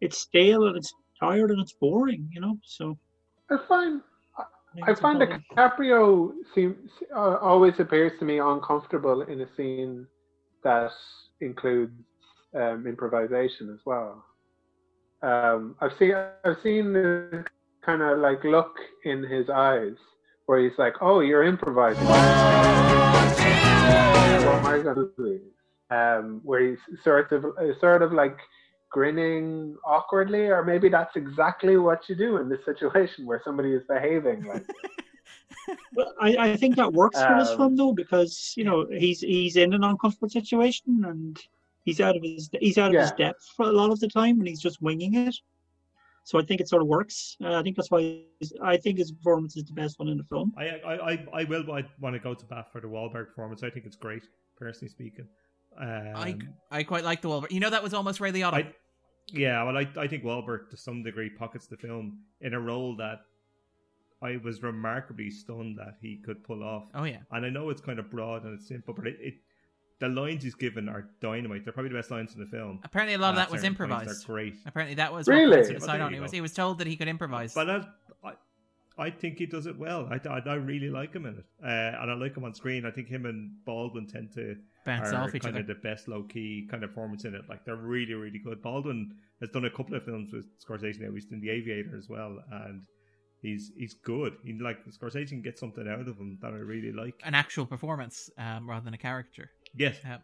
it's 0.00 0.18
stale 0.18 0.66
and 0.66 0.76
it's 0.76 0.92
tired 1.18 1.50
and 1.50 1.60
it's 1.60 1.72
boring. 1.72 2.28
You 2.32 2.40
know, 2.40 2.58
so 2.64 2.98
I 3.50 3.56
find 3.68 4.00
I 4.38 4.90
a 4.90 4.96
find 4.96 5.18
problem. 5.18 5.44
DiCaprio 5.56 6.32
seems 6.54 6.90
uh, 7.14 7.36
always 7.36 7.74
appears 7.78 8.12
to 8.18 8.24
me 8.24 8.38
uncomfortable 8.38 9.22
in 9.22 9.40
a 9.40 9.46
scene 9.56 10.06
that 10.64 10.90
includes 11.40 11.92
um, 12.54 12.86
improvisation 12.86 13.70
as 13.72 13.80
well. 13.84 14.24
Um, 15.22 15.76
I've 15.80 15.92
seen 15.98 16.14
I've 16.44 16.56
seen 16.62 16.92
the 16.92 17.44
kind 17.84 18.02
of 18.02 18.18
like 18.18 18.44
look 18.44 18.76
in 19.04 19.22
his 19.22 19.48
eyes 19.50 19.96
where 20.52 20.60
he's 20.60 20.78
like, 20.78 20.96
"Oh, 21.00 21.20
you're 21.20 21.44
improvising." 21.44 22.04
what 22.06 22.18
am 24.58 24.66
I 24.66 24.80
going 24.82 24.96
to 24.96 25.10
do? 25.16 25.40
Um, 25.90 26.42
where 26.44 26.60
he's 26.68 26.78
sort 27.02 27.32
of 27.32 27.46
sort 27.80 28.02
of 28.02 28.12
like 28.12 28.36
grinning 28.90 29.78
awkwardly, 29.82 30.48
or 30.48 30.62
maybe 30.62 30.90
that's 30.90 31.16
exactly 31.16 31.78
what 31.78 32.06
you 32.06 32.14
do 32.14 32.36
in 32.36 32.50
this 32.50 32.62
situation 32.66 33.24
where 33.24 33.40
somebody 33.42 33.72
is 33.72 33.82
behaving 33.88 34.44
like. 34.44 34.66
Well, 35.94 36.12
I, 36.20 36.36
I 36.38 36.56
think 36.56 36.76
that 36.76 36.92
works 36.92 37.22
for 37.22 37.36
this 37.38 37.50
Um, 37.50 37.56
film 37.56 37.76
though 37.76 37.92
because 37.92 38.54
you 38.56 38.64
know 38.64 38.86
he's 38.90 39.20
he's 39.20 39.56
in 39.56 39.72
an 39.74 39.84
uncomfortable 39.84 40.28
situation 40.30 41.04
and 41.06 41.38
he's 41.84 42.00
out 42.00 42.16
of 42.16 42.22
his 42.22 42.50
he's 42.58 42.78
out 42.78 42.94
of 42.94 43.00
his 43.00 43.12
depth 43.12 43.44
for 43.56 43.66
a 43.66 43.72
lot 43.72 43.90
of 43.92 44.00
the 44.00 44.08
time 44.08 44.38
and 44.40 44.48
he's 44.48 44.60
just 44.60 44.82
winging 44.82 45.14
it. 45.14 45.36
So 46.24 46.38
I 46.38 46.42
think 46.42 46.60
it 46.60 46.68
sort 46.68 46.82
of 46.82 46.88
works. 46.88 47.36
Uh, 47.42 47.58
I 47.58 47.62
think 47.62 47.76
that's 47.76 47.90
why 47.90 48.20
I 48.62 48.76
think 48.76 48.98
his 48.98 49.10
performance 49.10 49.56
is 49.56 49.64
the 49.64 49.72
best 49.72 49.98
one 49.98 50.08
in 50.08 50.16
the 50.16 50.24
film. 50.24 50.52
I 50.56 50.64
I 50.64 51.12
I, 51.12 51.26
I 51.34 51.44
will 51.44 51.64
want 52.00 52.14
to 52.14 52.20
go 52.20 52.34
to 52.34 52.44
bat 52.46 52.66
for 52.72 52.80
the 52.80 52.86
Wahlberg 52.86 53.28
performance. 53.28 53.62
I 53.62 53.70
think 53.70 53.86
it's 53.86 53.96
great, 53.96 54.22
personally 54.56 54.90
speaking. 54.90 55.26
Um, 55.80 56.12
I, 56.14 56.38
I 56.70 56.82
quite 56.82 57.04
like 57.04 57.22
the 57.22 57.28
Wahlberg. 57.28 57.50
You 57.50 57.60
know, 57.60 57.70
that 57.70 57.82
was 57.82 57.94
almost 57.94 58.20
Ray 58.20 58.30
Liotta. 58.30 58.52
I, 58.54 58.74
yeah, 59.28 59.62
well, 59.64 59.76
I, 59.76 59.88
I 59.96 60.06
think 60.06 60.22
Wahlberg 60.24 60.68
to 60.70 60.76
some 60.76 61.02
degree 61.02 61.30
pockets 61.30 61.66
the 61.66 61.76
film 61.76 62.18
in 62.40 62.54
a 62.54 62.60
role 62.60 62.94
that 62.96 63.20
I 64.22 64.36
was 64.44 64.62
remarkably 64.62 65.30
stunned 65.30 65.78
that 65.78 65.96
he 66.00 66.20
could 66.24 66.44
pull 66.44 66.62
off. 66.62 66.84
oh, 66.94 67.04
yeah. 67.04 67.18
And 67.32 67.44
I 67.44 67.48
know 67.48 67.70
it's 67.70 67.80
kind 67.80 67.98
of 67.98 68.10
broad 68.10 68.44
and 68.44 68.54
it's 68.54 68.68
simple, 68.68 68.94
but 68.94 69.06
it, 69.06 69.16
it 69.20 69.34
the 70.02 70.08
lines 70.08 70.42
he's 70.42 70.54
given 70.54 70.88
are 70.88 71.08
dynamite. 71.20 71.64
They're 71.64 71.72
probably 71.72 71.90
the 71.90 71.94
best 71.98 72.10
lines 72.10 72.34
in 72.34 72.40
the 72.40 72.46
film. 72.46 72.80
Apparently, 72.82 73.14
a 73.14 73.18
lot 73.18 73.32
of 73.34 73.38
At 73.38 73.46
that 73.46 73.52
was 73.52 73.62
improvised. 73.64 74.08
They're 74.10 74.26
great. 74.34 74.54
Apparently, 74.66 74.96
that 74.96 75.12
was 75.12 75.28
Really? 75.28 75.44
what 75.58 75.66
Prince 75.66 75.68
Well, 75.68 75.78
Decide 75.78 75.96
there 75.98 76.02
on. 76.06 76.10
you 76.10 76.16
He 76.16 76.20
was, 76.20 76.30
he 76.32 76.40
was 76.40 76.52
told 76.52 76.78
that 76.78 76.86
he 76.88 76.96
could 76.96 77.08
improvise. 77.08 77.54
But 77.54 77.70
I, 77.70 77.86
I, 78.24 78.32
I 78.98 79.10
think 79.10 79.38
he 79.38 79.46
does 79.46 79.66
it 79.66 79.78
well. 79.78 80.08
I, 80.10 80.16
I, 80.28 80.40
I 80.44 80.54
really 80.54 80.90
like 80.90 81.12
him 81.14 81.24
in 81.26 81.34
it, 81.38 81.44
uh, 81.64 82.00
and 82.02 82.10
I 82.10 82.14
like 82.14 82.36
him 82.36 82.44
on 82.44 82.52
screen. 82.54 82.84
I 82.84 82.90
think 82.90 83.08
him 83.08 83.24
and 83.26 83.52
Baldwin 83.64 84.06
tend 84.08 84.32
to 84.34 84.56
Bounce 84.84 85.12
are 85.12 85.16
off 85.22 85.34
each 85.34 85.42
kind 85.44 85.54
other. 85.54 85.60
of 85.60 85.66
the 85.68 85.74
best 85.88 86.08
low 86.08 86.24
key 86.24 86.66
kind 86.70 86.82
of 86.84 86.90
performance 86.90 87.24
in 87.24 87.34
it. 87.34 87.42
Like 87.48 87.64
they're 87.64 87.76
really 87.76 88.14
really 88.14 88.40
good. 88.40 88.60
Baldwin 88.60 89.14
has 89.40 89.50
done 89.50 89.64
a 89.64 89.70
couple 89.70 89.94
of 89.94 90.04
films 90.04 90.32
with 90.32 90.46
Scorsese 90.60 91.00
now. 91.00 91.12
He's 91.12 91.26
in 91.30 91.40
The 91.40 91.50
Aviator 91.50 91.96
as 91.96 92.08
well, 92.08 92.38
and 92.50 92.82
he's 93.40 93.72
he's 93.78 93.94
good. 93.94 94.34
He 94.44 94.52
like 94.54 94.78
Scorsese 94.86 95.28
can 95.28 95.40
get 95.42 95.58
something 95.58 95.88
out 95.88 96.00
of 96.08 96.18
him 96.18 96.38
that 96.42 96.52
I 96.52 96.56
really 96.58 96.92
like. 96.92 97.14
An 97.24 97.34
actual 97.34 97.64
performance 97.66 98.28
um, 98.36 98.68
rather 98.68 98.84
than 98.84 98.94
a 98.94 98.98
caricature. 98.98 99.50
Yes, 99.74 99.96
Uh, 100.04 100.18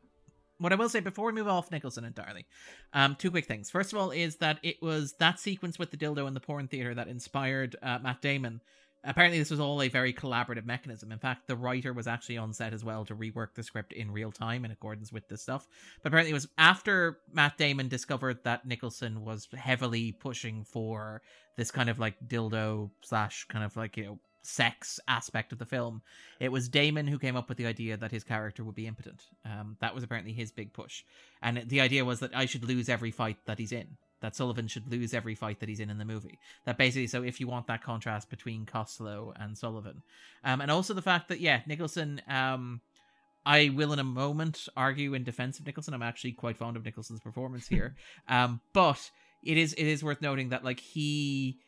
what 0.59 0.73
I 0.73 0.77
will 0.77 0.89
say 0.89 1.01
before 1.01 1.27
we 1.27 1.33
move 1.33 1.49
off 1.49 1.71
Nicholson 1.71 2.05
entirely, 2.05 2.45
um, 2.93 3.15
two 3.15 3.31
quick 3.31 3.47
things. 3.47 3.71
First 3.71 3.93
of 3.93 3.99
all, 3.99 4.11
is 4.11 4.37
that 4.37 4.59
it 4.63 4.83
was 4.83 5.15
that 5.21 5.39
sequence 5.39 5.79
with 5.79 5.91
the 5.91 5.97
dildo 5.97 6.27
in 6.27 6.35
the 6.35 6.41
porn 6.41 6.67
theater 6.69 6.95
that 6.95 7.09
inspired 7.09 7.77
uh, 7.83 7.99
Matt 8.01 8.21
Damon. 8.21 8.61
Apparently, 9.05 9.39
this 9.39 9.51
was 9.51 9.61
all 9.61 9.81
a 9.81 9.89
very 9.89 10.13
collaborative 10.13 10.67
mechanism. 10.67 11.13
In 11.13 11.21
fact, 11.21 11.47
the 11.47 11.55
writer 11.55 11.93
was 11.93 12.09
actually 12.09 12.37
on 12.37 12.53
set 12.53 12.75
as 12.75 12.85
well 12.85 13.05
to 13.05 13.15
rework 13.15 13.55
the 13.55 13.63
script 13.63 13.93
in 13.93 14.11
real 14.11 14.33
time 14.33 14.65
in 14.65 14.73
accordance 14.73 15.13
with 15.13 15.29
this 15.29 15.41
stuff. 15.41 15.69
But 16.03 16.09
apparently, 16.09 16.33
it 16.33 16.35
was 16.35 16.49
after 16.59 17.19
Matt 17.33 17.57
Damon 17.57 17.87
discovered 17.87 18.43
that 18.43 18.67
Nicholson 18.67 19.25
was 19.25 19.47
heavily 19.57 20.11
pushing 20.11 20.65
for 20.65 21.23
this 21.57 21.71
kind 21.71 21.89
of 21.89 22.01
like 22.01 22.17
dildo 22.27 22.91
slash 23.03 23.47
kind 23.49 23.65
of 23.65 23.77
like 23.77 23.97
you 23.97 24.05
know 24.05 24.19
sex 24.43 24.99
aspect 25.09 25.53
of 25.53 25.59
the 25.59 25.67
film 25.67 26.01
it 26.41 26.51
was 26.53 26.69
Damon 26.69 27.07
who 27.07 27.19
came 27.19 27.37
up 27.37 27.49
with 27.49 27.59
the 27.59 27.67
idea 27.67 27.97
that 27.97 28.13
his 28.13 28.25
character 28.25 28.63
would 28.63 28.77
be 28.77 28.87
impotent. 28.87 29.25
Um, 29.45 29.77
that 29.81 29.95
was 29.95 30.05
apparently 30.05 30.33
his 30.33 30.53
big 30.53 30.73
push, 30.73 31.03
and 31.43 31.59
it- 31.59 31.69
the 31.69 31.81
idea 31.81 32.05
was 32.05 32.21
that 32.21 32.35
I 32.35 32.47
should 32.47 32.65
lose 32.65 32.89
every 32.89 33.11
fight 33.11 33.39
that 33.47 33.59
he's 33.59 33.73
in. 33.73 33.97
That 34.21 34.35
Sullivan 34.35 34.67
should 34.67 34.89
lose 34.89 35.15
every 35.15 35.35
fight 35.37 35.61
that 35.61 35.69
he's 35.69 35.79
in 35.81 35.91
in 35.91 35.99
the 35.99 36.05
movie. 36.05 36.39
That 36.65 36.77
basically, 36.79 37.07
so 37.07 37.23
if 37.23 37.39
you 37.41 37.47
want 37.47 37.67
that 37.69 37.83
contrast 37.83 38.31
between 38.31 38.67
Costello 38.67 39.33
and 39.37 39.57
Sullivan, 39.57 40.03
um, 40.45 40.61
and 40.61 40.71
also 40.71 40.95
the 40.95 41.03
fact 41.03 41.29
that 41.29 41.41
yeah, 41.41 41.61
Nicholson. 41.67 42.23
Um, 42.29 42.81
I 43.47 43.71
will 43.71 43.93
in 43.95 43.99
a 43.99 44.05
moment 44.05 44.69
argue 44.77 45.15
in 45.15 45.25
defense 45.25 45.59
of 45.59 45.65
Nicholson. 45.65 45.95
I'm 45.95 46.03
actually 46.03 46.33
quite 46.33 46.59
fond 46.59 46.77
of 46.77 46.85
Nicholson's 46.85 47.21
performance 47.21 47.67
here, 47.67 47.95
um, 48.29 48.61
but 48.75 49.11
it 49.43 49.57
is 49.57 49.73
it 49.75 49.87
is 49.87 50.03
worth 50.05 50.21
noting 50.21 50.51
that 50.51 50.65
like 50.65 50.81
he 50.81 51.59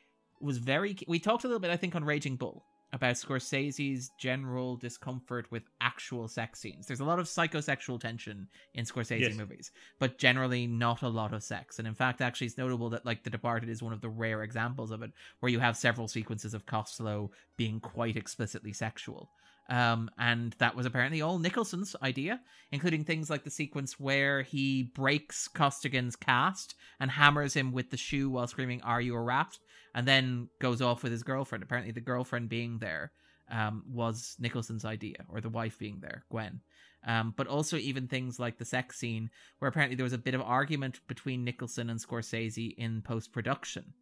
was 0.41 0.59
very. 0.59 0.97
We 1.07 1.19
talked 1.19 1.45
a 1.45 1.47
little 1.47 1.61
bit, 1.61 1.71
I 1.71 1.77
think, 1.77 1.95
on 1.95 2.05
Raging 2.05 2.37
Bull 2.37 2.65
about 2.93 3.15
Scorsese's 3.15 4.11
general 4.19 4.75
discomfort 4.77 5.47
with 5.53 5.63
actual 5.81 6.27
sex 6.27 6.59
scenes. 6.59 6.87
There's 6.87 6.99
a 6.99 7.05
lot 7.05 7.21
of 7.21 7.27
psychosexual 7.27 8.01
tension 8.01 8.49
in 8.75 8.85
Scorsese 8.85 9.21
Yes. 9.21 9.37
movies, 9.37 9.71
but 10.01 10.19
generally 10.19 10.67
not 10.67 11.03
a 11.03 11.09
lot 11.09 11.33
of 11.33 11.45
sex. 11.45 11.79
And 11.79 11.87
in 11.87 11.95
fact, 11.95 12.21
actually, 12.21 12.49
it's 12.49 12.59
notable 12.59 12.91
that 12.91 13.07
like 13.07 13.23
The 13.23 13.31
Departed 13.31 13.69
is 13.69 13.81
one 13.83 13.93
of 13.93 14.01
the 14.01 14.09
rare 14.09 14.43
examples 14.43 14.91
of 14.91 15.03
it, 15.03 15.13
where 15.39 15.53
you 15.53 15.61
have 15.61 15.77
several 15.77 16.09
sequences 16.09 16.53
of 16.53 16.67
Costello 16.67 17.31
being 17.57 17.79
quite 17.79 18.17
explicitly 18.17 18.73
sexual. 18.73 19.31
Um, 19.69 20.11
and 20.19 20.57
that 20.59 20.75
was 20.75 20.85
apparently 20.85 21.23
all 21.23 21.39
Nicholson's 21.39 21.95
idea, 22.03 22.41
including 22.73 23.05
things 23.05 23.31
like 23.31 23.45
the 23.45 23.51
sequence 23.51 24.01
where 24.01 24.43
he 24.43 24.83
breaks 24.83 25.47
Costigan's 25.47 26.17
cast 26.17 26.75
and 26.99 27.09
hammers 27.09 27.55
him 27.55 27.71
with 27.71 27.91
the 27.91 27.97
shoe 27.97 28.29
while 28.31 28.49
screaming, 28.49 28.83
Are 28.83 29.01
you 29.01 29.15
a 29.15 29.21
rat? 29.21 29.57
And 29.95 30.07
then 30.07 30.49
goes 30.61 30.81
off 30.81 31.03
with 31.03 31.13
his 31.13 31.23
girlfriend. 31.23 31.65
Apparently, 31.65 31.93
the 31.93 32.01
girlfriend 32.01 32.49
being 32.49 32.79
there 32.79 33.13
um, 33.51 33.83
was 33.89 34.37
Nicholson's 34.39 34.85
idea, 34.85 35.25
or 35.29 35.41
the 35.41 35.49
wife 35.49 35.79
being 35.79 35.99
there, 36.01 36.25
Gwen. 36.31 36.61
Um, 37.07 37.35
but 37.37 37.47
also 37.47 37.77
even 37.77 38.07
things 38.07 38.39
like 38.39 38.59
the 38.59 38.65
sex 38.65 38.99
scene, 38.99 39.31
where 39.59 39.69
apparently 39.69 39.97
there 39.97 40.05
was 40.05 40.13
a 40.13 40.19
bit 40.19 40.35
of 40.35 40.43
argument 40.43 41.01
between 41.09 41.45
Nicholson 41.45 41.91
and 41.91 41.99
Scorsese 41.99 42.75
in 42.77 43.03
post 43.03 43.33
production 43.33 43.95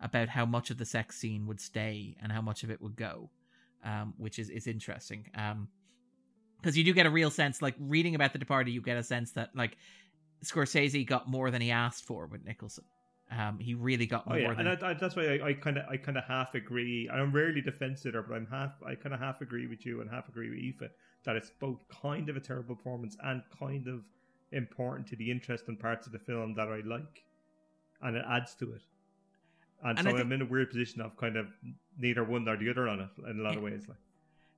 about 0.00 0.28
how 0.28 0.46
much 0.46 0.70
of 0.70 0.78
the 0.78 0.84
sex 0.84 1.18
scene 1.18 1.46
would 1.46 1.60
stay 1.60 2.16
and 2.22 2.30
how 2.30 2.40
much 2.40 2.62
of 2.62 2.70
it 2.70 2.80
would 2.80 2.96
go, 2.96 3.30
um, 3.84 4.14
which 4.16 4.38
is 4.38 4.48
is 4.50 4.66
interesting. 4.66 5.26
Um, 5.34 5.68
because 6.60 6.76
you 6.76 6.84
do 6.84 6.92
get 6.92 7.06
a 7.06 7.10
real 7.10 7.30
sense, 7.30 7.62
like 7.62 7.74
reading 7.78 8.14
about 8.14 8.32
the 8.32 8.38
Departed, 8.38 8.72
you 8.72 8.82
get 8.82 8.96
a 8.96 9.02
sense 9.02 9.32
that 9.32 9.50
like 9.54 9.76
Scorsese 10.44 11.06
got 11.06 11.28
more 11.28 11.50
than 11.50 11.60
he 11.60 11.70
asked 11.70 12.04
for 12.04 12.26
with 12.26 12.44
Nicholson. 12.44 12.84
Um, 13.30 13.58
he 13.58 13.74
really 13.74 14.06
got 14.06 14.24
Oh 14.26 14.30
more 14.30 14.38
yeah, 14.38 14.54
than 14.54 14.66
and 14.68 14.82
I, 14.82 14.90
I, 14.90 14.94
that's 14.94 15.14
why 15.14 15.38
I 15.42 15.52
kind 15.52 15.76
of, 15.76 15.84
I 15.88 15.98
kind 15.98 16.16
of 16.16 16.24
half 16.24 16.54
agree. 16.54 17.10
I'm 17.12 17.30
rarely 17.30 17.60
defensive, 17.60 18.14
but 18.26 18.34
I'm 18.34 18.46
half, 18.46 18.72
I 18.86 18.94
kind 18.94 19.14
of 19.14 19.20
half 19.20 19.42
agree 19.42 19.66
with 19.66 19.84
you 19.84 20.00
and 20.00 20.10
half 20.10 20.28
agree 20.28 20.48
with 20.48 20.58
Aoife 20.58 20.90
that 21.24 21.36
it's 21.36 21.50
both 21.50 21.78
kind 21.90 22.30
of 22.30 22.36
a 22.36 22.40
terrible 22.40 22.74
performance 22.74 23.16
and 23.22 23.42
kind 23.58 23.86
of 23.86 24.00
important 24.52 25.06
to 25.08 25.16
the 25.16 25.30
interesting 25.30 25.76
parts 25.76 26.06
of 26.06 26.12
the 26.12 26.18
film 26.18 26.54
that 26.54 26.68
I 26.68 26.80
like, 26.86 27.24
and 28.00 28.16
it 28.16 28.24
adds 28.26 28.54
to 28.56 28.72
it. 28.72 28.82
And, 29.82 29.98
And 29.98 30.06
so 30.06 30.10
I 30.10 30.12
think- 30.14 30.24
I'm 30.24 30.32
in 30.32 30.42
a 30.42 30.46
weird 30.46 30.70
position 30.70 31.02
of 31.02 31.14
kind 31.18 31.36
of 31.36 31.48
neither 31.98 32.24
one 32.24 32.44
nor 32.44 32.56
the 32.56 32.70
other 32.70 32.88
on 32.88 33.00
it 33.00 33.10
in 33.30 33.40
a 33.40 33.42
lot 33.42 33.56
of 33.56 33.62
ways. 33.62 33.86
Like, 33.88 33.98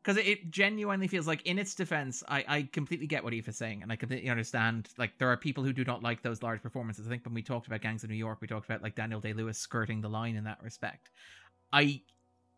because 0.03 0.17
it 0.17 0.51
genuinely 0.51 1.07
feels 1.07 1.27
like 1.27 1.45
in 1.47 1.59
its 1.59 1.75
defense 1.75 2.23
I, 2.29 2.45
I 2.49 2.63
completely 2.73 3.07
get 3.07 3.23
what 3.23 3.33
Aoife 3.33 3.49
is 3.49 3.57
saying 3.57 3.83
and 3.83 3.93
i 3.93 3.97
completely 3.97 4.31
understand 4.31 4.89
like 4.99 5.19
there 5.19 5.29
are 5.29 5.37
people 5.37 5.65
who 5.65 5.73
do 5.73 5.85
not 5.85 6.03
like 6.03 6.23
those 6.23 6.43
large 6.43 6.63
performances. 6.63 7.07
I 7.07 7.11
think 7.11 7.25
when 7.25 7.35
we 7.35 7.43
talked 7.43 7.67
about 7.67 7.81
gangs 7.81 8.05
of 8.05 8.11
new 8.11 8.17
york 8.17 8.39
we 8.41 8.49
talked 8.49 8.67
about 8.67 8.83
like 8.83 8.95
daniel 8.95 9.21
day-lewis 9.21 9.59
skirting 9.59 10.01
the 10.01 10.09
line 10.09 10.37
in 10.37 10.45
that 10.45 10.63
respect. 10.63 11.11
I 11.73 12.01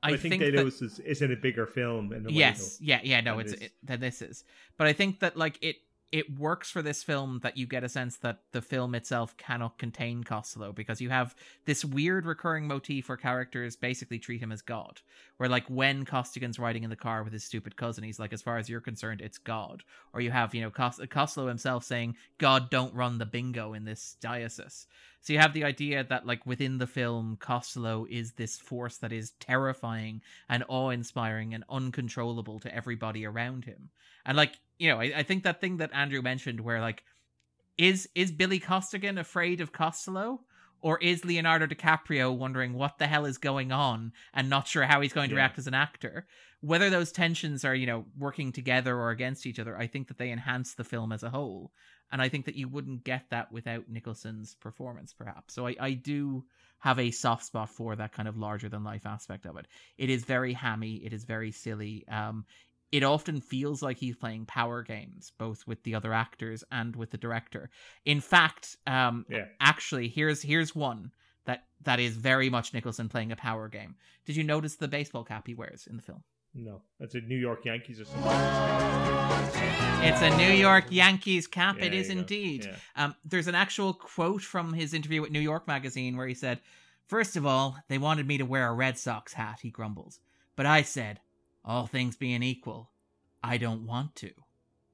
i, 0.02 0.12
I, 0.12 0.16
think, 0.16 0.40
think, 0.40 0.42
day-lewis 0.42 0.82
is, 0.82 0.98
is 1.00 1.22
in 1.22 1.32
a 1.32 1.36
bigger 1.36 1.66
film 1.66 2.12
in 2.12 2.26
yes. 2.28 2.78
yeah 2.80 3.00
yeah 3.02 3.20
no 3.20 3.38
it's 3.38 3.52
it, 3.52 3.72
than 3.82 4.00
this 4.00 4.22
is. 4.22 4.44
But 4.76 4.86
i 4.86 4.92
think 4.92 5.20
that 5.20 5.36
like 5.36 5.58
it 5.62 5.76
it 6.12 6.38
works 6.38 6.70
for 6.70 6.82
this 6.82 7.02
film 7.02 7.40
that 7.42 7.56
you 7.56 7.66
get 7.66 7.82
a 7.82 7.88
sense 7.88 8.18
that 8.18 8.40
the 8.52 8.60
film 8.60 8.94
itself 8.94 9.34
cannot 9.38 9.78
contain 9.78 10.22
Costello 10.22 10.70
because 10.70 11.00
you 11.00 11.08
have 11.08 11.34
this 11.64 11.86
weird 11.86 12.26
recurring 12.26 12.66
motif 12.66 13.08
where 13.08 13.16
characters 13.16 13.76
basically 13.76 14.18
treat 14.18 14.42
him 14.42 14.52
as 14.52 14.60
God. 14.60 15.00
Where, 15.38 15.48
like, 15.48 15.66
when 15.68 16.04
Costigan's 16.04 16.58
riding 16.58 16.84
in 16.84 16.90
the 16.90 16.96
car 16.96 17.22
with 17.22 17.32
his 17.32 17.44
stupid 17.44 17.76
cousin, 17.76 18.04
he's 18.04 18.20
like, 18.20 18.34
as 18.34 18.42
far 18.42 18.58
as 18.58 18.68
you're 18.68 18.80
concerned, 18.80 19.22
it's 19.22 19.38
God. 19.38 19.82
Or 20.12 20.20
you 20.20 20.30
have, 20.30 20.54
you 20.54 20.60
know, 20.60 20.70
Cos- 20.70 21.00
Costello 21.08 21.48
himself 21.48 21.82
saying, 21.82 22.16
God 22.36 22.68
don't 22.68 22.94
run 22.94 23.16
the 23.16 23.26
bingo 23.26 23.72
in 23.72 23.84
this 23.84 24.16
diocese. 24.20 24.86
So 25.22 25.32
you 25.32 25.38
have 25.38 25.54
the 25.54 25.64
idea 25.64 26.04
that, 26.04 26.26
like, 26.26 26.44
within 26.46 26.76
the 26.76 26.86
film, 26.86 27.38
Costello 27.40 28.06
is 28.10 28.32
this 28.32 28.58
force 28.58 28.98
that 28.98 29.12
is 29.12 29.30
terrifying 29.40 30.20
and 30.48 30.62
awe 30.68 30.90
inspiring 30.90 31.54
and 31.54 31.64
uncontrollable 31.70 32.60
to 32.60 32.74
everybody 32.74 33.24
around 33.24 33.64
him. 33.64 33.88
And 34.24 34.36
like, 34.36 34.58
you 34.82 34.88
know, 34.88 35.00
I, 35.00 35.12
I 35.18 35.22
think 35.22 35.44
that 35.44 35.60
thing 35.60 35.76
that 35.76 35.94
Andrew 35.94 36.22
mentioned 36.22 36.60
where 36.60 36.80
like 36.80 37.04
is 37.78 38.08
is 38.14 38.32
Billy 38.32 38.58
Costigan 38.58 39.16
afraid 39.16 39.60
of 39.60 39.72
Costello? 39.72 40.40
Or 40.84 40.98
is 40.98 41.24
Leonardo 41.24 41.66
DiCaprio 41.68 42.36
wondering 42.36 42.72
what 42.74 42.98
the 42.98 43.06
hell 43.06 43.24
is 43.24 43.38
going 43.38 43.70
on 43.70 44.12
and 44.34 44.50
not 44.50 44.66
sure 44.66 44.82
how 44.82 45.00
he's 45.00 45.12
going 45.12 45.28
to 45.30 45.36
Yeah. 45.36 45.42
react 45.42 45.58
as 45.58 45.68
an 45.68 45.74
actor? 45.74 46.26
Whether 46.60 46.90
those 46.90 47.12
tensions 47.12 47.64
are, 47.64 47.76
you 47.76 47.86
know, 47.86 48.04
working 48.18 48.50
together 48.50 48.96
or 48.96 49.10
against 49.10 49.46
each 49.46 49.60
other, 49.60 49.78
I 49.78 49.86
think 49.86 50.08
that 50.08 50.18
they 50.18 50.32
enhance 50.32 50.74
the 50.74 50.82
film 50.82 51.12
as 51.12 51.22
a 51.22 51.30
whole. 51.30 51.70
And 52.10 52.20
I 52.20 52.28
think 52.28 52.46
that 52.46 52.56
you 52.56 52.66
wouldn't 52.68 53.04
get 53.04 53.26
that 53.30 53.52
without 53.52 53.88
Nicholson's 53.88 54.56
performance, 54.56 55.14
perhaps. 55.14 55.54
So 55.54 55.68
I, 55.68 55.76
I 55.78 55.92
do 55.92 56.44
have 56.80 56.98
a 56.98 57.12
soft 57.12 57.44
spot 57.44 57.70
for 57.70 57.94
that 57.94 58.12
kind 58.12 58.26
of 58.26 58.36
larger 58.36 58.68
than 58.68 58.82
life 58.82 59.06
aspect 59.06 59.46
of 59.46 59.56
it. 59.58 59.66
It 59.98 60.10
is 60.10 60.24
very 60.24 60.52
hammy, 60.52 60.94
it 61.06 61.12
is 61.12 61.22
very 61.22 61.52
silly. 61.52 62.04
Um, 62.08 62.44
it 62.92 63.02
often 63.02 63.40
feels 63.40 63.82
like 63.82 63.96
he's 63.96 64.14
playing 64.16 64.44
power 64.46 64.82
games, 64.82 65.32
both 65.38 65.66
with 65.66 65.82
the 65.82 65.94
other 65.94 66.12
actors 66.12 66.62
and 66.70 66.94
with 66.94 67.10
the 67.10 67.18
director. 67.18 67.70
In 68.04 68.20
fact, 68.20 68.76
um, 68.86 69.26
Yeah. 69.28 69.46
actually, 69.60 70.08
here's 70.08 70.42
here's 70.42 70.74
one 70.74 71.10
that 71.46 71.64
that 71.80 71.98
is 71.98 72.16
very 72.16 72.48
much 72.50 72.72
Nicholson 72.74 73.08
playing 73.08 73.32
a 73.32 73.36
power 73.36 73.68
game. 73.68 73.96
Did 74.26 74.36
you 74.36 74.44
notice 74.44 74.76
the 74.76 74.86
baseball 74.88 75.24
cap 75.24 75.46
he 75.48 75.54
wears 75.54 75.86
in 75.88 75.96
the 75.96 76.02
film? 76.02 76.22
No, 76.54 76.82
that's 77.00 77.14
a 77.14 77.20
New 77.20 77.38
York 77.38 77.64
Yankees 77.64 77.98
or 77.98 78.04
something. 78.04 78.22
It's 80.04 80.20
a 80.20 80.36
New 80.36 80.52
York 80.52 80.86
Yankees 80.90 81.46
cap. 81.46 81.76
Yeah, 81.78 81.86
it 81.86 81.94
is 81.94 82.10
indeed. 82.10 82.64
Yeah. 82.66 82.76
Um, 83.04 83.14
there's 83.24 83.46
an 83.46 83.54
actual 83.54 83.94
quote 83.94 84.42
from 84.42 84.72
his 84.74 84.92
interview 84.92 85.22
with 85.22 85.30
New 85.30 85.40
York 85.40 85.66
Magazine 85.66 86.16
where 86.16 86.26
he 86.26 86.34
said, 86.34 86.60
First 87.06 87.36
of 87.36 87.46
all, 87.46 87.76
they 87.88 87.98
wanted 87.98 88.26
me 88.26 88.36
to 88.38 88.44
wear 88.44 88.68
a 88.68 88.72
Red 88.74 88.98
Sox 88.98 89.32
hat, 89.32 89.60
he 89.62 89.70
grumbles. 89.70 90.18
But 90.56 90.66
I 90.66 90.82
said, 90.82 91.20
all 91.64 91.86
things 91.86 92.16
being 92.16 92.42
equal, 92.42 92.90
I 93.42 93.56
don't 93.58 93.86
want 93.86 94.14
to. 94.16 94.30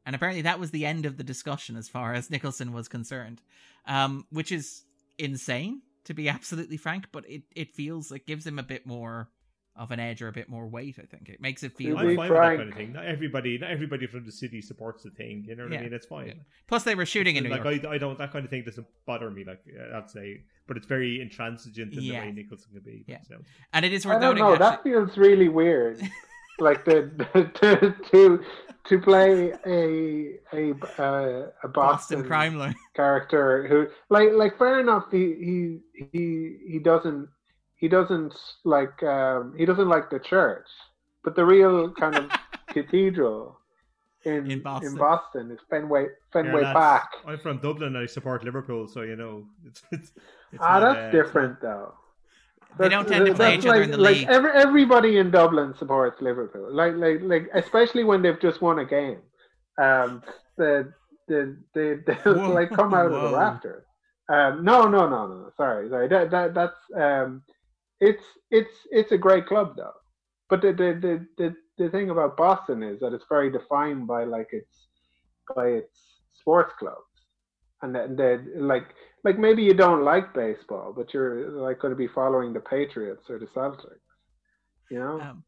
And 0.07 0.15
apparently 0.15 0.43
that 0.43 0.59
was 0.59 0.71
the 0.71 0.87
end 0.87 1.05
of 1.07 1.17
the 1.17 1.25
discussion 1.25 1.77
as 1.77 1.89
far 1.89 2.15
as 2.15 2.31
Nicholson 2.31 2.73
was 2.73 2.89
concerned, 2.89 3.43
um, 3.87 4.27
which 4.31 4.53
is 4.53 4.85
insane, 5.19 5.83
to 6.05 6.15
be 6.15 6.29
absolutely 6.37 6.77
frank, 6.77 7.07
but 7.13 7.29
it, 7.29 7.43
it 7.55 7.75
feels, 7.75 8.11
it 8.13 8.27
gives 8.27 8.47
him 8.47 8.59
a 8.59 8.63
bit 8.63 8.87
more 8.87 9.29
of 9.77 9.93
an 9.93 10.01
edge 10.01 10.21
or 10.23 10.27
a 10.29 10.33
bit 10.33 10.49
more 10.49 10.67
weight, 10.67 10.99
I 11.01 11.05
think. 11.07 11.29
It 11.29 11.41
makes 11.41 11.63
it 11.63 11.77
feel. 11.77 11.95
To 11.95 12.01
I'm 12.01 12.09
be 12.09 12.17
fine 12.17 12.31
with 12.31 12.39
that 12.41 12.57
kind 12.57 12.69
of 12.71 12.75
thing. 12.75 12.93
Not 12.95 13.05
everybody, 13.05 13.59
not 13.59 13.71
everybody 13.71 14.09
from 14.09 14.25
the 14.25 14.33
city 14.33 14.61
supports 14.61 15.05
the 15.05 15.11
thing. 15.11 15.45
You 15.47 15.55
know 15.55 15.65
what 15.65 15.73
Yeah. 15.73 15.79
I 15.79 15.83
mean? 15.83 15.93
It's 15.93 16.07
fine. 16.07 16.27
Yeah. 16.27 16.33
Plus, 16.67 16.83
they 16.83 16.97
were 16.97 17.07
shooting 17.07 17.37
in 17.37 17.45
New 17.45 17.51
like 17.51 17.63
York. 17.63 17.85
I, 17.85 17.95
I 17.95 17.99
don't 17.99 18.19
that 18.19 18.33
kind 18.33 18.45
of 18.45 18.51
thing 18.51 18.65
doesn't 18.65 18.87
bother 19.07 19.31
me. 19.31 19.45
Like 19.45 19.61
I'd 19.95 20.11
say, 20.11 20.41
but 20.67 20.77
it's 20.77 20.87
very 20.87 21.21
intransigent 21.21 21.93
in 21.93 22.03
Yeah. 22.03 22.21
the 22.23 22.27
way 22.27 22.33
Nicholson 22.33 22.73
can 22.73 22.81
be. 22.83 23.05
Yeah. 23.07 23.19
So, 23.29 23.37
and 23.73 23.85
it 23.85 23.93
is 23.93 24.05
I 24.05 24.13
don't 24.19 24.21
noting. 24.37 24.43
know. 24.43 24.53
actually- 24.55 24.67
That 24.67 24.83
feels 24.83 25.17
really 25.19 25.49
weird. 25.49 26.01
like 26.61 26.85
the, 26.85 27.11
the 27.35 27.45
to 27.61 28.11
to 28.11 28.45
to 28.87 28.99
play 29.01 29.53
a 29.67 30.39
a 30.53 30.73
uh, 31.01 31.51
a 31.63 31.69
Boston 31.69 32.23
Boston, 32.23 32.25
crime 32.25 32.57
line. 32.57 32.75
character 32.95 33.67
who 33.69 33.87
like 34.11 34.31
like 34.33 34.59
fair 34.59 34.81
enough 34.81 35.05
he 35.11 35.81
he 35.93 36.07
he 36.13 36.59
he 36.73 36.79
doesn't 36.79 37.29
he 37.77 37.89
doesn't 37.89 38.35
like 38.65 39.03
um 39.03 39.55
he 39.57 39.65
doesn't 39.65 39.89
like 39.89 40.11
the 40.11 40.19
church 40.19 40.67
but 41.25 41.35
the 41.37 41.45
real 41.45 41.93
kind 41.93 42.17
of 42.17 42.31
cathedral 42.69 43.61
in 44.25 44.51
In 44.51 44.61
Boston. 44.63 44.93
in 44.93 44.97
Boston 44.97 45.51
is 45.51 45.61
Fenway 45.71 46.07
Fenway 46.33 46.65
Yeah, 46.65 46.73
Park 46.73 47.11
I'm 47.27 47.39
from 47.39 47.59
Dublin. 47.59 47.97
I 47.97 48.07
support 48.07 48.45
Liverpool, 48.45 48.89
so 48.89 49.03
you 49.03 49.17
know 49.17 49.47
it's 49.65 49.83
it's. 49.91 50.13
it's 50.53 50.69
ah 50.69 50.69
not, 50.69 50.81
that's 50.81 50.99
uh, 50.99 51.11
different 51.11 51.61
though 51.61 51.95
They 52.79 52.89
don't 52.89 53.09
tend 53.09 53.27
to 53.27 53.35
play 53.35 53.57
each 53.57 53.67
other 53.67 53.81
like, 53.81 53.85
in 53.85 53.91
the 53.91 53.97
like 53.97 54.17
league. 54.17 54.29
Every, 54.29 54.53
everybody 54.53 55.19
in 55.19 55.31
Dublin 55.31 55.75
supports 55.75 56.21
Liverpool, 56.21 56.73
like 56.73 56.95
like 56.95 57.21
like 57.23 57.49
especially 57.55 58.05
when 58.05 58.23
they've 58.23 58.41
just 58.41 58.61
won 58.61 58.79
a 58.79 58.85
game. 58.85 59.19
Um, 59.79 60.23
the 60.57 60.93
the 61.29 61.57
the 61.75 62.03
they 62.07 62.15
Whoa, 62.31 62.53
like 62.53 62.71
come 62.71 62.95
out 62.95 63.13
of 63.13 63.23
the 63.23 63.37
rafters. 63.37 63.85
Um, 64.29 64.65
no, 64.65 64.83
no, 64.83 65.09
no, 65.09 65.27
no, 65.27 65.35
no. 65.35 65.51
Sorry, 65.57 65.89
sorry. 65.89 66.09
That 66.09 66.31
that 66.31 66.55
that's 66.55 66.77
um, 66.95 67.43
it's 68.01 68.25
it's 68.51 68.87
it's 68.91 69.13
a 69.13 69.19
great 69.19 69.47
club 69.47 69.75
though. 69.77 69.95
But 70.51 70.63
the 70.63 70.73
the 70.73 70.99
the 71.01 71.27
the, 71.37 71.57
the 71.79 71.91
thing 71.91 72.11
about 72.11 72.37
Boston 72.37 72.83
is 72.83 73.01
that 73.01 73.13
it's 73.13 73.25
very 73.29 73.51
defined 73.51 74.07
by 74.07 74.25
like 74.25 74.49
its 74.53 74.89
by 75.55 75.69
its 75.69 75.99
sports 76.35 76.75
clubs, 76.79 77.08
and 77.83 77.95
the 77.95 78.45
like 78.57 78.95
like 79.25 79.39
maybe 79.39 79.63
you 79.63 79.75
don't 79.75 80.05
like 80.05 80.35
baseball, 80.35 80.93
but 80.97 81.13
you're 81.13 81.51
like 81.51 81.81
going 81.81 81.93
to 81.93 81.97
be 81.97 82.09
following 82.09 82.53
the 82.53 82.61
Patriots 82.61 83.23
or 83.29 83.39
the 83.39 83.47
Celtics. 83.47 84.01
You 84.91 84.99
know, 84.99 85.21
Um, 85.21 85.45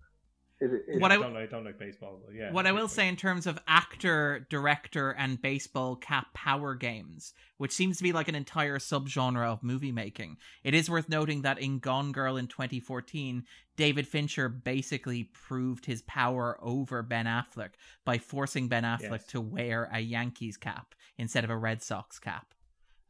Is 0.61 0.73
it- 0.73 0.85
is- 0.89 1.01
What 1.01 1.11
I, 1.11 1.15
I- 1.15 1.19
don't, 1.19 1.37
I 1.37 1.47
don't 1.47 1.65
like 1.65 1.78
baseball. 1.78 2.20
But 2.24 2.35
yeah. 2.35 2.53
what 2.53 2.66
I 2.66 2.73
will 2.73 2.89
say 2.89 3.09
in 3.09 3.16
terms 3.16 3.47
of 3.47 3.59
actor, 3.66 4.47
director, 4.51 5.11
and 5.11 5.41
baseball 5.41 5.97
cap 5.97 6.35
power 6.35 6.74
games, 6.74 7.32
which 7.57 7.73
seems 7.73 7.97
to 7.97 8.03
be 8.03 8.12
like 8.12 8.28
an 8.28 8.35
entire 8.35 8.78
subgenre 8.78 9.47
of 9.47 9.62
movie 9.62 9.93
making, 9.93 10.37
it 10.62 10.74
is 10.74 10.91
worth 10.91 11.09
noting 11.09 11.43
that 11.43 11.59
in 11.59 11.78
Gone 11.78 12.12
Girl 12.12 12.37
in 12.37 12.47
2014, 12.47 13.45
David 13.77 14.07
Fincher 14.07 14.49
basically 14.51 15.24
proved 15.32 15.87
his 15.87 16.03
power 16.03 16.59
over 16.61 17.03
Ben 17.03 17.24
Affleck 17.27 17.70
by 18.05 18.19
forcing 18.19 18.69
Ben 18.69 18.82
Affleck 18.85 19.11
Yes. 19.20 19.27
to 19.28 19.41
wear 19.41 19.89
a 19.93 20.01
Yankees 20.01 20.59
cap 20.59 20.95
instead 21.16 21.45
of 21.45 21.51
a 21.51 21.57
Red 21.57 21.82
Sox 21.82 22.19
cap. 22.19 22.53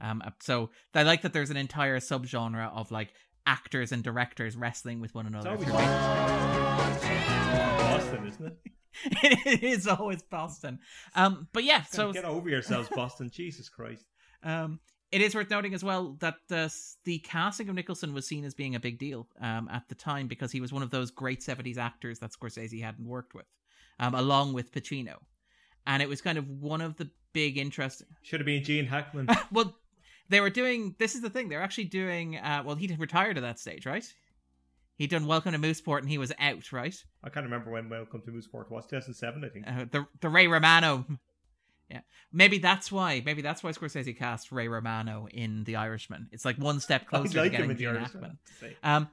Um, 0.01 0.23
so 0.41 0.71
I 0.95 1.03
like 1.03 1.23
that 1.23 1.33
there's 1.33 1.51
an 1.51 1.57
entire 1.59 1.99
subgenre 2.01 2.73
of 2.73 2.91
like 2.91 3.13
actors 3.47 3.93
and 3.93 4.03
directors 4.03 4.57
wrestling 4.57 5.01
with 5.01 5.15
one 5.15 5.27
It's 5.27 5.35
another. 5.45 5.51
always. 5.51 7.01
Boston, 7.01 8.27
isn't 8.27 8.47
it? 8.47 8.59
it 9.47 9.63
is 9.63 9.87
always 9.87 10.23
Boston. 10.23 10.79
Um, 11.15 11.49
but 11.53 11.65
yeah, 11.65 11.83
so 11.83 12.13
get 12.13 12.25
over 12.25 12.49
yourselves, 12.49 12.89
Boston. 12.95 13.31
Jesus 13.33 13.69
Christ. 13.69 14.05
um, 14.43 14.81
it 15.13 15.21
is 15.21 15.35
worth 15.35 15.51
noting 15.51 15.75
as 15.75 15.83
well 15.83 16.17
that 16.21 16.35
the 16.49 16.73
the 17.05 17.19
casting 17.19 17.69
of 17.69 17.75
Nicholson 17.75 18.15
was 18.15 18.27
seen 18.29 18.45
as 18.45 18.55
being 18.55 18.75
a 18.77 18.81
big 18.81 18.99
deal 18.99 19.27
um, 19.41 19.69
at 19.73 19.89
the 19.89 19.95
time 19.97 20.29
because 20.29 20.53
he 20.53 20.61
was 20.61 20.73
one 20.73 20.83
of 20.83 20.91
those 20.91 21.11
great 21.11 21.43
seventies 21.43 21.79
actors 21.79 22.21
that 22.21 22.31
Scorsese 22.31 22.81
hadn't 22.83 23.07
worked 23.07 23.35
with. 23.35 23.47
um, 23.99 24.15
along 24.15 24.53
with 24.53 24.71
Pacino, 24.73 25.17
and 25.87 26.01
it 26.03 26.09
was 26.09 26.21
kind 26.21 26.39
of 26.39 26.49
one 26.49 26.81
of 26.81 26.97
the 26.97 27.11
big 27.33 27.59
interesting. 27.59 28.07
Should 28.23 28.39
have 28.41 28.47
been 28.47 28.63
Gene 28.63 28.87
Hackman. 28.87 29.29
well, 29.53 29.75
they 30.31 30.41
were 30.41 30.51
doing. 30.51 30.95
This 30.99 31.15
is 31.15 31.21
the 31.21 31.29
thing. 31.29 31.49
They're 31.49 31.63
actually 31.63 31.85
doing. 31.85 32.39
Uh, 32.39 32.63
well, 32.65 32.77
he'd 32.77 32.99
retired 32.99 33.37
at 33.37 33.43
that 33.43 33.59
stage, 33.59 33.85
right? 33.85 34.11
He'd 34.97 35.11
done 35.11 35.27
Welcome 35.27 35.53
to 35.53 35.59
Mooseport 35.59 36.01
and 36.01 36.09
he 36.09 36.19
was 36.19 36.33
out, 36.39 36.73
right? 36.73 36.95
I 37.25 37.31
can't 37.31 37.45
remember 37.45 37.71
when 37.71 37.89
Welcome 37.89 38.23
to 38.23 38.31
Mooseport 38.31 38.71
was. 38.71 38.87
2007, 38.87 39.45
I 39.45 39.49
think. 39.49 39.67
Uh, 39.67 39.85
the 39.91 40.07
the 40.21 40.29
Ray 40.29 40.47
Romano. 40.47 41.05
Yeah, 41.91 42.03
maybe 42.33 42.59
that's 42.59 42.93
why. 42.93 43.21
Maybe 43.25 43.43
that's 43.43 43.65
why 43.65 43.73
Scorsese 43.73 44.17
cast 44.17 44.53
Ray 44.53 44.69
Romano 44.69 45.27
in 45.33 45.65
The 45.65 45.77
Irishman. 45.77 46.29
It's 46.31 46.45
like 46.45 46.57
one 46.57 46.79
step 46.79 47.07
closer 47.07 47.39
like 47.39 47.47
to 47.47 47.51
getting 47.51 47.65
him 47.65 47.71
in 47.73 47.77
Gene 47.79 47.95
the 47.95 48.01
Hackman. 48.01 48.39
Irishman. 48.63 48.77
Um, 48.85 49.09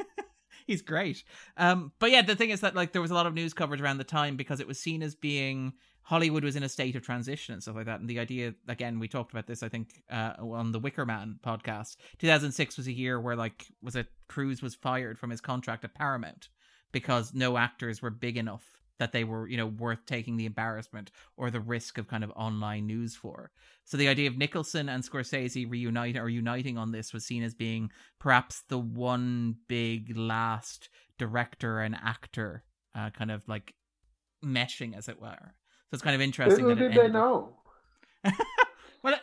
he's 0.66 0.82
great. 0.82 1.24
Um, 1.56 1.92
but 1.98 2.10
yeah, 2.10 2.22
the 2.22 2.36
thing 2.36 2.50
is 2.50 2.60
that 2.60 2.74
like 2.74 2.92
there 2.92 3.00
was 3.00 3.10
a 3.10 3.14
lot 3.14 3.26
of 3.26 3.32
news 3.32 3.54
coverage 3.54 3.80
around 3.80 3.98
the 3.98 4.04
time 4.04 4.36
because 4.36 4.60
it 4.60 4.66
was 4.66 4.78
seen 4.78 5.02
as 5.02 5.14
being 5.14 5.72
Hollywood 6.04 6.44
was 6.44 6.56
in 6.56 6.62
a 6.62 6.68
state 6.68 6.96
of 6.96 7.02
transition 7.02 7.54
and 7.54 7.62
stuff 7.62 7.76
like 7.76 7.86
that. 7.86 8.00
And 8.00 8.08
the 8.08 8.18
idea, 8.18 8.54
again, 8.68 8.98
we 8.98 9.08
talked 9.08 9.32
about 9.32 9.46
this, 9.46 9.62
I 9.62 9.68
think, 9.68 10.02
uh, 10.10 10.32
on 10.38 10.72
the 10.72 10.78
Wicker 10.78 11.06
Man 11.06 11.38
podcast. 11.44 11.96
2006 12.18 12.76
was 12.76 12.86
a 12.86 12.92
year 12.92 13.20
where 13.20 13.36
like 13.36 13.66
was 13.82 13.96
it 13.96 14.08
Cruise 14.28 14.62
was 14.62 14.74
fired 14.74 15.18
from 15.18 15.30
his 15.30 15.40
contract 15.40 15.84
at 15.84 15.94
Paramount 15.94 16.48
because 16.90 17.32
no 17.32 17.56
actors 17.56 18.02
were 18.02 18.10
big 18.10 18.36
enough 18.36 18.64
that 18.98 19.12
they 19.12 19.24
were, 19.24 19.48
you 19.48 19.56
know, 19.56 19.66
worth 19.66 20.04
taking 20.06 20.36
the 20.36 20.46
embarrassment 20.46 21.10
or 21.36 21.50
the 21.50 21.60
risk 21.60 21.98
of 21.98 22.06
kind 22.06 22.22
of 22.22 22.30
online 22.36 22.86
news 22.86 23.16
for. 23.16 23.50
So 23.84 23.96
the 23.96 24.08
idea 24.08 24.28
of 24.28 24.36
Nicholson 24.36 24.88
and 24.88 25.02
Scorsese 25.02 25.68
reuniting 25.68 26.20
or 26.20 26.28
uniting 26.28 26.78
on 26.78 26.92
this 26.92 27.12
was 27.12 27.24
seen 27.24 27.42
as 27.42 27.54
being 27.54 27.90
perhaps 28.20 28.62
the 28.68 28.78
one 28.78 29.56
big 29.66 30.16
last 30.16 30.88
director 31.18 31.80
and 31.80 31.96
actor 31.96 32.64
uh, 32.94 33.10
kind 33.10 33.30
of 33.30 33.46
like 33.48 33.74
meshing, 34.44 34.96
as 34.96 35.08
it 35.08 35.20
were. 35.20 35.54
So 35.92 35.96
it's 35.96 36.02
kind 36.02 36.14
of 36.14 36.22
interesting. 36.22 36.64
Little 36.64 36.88
did 36.88 36.98
they 36.98 37.08
know. 37.08 37.50
well, 38.24 38.32
well, 39.04 39.14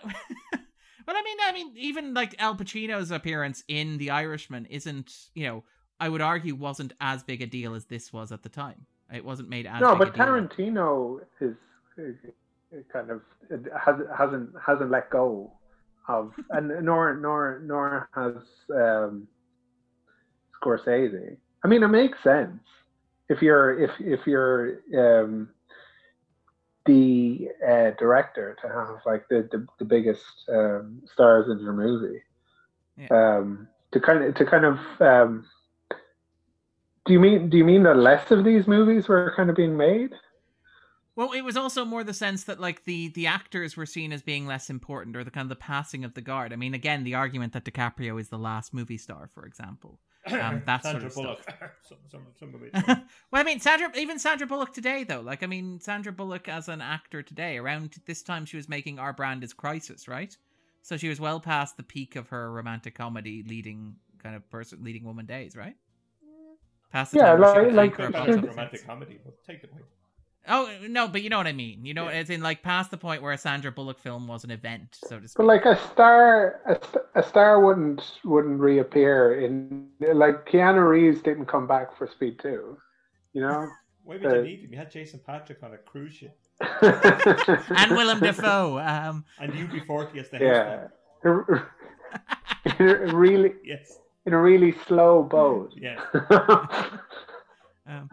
I 1.08 1.24
mean, 1.24 1.38
I 1.44 1.52
mean, 1.52 1.72
even 1.76 2.14
like 2.14 2.36
Al 2.38 2.56
Pacino's 2.56 3.10
appearance 3.10 3.64
in 3.68 3.98
The 3.98 4.12
Irishman 4.12 4.68
isn't, 4.68 5.12
you 5.34 5.48
know, 5.48 5.64
I 6.00 6.10
would 6.10 6.22
argue 6.22 6.54
wasn't 6.54 6.94
as 7.02 7.24
big 7.24 7.42
a 7.42 7.48
deal 7.48 7.74
as 7.74 7.86
this 7.86 8.14
was 8.14 8.32
at 8.32 8.44
the 8.44 8.50
time. 8.50 8.86
It 9.12 9.26
wasn't 9.26 9.50
made 9.50 9.66
as 9.66 9.82
No, 9.82 9.96
but. 9.96 10.14
Tarantino 10.14 11.22
is 11.42 11.56
uh, 11.98 12.78
kind 12.94 13.10
of 13.10 13.22
has 13.50 13.96
hasn't 14.16 14.52
hasn't 14.64 14.92
let 14.92 15.10
go 15.10 15.52
of, 16.08 16.34
and 16.52 16.86
nor 16.86 17.16
nor 17.16 17.64
nor 17.66 18.10
has 18.14 18.36
um, 18.76 19.28
Scorsese. 20.62 21.36
I 21.64 21.68
mean, 21.68 21.82
it 21.82 21.88
makes 21.88 22.22
sense 22.24 22.62
if 23.28 23.42
you're 23.42 23.82
if 23.82 23.90
if 24.00 24.20
you're 24.28 24.82
um, 24.96 25.50
the 26.86 27.50
uh, 27.66 27.92
director 28.00 28.58
to 28.62 28.68
have 28.68 29.02
like 29.06 29.28
the 29.30 29.48
the, 29.52 29.66
the 29.80 29.86
biggest 29.86 30.24
um, 30.50 31.02
stars 31.12 31.50
in 31.50 31.60
your 31.60 31.74
movie. 31.74 32.22
Um, 33.12 33.68
to 33.92 34.00
kind 34.00 34.24
of 34.24 34.36
to 34.36 34.46
kind 34.46 34.66
of 34.66 34.78
um, 35.00 35.46
do 37.06 37.14
you 37.14 37.20
mean 37.20 37.50
do 37.50 37.58
you 37.58 37.64
mean 37.64 37.84
that 37.84 37.98
less 37.98 38.30
of 38.32 38.44
these 38.44 38.68
movies 38.68 39.08
were 39.08 39.34
kind 39.36 39.50
of 39.50 39.56
being 39.56 39.78
made? 39.78 40.12
Well, 41.16 41.34
it 41.34 41.42
was 41.42 41.58
also 41.58 41.84
more 41.84 42.04
the 42.04 42.14
sense 42.14 42.44
that 42.46 42.60
like 42.60 42.86
the 42.86 43.10
the 43.10 43.28
actors 43.28 43.76
were 43.76 43.86
seen 43.86 44.14
as 44.14 44.22
being 44.22 44.46
less 44.46 44.70
important, 44.70 45.18
or 45.18 45.24
the 45.24 45.32
kind 45.32 45.46
of 45.46 45.50
the 45.50 45.56
passing 45.56 46.06
of 46.06 46.14
the 46.14 46.22
guard. 46.22 46.54
I 46.54 46.56
mean, 46.56 46.74
again, 46.74 47.04
the 47.04 47.16
argument 47.16 47.54
that 47.54 47.66
DiCaprio 47.66 48.20
is 48.20 48.30
the 48.30 48.38
last 48.38 48.74
movie 48.74 48.98
star, 48.98 49.30
for 49.34 49.46
example. 49.46 50.00
Um, 50.28 50.62
that 50.66 50.84
sort 50.84 51.04
of 51.04 51.14
Bullock. 51.14 51.42
stuff. 51.44 51.56
some, 51.84 51.98
some, 52.10 52.22
some 52.40 52.56
of 52.56 52.62
it. 52.64 52.72
well, 53.32 53.42
I 53.42 53.44
mean, 53.44 53.60
Sandra, 53.60 53.90
even 53.96 54.20
Sandra 54.20 54.46
Bullock 54.48 54.74
today, 54.74 55.04
though. 55.04 55.22
Like, 55.22 55.44
I 55.44 55.48
mean, 55.48 55.80
Sandra 55.80 56.12
Bullock 56.12 56.48
as 56.50 56.68
an 56.68 56.82
actor 56.82 57.22
today, 57.24 57.58
around 57.58 57.96
this 58.06 58.22
time, 58.22 58.46
she 58.46 58.58
was 58.58 58.68
making 58.70 59.00
Our 59.00 59.14
Brand 59.14 59.44
is 59.44 59.54
Crisis, 59.54 60.08
right? 60.08 60.36
So 60.82 60.98
she 60.98 61.10
was 61.10 61.20
well 61.20 61.40
past 61.40 61.78
the 61.78 61.84
peak 61.84 62.16
of 62.16 62.30
her 62.30 62.52
romantic 62.52 62.96
comedy 62.96 63.44
leading 63.48 63.96
kind 64.22 64.36
of 64.36 64.50
person, 64.50 64.84
leading 64.84 65.04
woman 65.04 65.26
days, 65.26 65.56
right? 65.56 65.76
Past 66.92 67.12
the 67.12 67.20
Yeah, 67.20 67.26
time 67.36 67.40
where 67.42 67.72
like- 67.72 67.74
like 67.74 67.92
anchor 67.92 68.04
a 68.04 68.06
Good 68.08 68.14
box 68.14 68.26
balance 68.26 68.28
should- 68.28 68.38
of 68.38 68.44
office 68.44 68.56
romantic 68.56 68.72
hits. 68.80 68.84
comedy, 68.88 69.20
but 69.24 69.44
take 69.46 69.64
it 69.64 69.70
away. 69.72 69.82
Oh 70.48 70.70
no, 70.88 71.08
but 71.08 71.22
you 71.22 71.30
know 71.30 71.38
what 71.38 71.48
I 71.48 71.52
mean. 71.54 71.86
You 71.86 71.94
know, 71.94 72.06
Yeah. 72.06 72.16
as 72.18 72.30
in 72.30 72.42
like 72.42 72.64
past 72.64 72.92
the 72.92 72.98
point 72.98 73.22
where 73.22 73.34
a 73.34 73.38
Sandra 73.38 73.72
Bullock 73.72 74.00
film 74.00 74.28
was 74.28 74.44
an 74.44 74.52
event, 74.52 74.98
so 75.06 75.20
to 75.20 75.28
speak. 75.28 75.38
But 75.38 75.46
like 75.46 75.66
a 75.66 75.78
star, 75.92 76.62
a, 76.66 77.20
a 77.20 77.24
star 77.24 77.60
wouldn't 77.64 78.20
wouldn't 78.24 78.60
reappear 78.60 79.42
in 79.42 79.88
like 80.00 80.46
Keanu 80.50 80.88
Reeves 80.90 81.22
didn't 81.22 81.46
come 81.46 81.68
back 81.68 81.96
for 81.98 82.08
Speed 82.08 82.40
Two, 82.40 82.78
you 83.34 83.42
know. 83.42 83.68
Why 84.04 84.18
would 84.18 84.24
you 84.24 84.42
need 84.42 84.60
him? 84.62 84.72
You 84.72 84.78
had 84.78 84.90
Jason 84.90 85.20
Patric 85.24 85.60
on 85.62 85.74
a 85.74 85.78
cruise 85.78 86.14
ship, 86.16 86.36
and 86.82 87.92
Willem 87.92 88.20
Dafoe. 88.20 88.80
Um, 88.80 89.24
and 89.40 89.54
UB40 89.54 90.18
as 90.18 90.30
the 90.30 90.40
yeah, 90.40 90.88
in 92.80 92.86
a 93.10 93.16
really 93.16 93.54
Yes. 93.64 94.00
in 94.26 94.34
a 94.34 94.42
really 94.42 94.74
slow 94.88 95.22
boat. 95.22 95.74
Yeah. 95.76 96.00
Um, 97.86 98.10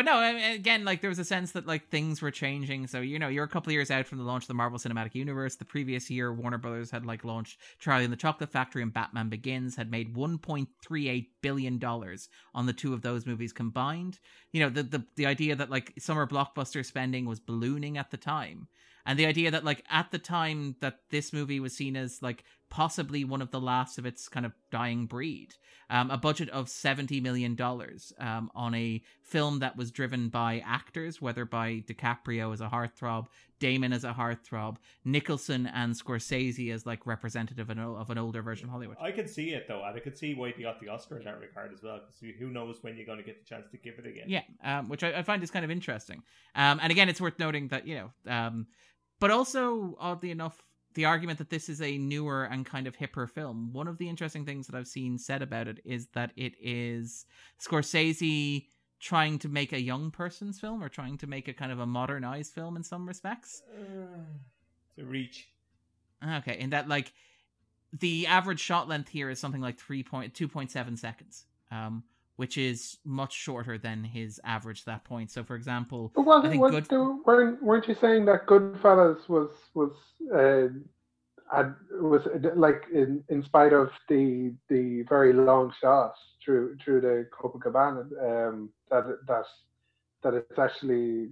but 0.00 0.06
no, 0.06 0.54
again, 0.54 0.86
like 0.86 1.02
there 1.02 1.10
was 1.10 1.18
a 1.18 1.26
sense 1.26 1.52
that 1.52 1.66
like 1.66 1.90
things 1.90 2.22
were 2.22 2.30
changing. 2.30 2.86
So 2.86 3.02
you 3.02 3.18
know, 3.18 3.28
you're 3.28 3.44
a 3.44 3.48
couple 3.48 3.68
of 3.68 3.74
years 3.74 3.90
out 3.90 4.06
from 4.06 4.16
the 4.16 4.24
launch 4.24 4.44
of 4.44 4.48
the 4.48 4.54
Marvel 4.54 4.78
Cinematic 4.78 5.14
Universe. 5.14 5.56
The 5.56 5.66
previous 5.66 6.08
year, 6.08 6.32
Warner 6.32 6.56
Brothers 6.56 6.90
had 6.90 7.04
like 7.04 7.22
launched 7.22 7.58
Charlie 7.78 8.04
and 8.04 8.12
the 8.12 8.16
Chocolate 8.16 8.50
Factory 8.50 8.80
and 8.80 8.94
Batman 8.94 9.28
Begins, 9.28 9.76
had 9.76 9.90
made 9.90 10.16
1.38 10.16 11.26
billion 11.42 11.78
dollars 11.78 12.30
on 12.54 12.64
the 12.64 12.72
two 12.72 12.94
of 12.94 13.02
those 13.02 13.26
movies 13.26 13.52
combined. 13.52 14.20
You 14.52 14.60
know, 14.60 14.70
the 14.70 14.84
the 14.84 15.04
the 15.16 15.26
idea 15.26 15.54
that 15.54 15.68
like 15.68 15.92
summer 15.98 16.26
blockbuster 16.26 16.82
spending 16.82 17.26
was 17.26 17.38
ballooning 17.38 17.98
at 17.98 18.10
the 18.10 18.16
time. 18.16 18.68
And 19.06 19.18
the 19.18 19.26
idea 19.26 19.50
that, 19.50 19.64
like, 19.64 19.84
at 19.90 20.10
the 20.10 20.18
time 20.18 20.76
that 20.80 21.00
this 21.10 21.32
movie 21.32 21.58
was 21.58 21.74
seen 21.74 21.96
as, 21.96 22.20
like, 22.20 22.44
possibly 22.70 23.24
one 23.24 23.42
of 23.42 23.50
the 23.50 23.60
last 23.60 23.98
of 23.98 24.06
its 24.06 24.28
kind 24.28 24.46
of 24.46 24.52
dying 24.70 25.06
breed, 25.06 25.54
um, 25.90 26.10
a 26.10 26.16
budget 26.16 26.48
of 26.50 26.66
$70 26.66 27.20
million 27.20 27.60
um, 28.18 28.50
on 28.54 28.74
a 28.74 29.02
film 29.22 29.58
that 29.58 29.76
was 29.76 29.90
driven 29.90 30.28
by 30.28 30.62
actors, 30.64 31.20
whether 31.20 31.44
by 31.44 31.82
DiCaprio 31.86 32.52
as 32.52 32.60
a 32.60 32.68
heartthrob, 32.68 33.26
Damon 33.58 33.92
as 33.92 34.04
a 34.04 34.12
heartthrob, 34.12 34.76
Nicholson 35.04 35.66
and 35.66 35.94
Scorsese 35.94 36.72
as, 36.72 36.86
like, 36.86 37.06
representative 37.06 37.68
of 37.68 37.76
an, 37.76 37.80
of 37.80 38.08
an 38.08 38.18
older 38.18 38.40
version 38.40 38.66
of 38.66 38.70
Hollywood. 38.70 38.96
I 39.00 39.10
can 39.10 39.26
see 39.26 39.50
it 39.50 39.66
though, 39.66 39.84
and 39.84 39.96
I 39.96 40.00
could 40.00 40.16
see 40.16 40.34
why 40.34 40.54
they 40.56 40.62
got 40.62 40.80
the 40.80 40.88
Oscar 40.88 41.18
in 41.18 41.24
that 41.24 41.40
regard 41.40 41.72
as 41.72 41.82
well. 41.82 42.00
Because 42.00 42.38
who 42.38 42.50
knows 42.50 42.78
when 42.82 42.96
you're 42.96 43.06
going 43.06 43.18
to 43.18 43.24
get 43.24 43.40
the 43.40 43.44
chance 43.44 43.66
to 43.72 43.76
give 43.76 43.98
it 43.98 44.06
again? 44.06 44.24
Yeah, 44.28 44.42
um, 44.62 44.88
which 44.88 45.02
I, 45.02 45.18
I 45.18 45.22
find 45.22 45.42
is 45.42 45.50
kind 45.50 45.64
of 45.64 45.70
interesting. 45.72 46.22
Um, 46.54 46.78
and 46.80 46.92
again, 46.92 47.08
it's 47.08 47.20
worth 47.20 47.38
noting 47.38 47.68
that 47.68 47.86
you 47.86 47.96
know, 47.96 48.32
um, 48.32 48.68
but 49.18 49.30
also 49.30 49.96
oddly 50.00 50.30
enough, 50.30 50.56
the 50.94 51.04
argument 51.04 51.38
that 51.38 51.50
this 51.50 51.68
is 51.68 51.80
a 51.80 51.98
newer 51.98 52.44
and 52.44 52.66
kind 52.66 52.86
of 52.86 52.96
hipper 52.96 53.28
film. 53.28 53.72
One 53.72 53.88
of 53.88 53.98
the 53.98 54.08
interesting 54.08 54.44
things 54.44 54.66
that 54.66 54.76
I've 54.76 54.88
seen 54.88 55.18
said 55.18 55.42
about 55.42 55.68
it 55.68 55.80
is 55.84 56.08
that 56.14 56.32
it 56.36 56.54
is 56.60 57.26
Scorsese 57.60 58.66
trying 58.98 59.38
to 59.38 59.48
make 59.48 59.72
a 59.72 59.80
young 59.80 60.10
person's 60.10 60.60
film 60.60 60.82
or 60.82 60.88
trying 60.88 61.16
to 61.18 61.26
make 61.26 61.48
a 61.48 61.54
kind 61.54 61.72
of 61.72 61.78
a 61.78 61.86
modernized 61.86 62.52
film 62.52 62.76
in 62.76 62.82
some 62.82 63.06
respects. 63.06 63.62
Uh, 63.74 64.18
it's 64.90 64.98
a 64.98 65.04
reach. 65.04 65.48
Okay, 66.26 66.58
in 66.58 66.70
that 66.70 66.88
like 66.88 67.12
the 67.98 68.26
average 68.26 68.60
shot 68.60 68.88
length 68.88 69.08
here 69.08 69.30
is 69.30 69.38
something 69.38 69.60
like 69.60 69.78
3.2.7 69.78 70.98
seconds. 70.98 71.46
Um 71.70 72.04
which 72.40 72.56
is 72.56 72.96
much 73.04 73.34
shorter 73.34 73.76
than 73.76 74.02
his 74.02 74.40
average 74.44 74.80
at 74.80 74.86
that 74.86 75.04
point. 75.04 75.30
So 75.30 75.44
for 75.44 75.56
example, 75.56 76.10
But 76.14 76.22
wasn't 76.22 76.52
think 76.52 76.62
was 76.62 76.88
good- 76.88 77.18
weren't 77.26 77.62
weren't 77.62 77.86
you 77.86 77.94
saying 78.00 78.24
that 78.24 78.46
Goodfellas 78.46 79.28
was 79.28 79.50
was 79.74 79.92
uh, 80.34 80.68
was 82.00 82.22
like 82.56 82.84
in, 82.94 83.22
in 83.28 83.42
spite 83.42 83.74
of 83.74 83.90
the 84.08 84.54
the 84.70 85.02
very 85.06 85.34
long 85.34 85.70
shots 85.82 86.18
through 86.42 86.78
through 86.82 87.02
the 87.02 87.28
Copacabana 87.38 88.04
um, 88.48 88.70
that 88.90 89.04
that 89.28 89.44
that 90.22 90.32
it's 90.32 90.58
actually 90.58 91.28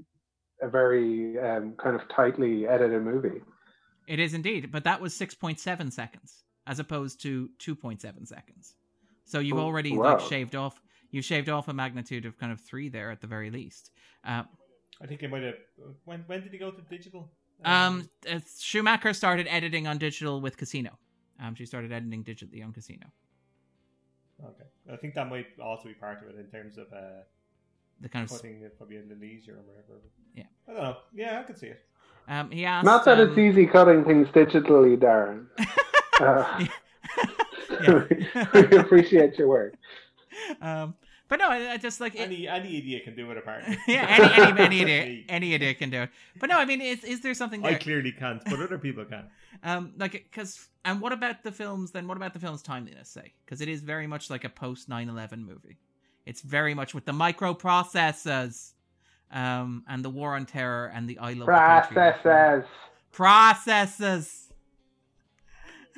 a 0.61 0.69
very 0.69 1.39
um, 1.39 1.73
kind 1.83 1.97
of 1.97 2.03
tightly 2.15 2.69
edited 2.69 3.03
movie. 3.03 3.41
It 4.07 4.19
is 4.21 4.35
indeed, 4.35 4.71
but 4.73 4.85
that 4.85 5.01
was 5.01 5.15
6.7 5.15 5.91
seconds 5.91 6.45
as 6.67 6.79
opposed 6.81 7.23
to 7.23 7.49
2.7 7.61 8.27
seconds. 8.27 8.75
So 9.25 9.39
you've 9.39 9.59
Oh, 9.59 9.63
already 9.69 9.95
like 9.97 10.21
shaved 10.21 10.55
off 10.55 10.81
you've 11.11 11.25
shaved 11.25 11.49
off 11.49 11.69
a 11.69 11.73
magnitude 11.73 12.25
of 12.27 12.39
kind 12.39 12.53
of 12.53 12.61
3 12.61 12.89
there 12.89 13.11
at 13.11 13.21
the 13.21 13.27
very 13.27 13.51
least. 13.51 13.91
Uh, 14.27 14.43
I 15.03 15.07
think 15.07 15.23
it 15.23 15.31
might 15.31 15.43
have. 15.43 15.55
When 16.05 16.25
when 16.27 16.43
did 16.43 16.53
he 16.53 16.59
go 16.59 16.71
to 16.71 16.83
digital? 16.83 17.31
um 17.65 18.09
uh, 18.31 18.35
Schoonmaker 18.47 19.15
started 19.15 19.47
editing 19.49 19.87
on 19.89 19.99
digital 19.99 20.41
with 20.41 20.57
Casino. 20.57 20.99
Um 21.41 21.55
she 21.55 21.67
started 21.67 21.93
editing 21.93 22.23
digitally 22.25 22.65
on 22.65 22.73
Casino. 22.73 23.07
Okay, 24.45 24.65
I 24.93 24.97
think 24.97 25.15
that 25.15 25.29
might 25.29 25.47
also 25.61 25.89
be 25.89 25.95
part 25.95 26.23
of 26.23 26.29
it 26.29 26.39
in 26.39 26.47
terms 26.47 26.79
of 26.79 26.87
uh, 26.93 27.23
The 28.01 28.09
kind 28.09 28.25
of 28.25 28.31
putting 28.31 28.63
it 28.63 28.77
probably 28.79 28.97
in 28.99 29.09
the 29.09 29.17
leisure 29.17 29.55
or 29.55 29.63
whatever. 29.63 30.01
Yeah. 30.35 30.45
I 30.69 30.73
don't 30.73 30.83
know. 30.83 30.97
Yeah, 31.13 31.41
I 31.41 31.43
could 31.43 31.59
see 31.59 31.69
it. 31.69 31.85
um 32.29 32.51
he 32.51 32.65
asked 32.65 32.85
Not 32.85 33.05
that 33.07 33.19
um, 33.21 33.29
it's 33.29 33.39
easy 33.39 33.67
cutting 33.67 34.05
things 34.05 34.29
digitally, 34.29 34.97
Darren. 34.97 35.47
Uh, 36.21 36.67
Yeah. 37.85 38.05
we 38.55 38.77
appreciate 38.77 39.39
your 39.39 39.47
work. 39.49 39.75
Um, 40.61 40.95
But 41.29 41.39
no, 41.41 41.49
I, 41.49 41.73
I 41.73 41.77
just 41.77 42.01
like 42.01 42.15
it, 42.15 42.21
Any 42.21 42.49
any 42.49 42.79
idiot 42.79 43.05
can 43.05 43.15
do 43.15 43.31
it 43.31 43.37
apparently. 43.37 43.79
yeah, 43.89 44.07
any 44.09 44.43
any, 44.43 44.61
any 44.61 44.81
idiot, 44.83 45.25
any 45.29 45.55
idiot 45.55 45.79
can 45.79 45.91
do 45.91 46.03
it. 46.03 46.11
But 46.41 46.49
no, 46.49 46.59
I 46.59 46.65
mean, 46.65 46.81
is 46.81 47.05
is 47.05 47.21
there 47.21 47.35
something 47.35 47.65
I 47.65 47.75
clearly 47.75 48.13
can't, 48.13 48.43
but 48.45 48.61
other 48.61 48.79
people 48.79 49.05
can. 49.05 49.25
Um, 49.65 49.95
like, 49.97 50.13
because 50.13 50.69
and 50.85 51.01
what 51.01 51.13
about 51.13 51.43
the 51.43 51.51
films? 51.51 51.91
Then 51.91 52.07
what 52.07 52.17
about 52.17 52.33
the 52.33 52.39
film's 52.39 52.63
timeliness? 52.63 53.09
Say, 53.09 53.33
because 53.45 53.61
it 53.61 53.69
is 53.69 53.81
very 53.81 54.07
much 54.07 54.31
like 54.31 54.45
a 54.45 54.49
post 54.49 54.89
9-11 54.89 55.45
movie. 55.45 55.79
It's 56.27 56.43
very 56.43 56.75
much 56.75 56.95
with 56.95 57.07
the 57.07 57.13
microprocessors, 57.13 58.73
um, 59.33 59.85
and 59.89 60.05
the 60.05 60.11
war 60.11 60.37
on 60.37 60.47
terror 60.47 60.93
and 60.95 61.09
the 61.09 61.19
I 61.19 61.33
love 61.33 61.47
the 61.47 61.53
Patriot. 61.89 62.67
Processes. 63.11 64.48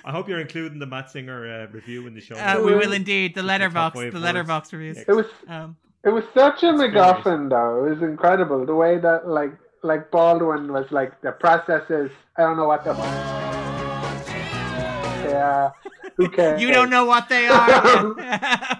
Processes. 0.01 0.05
I 0.05 0.13
hope 0.13 0.29
you're 0.29 0.41
including 0.41 0.79
the 0.79 0.87
Matt 0.87 1.11
Singer 1.11 1.47
uh, 1.69 1.73
review 1.73 2.07
in 2.07 2.15
the 2.15 2.21
show. 2.21 2.35
Uh, 2.37 2.61
we 2.65 2.75
will 2.75 2.93
indeed. 2.93 3.35
The 3.35 3.43
Just 3.43 3.47
the 3.47 3.53
Letterboxd, 3.53 3.93
five 3.93 4.13
the 4.13 4.19
Letterboxd 4.19 4.73
reviews. 4.73 4.99
It 4.99 5.13
was 5.13 5.27
Um, 5.49 5.77
it 6.05 6.09
was 6.11 6.25
such 6.35 6.63
a 6.63 6.71
It's 6.71 6.81
MacGuffin 6.83 7.51
though. 7.51 7.87
It 7.87 7.91
was 7.91 8.03
incredible 8.03 8.65
the 8.65 8.75
way 8.75 8.99
that 8.99 9.29
like 9.29 9.53
like 9.83 10.11
Baldwin 10.11 10.73
was 10.73 10.87
like 10.91 11.21
the 11.23 11.33
processes. 11.33 12.11
I 12.37 12.43
don't 12.43 12.57
know 12.57 12.67
what 12.67 12.85
the. 12.85 12.95
Yeah, 15.31 15.71
who 16.17 16.29
cares? 16.29 16.61
you 16.61 16.73
don't 16.73 16.91
know 16.91 17.05
what 17.05 17.29
they 17.29 17.47
are. 17.47 18.17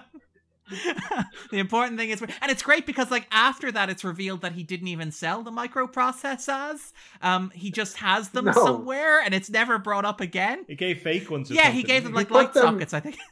the 1.51 1.57
important 1.59 1.97
thing 1.97 2.09
is, 2.09 2.21
and 2.21 2.51
it's 2.51 2.63
great 2.63 2.85
because 2.85 3.11
like 3.11 3.27
after 3.31 3.71
that, 3.71 3.89
it's 3.89 4.03
revealed 4.03 4.41
that 4.41 4.53
he 4.53 4.63
didn't 4.63 4.87
even 4.87 5.11
sell 5.11 5.43
the 5.43 5.51
microprocessors. 5.51 6.91
Um, 7.21 7.51
he 7.53 7.71
just 7.71 7.97
has 7.97 8.29
them 8.29 8.45
No. 8.45 8.51
somewhere, 8.53 9.21
and 9.21 9.33
it's 9.33 9.49
never 9.49 9.77
brought 9.77 10.05
up 10.05 10.21
again. 10.21 10.65
He 10.67 10.75
gave 10.75 11.01
fake 11.01 11.29
ones. 11.29 11.51
Or 11.51 11.53
Yeah, 11.55 11.71
he 11.71 11.83
gave 11.83 12.03
them 12.03 12.13
like 12.13 12.27
put 12.29 12.35
light 12.35 12.53
them- 12.53 12.63
sockets. 12.63 12.93
I 12.93 12.99
think. 12.99 13.17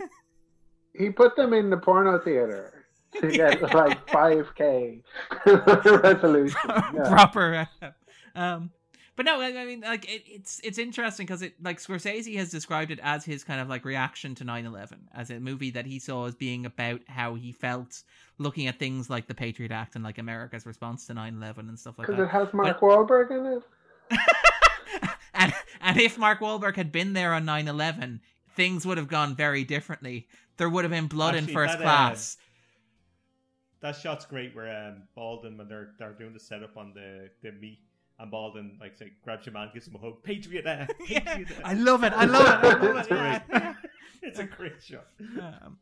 He 0.97 1.09
put 1.11 1.37
them 1.37 1.53
in 1.53 1.69
the 1.69 1.77
porno 1.77 2.19
theater 2.19 2.85
to 3.21 3.27
get 3.31 3.61
like 3.61 4.05
5K 4.07 5.01
resolution. 6.03 6.59
Yeah. 6.67 7.09
proper. 7.09 7.67
uh, 7.81 7.89
Um, 8.35 8.71
but 9.19 9.25
no, 9.25 9.41
I 9.41 9.47
I 9.47 9.65
mean, 9.65 9.81
like 9.81 10.09
it, 10.09 10.23
it's 10.25 10.61
it's 10.63 10.77
interesting 10.77 11.25
because 11.25 11.41
it 11.41 11.61
like 11.61 11.81
Scorsese 11.81 12.37
has 12.37 12.49
described 12.49 12.89
it 12.89 13.01
as 13.03 13.25
his 13.25 13.43
kind 13.43 13.59
of 13.59 13.67
like 13.67 13.83
reaction 13.83 14.33
to 14.35 14.45
9-11, 14.45 14.93
as 15.13 15.29
a 15.29 15.41
movie 15.41 15.71
that 15.71 15.85
he 15.85 15.99
saw 15.99 16.25
as 16.25 16.35
being 16.35 16.65
about 16.65 17.01
how 17.05 17.35
he 17.35 17.51
felt 17.51 18.01
looking 18.37 18.67
at 18.67 18.79
things 18.79 19.09
like 19.09 19.27
the 19.27 19.35
Patriot 19.35 19.73
Act 19.73 19.95
and 19.95 20.05
like 20.05 20.19
America's 20.19 20.65
response 20.65 21.05
to 21.07 21.13
9-11 21.13 21.57
and 21.67 21.77
stuff 21.77 21.97
like 21.97 22.07
that. 22.07 22.13
Because 22.13 22.29
it 22.29 22.31
has 22.31 22.53
Mark 22.53 22.79
Wahlberg 22.79 23.31
in 23.31 23.45
it. 23.57 23.63
and 25.33 25.53
and 25.81 25.99
if 25.99 26.17
Mark 26.17 26.39
Wahlberg 26.39 26.77
had 26.77 26.93
been 26.93 27.11
there 27.11 27.33
on 27.33 27.43
9-11, 27.43 28.21
things 28.55 28.85
would 28.85 28.97
have 28.97 29.09
gone 29.09 29.35
very 29.35 29.65
differently. 29.65 30.29
There 30.55 30.69
would 30.69 30.85
have 30.85 30.91
been 30.91 31.07
blood 31.07 31.35
in 31.35 31.45
first 31.45 31.73
that, 31.73 31.81
uh, 31.81 31.83
class. 31.83 32.37
That 33.81 33.97
shot's 33.97 34.25
great 34.25 34.55
where 34.55 34.87
um, 34.87 35.03
Baldwin 35.13 35.57
when 35.57 35.67
they're 35.67 35.89
they're 35.99 36.13
doing 36.13 36.31
the 36.31 36.39
setup 36.39 36.77
on 36.77 36.93
the, 36.93 37.29
the 37.43 37.51
meat 37.51 37.79
and 38.19 38.29
Baldwin 38.31 38.77
like 38.79 38.97
say, 38.97 39.11
grabs 39.23 39.45
your 39.45 39.53
man, 39.53 39.69
gives 39.73 39.87
him 39.87 39.95
a 39.95 39.99
hug. 39.99 40.21
Patriot, 40.23 40.65
uh, 40.67 40.85
yeah, 41.07 41.19
Patriot. 41.21 41.59
uh." 41.63 41.67
I 41.67 41.73
love 41.73 42.03
it. 42.03 42.13
I 42.13 42.25
love 42.25 42.63
it. 42.63 42.67
I 42.67 42.79
love 42.85 42.97
It's 42.97 43.07
it. 43.07 43.13
yeah. 43.13 43.39
great. 43.49 43.75
it's 44.23 44.39
a 44.39 44.43
great 44.43 44.83
shot. 44.83 45.07
Um, 45.39 45.77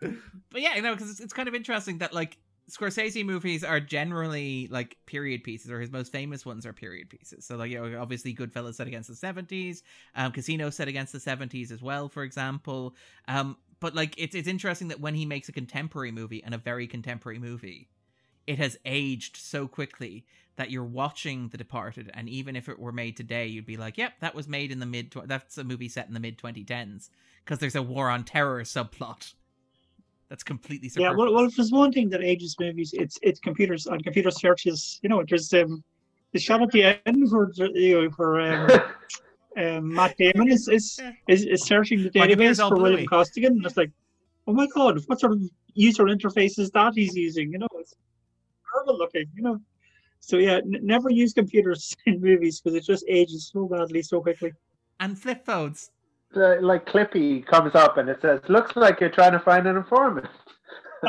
but 0.00 0.60
yeah, 0.60 0.74
you 0.76 0.82
know, 0.82 0.94
because 0.94 1.10
it's, 1.10 1.20
it's 1.20 1.32
kind 1.32 1.48
of 1.48 1.54
interesting 1.54 1.98
that 1.98 2.12
like 2.12 2.36
Scorsese 2.70 3.24
movies 3.24 3.62
are 3.62 3.78
generally 3.80 4.68
like 4.70 4.96
period 5.06 5.44
pieces, 5.44 5.70
or 5.70 5.80
his 5.80 5.90
most 5.90 6.10
famous 6.12 6.44
ones 6.44 6.66
are 6.66 6.72
period 6.72 7.08
pieces. 7.10 7.44
So 7.46 7.56
like, 7.56 7.70
you 7.70 7.80
know, 7.88 8.00
obviously 8.00 8.34
Goodfellas 8.34 8.74
set 8.74 8.86
against 8.86 9.08
the 9.08 9.14
seventies, 9.16 9.82
um, 10.14 10.32
Casino 10.32 10.70
set 10.70 10.88
against 10.88 11.12
the 11.12 11.20
seventies 11.20 11.70
as 11.72 11.82
well, 11.82 12.08
for 12.08 12.22
example. 12.22 12.94
Um, 13.28 13.56
but 13.80 13.94
like, 13.94 14.14
it's 14.18 14.34
it's 14.34 14.48
interesting 14.48 14.88
that 14.88 15.00
when 15.00 15.14
he 15.14 15.26
makes 15.26 15.48
a 15.48 15.52
contemporary 15.52 16.10
movie 16.12 16.42
and 16.42 16.54
a 16.54 16.58
very 16.58 16.86
contemporary 16.86 17.38
movie, 17.38 17.88
it 18.46 18.58
has 18.58 18.78
aged 18.84 19.36
so 19.36 19.68
quickly 19.68 20.24
that 20.56 20.70
you're 20.70 20.84
watching 20.84 21.48
The 21.48 21.58
Departed, 21.58 22.10
and 22.14 22.28
even 22.28 22.54
if 22.56 22.68
it 22.68 22.78
were 22.78 22.92
made 22.92 23.16
today, 23.16 23.46
you'd 23.46 23.66
be 23.66 23.76
like, 23.76 23.98
"Yep, 23.98 24.20
that 24.20 24.34
was 24.34 24.46
made 24.48 24.70
in 24.70 24.78
the 24.78 24.86
mid. 24.86 25.10
Tw- 25.10 25.26
that's 25.26 25.58
a 25.58 25.64
movie 25.64 25.88
set 25.88 26.06
in 26.08 26.14
the 26.14 26.20
mid 26.20 26.38
2010s." 26.38 27.10
Because 27.44 27.58
there's 27.58 27.74
a 27.74 27.82
war 27.82 28.08
on 28.08 28.24
terror 28.24 28.62
subplot. 28.62 29.34
That's 30.28 30.42
completely 30.42 30.86
Yeah, 30.88 31.10
superfluous. 31.10 31.18
well, 31.18 31.34
well, 31.34 31.44
if 31.46 31.56
there's 31.56 31.72
one 31.72 31.92
thing 31.92 32.08
that 32.10 32.22
ages 32.22 32.56
movies, 32.58 32.94
it's 32.94 33.18
it's 33.22 33.40
computers 33.40 33.86
and 33.86 34.02
computer 34.02 34.30
searches. 34.30 35.00
You 35.02 35.08
know, 35.08 35.22
there's 35.28 35.52
um, 35.54 35.82
the 36.32 36.38
shot 36.38 36.62
at 36.62 36.70
the 36.70 36.84
end 37.06 37.30
for 37.30 37.50
you 37.56 38.02
know, 38.02 38.10
for 38.10 38.40
um, 38.40 38.70
um, 39.56 39.94
Matt 39.94 40.16
Damon 40.16 40.50
is 40.50 40.68
is, 40.68 41.00
is 41.28 41.44
is 41.44 41.64
searching 41.64 41.98
the 41.98 42.10
My 42.18 42.26
computer's 42.26 42.58
database 42.58 42.68
for 42.68 42.74
bluey. 42.76 42.90
William 42.90 43.08
Costigan, 43.08 43.52
and 43.52 43.66
it's 43.66 43.76
like, 43.76 43.90
oh 44.46 44.52
my 44.52 44.66
god, 44.74 45.00
what 45.06 45.20
sort 45.20 45.32
of 45.32 45.42
user 45.74 46.04
interface 46.04 46.58
is 46.58 46.70
that 46.70 46.92
he's 46.94 47.14
using? 47.14 47.52
You 47.52 47.58
know, 47.58 47.68
it's 47.78 47.94
horrible 48.72 48.98
looking. 48.98 49.26
You 49.34 49.42
know, 49.42 49.60
so 50.26 50.36
yeah, 50.38 50.56
n- 50.56 50.80
never 50.82 51.10
use 51.10 51.32
computers 51.32 51.94
in 52.06 52.20
movies 52.20 52.60
because 52.60 52.74
it 52.76 52.84
just 52.84 53.04
ages 53.08 53.50
so 53.52 53.66
badly 53.66 54.02
so 54.02 54.20
quickly. 54.20 54.52
and 55.00 55.18
flip 55.18 55.44
phones. 55.44 55.90
the, 56.32 56.58
like 56.60 56.86
Clippy 56.86 57.44
comes 57.46 57.74
up 57.74 57.96
and 57.98 58.08
it 58.08 58.18
says, 58.22 58.40
"Looks 58.48 58.74
like 58.76 59.00
you're 59.00 59.10
trying 59.10 59.32
to 59.32 59.40
find 59.40 59.66
an 59.66 59.76
informant." 59.76 60.26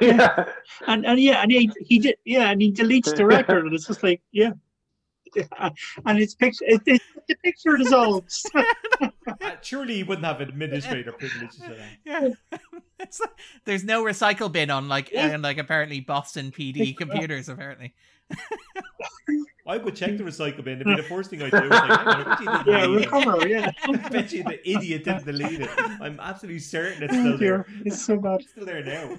yeah, 0.00 0.44
And 0.86 1.04
and 1.04 1.18
yeah, 1.20 1.42
and 1.42 1.50
he 1.50 1.70
he 1.80 1.98
did 1.98 2.16
yeah, 2.24 2.50
and 2.50 2.62
he 2.62 2.72
deletes 2.72 3.14
the 3.14 3.26
record, 3.26 3.64
and 3.66 3.74
it's 3.74 3.86
just 3.86 4.02
like 4.02 4.20
yeah. 4.32 4.52
And 6.06 6.18
it's 6.18 6.34
picture, 6.34 6.64
it, 6.66 6.80
it, 6.86 7.02
the 7.28 7.34
picture 7.44 7.76
dissolves. 7.76 8.46
Uh, 8.54 9.04
surely 9.60 9.96
he 9.96 10.02
wouldn't 10.02 10.24
have 10.24 10.40
administrator 10.40 11.12
privileges 11.12 11.58
for. 11.62 11.76
Yeah. 12.06 12.28
Like- 12.50 13.10
there's 13.66 13.84
no 13.84 14.02
recycle 14.02 14.50
bin 14.50 14.70
on 14.70 14.88
like 14.88 15.10
Yeah. 15.12 15.26
and 15.26 15.42
like 15.42 15.58
apparently 15.58 16.00
Boston 16.00 16.50
PD 16.50 16.96
computers 16.96 17.48
apparently. 17.50 17.94
I 19.66 19.76
would 19.76 19.94
check 19.94 20.16
the 20.16 20.24
recycle 20.24 20.64
bin. 20.64 20.80
It'd 20.80 20.86
be 20.86 20.96
the 20.96 21.02
first 21.02 21.28
thing 21.28 21.42
I 21.42 21.50
do. 21.50 21.56
It's 21.58 21.70
like, 21.70 21.90
on, 21.90 22.08
I 22.08 22.24
bet 22.24 22.40
you 22.40 22.46
didn't 22.46 22.66
yeah, 22.66 22.80
delete 22.80 23.02
it. 23.02 23.12
recover. 23.12 23.48
Yeah. 23.48 23.72
I 23.84 24.08
bet 24.08 24.32
you 24.32 24.42
the 24.44 24.70
idiot 24.70 25.04
didn't 25.04 25.26
delete 25.26 25.60
it. 25.60 25.70
I'm 26.00 26.18
absolutely 26.20 26.60
certain 26.60 27.02
it's 27.02 27.12
still 27.12 27.36
dear, 27.36 27.66
there. 27.68 27.82
it's 27.84 28.02
so 28.02 28.16
bad. 28.16 28.40
It's 28.40 28.50
still 28.50 28.64
there 28.64 28.82
now. 28.82 29.18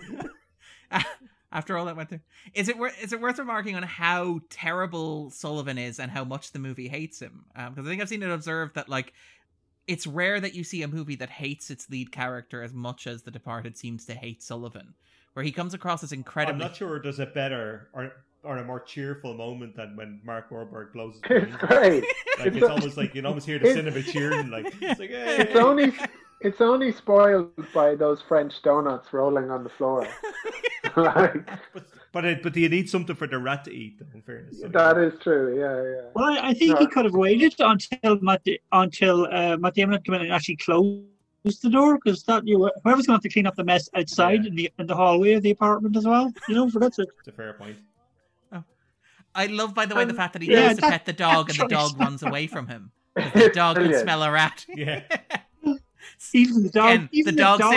After 1.52 1.78
all 1.78 1.86
that 1.86 1.96
went 1.96 2.10
through, 2.10 2.22
is 2.54 2.68
it 2.70 2.78
worth 2.78 2.96
is 3.04 3.12
it 3.14 3.22
worth 3.22 3.40
remarking 3.40 3.76
on 3.76 3.84
how 3.84 4.40
terrible 4.50 5.32
Sullivan 5.32 5.80
is 5.80 6.00
and 6.00 6.12
how 6.12 6.24
much 6.24 6.52
the 6.52 6.60
movie 6.60 6.88
hates 6.88 7.20
him? 7.20 7.46
Um, 7.56 7.74
because 7.74 7.88
I 7.88 7.90
think 7.90 8.02
I've 8.02 8.10
seen 8.10 8.22
it 8.22 8.30
observed 8.30 8.76
that 8.76 8.88
like 8.90 9.14
it's 9.88 10.06
rare 10.06 10.40
that 10.40 10.54
you 10.54 10.64
see 10.64 10.84
a 10.84 10.88
movie 10.88 11.16
that 11.16 11.30
hates 11.32 11.72
its 11.72 11.90
lead 11.90 12.12
character 12.12 12.62
as 12.62 12.72
much 12.74 13.08
as 13.08 13.24
The 13.24 13.32
Departed 13.32 13.78
seems 13.78 14.06
to 14.06 14.14
hate 14.14 14.44
Sullivan, 14.44 14.94
where 15.34 15.44
he 15.44 15.52
comes 15.52 15.74
across 15.74 16.04
as 16.04 16.12
incredibly. 16.12 16.62
I'm 16.62 16.70
not 16.70 16.76
sure 16.78 17.02
there's 17.02 17.20
a 17.20 17.26
better 17.26 17.90
or 17.94 18.14
or 18.44 18.58
a 18.58 18.64
more 18.64 18.80
cheerful 18.80 19.34
moment 19.34 19.76
than 19.76 19.96
when 19.96 20.22
Mark 20.24 20.50
Wahlberg 20.50 20.94
blows 20.94 21.20
his 21.28 21.44
it's 21.44 21.56
great. 21.58 22.04
Like 22.38 22.48
It's 22.48 22.58
it's 22.58 22.66
a- 22.66 22.72
almost 22.72 22.98
like 22.98 23.08
you 23.16 23.22
can 23.22 23.26
almost 23.26 23.46
hear 23.46 23.60
the 23.60 23.70
it's- 23.70 23.78
cinema 23.78 24.02
cheering. 24.04 24.50
Like 24.50 24.66
it's 24.82 25.00
like 25.00 25.10
hey. 25.10 25.38
It's 25.40 25.56
only 25.56 25.94
it's 26.42 26.62
only 26.62 26.92
spoiled 26.94 27.52
by 27.74 27.96
those 27.96 28.22
French 28.28 28.54
donuts 28.64 29.12
rolling 29.12 29.52
on 29.52 29.64
the 29.64 29.70
floor. 29.70 30.08
like 30.96 31.46
But 31.74 31.86
but, 32.12 32.26
it, 32.26 32.42
but 32.42 32.54
do 32.54 32.60
you 32.60 32.70
need 32.70 32.90
something 32.90 33.16
for 33.16 33.28
the 33.28 33.38
rat 33.38 33.66
to 33.66 33.72
eat? 33.72 34.00
Though, 34.00 34.08
in 34.16 34.22
fairness, 34.24 34.62
that 34.66 34.98
is 34.98 35.14
true. 35.22 35.60
Yeah, 35.60 36.02
yeah. 36.04 36.10
Well, 36.16 36.26
I, 36.44 36.50
I 36.50 36.54
think 36.56 36.80
he 36.80 36.88
could 36.88 37.06
have 37.06 37.14
waited 37.14 37.54
until 37.60 38.20
Matt, 38.22 38.42
until 38.72 39.28
uh, 39.32 39.58
Matt 39.58 39.76
Damon 39.76 39.94
had 39.94 40.06
come 40.06 40.16
in 40.16 40.22
and 40.22 40.32
actually 40.32 40.56
closed 40.56 41.04
the 41.62 41.70
door, 41.70 42.00
because 42.04 42.24
that 42.24 42.48
you 42.48 42.58
whoever's 42.84 43.06
going 43.06 43.20
to 43.20 43.22
have 43.22 43.22
to 43.22 43.30
clean 43.30 43.46
up 43.46 43.56
the 43.56 43.64
mess 43.64 43.90
outside 43.96 44.44
Yeah. 44.44 44.50
in 44.50 44.56
the 44.56 44.72
in 44.80 44.88
the 44.88 44.96
hallway 44.96 45.34
of 45.34 45.44
the 45.44 45.52
apartment 45.52 45.96
as 45.98 46.06
well. 46.08 46.32
You 46.48 46.56
know, 46.56 46.68
for 46.70 46.80
that's 46.80 46.98
it. 46.98 47.10
It's 47.20 47.28
a 47.28 47.32
fair 47.32 47.54
point. 47.54 47.78
I 49.36 49.46
love, 49.46 49.74
by 49.74 49.86
the 49.86 49.96
way, 49.96 50.06
the 50.06 50.12
Um, 50.12 50.18
fact 50.18 50.34
that 50.34 50.42
he 50.42 50.52
yeah, 50.52 50.70
goes 50.70 50.78
to 50.78 50.82
pet 50.84 51.06
the 51.06 51.14
dog 51.14 51.50
and 51.50 51.60
the 51.60 51.68
dog 51.68 52.00
runs 52.00 52.24
away 52.24 52.48
from 52.48 52.68
him. 52.68 52.92
The 53.16 53.52
dog 53.54 53.76
can 53.78 53.94
smell 54.00 54.24
a 54.24 54.32
rat. 54.32 54.66
Yeah. 54.70 55.02
Even 56.34 56.64
the 56.64 56.70
dog, 56.70 56.90
Again, 56.92 57.10
even 57.12 57.36
the 57.36 57.42
dog 57.42 57.62
hates 57.62 57.76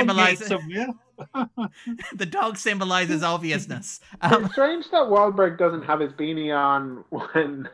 symbolises- 0.48 0.48
the 2.14 2.26
dog 2.26 2.56
symbolizes 2.56 3.22
obviousness. 3.22 4.00
It's 4.22 4.32
Um, 4.32 4.48
strange 4.50 4.90
that 4.90 5.02
Wahlberg 5.02 5.58
doesn't 5.58 5.82
have 5.82 6.00
his 6.00 6.12
beanie 6.12 6.54
on 6.56 7.04
when 7.10 7.68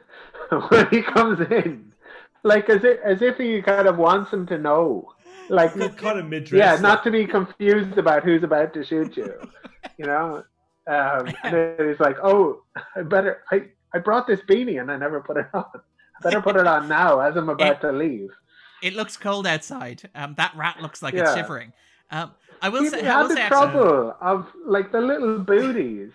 when 0.70 0.86
he 0.90 1.02
comes 1.02 1.40
in, 1.50 1.92
like 2.42 2.68
as 2.68 2.84
if 2.84 2.98
as 3.04 3.22
if 3.22 3.36
he 3.38 3.62
kind 3.62 3.86
of 3.88 3.96
wants 3.98 4.30
him 4.32 4.46
to 4.46 4.58
know, 4.58 5.12
like 5.48 5.74
Got 5.76 5.96
caught 5.96 6.18
in 6.18 6.28
mid 6.28 6.50
yeah, 6.50 6.76
not 6.76 7.02
to 7.04 7.10
be 7.10 7.26
confused 7.26 7.96
about 7.98 8.22
who's 8.24 8.42
about 8.42 8.74
to 8.74 8.84
shoot 8.84 9.16
you, 9.16 9.32
you 9.96 10.06
know. 10.06 10.44
Um, 10.88 11.28
and 11.44 11.54
then 11.54 11.88
he's 11.88 12.00
like, 12.00 12.16
"Oh, 12.22 12.62
I 12.96 13.02
better 13.02 13.42
I 13.52 13.62
I 13.94 13.98
brought 13.98 14.26
this 14.26 14.40
beanie 14.48 14.80
and 14.80 14.90
I 14.90 14.96
never 14.96 15.20
put 15.20 15.36
it 15.36 15.46
on. 15.54 15.64
I 15.74 16.22
better 16.22 16.40
put 16.40 16.56
it 16.56 16.66
on 16.66 16.88
now 16.88 17.20
as 17.20 17.36
I'm 17.36 17.48
about 17.48 17.80
to 17.82 17.92
leave." 17.92 18.30
it 18.80 18.94
looks 18.94 19.16
cold 19.16 19.44
outside. 19.46 20.08
Um, 20.14 20.34
that 20.36 20.52
rat 20.56 20.80
looks 20.80 21.02
like 21.02 21.12
it's 21.14 21.34
shivering. 21.34 21.72
Um, 22.12 22.30
I 22.62 22.68
will 22.68 22.82
He 22.84 22.88
say, 22.90 23.06
I 23.08 23.20
will 23.22 23.28
the 23.28 23.34
say 23.34 23.42
actually- 23.42 23.70
trouble 23.72 24.16
of 24.20 24.46
like 24.64 24.92
the 24.92 25.00
little 25.00 25.38
booties 25.40 26.12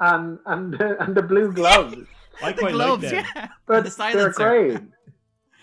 and 0.00 0.38
and 0.46 0.74
and 1.00 1.14
the 1.14 1.22
blue 1.22 1.52
gloves. 1.60 1.96
I 2.42 2.52
the 2.52 2.60
quite 2.62 2.72
gloves, 2.72 3.02
like 3.04 3.12
them. 3.12 3.24
yeah, 3.36 3.48
But 3.66 3.84
the 3.84 4.10
they're 4.12 4.30
great. 4.32 4.80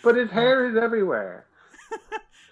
But 0.03 0.15
his 0.15 0.29
hair 0.29 0.69
is 0.69 0.75
everywhere. 0.77 1.45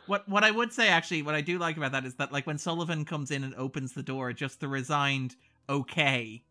What 0.07 0.27
what 0.27 0.43
I 0.43 0.51
would 0.51 0.73
say 0.73 0.87
actually, 0.89 1.21
what 1.21 1.35
I 1.35 1.41
do 1.41 1.59
like 1.59 1.77
about 1.77 1.91
that 1.91 2.03
is 2.05 2.15
that 2.15 2.31
like 2.31 2.47
when 2.47 2.57
Sullivan 2.57 3.05
comes 3.05 3.29
in 3.31 3.43
and 3.43 3.53
opens 3.55 3.93
the 3.93 4.01
door, 4.03 4.33
just 4.33 4.59
the 4.59 4.67
resigned 4.67 5.35
okay. 5.69 6.43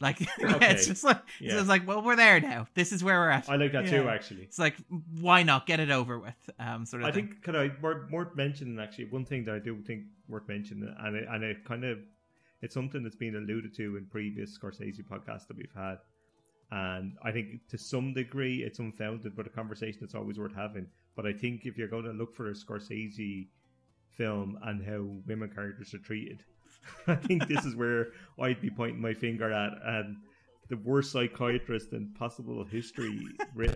Like 0.00 0.20
yeah, 0.20 0.28
Okay. 0.56 0.70
it's 0.70 0.86
just 0.86 1.02
like 1.02 1.16
it's 1.40 1.40
Yeah. 1.40 1.50
just 1.56 1.68
like 1.68 1.84
well 1.86 2.02
we're 2.02 2.14
there 2.14 2.38
now. 2.40 2.68
This 2.74 2.92
is 2.92 3.02
where 3.02 3.18
we're 3.18 3.30
at. 3.30 3.48
I 3.50 3.56
like 3.56 3.72
that 3.72 3.88
too, 3.88 4.08
actually. 4.08 4.42
It's 4.42 4.58
like 4.58 4.76
why 5.20 5.42
not 5.42 5.66
get 5.66 5.80
it 5.80 5.90
over 5.90 6.18
with? 6.20 6.36
Um, 6.60 6.86
sort 6.86 7.02
of. 7.02 7.08
I 7.08 7.12
thing. 7.12 7.28
think 7.28 7.42
could 7.42 7.56
I 7.56 7.70
worth, 7.82 8.08
worth 8.12 8.36
mentioning 8.36 8.78
actually 8.78 9.06
one 9.06 9.24
thing 9.24 9.44
that 9.46 9.54
I 9.56 9.58
do 9.58 9.76
think 9.82 10.04
worth 10.28 10.46
mentioning, 10.46 10.94
and 11.00 11.16
it, 11.16 11.26
and 11.28 11.42
it 11.42 11.64
kind 11.64 11.84
of 11.84 11.98
it's 12.62 12.74
something 12.74 13.02
that's 13.02 13.16
been 13.16 13.34
alluded 13.34 13.74
to 13.76 13.96
in 13.96 14.06
previous 14.06 14.56
Scorsese 14.56 15.02
podcasts 15.04 15.48
that 15.48 15.56
we've 15.56 15.74
had, 15.74 15.96
and 16.70 17.14
I 17.24 17.32
think 17.32 17.66
to 17.70 17.78
some 17.78 18.14
degree 18.14 18.62
it's 18.62 18.78
unfounded, 18.78 19.34
but 19.34 19.46
a 19.46 19.50
conversation 19.50 19.98
that's 20.00 20.14
always 20.14 20.38
worth 20.38 20.54
having. 20.54 20.86
But 21.16 21.26
I 21.26 21.32
think 21.32 21.66
if 21.66 21.76
you're 21.76 21.88
going 21.88 22.04
to 22.04 22.12
look 22.12 22.36
for 22.36 22.50
a 22.50 22.54
Scorsese 22.54 23.48
film 24.10 24.58
and 24.62 24.84
how 24.84 25.02
women 25.26 25.50
characters 25.52 25.92
are 25.94 25.98
treated, 25.98 26.44
I 27.06 27.14
think 27.14 27.46
this 27.48 27.64
is 27.64 27.74
where 27.76 28.08
I'd 28.40 28.60
be 28.60 28.70
pointing 28.70 29.00
my 29.00 29.14
finger 29.14 29.52
at, 29.52 29.72
and 29.84 30.16
the 30.68 30.76
worst 30.78 31.12
psychiatrist 31.12 31.92
in 31.92 32.12
possible 32.18 32.64
history 32.64 33.18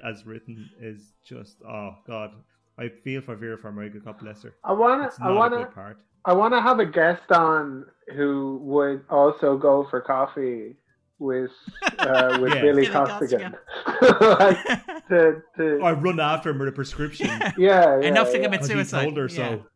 as 0.05 0.27
written 0.27 0.69
is 0.81 1.12
just 1.27 1.57
oh 1.66 1.97
god. 2.07 2.33
I 2.79 2.89
feel 2.89 3.20
for 3.20 3.37
Vera 3.37 3.59
Farmiga, 3.59 4.03
God 4.03 4.19
bless 4.19 4.43
her. 4.45 4.55
I 4.65 4.73
wanna, 4.73 5.11
I 5.20 5.31
wanna, 5.31 5.66
part. 5.66 5.99
I 6.24 6.33
wanna 6.33 6.61
have 6.62 6.79
a 6.79 6.87
guest 6.87 7.31
on 7.31 7.85
who 8.16 8.59
would 8.62 9.05
also 9.11 9.59
go 9.59 9.87
for 9.91 10.01
coffee 10.01 10.77
with 11.19 11.51
uh, 11.99 12.39
with 12.41 12.55
Yeah. 12.55 12.61
Billy 12.62 12.83
Billy 12.83 12.87
Costigan. 12.87 13.55
like, 14.03 14.65
to, 15.09 15.43
to, 15.59 15.81
I 15.83 15.93
run 15.93 16.19
after 16.19 16.51
him 16.51 16.59
with 16.61 16.69
a 16.69 16.73
prescription. 16.73 17.27
yeah, 17.29 17.53
yeah, 17.59 18.01
Enough 18.01 18.29
to 18.33 18.39
commit 18.41 18.53
because 18.53 18.69
he 18.69 18.74
suicide. 18.74 19.03
told 19.05 19.16
her 19.19 19.29
Yeah. 19.31 19.37
so. 19.37 19.66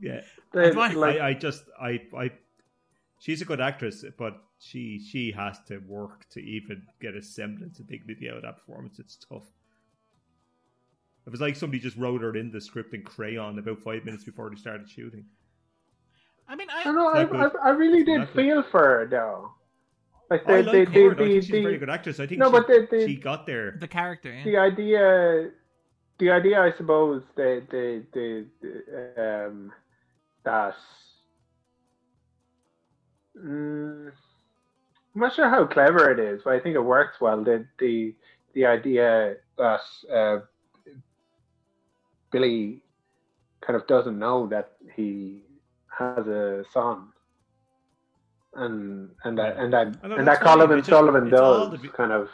Yeah, 0.00 0.20
They- 0.52 0.70
I'd 0.70 0.94
like, 0.94 1.18
I, 1.18 1.28
I 1.28 1.34
just, 1.34 1.64
I, 1.80 2.00
I, 2.16 2.30
she's 3.18 3.40
a 3.42 3.44
good 3.44 3.60
actress, 3.60 4.04
but 4.18 4.42
she, 4.58 4.98
she 4.98 5.32
has 5.32 5.58
to 5.68 5.78
work 5.86 6.28
to 6.30 6.40
even 6.40 6.82
get 7.00 7.14
a 7.14 7.22
semblance 7.22 7.78
of 7.78 7.88
dignity 7.88 8.28
out 8.28 8.36
of 8.36 8.42
that 8.42 8.58
performance. 8.58 8.98
It's 8.98 9.16
tough. 9.16 9.44
It 11.26 11.30
was 11.30 11.40
like 11.40 11.54
somebody 11.54 11.80
just 11.80 11.96
wrote 11.96 12.22
her 12.22 12.34
in 12.36 12.50
the 12.50 12.60
script 12.60 12.94
in 12.94 13.02
crayon 13.02 13.58
about 13.58 13.80
five 13.80 14.04
minutes 14.04 14.24
before 14.24 14.50
they 14.50 14.56
started 14.56 14.88
shooting. 14.88 15.24
I 16.48 16.56
mean, 16.56 16.68
I 16.70 16.80
I 16.80 16.84
don't 16.84 16.96
know. 16.96 17.08
I, 17.08 17.22
I, 17.22 17.48
I 17.66 17.70
really 17.70 18.02
did 18.02 18.18
Not 18.18 18.32
good. 18.32 18.42
feel 18.42 18.64
for 18.72 18.80
her 18.80 19.06
though. 19.08 19.52
Like 20.30 20.48
I 20.48 20.62
the, 20.62 20.72
like 20.72 20.92
the, 20.92 21.02
her. 21.02 21.14
the, 21.14 21.24
I 21.24 21.28
think 21.28 21.42
she's 21.42 21.50
the, 21.50 21.58
a 21.58 21.62
very 21.62 21.78
good 21.78 21.90
actress. 21.90 22.18
I 22.18 22.26
think 22.26 22.40
no, 22.40 22.46
she, 22.46 22.52
but 22.52 22.66
the, 22.66 22.88
the, 22.90 23.06
she 23.06 23.16
got 23.16 23.46
there. 23.46 23.76
the 23.78 23.86
character. 23.86 24.32
Yeah. 24.32 24.44
the 24.44 24.56
idea 24.56 25.50
the 26.18 26.30
idea 26.30 26.60
i 26.60 26.70
suppose 26.76 27.22
the 27.36 27.62
the 27.70 28.04
the, 28.12 28.46
the 28.60 29.46
um 29.46 29.72
that 30.44 30.74
mm, 33.36 34.10
i'm 35.14 35.20
not 35.20 35.34
sure 35.34 35.48
how 35.48 35.66
clever 35.66 36.10
it 36.10 36.18
is 36.18 36.40
but 36.44 36.54
i 36.54 36.60
think 36.60 36.74
it 36.74 36.80
works 36.80 37.20
well 37.20 37.42
the 37.42 37.66
the 37.78 38.14
the 38.54 38.64
idea 38.66 39.36
that 39.58 39.80
uh, 40.12 40.38
billy 42.32 42.82
kind 43.60 43.76
of 43.76 43.86
doesn't 43.86 44.18
know 44.18 44.46
that 44.46 44.72
he 44.96 45.42
has 45.98 46.26
a 46.26 46.64
son 46.72 47.08
and 48.54 49.10
and 49.24 49.38
that 49.38 49.56
and 49.58 49.72
that 49.72 49.86
I 50.02 50.08
know, 50.08 50.16
and 50.16 50.26
that. 50.26 50.40
Colin 50.40 50.78
just- 50.78 50.88
Sullivan 50.90 51.32
all 51.34 51.68
does 51.68 51.80
the- 51.82 51.88
kind 51.88 52.12
of 52.12 52.28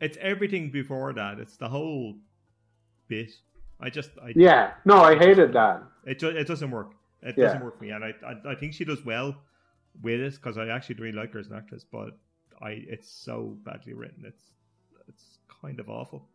It's 0.00 0.16
everything 0.20 0.70
before 0.70 1.12
that. 1.14 1.40
It's 1.40 1.56
the 1.56 1.68
whole 1.68 2.14
bit. 3.08 3.32
I 3.80 3.90
just, 3.90 4.10
I, 4.22 4.32
yeah 4.36 4.72
no 4.84 4.96
i 5.02 5.16
hated 5.16 5.52
that 5.52 5.82
It 6.04 6.22
it 6.22 6.46
doesn't 6.46 6.70
work. 6.70 6.90
It 7.22 7.36
Yeah. 7.36 7.44
doesn't 7.46 7.64
work 7.64 7.78
for 7.78 7.84
me, 7.84 7.90
and 7.90 8.04
I 8.04 8.14
I, 8.26 8.52
I 8.52 8.54
think 8.54 8.74
she 8.74 8.84
does 8.84 9.04
well 9.04 9.36
with 10.02 10.20
it 10.20 10.34
because 10.34 10.56
I 10.58 10.68
actually 10.68 10.96
really 10.96 11.16
like 11.16 11.32
her 11.32 11.38
as 11.40 11.48
an 11.48 11.56
actress. 11.56 11.84
But 11.84 12.16
I 12.62 12.70
it's 12.88 13.08
so 13.10 13.56
badly 13.64 13.94
written. 13.94 14.24
It's 14.26 14.52
it's 15.08 15.38
kind 15.62 15.80
of 15.80 15.88
awful, 15.88 16.28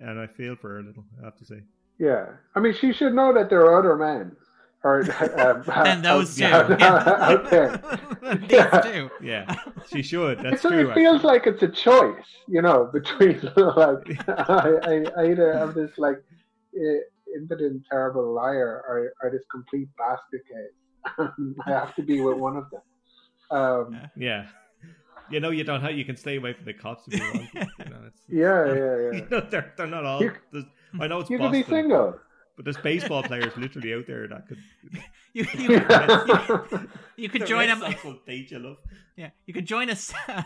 and 0.00 0.18
I 0.18 0.26
feel 0.26 0.56
for 0.56 0.70
her 0.70 0.78
a 0.80 0.82
little. 0.82 1.04
I 1.20 1.24
have 1.24 1.36
to 1.36 1.44
say. 1.44 1.62
Yeah, 1.98 2.26
I 2.56 2.60
mean, 2.60 2.74
she 2.74 2.92
should 2.92 3.14
know 3.14 3.32
that 3.34 3.48
there 3.50 3.60
are 3.60 3.78
other 3.78 3.94
men, 3.96 4.36
or 4.82 5.00
um, 5.40 5.62
Then 5.84 6.02
those 6.02 6.36
two. 6.36 6.44
out, 6.44 6.80
out 6.82 7.50
there. 7.50 7.80
These 8.40 8.50
Yeah. 8.50 8.80
two. 8.80 9.10
Yeah, 9.22 9.54
she 9.90 10.02
should. 10.02 10.40
That's 10.42 10.60
So 10.62 10.70
true. 10.70 10.90
it 10.90 10.94
feels 10.94 11.16
actually. 11.24 11.28
like 11.32 11.46
it's 11.46 11.62
a 11.62 11.68
choice, 11.68 12.26
you 12.48 12.62
know, 12.62 12.90
between 12.92 13.40
like 13.56 14.28
I, 14.28 14.72
I, 14.82 15.04
I 15.16 15.30
either 15.30 15.56
have 15.56 15.74
this 15.74 15.92
like 15.98 16.16
eh, 16.76 16.98
impotent, 17.36 17.82
terrible 17.90 18.32
liar, 18.34 18.82
or, 18.88 19.12
or 19.22 19.30
this 19.30 19.44
complete 19.50 19.88
basket 19.96 20.42
case. 20.48 21.28
I 21.66 21.70
have 21.70 21.94
to 21.96 22.02
be 22.02 22.20
with 22.20 22.38
one 22.38 22.56
of 22.56 22.64
them. 22.70 22.80
Um, 23.50 24.00
Yeah, 24.16 24.46
you 25.30 25.40
know, 25.40 25.50
you 25.50 25.64
don't 25.64 25.80
have. 25.80 25.92
You 25.92 26.04
can 26.04 26.16
stay 26.16 26.36
away 26.36 26.52
from 26.54 26.64
the 26.64 26.72
cops 26.74 27.04
if 27.08 27.14
you 27.20 27.24
want. 27.34 27.48
You 27.78 27.90
know, 27.90 28.00
it's, 28.06 28.22
yeah, 28.28 28.66
yeah, 28.66 28.74
You 28.74 29.12
yeah. 29.14 29.24
know, 29.30 29.40
they're 29.50 29.72
they're 29.76 29.86
not 29.86 30.04
all. 30.04 30.22
I 31.00 31.06
know 31.06 31.20
it's 31.20 31.30
You 31.30 31.38
could 31.38 31.44
Boston, 31.52 31.62
be 31.62 31.62
single. 31.68 32.14
but 32.56 32.64
there's 32.64 32.76
baseball 32.78 33.22
players 33.22 33.56
literally 33.56 33.92
out 33.94 34.06
there 34.06 34.26
that 34.28 34.48
could. 34.48 34.58
You, 35.34 35.44
you, 35.54 35.68
you, 35.68 36.78
you 37.16 37.28
could 37.28 37.46
join 37.46 37.68
a. 37.68 37.76
them. 37.76 38.20
Date 38.26 38.50
you, 38.50 38.58
love. 38.60 38.76
Yeah, 39.16 39.30
you 39.46 39.52
could 39.54 39.66
join 39.66 39.90
a, 39.90 39.96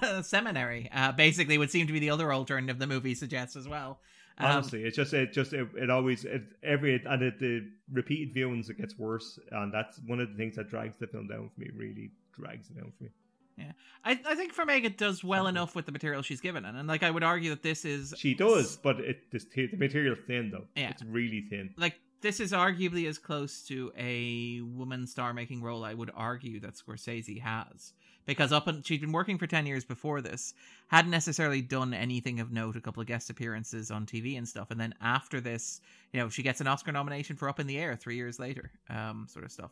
a 0.03 0.23
seminary. 0.25 0.91
Uh, 0.93 1.13
basically, 1.13 1.59
would 1.59 1.71
seem 1.71 1.87
to 1.87 1.93
be 1.93 1.99
the 1.99 2.11
other 2.11 2.33
alternative 2.33 2.79
the 2.79 2.87
movie 2.87 3.15
suggests 3.15 3.55
as 3.57 3.69
well. 3.69 4.01
Um, 4.41 4.53
Honestly, 4.53 4.85
it's 4.85 4.97
just 4.97 5.13
it 5.15 5.33
just 5.33 5.53
it, 5.53 5.69
it 5.77 5.91
always 5.91 6.25
it, 6.25 6.43
every 6.63 7.03
and 7.05 7.23
it, 7.23 7.41
the 7.41 7.69
repeated 7.93 8.35
viewings 8.35 8.71
it 8.71 8.79
gets 8.79 8.99
worse, 8.99 9.39
and 9.51 9.73
that's 9.73 10.01
one 10.07 10.21
of 10.21 10.31
the 10.31 10.37
things 10.37 10.57
that 10.57 10.69
drags 10.69 10.97
the 10.99 11.07
film 11.07 11.27
down 11.27 11.51
for 11.53 11.61
me. 11.61 11.71
Really 11.75 12.11
drags 12.33 12.71
it 12.71 12.77
down 12.77 12.93
for 12.97 13.05
me. 13.05 13.11
Yeah, 13.57 13.73
I, 14.05 14.21
I 14.25 14.35
think 14.37 14.55
Farmiga 14.55 14.97
does 14.97 15.25
well 15.25 15.49
enough 15.49 15.75
with 15.75 15.87
the 15.87 15.91
material 15.91 16.23
she's 16.23 16.41
given, 16.41 16.65
and, 16.65 16.79
and 16.79 16.87
like 16.87 17.03
I 17.03 17.11
would 17.11 17.25
argue 17.25 17.51
that 17.51 17.65
this 17.65 17.85
is 17.85 18.15
She 18.17 18.35
does, 18.35 18.77
but 18.77 19.01
it 19.01 19.31
this 19.33 19.45
the 19.45 19.69
material's 19.77 20.21
thin 20.27 20.51
though. 20.53 20.67
Yeah. 20.77 20.91
it's 20.91 21.03
really 21.03 21.41
thin. 21.41 21.75
like 21.77 21.99
this 22.21 22.41
is 22.41 22.53
arguably 22.53 23.09
as 23.09 23.19
close 23.19 23.63
to 23.63 23.93
a 23.97 24.61
woman 24.61 25.07
star 25.07 25.33
making 25.33 25.63
role 25.63 25.85
I 25.85 25.95
would 25.95 26.11
argue 26.15 26.61
that 26.61 26.75
Scorsese 26.75 27.41
has. 27.41 27.93
Because 28.29 28.53
up 28.53 28.67
and 28.67 28.87
she'd 28.87 29.01
been 29.01 29.11
working 29.11 29.39
for 29.39 29.47
ten 29.47 29.67
years 29.67 29.85
before 29.85 30.21
this, 30.21 30.55
hadn't 30.89 31.11
necessarily 31.11 31.63
done 31.63 31.95
anything 31.95 32.39
of 32.41 32.53
note, 32.53 32.77
a 32.77 32.81
couple 32.81 33.01
of 33.01 33.07
guest 33.07 33.31
appearances 33.31 33.91
on 33.91 34.07
TV 34.07 34.37
and 34.37 34.47
stuff, 34.47 34.71
and 34.71 34.79
then 34.79 34.95
after 35.01 35.41
this, 35.41 35.81
you 36.13 36.21
know, 36.21 36.29
she 36.29 36.43
gets 36.43 36.61
an 36.61 36.67
Oscar 36.67 36.93
nomination 36.93 37.37
for 37.37 37.49
Up 37.49 37.59
in 37.59 37.67
the 37.67 37.79
Air 37.79 37.97
three 37.97 38.17
years 38.17 38.39
later, 38.39 38.71
um, 38.91 39.27
sort 39.29 39.45
of 39.45 39.51
stuff. 39.51 39.71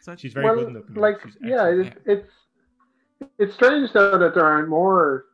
So 0.00 0.14
She's 0.16 0.32
very 0.32 0.46
well, 0.46 0.54
good 0.54 0.68
in 0.68 0.72
the 0.74 1.00
like 1.00 1.16
She's 1.24 1.36
yeah, 1.42 1.66
excellent. 1.66 1.86
it, 1.86 2.02
it's 2.06 2.32
it's 3.38 3.54
strange 3.54 3.92
though 3.92 4.18
that 4.18 4.34
there 4.34 4.44
aren't 4.44 4.68
more 4.68 5.26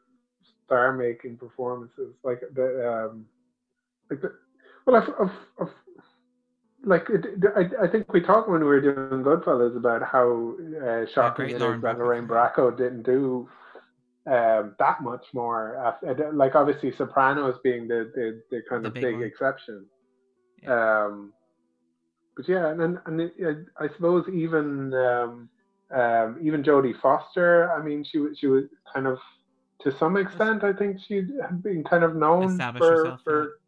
star-making 0.65 1.37
performances 1.37 2.15
like 2.25 2.41
the 2.55 2.89
um 2.89 3.27
like 4.09 4.23
the 4.23 4.33
well 4.87 4.97
I've, 4.97 5.09
I've, 5.21 5.37
I've 5.61 5.75
like 6.85 7.09
it, 7.11 7.27
I, 7.57 7.85
I 7.85 7.89
think 7.89 8.13
we 8.13 8.21
talked 8.21 8.49
when 8.49 8.61
we 8.61 8.67
were 8.67 8.81
doing 8.81 9.23
Goodfellas 9.23 9.77
about 9.77 10.03
how 10.03 10.55
uh, 10.85 11.07
shocking 11.13 11.47
great 11.47 11.57
it 11.57 11.63
is 11.63 11.83
that 11.83 11.99
Lorraine 11.99 12.27
Bracco 12.27 12.77
didn't 12.77 13.03
do 13.05 13.49
um, 14.27 14.75
that 14.79 15.03
much 15.03 15.27
more. 15.33 15.77
After, 15.77 16.33
like 16.33 16.55
obviously 16.55 16.93
Sopranos 16.97 17.57
being 17.63 17.89
the 17.89 18.11
the, 18.15 18.43
the 18.51 18.63
kind 18.69 18.85
The 18.85 18.89
of 18.89 18.95
big 18.95 19.19
big, 19.19 19.23
exception. 19.23 19.87
Um, 20.67 21.33
but 22.37 22.49
yeah, 22.49 22.69
and 22.69 22.81
and, 22.83 22.99
and 23.07 23.21
it, 23.21 23.67
I 23.79 23.89
suppose 23.89 24.29
even 24.33 24.93
um, 24.95 25.49
um, 25.95 26.39
even 26.43 26.63
Jodie 26.63 27.01
Foster. 27.01 27.73
I 27.73 27.83
mean, 27.83 28.05
she 28.05 28.19
was 28.19 28.39
she 28.39 28.47
was 28.47 28.65
kind 28.93 29.07
of 29.07 29.19
to 29.81 29.97
some 29.99 30.17
extent. 30.17 30.65
I 30.65 30.73
think 30.73 30.99
she 31.07 31.17
had 31.41 31.63
been 31.63 31.85
kind 31.85 32.05
of 32.05 32.17
known 32.17 32.67
for 32.77 32.91
herself, 32.91 33.21
for 33.25 33.43
yeah 33.45 33.62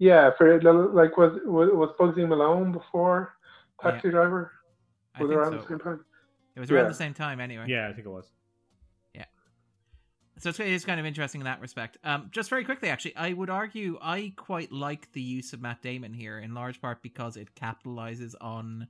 for 0.00 0.60
like 0.92 1.16
was 1.16 1.38
was, 1.44 1.70
was 1.72 1.94
Bugsy 1.98 2.26
Malone 2.26 2.72
before 2.72 3.34
Taxi 3.82 4.10
Driver 4.10 4.52
I 5.14 5.22
was 5.22 5.30
think 5.30 5.40
around 5.40 5.52
so. 5.52 5.58
the 5.58 5.68
same 5.68 5.78
time. 5.78 6.04
It 6.56 6.60
was 6.60 6.70
around 6.70 6.84
Yeah. 6.84 6.88
the 6.88 6.94
same 6.94 7.14
time 7.14 7.40
anyway. 7.40 7.66
Yeah, 7.68 7.88
I 7.88 7.92
think 7.92 8.06
it 8.06 8.10
was. 8.10 8.30
Yeah. 9.14 9.24
So 10.38 10.48
it's, 10.50 10.60
it's 10.60 10.84
kind 10.84 10.98
of 11.00 11.06
interesting 11.06 11.40
in 11.40 11.44
that 11.44 11.60
respect. 11.60 11.98
Um, 12.04 12.28
just 12.30 12.50
very 12.50 12.64
quickly, 12.64 12.88
actually, 12.88 13.16
I 13.16 13.32
would 13.32 13.50
argue 13.50 13.98
I 14.00 14.32
quite 14.36 14.72
like 14.72 15.12
the 15.12 15.22
use 15.22 15.52
of 15.52 15.60
Matt 15.60 15.82
Damon 15.82 16.12
here, 16.12 16.38
in 16.38 16.54
large 16.54 16.80
part 16.80 17.02
because 17.02 17.36
it 17.36 17.54
capitalizes 17.54 18.34
on 18.40 18.88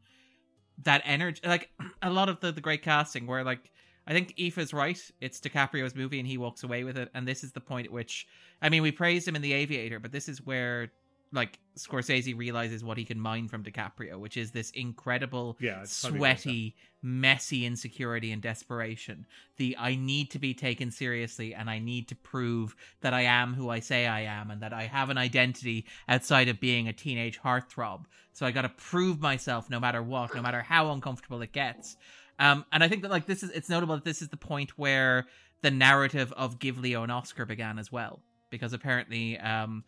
that 0.84 1.02
energy. 1.04 1.40
Like 1.44 1.70
a 2.02 2.10
lot 2.10 2.28
of 2.28 2.40
the, 2.40 2.52
the 2.52 2.60
great 2.60 2.82
casting, 2.82 3.26
where 3.26 3.44
like 3.44 3.70
I 4.06 4.12
think 4.12 4.34
Aoife's 4.36 4.72
right. 4.72 5.00
It's 5.20 5.40
DiCaprio's 5.40 5.94
movie, 5.94 6.18
and 6.18 6.26
he 6.26 6.38
walks 6.38 6.62
away 6.62 6.84
with 6.84 6.96
it. 6.96 7.10
And 7.14 7.26
this 7.26 7.44
is 7.44 7.52
the 7.52 7.60
point 7.60 7.86
at 7.86 7.92
which, 7.92 8.26
I 8.62 8.68
mean, 8.68 8.82
we 8.82 8.92
praised 8.92 9.28
him 9.28 9.36
in 9.36 9.42
The 9.42 9.52
Aviator, 9.52 10.00
but 10.00 10.12
this 10.12 10.28
is 10.28 10.44
where 10.44 10.90
like 11.32 11.58
Scorsese 11.78 12.36
realizes 12.36 12.82
what 12.82 12.98
he 12.98 13.04
can 13.04 13.20
mine 13.20 13.48
from 13.48 13.62
DiCaprio, 13.62 14.18
which 14.18 14.36
is 14.36 14.50
this 14.50 14.70
incredible, 14.70 15.56
Yeah, 15.60 15.84
sweaty, 15.84 16.74
messy 17.02 17.64
insecurity 17.64 18.32
and 18.32 18.42
desperation. 18.42 19.26
The 19.56 19.76
I 19.78 19.94
need 19.94 20.30
to 20.32 20.38
be 20.38 20.54
taken 20.54 20.90
seriously 20.90 21.54
and 21.54 21.70
I 21.70 21.78
need 21.78 22.08
to 22.08 22.16
prove 22.16 22.74
that 23.00 23.14
I 23.14 23.22
am 23.22 23.54
who 23.54 23.70
I 23.70 23.80
say 23.80 24.06
I 24.06 24.22
am 24.22 24.50
and 24.50 24.60
that 24.62 24.72
I 24.72 24.82
have 24.84 25.08
an 25.10 25.18
identity 25.18 25.86
outside 26.08 26.48
of 26.48 26.60
being 26.60 26.88
a 26.88 26.92
teenage 26.92 27.40
heartthrob. 27.40 28.04
So 28.32 28.44
I 28.44 28.50
got 28.50 28.62
to 28.62 28.68
prove 28.68 29.20
myself 29.20 29.70
no 29.70 29.80
matter 29.80 30.02
what, 30.02 30.34
no 30.34 30.42
matter 30.42 30.62
how 30.62 30.90
uncomfortable 30.90 31.40
it 31.42 31.52
gets. 31.52 31.96
Um, 32.38 32.64
and 32.72 32.82
I 32.82 32.88
think 32.88 33.02
that 33.02 33.10
like 33.10 33.26
this 33.26 33.42
is 33.42 33.50
it's 33.50 33.68
notable 33.68 33.94
that 33.94 34.04
this 34.04 34.22
is 34.22 34.28
the 34.28 34.36
point 34.36 34.78
where 34.78 35.26
the 35.62 35.70
narrative 35.70 36.32
of 36.32 36.58
Give 36.58 36.78
Leo 36.78 37.02
an 37.02 37.10
Oscar 37.10 37.44
began 37.44 37.78
as 37.78 37.92
well, 37.92 38.20
because 38.48 38.72
apparently 38.72 39.38
um, 39.38 39.84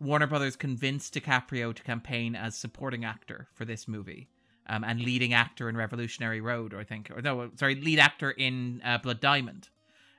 Warner 0.00 0.26
Brothers 0.26 0.56
convinced 0.56 1.14
DiCaprio 1.14 1.74
to 1.74 1.82
campaign 1.82 2.34
as 2.36 2.54
supporting 2.56 3.04
actor 3.04 3.48
for 3.54 3.64
this 3.64 3.86
movie. 3.88 4.28
Um, 4.68 4.82
and 4.82 5.00
leading 5.00 5.32
actor 5.32 5.68
in 5.68 5.76
Revolutionary 5.76 6.40
Road, 6.40 6.74
or 6.74 6.80
I 6.80 6.84
think, 6.84 7.08
or 7.14 7.22
no, 7.22 7.52
sorry, 7.54 7.76
lead 7.76 8.00
actor 8.00 8.32
in 8.32 8.82
uh, 8.84 8.98
Blood 8.98 9.20
Diamond. 9.20 9.68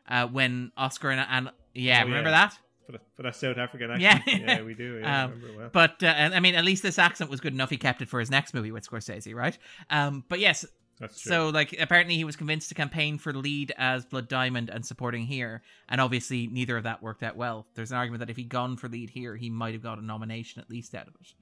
Uh, 0.08 0.26
when 0.28 0.72
Oscar 0.78 1.10
and, 1.10 1.20
and 1.30 1.49
yeah, 1.76 1.99
Oh, 2.02 2.06
remember 2.08 2.30
yeah. 2.30 2.48
that? 2.48 2.60
For, 2.86 2.91
the, 2.94 2.99
for 3.18 3.24
that 3.24 3.36
South 3.36 3.58
African 3.58 3.91
accent. 3.91 4.24
Yeah, 4.26 4.56
yeah 4.56 4.62
we 4.64 4.74
do. 4.74 4.99
Yeah, 5.02 5.26
Um, 5.26 5.32
I 5.32 5.34
remember 5.34 5.58
well. 5.58 5.70
But 5.74 6.02
uh, 6.02 6.30
I 6.34 6.40
mean, 6.40 6.56
at 6.56 6.64
least 6.64 6.82
this 6.82 6.98
accent 6.98 7.30
was 7.30 7.41
good 7.41 7.52
enough. 7.54 7.70
He 7.70 7.76
kept 7.76 8.02
it 8.02 8.08
for 8.08 8.22
his 8.22 8.32
next 8.32 8.54
movie 8.54 8.72
with 8.72 8.90
Scorsese, 8.90 9.36
right? 9.36 9.58
Um, 9.90 10.24
but 10.30 10.40
yes, 10.40 10.66
That's 10.99 11.22
true. 11.22 11.30
so 11.30 11.49
like 11.49 11.76
apparently 11.80 12.15
he 12.15 12.24
was 12.24 12.36
convinced 12.36 12.69
to 12.69 12.76
campaign 12.76 13.18
for 13.18 13.34
lead 13.34 13.72
as 13.78 14.06
Blood 14.06 14.28
Diamond 14.28 14.69
and 14.69 14.86
supporting 14.86 15.26
here, 15.26 15.61
and 15.90 16.02
obviously 16.02 16.48
neither 16.48 16.78
of 16.78 16.84
that 16.84 17.03
worked 17.03 17.24
out 17.24 17.36
well. 17.36 17.68
There's 17.76 17.91
an 17.91 17.98
argument 17.98 18.19
that 18.19 18.30
if 18.30 18.38
he'd 18.38 18.49
gone 18.49 18.78
for 18.78 18.90
lead 18.90 19.10
here, 19.10 19.36
he 19.36 19.49
might 19.49 19.74
have 19.74 19.84
got 19.84 19.99
a 19.99 20.06
nomination 20.06 20.61
at 20.61 20.69
least 20.69 20.95
out 20.95 21.07
of 21.07 21.14
it. 21.22 21.34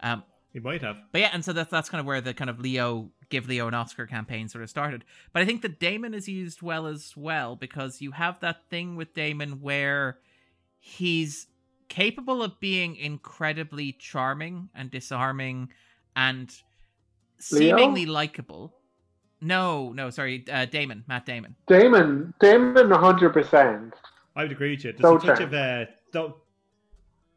Um, 0.00 0.24
he 0.52 0.60
might 0.60 0.82
have. 0.82 0.98
but 1.10 1.20
yeah, 1.20 1.30
and 1.32 1.44
so 1.44 1.52
that's 1.52 1.70
that's 1.70 1.88
kind 1.88 2.00
of 2.00 2.06
where 2.06 2.20
the 2.20 2.34
kind 2.34 2.48
of 2.48 2.60
Leo 2.60 3.10
give 3.28 3.48
Leo 3.48 3.66
an 3.68 3.74
Oscar 3.74 4.06
campaign 4.06 4.48
sort 4.48 4.62
of 4.62 4.70
started. 4.70 5.04
But 5.32 5.42
I 5.42 5.46
think 5.46 5.62
that 5.62 5.80
Damon 5.80 6.14
is 6.14 6.28
used 6.28 6.62
well 6.62 6.86
as 6.86 7.12
well 7.16 7.56
because 7.56 8.00
you 8.00 8.12
have 8.12 8.38
that 8.40 8.68
thing 8.70 8.96
with 8.96 9.14
Damon 9.14 9.60
where 9.60 10.18
he's 10.78 11.48
capable 11.88 12.42
of 12.42 12.60
being 12.60 12.96
incredibly 12.96 13.92
charming 13.92 14.68
and 14.74 14.90
disarming 14.90 15.70
and 16.14 16.54
seemingly 17.38 18.06
likable. 18.06 18.74
No, 19.44 19.92
no, 19.92 20.10
sorry, 20.10 20.44
uh, 20.50 20.64
Damon, 20.64 21.04
Matt 21.06 21.26
Damon. 21.26 21.54
Damon, 21.66 22.32
Damon, 22.40 22.90
hundred 22.90 23.30
percent. 23.32 23.94
I 24.34 24.42
would 24.42 24.52
agree 24.52 24.70
with 24.70 24.84
you. 24.84 24.92
There's 24.92 25.02
So 25.02 25.16
a 25.16 25.20
touch 25.20 25.38
charmed. 25.38 25.42
of 25.42 25.54
uh, 25.54 25.84
don't. 26.12 26.34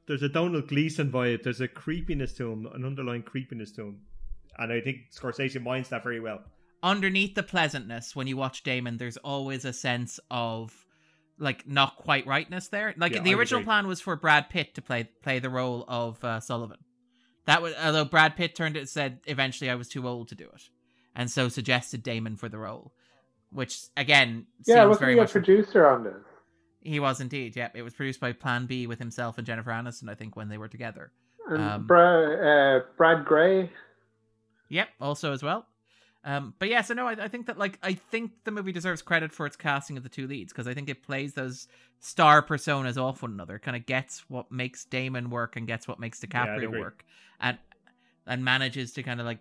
There's 0.08 0.24
a 0.24 0.30
Domhnall 0.30 0.62
Gleeson 0.62 1.12
vibe. 1.12 1.44
There's 1.44 1.60
a 1.62 1.68
creepiness 1.68 2.34
to 2.36 2.52
him, 2.52 2.66
an 2.74 2.86
underlying 2.86 3.24
creepiness 3.24 3.72
to 3.74 3.82
him, 3.88 4.00
and 4.58 4.72
I 4.72 4.80
think 4.82 5.12
Scorsese 5.14 5.62
minds 5.62 5.90
that 5.90 6.04
very 6.04 6.20
well. 6.20 6.40
underneath 6.84 7.36
the 7.36 7.44
pleasantness 7.44 8.16
when 8.16 8.28
you 8.28 8.38
watch 8.38 8.64
Damon, 8.64 8.98
there's 8.98 9.18
always 9.18 9.66
a 9.66 9.74
sense 9.74 10.20
of 10.32 10.74
like 11.40 11.68
not 11.68 11.98
quite 11.98 12.26
rightness 12.26 12.70
there. 12.70 12.94
Like 12.98 13.14
Yeah, 13.14 13.22
the 13.22 13.32
I 13.32 13.38
original 13.38 13.60
agree. 13.60 13.66
plan 13.66 13.88
was 13.88 14.00
for 14.00 14.16
Brad 14.16 14.50
Pitt 14.50 14.76
to 14.76 14.82
play 14.82 15.10
play 15.22 15.40
the 15.40 15.50
role 15.50 15.84
of 15.88 16.24
uh, 16.24 16.40
Sullivan. 16.40 16.78
That 17.46 17.62
was 17.62 17.74
although 17.84 18.06
Brad 18.06 18.36
Pitt 18.38 18.56
turned 18.56 18.78
it 18.78 18.88
said 18.90 19.20
eventually 19.26 19.70
I 19.70 19.76
was 19.76 19.88
too 19.90 20.08
old 20.08 20.30
to 20.30 20.36
do 20.36 20.46
it, 20.46 20.64
and 21.18 21.30
so 21.30 21.50
suggested 21.50 22.02
Damon 22.04 22.38
for 22.38 22.48
the 22.48 22.58
role, 22.60 22.94
which 23.52 23.82
again 23.98 24.46
Yeah, 24.66 24.76
seems 24.76 24.88
wasn't 24.88 25.00
very 25.02 25.14
he 25.16 25.20
a 25.20 25.28
producer 25.28 25.86
on 25.88 26.04
this? 26.06 26.24
he 26.82 27.00
was 27.02 27.20
indeed. 27.20 27.58
Yeah, 27.58 27.70
it 27.74 27.82
was 27.82 27.94
produced 27.94 28.22
by 28.22 28.32
Plan 28.32 28.66
B 28.68 28.88
with 28.88 29.00
himself 29.00 29.38
and 29.38 29.46
Jennifer 29.46 29.72
Aniston. 29.72 30.10
I 30.10 30.16
think 30.16 30.38
when 30.38 30.48
they 30.48 30.58
were 30.58 30.70
together. 30.70 31.12
And 31.50 31.62
Um, 31.62 31.88
Bra- 31.88 32.78
uh, 32.78 32.82
Brad 32.96 33.26
Grey. 33.26 33.70
Yep, 34.70 34.90
also 35.02 35.34
as 35.34 35.44
well. 35.44 35.66
Um, 36.24 36.54
but 36.60 36.68
yeah, 36.68 36.82
so 36.82 36.94
no, 36.94 37.08
I, 37.08 37.12
I 37.14 37.28
think 37.30 37.48
that 37.48 37.58
like 37.58 37.80
I 37.82 37.94
think 37.94 38.32
the 38.44 38.52
movie 38.52 38.74
deserves 38.74 39.02
credit 39.02 39.32
for 39.32 39.46
its 39.46 39.56
casting 39.56 39.96
of 39.98 40.04
the 40.04 40.10
two 40.10 40.28
leads 40.28 40.52
because 40.52 40.68
I 40.68 40.74
think 40.74 40.90
it 40.90 41.02
plays 41.04 41.34
those 41.34 41.68
star 42.02 42.42
personas 42.46 43.02
off 43.02 43.22
one 43.22 43.32
another, 43.32 43.60
kind 43.60 43.78
of 43.78 43.86
gets 43.86 44.26
what 44.30 44.52
makes 44.52 44.84
Damon 44.84 45.30
work 45.30 45.56
and 45.56 45.66
gets 45.68 45.88
what 45.88 46.00
makes 46.00 46.22
I'd 46.22 46.30
DiCaprio 46.30 46.66
agree. 46.66 46.80
work, 46.82 47.06
and 47.40 47.58
and 48.28 48.44
manages 48.44 48.92
to 48.94 49.04
kind 49.04 49.20
of 49.20 49.26
like 49.26 49.40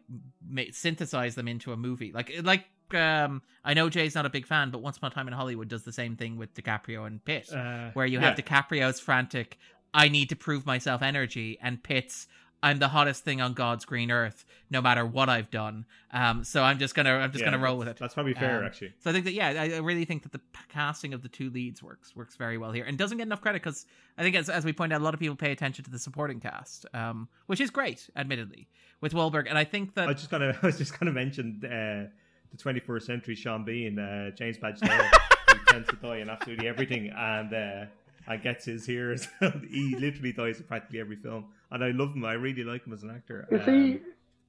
ma- 0.49 0.63
synthesize 0.73 1.35
them 1.35 1.49
into 1.49 1.73
a 1.73 1.77
movie. 1.77 2.13
Like 2.13 2.33
like 2.43 2.67
um, 2.95 3.43
I 3.65 3.75
know 3.75 3.89
Jay's 3.91 4.15
not 4.15 4.27
a 4.27 4.31
big 4.31 4.47
fan, 4.47 4.71
but 4.71 4.81
Once 4.81 4.97
Upon 4.97 5.11
a 5.11 5.15
Time 5.15 5.27
in 5.27 5.35
Hollywood 5.35 5.69
does 5.69 5.83
the 5.83 5.93
same 5.93 6.17
thing 6.17 6.37
with 6.37 6.55
DiCaprio 6.55 7.07
and 7.07 7.25
Pitt 7.25 7.53
Uh, 7.53 7.91
where 7.95 8.07
you 8.07 8.21
yeah. 8.21 8.29
have 8.29 8.39
DiCaprio's 8.39 9.01
frantic 9.01 9.59
"I 9.93 10.09
need 10.09 10.29
to 10.29 10.37
prove 10.37 10.65
myself" 10.67 11.03
energy, 11.03 11.59
and 11.61 11.83
Pitt's 11.83 12.29
"I'm 12.67 12.79
the 12.79 12.89
hottest 12.89 13.25
thing 13.25 13.41
on 13.41 13.53
God's 13.55 13.85
green 13.85 14.11
earth, 14.11 14.45
no 14.71 14.81
matter 14.83 15.05
what 15.07 15.29
I've 15.29 15.51
done." 15.51 15.85
Um, 16.13 16.45
so 16.45 16.63
I'm 16.63 16.79
just 16.79 16.95
gonna 16.95 17.11
I'm 17.11 17.33
just 17.33 17.43
Yeah, 17.45 17.51
gonna 17.51 17.63
roll 17.63 17.79
with 17.79 17.89
it. 17.89 17.97
That's 17.99 18.15
probably 18.15 18.35
fair, 18.35 18.61
Um, 18.61 18.67
actually. 18.67 18.93
So 19.01 19.11
I 19.11 19.13
think 19.13 19.25
that 19.27 19.33
yeah, 19.33 19.49
I, 19.49 19.75
I 19.75 19.79
really 19.79 20.05
think 20.05 20.23
that 20.25 20.33
the 20.33 20.41
casting 20.69 21.15
of 21.15 21.23
the 21.23 21.29
two 21.29 21.51
leads 21.51 21.83
works 21.83 22.15
works 22.17 22.37
very 22.37 22.59
well 22.59 22.73
here, 22.73 22.85
and 22.85 22.97
doesn't 22.99 23.19
get 23.19 23.27
enough 23.27 23.41
credit 23.41 23.63
because 23.63 23.87
I 24.19 24.23
think 24.23 24.37
as 24.37 24.49
as 24.51 24.65
we 24.65 24.73
point 24.73 24.93
out, 24.93 25.01
a 25.01 25.05
lot 25.05 25.15
of 25.15 25.21
people 25.21 25.37
pay 25.37 25.53
attention 25.53 25.85
to 25.85 25.91
the 25.91 25.99
supporting 25.99 26.41
cast, 26.41 26.87
um, 26.95 27.29
which 27.47 27.61
is 27.61 27.71
great, 27.71 28.09
admittedly, 28.17 28.69
with 29.01 29.13
Wahlberg, 29.13 29.47
and 29.49 29.57
I 29.59 29.65
think 29.65 29.95
that 29.95 30.05
I 30.09 30.13
was 30.13 30.17
just 30.17 30.31
gonna, 30.31 30.59
I 30.63 30.67
was 30.67 30.79
just 30.79 30.99
gonna 30.99 31.13
mention 31.13 31.61
uh, 31.65 32.09
the 32.51 32.57
21st 32.59 33.03
century 33.03 33.35
Sean 33.35 33.65
Bean, 33.65 33.99
uh, 33.99 34.31
James 34.31 34.57
Badge 34.59 34.81
who 34.81 35.59
tends 35.69 35.89
to 35.89 35.97
die 35.97 36.19
in 36.19 36.31
absolutely 36.31 36.69
everything, 36.69 37.11
and 37.17 37.53
uh, 37.53 37.85
and 38.28 38.43
gets 38.43 38.65
his 38.65 38.86
here 38.86 39.12
as 39.12 39.28
well. 39.40 39.53
He 39.70 39.94
literally 39.97 40.32
dies 40.32 40.59
in 40.59 40.65
practically 40.65 41.01
every 41.01 41.16
film, 41.16 41.47
and 41.70 41.82
I 41.85 41.90
love 41.90 42.15
him. 42.15 42.24
I 42.24 42.32
really 42.35 42.65
like 42.65 42.85
him 42.86 42.93
as 42.93 43.03
an 43.03 43.11
actor. 43.11 43.47
Is 43.51 43.66
Um, 43.66 43.74
he 43.74 44.01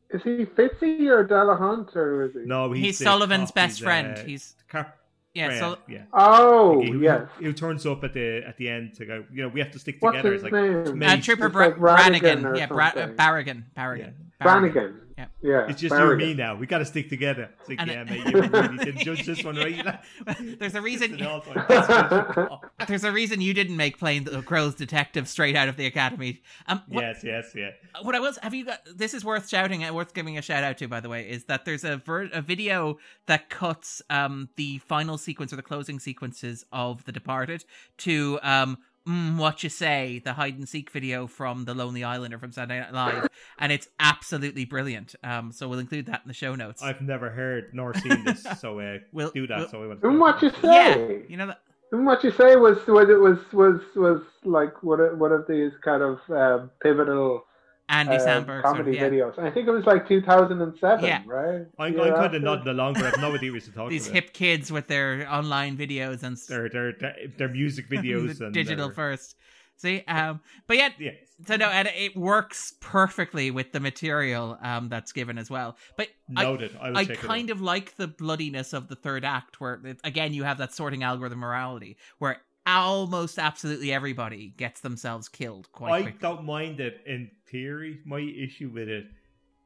is 0.10 0.24
he 0.24 0.46
Fitzy 0.46 1.08
or 1.10 1.26
Delahunt 1.28 1.96
or 1.96 2.24
is 2.26 2.34
he? 2.34 2.40
No, 2.46 2.72
he's, 2.72 2.86
he's 2.86 2.98
Sullivan's 3.00 3.50
cop- 3.50 3.56
best 3.56 3.78
he's, 3.78 3.84
friend. 3.84 4.18
Uh, 4.18 4.24
he's 4.24 4.56
Car- 4.70 4.94
yeah, 5.34 5.52
yeah, 5.52 5.60
so 5.60 5.78
yeah. 5.88 6.04
Oh 6.14 6.82
He- 6.82 6.92
who, 6.92 7.02
yes. 7.02 7.28
who 7.40 7.54
turns 7.54 7.86
up 7.86 8.04
at 8.04 8.14
the 8.14 8.42
at 8.48 8.58
the 8.58 8.70
end 8.70 8.94
to 8.96 9.06
go. 9.06 9.26
You 9.32 9.44
know, 9.44 9.50
we 9.50 9.60
have 9.60 9.72
to 9.72 9.80
stick 9.80 9.98
What's 10.00 10.16
together. 10.18 10.34
his 10.34 10.44
It's 10.44 10.52
like 10.52 10.64
name? 10.88 10.98
mate, 11.00 11.20
uh, 11.20 11.22
Trooper 11.22 11.46
It's 11.48 11.54
Bra- 11.54 11.66
like 11.68 11.78
Brannigan 11.78 12.42
Brannigan, 12.42 12.56
yeah, 12.60 12.66
Bra- 12.68 12.86
uh, 12.88 12.94
something. 12.94 13.16
Barrigan, 13.18 13.64
Barrigan, 13.76 14.14
Brannigan. 14.42 15.02
Yeah. 15.18 15.26
Yeah. 15.42 15.66
it's 15.68 15.82
just 15.82 15.96
you 15.96 16.10
and 16.12 16.18
me 16.18 16.34
now. 16.36 16.56
We 16.56 16.68
got 16.68 16.78
to 16.80 16.86
stick 16.86 17.10
together. 17.10 17.50
It's 17.60 17.70
like, 17.70 17.82
And- 17.82 17.90
yeah, 17.90 18.04
mate, 18.04 18.26
you 18.28 18.42
really 18.42 18.78
didn't 18.86 19.00
judge 19.00 19.26
this 19.26 19.44
one 19.44 19.56
right. 19.56 20.00
There's 20.60 20.76
a 20.76 20.82
reason. 20.90 21.18
It's 21.20 22.88
There's 22.88 23.04
a 23.04 23.12
reason 23.12 23.42
you 23.42 23.54
didn't 23.54 23.78
make 23.78 23.98
playing 23.98 24.26
the 24.26 24.42
Crow's 24.42 24.76
detective 24.76 25.28
straight 25.28 25.56
out 25.56 25.68
of 25.70 25.76
the 25.78 25.86
academy. 25.86 26.42
Um, 26.68 26.84
what, 26.88 27.02
yes, 27.04 27.24
yes, 27.24 27.52
yeah. 27.56 27.70
what 28.04 28.14
I 28.16 28.20
was 28.20 28.38
have 28.44 28.54
you 28.54 28.66
got? 28.66 28.82
This 28.96 29.14
is 29.14 29.26
worth 29.26 29.50
shouting 29.50 29.84
and 29.84 29.96
worth 29.96 30.14
giving 30.14 30.38
a 30.38 30.42
shout 30.42 30.64
out 30.64 30.78
to, 30.80 30.88
by 30.88 31.00
the 31.00 31.10
way, 31.10 31.28
is 31.28 31.46
that 31.46 31.66
there's 31.66 31.84
a 31.84 31.98
ver- 31.98 32.30
a 32.32 32.42
video 32.42 32.98
that 33.26 33.50
cuts 33.50 34.02
um 34.10 34.50
the 34.56 34.78
final 34.80 35.18
sequence 35.18 35.52
or 35.52 35.56
the 35.56 35.64
closing 35.64 36.00
sequences 36.00 36.64
of 36.72 37.04
The 37.06 37.12
Departed 37.12 37.66
to 38.00 38.40
um. 38.44 38.78
Mm, 39.08 39.38
what 39.38 39.64
you 39.64 39.70
say? 39.70 40.22
The 40.24 40.34
hide 40.34 40.58
and 40.58 40.68
seek 40.68 40.90
video 40.92 41.28
from 41.28 41.64
The 41.66 41.74
Lonely 41.74 42.04
Islander 42.04 42.38
from 42.40 42.52
Saturday 42.52 42.80
Night 42.80 42.94
Live, 42.94 43.28
and 43.60 43.72
it's 43.72 43.88
absolutely 44.00 44.66
brilliant. 44.66 45.16
Um, 45.24 45.52
so 45.54 45.68
we'll 45.70 45.80
include 45.80 46.08
that 46.08 46.22
in 46.24 46.28
the 46.28 46.34
show 46.34 46.56
notes. 46.56 46.84
I've 46.84 47.02
never 47.02 47.30
heard 47.30 47.70
nor 47.74 47.94
seen 47.94 48.24
this, 48.26 48.46
so 48.60 48.80
uh, 48.80 48.98
We'll- 49.14 49.32
do 49.32 49.48
that. 49.48 49.58
we'll- 49.60 49.70
so 49.70 49.84
I 49.84 49.88
want 49.88 50.04
And 50.04 50.20
what 50.20 50.42
you 50.42 50.50
say? 50.50 50.58
yeah, 50.64 50.94
say? 50.96 51.26
you 51.30 51.38
know 51.38 51.48
that. 51.48 51.62
And 51.94 52.06
what 52.06 52.22
you 52.22 52.32
say 52.32 52.58
was 52.58 52.78
was 52.86 53.08
it 53.10 53.18
was 53.18 53.38
was 53.54 53.80
was 53.96 54.22
like 54.44 54.84
one 54.84 55.00
of 55.00 55.18
one 55.18 55.32
of 55.32 55.48
these 55.48 55.72
kind 55.86 56.04
of 56.04 56.20
um, 56.30 56.70
pivotal 56.84 57.46
Andy 57.90 58.16
uh, 58.16 58.20
Samberg 58.20 58.46
sort 58.46 58.58
of, 58.58 58.64
comedy 58.64 58.98
yeah. 58.98 59.10
videos. 59.10 59.40
I 59.40 59.50
think 59.50 59.68
it 59.68 59.72
was 59.72 59.86
like 59.86 60.08
2007, 60.08 61.06
Yeah. 61.06 61.22
right? 61.26 61.66
I'm, 61.80 61.94
Year 61.94 62.04
I'm 62.04 62.14
kind 62.16 62.36
of 62.36 62.42
nodding 62.42 62.68
along, 62.68 62.94
but 62.94 63.04
I 63.04 63.10
have 63.12 63.20
no 63.22 63.34
idea 63.36 63.52
what 63.52 63.66
you're 63.66 63.74
talking 63.74 63.90
these 63.90 64.08
about. 64.08 64.16
hip 64.16 64.34
kids 64.34 64.72
with 64.72 64.88
their 64.88 65.26
online 65.32 65.78
videos 65.78 66.24
and 66.24 66.34
s- 66.36 66.48
Their, 66.48 66.68
their, 66.70 66.94
their, 67.00 67.16
their 67.38 67.50
music 67.50 67.90
videos 67.92 68.42
and 68.42 68.54
digital 68.54 68.88
their- 68.88 68.96
first. 68.96 69.36
See, 69.80 70.04
um, 70.08 70.42
but 70.66 70.78
yet, 70.78 70.94
Yes. 71.00 71.14
so 71.46 71.56
no, 71.56 71.68
and 71.68 71.88
it 71.96 72.18
works 72.18 72.74
perfectly 72.82 73.52
with 73.52 73.72
the 73.74 73.80
material 73.80 74.58
um 74.64 74.90
that's 74.90 75.12
given 75.12 75.38
as 75.38 75.52
well. 75.52 75.78
But 75.96 76.08
I, 76.36 76.44
Noted. 76.46 76.76
I, 76.82 76.90
will 76.90 76.98
I 76.98 77.06
check 77.06 77.18
kind 77.20 77.52
of 77.52 77.62
like 77.62 77.96
the 77.96 78.08
bloodiness 78.08 78.74
of 78.74 78.88
the 78.88 78.96
third 78.96 79.24
act, 79.24 79.62
where 79.62 79.80
it, 79.86 80.00
again 80.04 80.34
you 80.34 80.44
have 80.46 80.58
that 80.58 80.74
sorting 80.74 81.04
algorithm 81.04 81.38
morality, 81.40 81.96
where 82.18 82.42
almost 82.68 83.40
absolutely 83.40 83.92
everybody 83.94 84.54
gets 84.58 84.82
themselves 84.82 85.30
killed 85.30 85.72
quite 85.72 85.92
I 85.94 86.02
quickly. 86.04 86.20
don't 86.22 86.44
mind 86.46 86.80
it 86.80 87.02
in 87.06 87.32
theory. 87.50 88.00
My 88.06 88.20
issue 88.20 88.70
with 88.70 88.90
it 88.90 89.06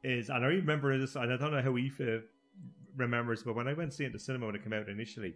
is, 0.04 0.30
and 0.30 0.44
I 0.46 0.48
remember 0.48 0.98
this, 0.98 1.16
and 1.16 1.32
I 1.34 1.38
don't 1.38 1.52
know 1.52 1.62
how 1.62 1.70
Aoife 1.72 2.24
remembers, 2.96 3.44
but 3.44 3.56
when 3.56 3.68
I 3.68 3.74
went 3.74 3.92
to 3.92 3.98
see 3.98 4.04
it 4.04 4.08
in 4.08 4.14
the 4.14 4.20
cinema 4.20 4.46
when 4.48 4.56
it 4.56 4.64
came 4.64 4.74
out 4.74 4.90
initially, 4.90 5.34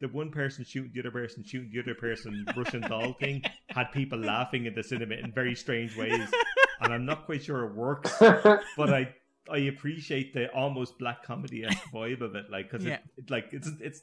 the 0.00 0.08
one 0.08 0.30
person 0.30 0.64
shooting 0.64 0.92
the 0.94 1.00
other 1.00 1.10
person 1.10 1.42
shooting 1.44 1.70
the 1.72 1.80
other 1.80 1.94
person 1.94 2.46
Russian 2.56 2.82
doll 2.82 3.14
thing 3.14 3.42
had 3.68 3.90
people 3.92 4.18
laughing 4.18 4.66
in 4.66 4.74
the 4.74 4.82
cinema 4.82 5.14
in 5.16 5.32
very 5.32 5.54
strange 5.54 5.96
ways, 5.96 6.28
and 6.80 6.92
I'm 6.92 7.04
not 7.04 7.26
quite 7.26 7.42
sure 7.42 7.64
it 7.64 7.74
works. 7.74 8.14
but 8.20 8.92
I 8.92 9.14
I 9.50 9.58
appreciate 9.58 10.34
the 10.34 10.48
almost 10.52 10.98
black 10.98 11.22
comedy 11.24 11.64
vibe 11.92 12.20
of 12.20 12.34
it, 12.36 12.50
like 12.50 12.70
because 12.70 12.86
Yeah. 12.86 12.94
it, 12.94 13.00
it, 13.24 13.30
like 13.30 13.48
it's 13.52 13.68
it's 13.80 14.02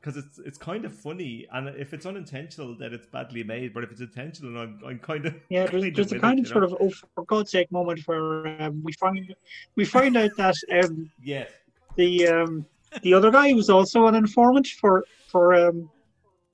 because 0.00 0.16
it's 0.16 0.38
it's 0.38 0.58
kind 0.58 0.84
of 0.84 0.94
funny, 0.94 1.46
and 1.52 1.68
if 1.68 1.92
it's 1.92 2.06
unintentional, 2.06 2.76
then 2.76 2.92
it's 2.94 3.06
badly 3.06 3.42
made. 3.42 3.74
But 3.74 3.84
if 3.84 3.90
it's 3.90 4.00
intentional, 4.00 4.60
I'm 4.60 4.80
I'm 4.86 4.98
kind 4.98 5.26
of 5.26 5.34
Yeah, 5.48 5.66
there's, 5.66 5.92
there's 5.94 6.12
a 6.12 6.18
kind 6.18 6.38
of 6.38 6.46
sort 6.46 6.64
of 6.64 6.76
oh 6.80 6.90
for 7.14 7.24
God's 7.24 7.50
sake 7.50 7.70
moment 7.72 8.00
where 8.06 8.46
um, 8.62 8.80
we 8.82 8.92
find 8.92 9.34
we 9.74 9.84
find 9.84 10.16
out 10.16 10.30
that 10.36 10.54
um, 10.72 11.10
yeah 11.22 11.46
the 11.96 12.28
um, 12.28 12.66
the 13.02 13.12
other 13.12 13.30
guy 13.30 13.52
was 13.52 13.68
also 13.70 14.06
an 14.06 14.14
informant 14.14 14.66
for 14.66 15.04
for 15.26 15.54
um, 15.54 15.90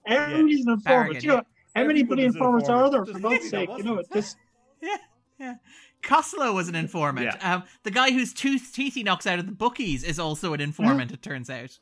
everybody's 0.07 0.67
an 0.67 0.73
informant. 0.73 1.17
Barrigan, 1.19 1.23
you 1.23 1.29
know, 1.29 1.43
how 1.75 1.85
many 1.85 2.01
Everyone 2.01 2.07
bloody 2.07 2.23
is 2.25 2.35
an 2.35 2.39
informants 2.39 2.69
are 2.69 2.91
there? 2.91 3.01
informant. 3.01 3.07
For 3.07 3.13
Just 3.13 3.23
God's 3.23 3.53
maybe 3.53 3.67
sake, 3.67 3.79
you 3.79 3.85
know, 3.85 3.95
wasn't. 3.95 4.13
this 4.15 4.37
Yeah, 4.81 4.97
yeah. 5.39 5.55
Costello 6.03 6.53
was 6.53 6.69
an 6.69 6.75
informant. 6.75 7.27
Yeah. 7.27 7.55
Um, 7.55 7.65
the 7.83 7.91
guy 7.91 8.11
whose 8.11 8.33
tooth 8.35 8.73
teeth 8.75 8.95
he 8.95 9.03
knocks 9.03 9.27
out 9.27 9.39
of 9.39 9.47
the 9.47 9.53
bookies 9.53 10.05
is 10.05 10.19
also 10.19 10.53
an 10.53 10.61
informant. 10.61 11.13
It 11.13 11.23
turns 11.23 11.49
out. 11.49 11.79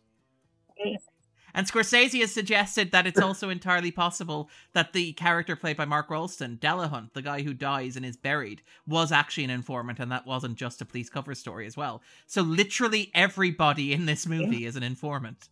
Yeah. 1.55 1.59
And 1.59 1.67
Scorsese 1.67 2.21
has 2.21 2.33
suggested 2.33 2.93
that 2.93 3.07
it's 3.07 3.21
also 3.21 3.49
entirely 3.51 3.91
possible 3.91 4.49
that 4.73 4.93
the 4.93 5.13
character 5.13 5.55
played 5.57 5.77
by 5.77 5.85
Mark 5.85 6.09
Rolston, 6.09 6.59
Delahunt, 6.59 7.13
the 7.13 7.23
guy 7.23 7.43
who 7.43 7.55
dies 7.55 7.97
and 7.97 8.05
is 8.05 8.17
buried, 8.17 8.63
was 8.87 9.13
actually 9.13 9.45
an 9.45 9.51
informant, 9.51 9.99
and 10.01 10.11
that 10.11 10.27
wasn't 10.27 10.57
just 10.57 10.81
a 10.81 10.85
police 10.85 11.09
cover 11.11 11.35
story 11.35 11.67
as 11.67 11.77
well. 11.77 12.03
So 12.27 12.43
literally 12.43 13.11
everybody 13.15 13.93
in 13.93 14.07
this 14.07 14.27
movie 14.27 14.67
is 14.67 14.77
an 14.77 14.83
informant. 14.83 15.49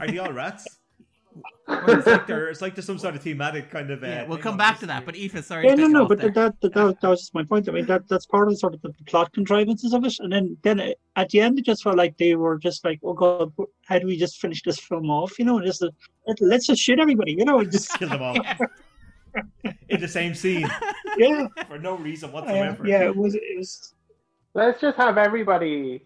Are 0.00 0.06
they 0.06 0.18
all 0.18 0.32
rats? 0.32 0.78
Or 1.68 1.98
it's 1.98 2.06
like 2.06 2.26
they're 2.28 2.48
it's 2.48 2.62
like 2.62 2.74
there's 2.74 2.86
some 2.86 2.98
sort 2.98 3.14
of 3.16 3.22
thematic 3.22 3.70
kind 3.70 3.90
of. 3.90 4.02
Uh, 4.02 4.06
yeah, 4.06 4.26
we'll 4.26 4.38
come 4.38 4.56
back 4.56 4.78
to 4.80 4.86
that. 4.86 5.04
But 5.04 5.16
Aoife, 5.16 5.44
sorry. 5.44 5.66
Yeah, 5.66 5.74
no, 5.74 5.86
no, 5.86 6.06
but 6.06 6.20
there. 6.20 6.30
that, 6.30 6.60
that, 6.60 6.74
that, 6.74 7.00
that 7.00 7.08
was 7.08 7.20
just 7.20 7.34
my 7.34 7.42
point. 7.44 7.68
I 7.68 7.72
mean, 7.72 7.86
that 7.86 8.08
that's 8.08 8.26
part 8.26 8.48
of 8.48 8.54
the 8.54 8.58
sort 8.58 8.74
of 8.74 8.82
the 8.82 8.92
plot 9.06 9.32
contrivances 9.32 9.92
of 9.92 10.04
it. 10.04 10.14
And 10.20 10.32
then, 10.32 10.56
then 10.62 10.80
uh, 10.80 10.92
at 11.16 11.30
the 11.30 11.40
end, 11.40 11.58
it 11.58 11.64
just 11.64 11.82
felt 11.82 11.96
like 11.96 12.16
they 12.18 12.36
were 12.36 12.58
just 12.58 12.84
like, 12.84 13.00
oh 13.02 13.14
God, 13.14 13.52
how 13.84 13.98
do 13.98 14.06
we 14.06 14.16
just 14.16 14.40
finish 14.40 14.62
this 14.62 14.78
film 14.78 15.10
off? 15.10 15.38
You 15.38 15.44
know, 15.44 15.60
just 15.60 15.82
uh, 15.82 15.90
let, 16.26 16.40
let's 16.40 16.66
just 16.66 16.80
shoot 16.80 17.00
everybody. 17.00 17.32
You 17.32 17.44
know, 17.44 17.62
just 17.64 17.98
Kill 17.98 18.10
them 18.10 18.22
all 18.22 18.36
in 19.88 20.00
the 20.00 20.08
same 20.08 20.34
scene 20.34 20.68
yeah, 21.16 21.48
for 21.66 21.78
no 21.78 21.96
reason 21.96 22.30
uh, 22.30 22.32
whatsoever. 22.32 22.86
yeah. 22.86 23.04
It 23.04 23.16
was, 23.16 23.34
it 23.34 23.42
was. 23.56 23.94
Let's 24.54 24.80
just 24.80 24.96
have 24.96 25.18
everybody, 25.18 26.02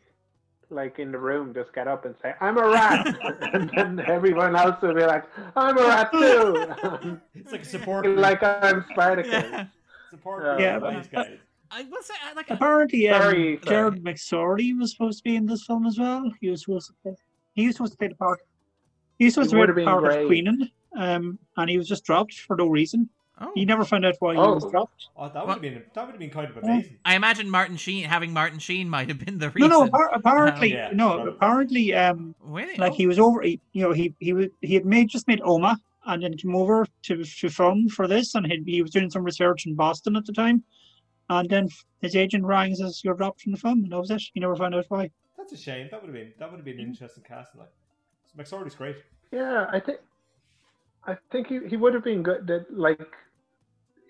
like 0.70 0.98
in 0.98 1.12
the 1.12 1.18
room, 1.18 1.52
just 1.54 1.72
get 1.74 1.88
up 1.88 2.04
and 2.04 2.14
say, 2.22 2.34
"I'm 2.40 2.56
a 2.58 2.66
rat," 2.68 3.16
and 3.52 3.70
then 3.74 4.00
everyone 4.06 4.56
else 4.56 4.80
will 4.82 4.94
be 4.94 5.04
like, 5.04 5.24
"I'm 5.56 5.76
a 5.78 5.82
rat 5.82 6.10
too," 6.12 7.20
It's 7.34 7.52
like 7.52 7.62
a 7.62 7.64
support 7.64 8.06
like 8.06 8.42
I'm 8.42 8.84
Spartacus. 8.90 9.32
Yeah. 9.32 9.66
support 10.10 10.42
Yeah, 10.44 10.58
Yeah, 10.58 10.78
but- 10.78 10.94
these 10.94 11.08
guys. 11.08 11.38
I 11.72 11.84
will 11.84 12.02
say, 12.02 12.14
like, 12.34 12.50
Apparently, 12.50 13.08
um, 13.08 13.22
Sorry, 13.22 13.60
sorry. 13.62 13.76
Gerard 13.92 14.02
McSorley 14.02 14.76
was 14.76 14.90
supposed 14.90 15.18
to 15.18 15.22
be 15.22 15.36
in 15.36 15.46
this 15.46 15.64
film 15.66 15.86
as 15.86 16.00
well. 16.00 16.28
He 16.40 16.50
was 16.50 16.64
supposed 16.64 16.88
to 16.88 16.94
play, 17.00 17.14
he 17.54 17.66
was 17.68 17.76
supposed 17.76 17.92
to 17.92 17.98
play 17.98 18.08
the 18.08 18.16
part. 18.16 18.40
He 19.20 19.26
was 19.26 19.34
supposed 19.34 19.50
He 19.52 19.54
to 19.54 19.60
would 19.60 19.74
play 19.74 19.84
the 19.84 19.88
part 19.88 20.02
been 20.02 20.20
of. 20.22 20.26
Queenan, 20.26 20.70
um, 20.96 21.38
and 21.56 21.70
he 21.70 21.78
was 21.78 21.86
just 21.86 22.02
dropped 22.04 22.34
for 22.40 22.56
no 22.56 22.66
reason. 22.66 23.08
Oh. 23.42 23.50
He 23.54 23.64
never 23.64 23.84
found 23.86 24.04
out 24.04 24.16
why 24.18 24.34
he 24.34 24.38
was 24.38 24.64
Oh. 24.66 24.70
dropped. 24.70 25.08
Oh, 25.16 25.24
that 25.28 25.34
would 25.34 25.46
What? 25.46 25.52
have 25.54 25.62
been 25.62 25.82
that 25.94 26.04
would 26.06 26.10
have 26.12 26.18
been 26.18 26.30
kind 26.30 26.50
of 26.50 26.56
amazing. 26.62 26.98
I 27.06 27.16
imagine 27.16 27.48
Martin 27.48 27.76
Sheen 27.76 28.04
having 28.04 28.32
Martin 28.34 28.58
Sheen 28.58 28.88
might 28.90 29.08
have 29.08 29.18
been 29.24 29.38
the 29.38 29.48
reason. 29.50 29.70
no. 29.70 29.88
appar- 29.88 30.10
apparently, 30.12 30.72
Um, 30.76 30.78
yeah, 30.78 30.90
no. 30.96 31.08
probably. 31.14 31.32
Apparently, 31.32 31.94
um, 31.94 32.34
Really? 32.40 32.76
like 32.76 32.92
Oh. 32.92 32.96
he 32.96 33.06
was 33.06 33.18
over. 33.18 33.40
He, 33.40 33.58
you 33.72 33.82
know, 33.82 33.92
he 33.92 34.14
he 34.20 34.32
was 34.34 34.48
he 34.60 34.74
had 34.74 34.84
made 34.84 35.08
just 35.08 35.26
made 35.26 35.40
Omagh, 35.40 35.78
and 36.06 36.22
then 36.22 36.36
came 36.36 36.54
over 36.54 36.86
to 37.04 37.24
to 37.24 37.48
film 37.48 37.88
for 37.88 38.06
this, 38.06 38.34
and 38.34 38.46
he, 38.46 38.62
he 38.66 38.82
was 38.82 38.90
doing 38.90 39.08
some 39.10 39.24
research 39.24 39.64
in 39.66 39.74
Boston 39.74 40.16
at 40.16 40.26
the 40.26 40.32
time, 40.34 40.62
and 41.30 41.48
then 41.48 41.68
his 42.02 42.14
agent 42.16 42.44
rang 42.44 42.68
and 42.72 42.76
says 42.78 43.02
you're 43.02 43.14
dropped 43.14 43.40
from 43.40 43.52
the 43.52 43.58
film, 43.58 43.84
and 43.84 43.92
that 43.92 43.98
was 43.98 44.10
it. 44.10 44.22
He 44.34 44.40
never 44.40 44.54
found 44.56 44.74
out 44.74 44.84
why. 44.88 45.10
That's 45.38 45.52
a 45.52 45.56
shame. 45.56 45.88
That 45.90 46.02
would 46.02 46.08
have 46.08 46.14
been 46.14 46.32
that 46.38 46.50
would 46.50 46.58
have 46.58 46.64
been 46.66 46.78
an 46.78 46.88
interesting 46.88 47.24
casting. 47.26 47.60
Like 47.60 47.72
McSorley's 48.36 48.74
great. 48.74 48.96
Yeah, 49.32 49.66
I 49.72 49.80
think, 49.80 50.00
I 51.06 51.16
think 51.30 51.46
he, 51.46 51.60
he 51.68 51.76
would 51.76 51.94
have 51.94 52.04
been 52.04 52.22
good. 52.22 52.46
That 52.48 52.66
like, 52.76 53.00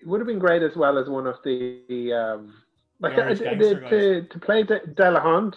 he 0.01 0.05
would 0.07 0.19
have 0.19 0.27
been 0.27 0.39
great 0.39 0.63
as 0.63 0.75
well 0.75 0.97
as 0.97 1.07
one 1.07 1.27
of 1.27 1.35
the 1.43 2.11
um, 2.13 2.53
like 2.99 3.15
The 3.15 3.23
Irish 3.23 3.41
uh, 3.41 3.43
gangster 3.43 3.79
to, 3.89 4.21
to 4.21 4.27
to 4.27 4.39
play 4.39 4.63
De- 4.63 4.79
Delahunt, 4.79 5.55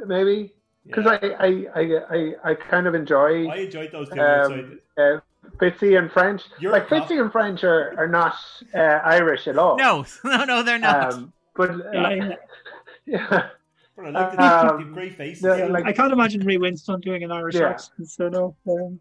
maybe 0.00 0.52
because 0.86 1.04
Yeah. 1.06 1.18
I, 1.40 1.46
I 1.48 1.66
I 1.74 2.16
I 2.16 2.34
I 2.50 2.54
kind 2.54 2.86
of 2.86 2.94
enjoy. 2.94 3.48
I 3.48 3.56
enjoyed 3.56 3.90
those 3.92 4.08
two. 4.10 4.20
outside. 4.20 4.58
um, 4.60 4.80
uh, 4.98 5.20
Fitzy 5.58 5.96
and 5.98 6.10
French. 6.10 6.42
You're 6.58 6.72
like 6.72 6.90
a. 6.90 6.94
Fitzy 6.94 7.20
and 7.20 7.30
French 7.30 7.62
are, 7.64 7.94
are 7.98 8.08
not 8.08 8.34
uh, 8.74 8.78
Irish 9.04 9.46
at 9.46 9.56
all. 9.58 9.76
No, 9.76 10.04
no, 10.24 10.44
no, 10.44 10.62
they're 10.62 10.78
not. 10.78 11.12
Um, 11.14 11.32
but 11.54 11.70
uh, 11.70 11.90
Yeah, 11.92 12.02
I, 12.06 12.36
yeah, 13.06 13.48
But 13.96 14.06
I 14.06 14.10
like 14.10 14.16
um, 14.16 14.30
the, 14.30 14.36
they 14.36 14.84
have 14.84 14.92
great 14.92 15.16
faces. 15.16 15.42
the- 15.42 15.68
like- 15.68 15.86
I 15.86 15.92
can't 15.92 16.12
imagine 16.12 16.44
Ray 16.44 16.56
Winstone 16.58 17.00
doing 17.00 17.22
an 17.22 17.30
Irish 17.32 17.54
Yeah. 17.54 17.68
accent. 17.70 18.08
So 18.08 18.28
no. 18.28 18.56
Um, 18.68 18.98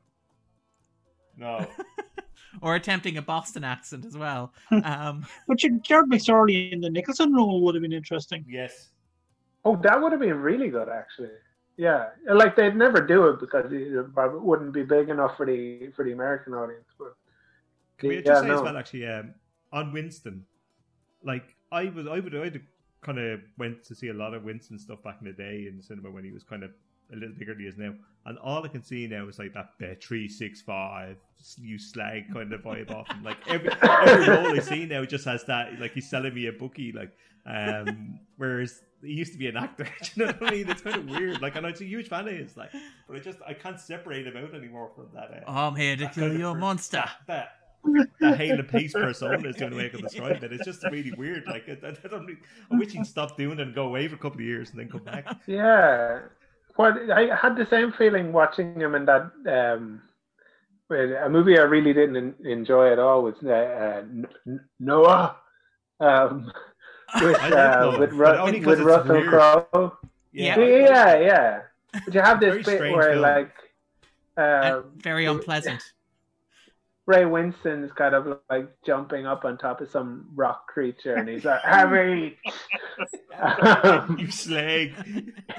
no, 1.38 1.66
or 2.62 2.76
attempting 2.76 3.18
a 3.18 3.22
Boston 3.22 3.64
accent 3.64 4.06
as 4.06 4.18
well. 4.18 4.54
Um, 4.84 5.26
but 5.48 5.62
you- 5.64 5.80
Gerard 5.80 6.10
McSorley 6.10 6.72
in 6.72 6.82
the 6.82 6.90
Nicholson 6.90 7.34
role 7.34 7.62
would 7.64 7.76
have 7.76 7.82
been 7.82 7.94
interesting. 7.94 8.46
yes, 8.48 8.90
Oh, 9.64 9.76
that 9.78 10.00
would 10.00 10.12
have 10.12 10.22
been 10.22 10.40
really 10.42 10.70
good, 10.70 10.90
actually. 10.90 11.30
Yeah, 11.78 12.10
like 12.32 12.56
they'd 12.56 12.76
never 12.76 13.02
do 13.02 13.28
it 13.30 13.40
because 13.40 13.72
it 13.74 14.06
wouldn't 14.16 14.74
be 14.74 14.84
big 14.84 15.10
enough 15.10 15.36
for 15.36 15.46
the 15.46 15.90
for 15.96 16.06
the 16.06 16.14
American 16.14 16.54
audience. 16.54 16.86
But 16.98 17.16
Can 17.98 18.10
we 18.10 18.16
Yeah, 18.18 18.22
just 18.22 18.42
say 18.44 18.48
no. 18.48 18.54
as 18.56 18.62
well, 18.62 18.78
actually, 18.78 19.08
um, 19.08 19.34
on 19.74 19.92
Winstone, 19.92 20.42
like 21.24 21.56
I 21.72 21.86
was, 21.90 22.08
I 22.08 22.20
would, 22.20 22.34
I 22.36 22.52
kind 23.02 23.20
of 23.20 23.42
went 23.58 23.84
to 23.86 23.96
see 23.96 24.08
a 24.10 24.14
lot 24.14 24.34
of 24.34 24.44
Winstone 24.44 24.80
stuff 24.80 25.04
back 25.04 25.18
in 25.20 25.28
the 25.28 25.34
day 25.34 25.66
in 25.68 25.76
the 25.78 25.84
cinema 25.84 26.12
when 26.12 26.24
he 26.24 26.32
was 26.32 26.44
kind 26.44 26.64
of 26.64 26.72
a 27.12 27.16
little 27.16 27.36
bigger 27.38 27.54
than 27.54 27.62
he 27.64 27.68
is 27.68 27.78
now, 27.78 27.94
and 28.26 28.38
all 28.40 28.64
I 28.64 28.68
can 28.68 28.82
see 28.84 29.08
now 29.08 29.28
is 29.28 29.40
like 29.40 29.54
that 29.54 29.78
bet 29.80 30.04
three 30.04 30.28
six 30.28 30.62
five, 30.62 31.18
you 31.58 31.78
slag 31.78 32.34
kind 32.34 32.52
of 32.54 32.62
vibe 32.62 32.92
off 32.92 33.08
him. 33.12 33.24
Like 33.24 33.38
every 33.48 33.70
every 33.82 34.28
role 34.28 34.48
I 34.56 34.60
see 34.60 34.86
now 34.86 35.06
just 35.06 35.26
has 35.26 35.44
that, 35.46 35.80
like 35.80 35.94
he's 35.94 36.10
selling 36.10 36.34
me 36.34 36.48
a 36.48 36.52
bookie, 36.52 36.92
like, 36.92 37.12
um, 37.46 38.20
whereas 38.38 38.82
he 39.04 39.12
used 39.14 39.34
to 39.34 39.38
be 39.38 39.48
an 39.48 39.58
actor. 39.58 39.84
Do 40.02 40.10
you 40.16 40.26
know 40.26 40.34
what 40.40 40.52
I 40.52 40.56
mean? 40.56 40.70
It's 40.70 40.82
kind 40.82 40.96
of 40.96 41.06
weird. 41.06 41.42
Like, 41.42 41.56
and 41.56 41.68
I'm 41.68 41.74
a 41.74 41.78
huge 41.78 42.08
fan 42.10 42.28
of 42.28 42.34
his, 42.36 42.58
like, 42.58 42.72
but 43.08 43.16
I 43.16 43.20
just 43.20 43.38
I 43.48 43.54
can't 43.54 43.80
separate 43.80 44.26
him 44.26 44.36
out 44.38 44.54
anymore 44.56 44.90
from 44.96 45.08
that. 45.14 45.44
Uh, 45.48 45.52
I'm 45.52 45.76
here 45.76 45.96
to 45.96 46.08
kill 46.10 46.28
kind 46.30 46.40
your 46.40 46.54
per- 46.54 46.60
monster. 46.60 47.04
That, 47.28 47.50
that 48.20 48.38
Hale 48.38 48.58
and 48.60 48.68
Pace 48.68 48.94
persona 48.94 49.48
is 49.48 49.58
the 49.58 49.66
only 49.66 49.78
way 49.78 49.86
I 49.86 49.90
can 49.90 50.02
describe 50.02 50.44
it. 50.44 50.52
It's 50.52 50.66
just 50.66 50.84
really 50.86 51.12
weird. 51.12 51.46
Like 51.46 51.70
I, 51.70 51.74
I 51.88 51.92
don't. 52.08 52.26
really- 52.26 52.40
I 52.72 52.76
wish 52.78 52.94
he'd 52.94 53.06
stop 53.06 53.38
doing 53.38 53.60
it 53.60 53.68
and 53.68 53.76
go 53.76 53.86
away 53.86 54.08
for 54.08 54.16
a 54.16 54.18
couple 54.18 54.40
of 54.40 54.46
years 54.46 54.72
and 54.72 54.80
then 54.80 54.90
come 54.90 55.04
back. 55.04 55.28
yeah, 55.46 56.22
what 56.76 57.10
I 57.12 57.36
had 57.36 57.56
the 57.56 57.68
same 57.70 57.92
feeling 57.94 58.34
watching 58.34 58.80
him 58.80 58.96
in 58.96 59.06
that 59.06 59.32
um, 59.48 60.02
a 60.90 61.30
movie 61.30 61.58
I 61.58 61.64
really 61.64 61.94
didn't 61.94 62.36
enjoy 62.46 62.92
at 62.92 63.00
all 63.00 63.24
was 63.24 63.36
uh, 63.44 63.50
uh, 63.50 64.02
N- 64.02 64.28
N- 64.48 64.60
Noah. 64.80 65.38
Um, 66.00 66.52
with 67.22 67.40
uh, 67.42 67.50
Noah, 67.50 68.00
with, 68.00 68.12
Ru- 68.12 68.66
with 68.66 68.80
Russell. 68.80 69.24
Crowe. 69.24 69.98
Yeah. 70.34 70.60
Yeah, 70.60 71.20
yeah. 71.20 71.62
But 72.06 72.14
you 72.14 72.20
have 72.22 72.42
this 72.42 72.66
bit 72.66 72.82
where 72.82 73.12
film. 73.12 73.22
like 73.22 73.54
And 74.36 74.46
uh, 74.46 74.82
very 74.98 75.26
unpleasant. 75.26 75.94
Ray 77.08 77.26
Winstone's 77.26 77.92
kind 77.94 78.16
of 78.16 78.40
like 78.50 78.70
jumping 78.86 79.26
up 79.28 79.46
on 79.46 79.58
top 79.58 79.82
of 79.82 79.90
some 79.90 80.28
rock 80.34 80.68
creature, 80.68 81.16
and 81.16 81.30
he's 81.30 81.46
like, 81.46 81.62
"Harry, 81.64 82.38
um, 83.40 84.18
you 84.20 84.32
slag. 84.32 84.94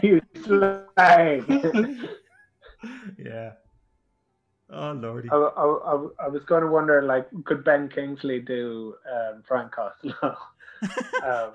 you 0.02 0.20
slag." 0.44 1.44
Yeah. 3.18 3.52
Oh 4.70 4.92
lordy. 4.92 5.28
I, 5.30 5.36
I, 5.36 5.64
I, 5.64 6.06
I 6.24 6.28
was 6.28 6.44
going 6.44 6.62
to 6.62 6.68
wonder, 6.68 7.00
like, 7.02 7.28
could 7.44 7.62
Ben 7.64 7.88
Kingsley 7.88 8.40
do 8.40 8.94
um, 9.12 9.42
Frank 9.46 9.70
Costello? 9.72 10.36
um, 11.24 11.52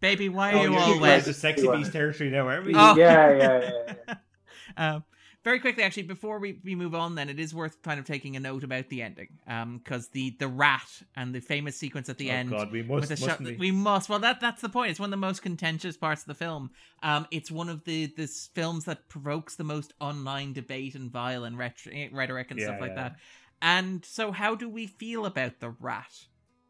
Baby, 0.00 0.28
why 0.28 0.52
Oh, 0.52 0.58
are 0.58 0.64
you 0.64 0.72
you're 0.72 0.80
all 0.80 1.00
wet? 1.00 1.24
to 1.24 1.32
sexy 1.32 1.66
beast 1.68 1.92
territory 1.92 2.28
now, 2.30 2.46
aren't 2.48 2.66
we? 2.66 2.72
Oh. 2.76 2.94
Yeah, 2.96 3.30
yeah, 3.34 3.70
yeah. 3.70 3.94
yeah. 4.08 4.14
Um, 4.76 5.04
very 5.44 5.58
quickly, 5.58 5.82
actually, 5.82 6.04
before 6.04 6.38
we, 6.38 6.60
we 6.62 6.74
move 6.74 6.94
on, 6.94 7.16
then 7.16 7.28
it 7.28 7.40
is 7.40 7.52
worth 7.54 7.82
kind 7.82 7.98
of 7.98 8.06
taking 8.06 8.36
a 8.36 8.40
note 8.40 8.62
about 8.62 8.88
the 8.88 9.02
ending, 9.02 9.28
because 9.44 10.08
the 10.08 10.36
the 10.38 10.46
rat 10.46 10.88
and 11.16 11.34
the 11.34 11.40
famous 11.40 11.76
sequence 11.76 12.08
at 12.08 12.18
the 12.18 12.30
oh 12.30 12.34
end. 12.34 12.50
God, 12.50 12.70
we 12.70 12.82
must, 12.82 13.08
the 13.08 13.16
shot, 13.16 13.40
mustn't 13.40 13.48
we? 13.48 13.56
we 13.56 13.70
must. 13.72 14.08
Well, 14.08 14.20
that 14.20 14.40
that's 14.40 14.62
the 14.62 14.68
point. 14.68 14.90
It's 14.90 15.00
one 15.00 15.08
of 15.08 15.10
the 15.10 15.16
most 15.16 15.42
contentious 15.42 15.96
parts 15.96 16.22
of 16.22 16.28
the 16.28 16.34
film. 16.34 16.70
Um, 17.02 17.26
it's 17.30 17.50
one 17.50 17.68
of 17.68 17.84
the 17.84 18.06
this 18.16 18.50
films 18.54 18.84
that 18.84 19.08
provokes 19.08 19.56
the 19.56 19.64
most 19.64 19.94
online 20.00 20.52
debate 20.52 20.94
and 20.94 21.10
vile 21.10 21.44
and 21.44 21.58
ret- 21.58 21.86
rhetoric 22.12 22.50
and 22.50 22.60
stuff 22.60 22.80
like 22.80 22.90
yeah. 22.90 23.08
that. 23.08 23.16
And 23.60 24.04
so, 24.04 24.32
how 24.32 24.54
do 24.54 24.68
we 24.68 24.86
feel 24.86 25.26
about 25.26 25.60
the 25.60 25.70
rat? 25.70 26.12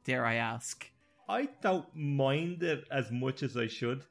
Dare 0.04 0.24
I 0.24 0.34
ask? 0.34 0.90
I 1.28 1.48
don't 1.62 1.86
mind 1.94 2.62
it 2.62 2.84
as 2.90 3.10
much 3.10 3.42
as 3.42 3.56
I 3.56 3.66
should. 3.66 4.04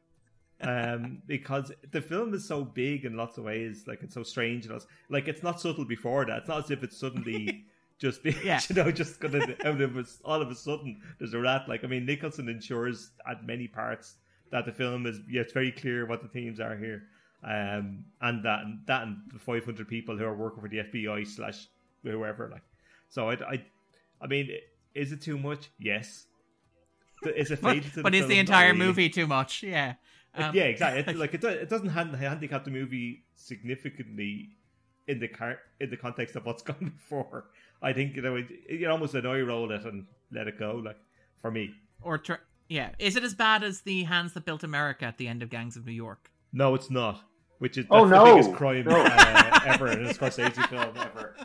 Um, 0.63 1.21
because 1.25 1.71
the 1.91 2.01
film 2.01 2.33
is 2.33 2.45
so 2.47 2.63
big 2.63 3.05
in 3.05 3.17
lots 3.17 3.37
of 3.37 3.45
ways, 3.45 3.85
like 3.87 4.03
it's 4.03 4.13
so 4.13 4.23
strange 4.23 4.65
and 4.65 4.75
it's, 4.75 4.85
like 5.09 5.27
it's 5.27 5.41
not 5.43 5.59
subtle 5.59 5.85
before 5.85 6.25
that. 6.25 6.39
It's 6.39 6.47
not 6.49 6.63
as 6.65 6.71
if 6.71 6.83
it's 6.83 6.97
suddenly 6.97 7.65
just 7.99 8.21
be, 8.23 8.35
Yeah. 8.43 8.59
you 8.69 8.75
know, 8.75 8.91
just 8.91 9.19
gonna 9.19 9.39
out 9.65 9.81
of 9.81 10.09
all 10.23 10.41
of 10.41 10.49
a 10.51 10.55
sudden 10.55 11.01
there's 11.17 11.33
a 11.33 11.39
rat. 11.39 11.67
Like 11.67 11.83
I 11.83 11.87
mean, 11.87 12.05
Nicholson 12.05 12.47
ensures 12.47 13.11
at 13.29 13.45
many 13.45 13.67
parts 13.67 14.15
that 14.51 14.65
the 14.65 14.71
film 14.71 15.05
is 15.07 15.19
yeah, 15.29 15.41
it's 15.41 15.53
very 15.53 15.71
clear 15.71 16.05
what 16.05 16.21
the 16.21 16.27
themes 16.27 16.59
are 16.59 16.75
here. 16.77 17.03
um, 17.43 18.05
and 18.21 18.43
that 18.45 18.63
and 18.63 18.81
that 18.85 19.03
and 19.03 19.17
the 19.33 19.39
500 19.39 19.87
people 19.87 20.15
who 20.17 20.25
are 20.25 20.35
working 20.35 20.61
for 20.61 20.69
the 20.69 20.77
FBI 20.77 21.27
slash 21.27 21.67
whoever. 22.03 22.49
Like, 22.51 22.63
so 23.09 23.29
I, 23.31 23.33
I, 23.33 23.65
I 24.21 24.27
mean, 24.27 24.49
is 24.93 25.11
it 25.11 25.21
too 25.21 25.37
much? 25.39 25.71
Yes. 25.79 26.27
Is 27.35 27.51
it 27.51 27.61
but, 27.63 27.83
but 28.03 28.13
is 28.15 28.27
the 28.27 28.37
entire 28.39 28.73
movie 28.73 29.09
too 29.09 29.25
much? 29.27 29.63
Yeah. 29.63 29.93
Um, 30.35 30.55
yeah, 30.55 30.63
exactly. 30.63 31.13
It, 31.13 31.17
like 31.19 31.33
it, 31.33 31.43
it 31.43 31.69
doesn't 31.69 31.89
handicap 31.89 32.63
the 32.63 32.71
movie 32.71 33.23
significantly 33.35 34.51
in 35.07 35.19
the 35.19 35.27
car 35.27 35.59
in 35.79 35.89
the 35.89 35.97
context 35.97 36.35
of 36.35 36.45
what's 36.45 36.63
gone 36.69 36.93
before. 36.95 37.45
I 37.81 37.93
think 37.93 38.15
you 38.15 38.21
know 38.21 38.35
it, 38.35 38.47
you 38.69 38.89
almost 38.89 39.13
annoy 39.15 39.41
roll 39.41 39.71
it 39.71 39.85
and 39.85 40.05
let 40.31 40.47
it 40.47 40.57
go. 40.59 40.81
Like 40.83 40.97
for 41.39 41.51
me, 41.51 41.71
or 42.01 42.17
tr- 42.17 42.33
yeah, 42.69 42.91
is 42.99 43.15
it 43.15 43.23
as 43.23 43.33
bad 43.33 43.63
as 43.63 43.81
the 43.81 44.03
hands 44.03 44.33
that 44.33 44.45
built 44.45 44.63
America 44.63 45.05
at 45.05 45.17
the 45.17 45.27
end 45.27 45.43
of 45.43 45.49
Gangs 45.49 45.75
of 45.75 45.85
New 45.85 45.91
York? 45.91 46.31
No, 46.53 46.75
it's 46.75 46.89
not. 46.89 47.21
Which 47.59 47.77
is 47.77 47.85
oh, 47.91 48.05
no. 48.05 48.25
the 48.25 48.31
biggest 48.31 48.53
crime 48.55 48.85
no. 48.85 49.03
uh, 49.05 49.59
ever 49.65 49.91
in 49.91 50.05
a 50.05 50.13
Scorsese 50.13 50.67
film 50.69 50.95
ever. 50.97 51.35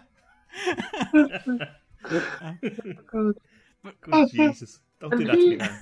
Good 4.00 4.30
Jesus! 4.30 4.80
Don't 4.98 5.10
do 5.10 5.24
that 5.24 5.32
to 5.32 5.36
me, 5.36 5.56
man. 5.56 5.80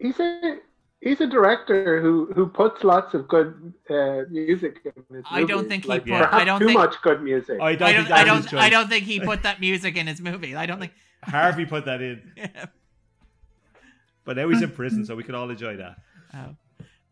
He's 0.00 0.18
a 0.18 0.58
he's 1.00 1.20
a 1.20 1.26
director 1.26 2.00
who 2.00 2.26
who 2.34 2.46
puts 2.46 2.84
lots 2.84 3.14
of 3.14 3.28
good 3.28 3.72
uh, 3.90 4.22
music 4.30 4.80
in 4.84 4.92
his 4.96 5.04
movie. 5.10 5.24
I 5.30 5.44
don't 5.44 5.68
think 5.68 5.84
he 5.84 5.88
like, 5.88 6.06
put. 6.06 6.12
I 6.12 6.44
don't 6.44 6.58
too 6.58 6.66
think, 6.66 6.78
much 6.78 7.00
good 7.02 7.22
music. 7.22 7.60
I 7.60 7.74
don't. 7.74 7.88
I 7.88 7.92
don't. 7.92 8.12
I 8.12 8.24
don't, 8.24 8.54
I 8.54 8.70
don't 8.70 8.88
think 8.88 9.04
he 9.04 9.20
put 9.20 9.42
that 9.42 9.60
music 9.60 9.96
in 9.96 10.06
his 10.06 10.20
movie. 10.20 10.54
I 10.54 10.66
don't 10.66 10.80
think 10.80 10.92
Harvey 11.22 11.66
put 11.66 11.84
that 11.86 12.02
in. 12.02 12.32
Yeah. 12.36 12.66
But 14.24 14.36
now 14.36 14.46
he's 14.50 14.60
in 14.60 14.70
prison, 14.72 15.06
so 15.06 15.16
we 15.16 15.22
can 15.24 15.34
all 15.34 15.48
enjoy 15.48 15.78
that. 15.78 15.96
Oh. 16.34 16.54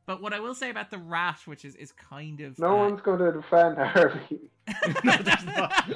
But 0.04 0.20
what 0.20 0.34
I 0.34 0.40
will 0.40 0.54
say 0.54 0.68
about 0.68 0.90
the 0.90 0.98
rat, 0.98 1.40
which 1.46 1.64
is, 1.64 1.74
is 1.76 1.92
kind 1.92 2.40
of 2.42 2.58
no 2.58 2.78
uh, 2.78 2.88
one's 2.88 3.00
going 3.00 3.18
to 3.20 3.32
defend 3.32 3.78
Harvey. 3.78 4.50
no, 5.04 5.16
there's 5.18 5.44
not. 5.44 5.90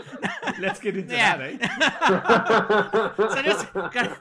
Let's 0.60 0.78
get 0.78 0.96
into 0.96 1.12
yeah. 1.12 1.36
that, 1.36 3.12
eh? 3.18 3.28
so 3.34 3.42
just, 3.42 3.72
gotta, 3.72 4.16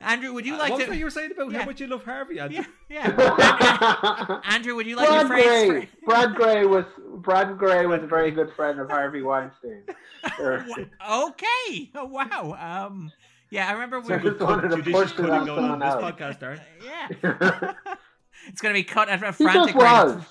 Andrew, 0.00 0.32
would 0.32 0.46
you 0.46 0.56
like 0.56 0.72
what 0.72 0.82
to? 0.82 0.88
What 0.88 0.98
you 0.98 1.04
were 1.04 1.10
saying 1.10 1.32
about 1.32 1.50
yeah. 1.50 1.60
how 1.60 1.64
much 1.66 1.80
you 1.80 1.88
love 1.88 2.04
Harvey? 2.04 2.38
Andrew? 2.38 2.62
Yeah, 2.88 3.12
yeah. 3.18 4.40
Andrew, 4.44 4.76
would 4.76 4.86
you 4.86 4.96
like 4.96 5.08
Brad 5.08 5.20
your 5.20 5.28
phrase? 5.28 5.70
Grey. 5.70 5.86
For... 5.86 6.06
Brad 6.06 6.34
Grey 6.34 6.66
was 6.66 6.84
Brad 7.16 7.58
Grey 7.58 7.86
was 7.86 8.02
a 8.02 8.06
very 8.06 8.30
good 8.30 8.52
friend 8.54 8.78
of 8.78 8.88
Harvey 8.88 9.22
Weinstein. 9.22 9.82
Okay. 10.38 11.90
Oh, 11.94 12.04
wow. 12.04 12.86
Um. 12.86 13.10
Yeah, 13.50 13.68
I 13.68 13.72
remember 13.72 13.98
we 13.98 14.06
so 14.06 14.18
were 14.18 14.68
judicious 14.76 15.12
cutting 15.12 15.44
going 15.46 15.64
on 15.64 15.80
this 15.80 15.94
podcast, 15.94 16.38
Darren. 16.38 16.60
yeah. 16.84 17.08
it's 18.46 18.60
going 18.60 18.72
to 18.72 18.78
be 18.78 18.84
cut 18.84 19.08
at 19.08 19.24
a 19.24 19.32
frantic 19.32 19.74
rate. 19.74 20.22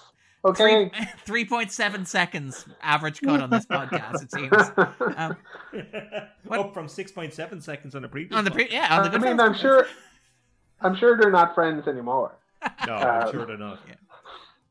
Okay. 0.46 0.90
Three 1.26 1.46
point 1.46 1.72
seven 1.72 2.06
seconds 2.06 2.66
average 2.82 3.22
cut 3.22 3.42
on 3.42 3.50
this 3.50 3.66
podcast. 3.66 4.24
It 4.24 4.32
seems. 4.32 4.50
Um, 5.18 5.36
Up 6.52 6.74
from 6.74 6.88
six 6.88 7.12
point 7.12 7.34
seven 7.34 7.62
seconds 7.62 7.96
on 7.96 8.02
the 8.02 8.08
previous. 8.08 8.38
On 8.38 8.46
the 8.46 8.52
pre- 8.52 8.70
yeah, 8.70 8.98
on 8.98 9.10
the 9.10 9.18
I 9.18 9.20
mean, 9.20 9.40
I'm 9.40 9.54
sure. 9.54 9.88
I'm 10.82 10.96
sure 10.96 11.18
they're 11.18 11.32
not 11.32 11.56
friends 11.56 11.88
anymore. 11.88 12.38
No, 12.88 12.96
I'm 12.96 13.28
um, 13.28 13.32
sure 13.32 13.46
they're 13.46 13.58
not. 13.58 13.80
Yeah. 13.88 13.96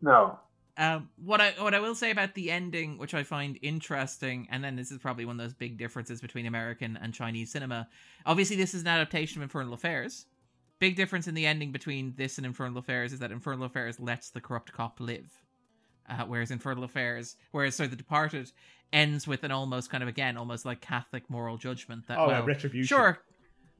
No. 0.00 0.38
Um, 0.76 1.10
what 1.22 1.40
I 1.40 1.54
what 1.58 1.74
I 1.74 1.80
will 1.80 1.94
say 1.94 2.10
about 2.10 2.34
the 2.34 2.50
ending, 2.50 2.98
which 2.98 3.14
I 3.14 3.24
find 3.24 3.58
interesting, 3.62 4.48
and 4.50 4.62
then 4.62 4.76
this 4.76 4.90
is 4.90 4.98
probably 4.98 5.24
one 5.24 5.38
of 5.38 5.44
those 5.44 5.54
big 5.54 5.76
differences 5.76 6.20
between 6.20 6.46
American 6.46 6.98
and 7.02 7.12
Chinese 7.12 7.50
cinema. 7.50 7.88
Obviously, 8.24 8.56
this 8.56 8.74
is 8.74 8.82
an 8.82 8.88
adaptation 8.88 9.40
of 9.40 9.42
Infernal 9.42 9.74
Affairs. 9.74 10.26
Big 10.78 10.96
difference 10.96 11.26
in 11.26 11.34
the 11.34 11.46
ending 11.46 11.72
between 11.72 12.14
this 12.16 12.38
and 12.38 12.46
Infernal 12.46 12.78
Affairs 12.78 13.12
is 13.12 13.18
that 13.18 13.32
Infernal 13.32 13.64
Affairs 13.64 13.98
lets 13.98 14.30
the 14.30 14.40
corrupt 14.40 14.72
cop 14.72 15.00
live 15.00 15.30
uh, 16.08 16.24
whereas 16.26 16.50
Infernal 16.50 16.84
Affairs, 16.84 17.36
whereas 17.52 17.74
so 17.76 17.86
The 17.86 17.96
Departed 17.96 18.50
ends 18.92 19.26
with 19.26 19.44
an 19.44 19.50
almost 19.50 19.90
kind 19.90 20.02
of 20.02 20.08
again 20.08 20.36
almost 20.36 20.64
like 20.64 20.80
Catholic 20.80 21.28
moral 21.28 21.56
judgment 21.56 22.06
that 22.08 22.18
oh 22.18 22.28
well, 22.28 22.44
retribution. 22.44 22.86
Sure, 22.86 23.18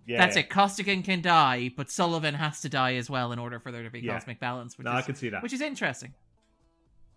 yeah, 0.07 0.19
that's 0.19 0.37
yeah. 0.37 0.43
it. 0.43 0.51
Costigan 0.51 1.03
can 1.03 1.21
die, 1.23 1.71
but 1.77 1.91
Sullivan 1.91 2.35
has 2.35 2.61
to 2.63 2.69
die 2.69 2.95
as 2.97 3.09
well 3.11 3.33
in 3.33 3.39
order 3.39 3.59
for 3.59 3.73
there 3.73 3.83
to 3.83 3.91
be 3.91 4.01
Yeah. 4.01 4.15
cosmic 4.15 4.41
balance. 4.41 4.77
Which 4.79 4.85
No, 4.87 4.93
is, 4.93 4.97
I 4.99 5.03
can 5.03 5.15
see 5.15 5.29
that. 5.31 5.43
Which 5.43 5.53
is 5.53 5.61
interesting. 5.61 6.15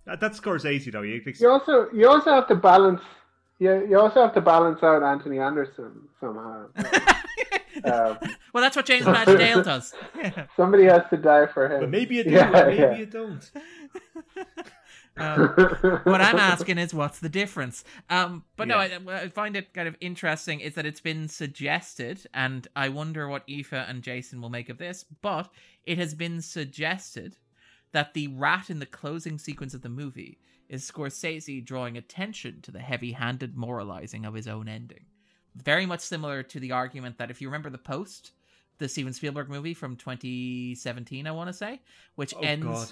That, 0.06 0.36
scores 0.36 0.64
Scorsese 0.64 0.92
though. 0.92 1.02
You, 1.04 1.22
You 1.40 1.50
also 1.50 1.88
you 1.94 2.10
also 2.10 2.32
have 2.32 2.48
to 2.48 2.56
balance. 2.56 3.02
You, 3.60 3.88
you 3.88 4.00
also 4.00 4.22
have 4.24 4.34
to 4.34 4.42
balance 4.42 4.82
out 4.82 5.04
Anthony 5.04 5.40
Anderson 5.40 6.08
somehow. 6.20 6.68
Um, 7.86 8.18
well, 8.54 8.62
that's 8.62 8.76
what 8.76 8.86
James 8.86 9.06
Badge 9.16 9.28
Dale 9.38 9.64
does. 9.64 9.94
Yeah. 10.16 10.46
somebody 10.58 10.84
has 10.84 11.04
to 11.10 11.18
die 11.18 11.48
for 11.48 11.72
him. 11.72 11.80
but 11.80 11.90
maybe 11.90 12.16
you 12.16 12.24
do, 12.26 12.30
Yeah, 12.32 12.50
maybe 12.52 12.78
yeah. 12.78 12.96
you 12.98 13.06
don't. 13.06 13.50
Um, 15.18 15.50
what 16.04 16.22
I'm 16.22 16.38
asking 16.40 16.78
is, 16.78 16.94
what's 16.94 17.20
the 17.20 17.30
difference? 17.30 17.84
Um, 18.10 18.44
but 18.56 18.68
no, 18.68 18.82
Yeah. 18.82 19.00
I, 19.10 19.14
I 19.24 19.30
find 19.30 19.56
it 19.56 19.74
kind 19.74 19.88
of 19.88 19.96
interesting 20.00 20.60
is 20.62 20.76
that 20.76 20.86
it's 20.86 21.02
been 21.02 21.28
suggested, 21.28 22.26
and 22.34 22.68
I 22.76 22.90
wonder 22.90 23.28
what 23.28 23.44
Aoife 23.50 23.74
and 23.74 24.02
Jason 24.02 24.42
will 24.42 24.50
make 24.50 24.70
of 24.70 24.78
this. 24.78 25.04
But 25.22 25.50
it 25.86 25.98
has 25.98 26.14
been 26.16 26.42
suggested 26.42 27.38
that 27.92 28.14
the 28.14 28.28
rat 28.30 28.70
in 28.70 28.80
the 28.80 28.86
closing 28.86 29.38
sequence 29.38 29.74
of 29.74 29.82
the 29.82 29.90
movie 29.90 30.40
is 30.70 30.90
Scorsese 30.90 31.64
drawing 31.66 31.98
attention 31.98 32.62
to 32.62 32.72
the 32.72 32.80
heavy-handed 32.80 33.58
moralizing 33.58 34.26
of 34.26 34.34
his 34.34 34.48
own 34.48 34.70
ending. 34.70 35.06
Very 35.56 35.86
much 35.86 36.00
similar 36.00 36.44
to 36.44 36.60
the 36.62 36.72
argument 36.72 37.18
that 37.18 37.30
if 37.30 37.42
you 37.42 37.50
remember 37.50 37.70
the 37.70 37.78
Post, 37.78 38.32
the 38.78 38.88
Steven 38.88 39.12
Spielberg 39.12 39.50
movie 39.50 39.74
from 39.74 39.98
2017, 39.98 41.28
I 41.28 41.32
want 41.32 41.50
to 41.50 41.54
say, 41.54 41.82
which 42.16 42.34
Oh, 42.34 42.40
ends. 42.40 42.66
God. 42.66 42.88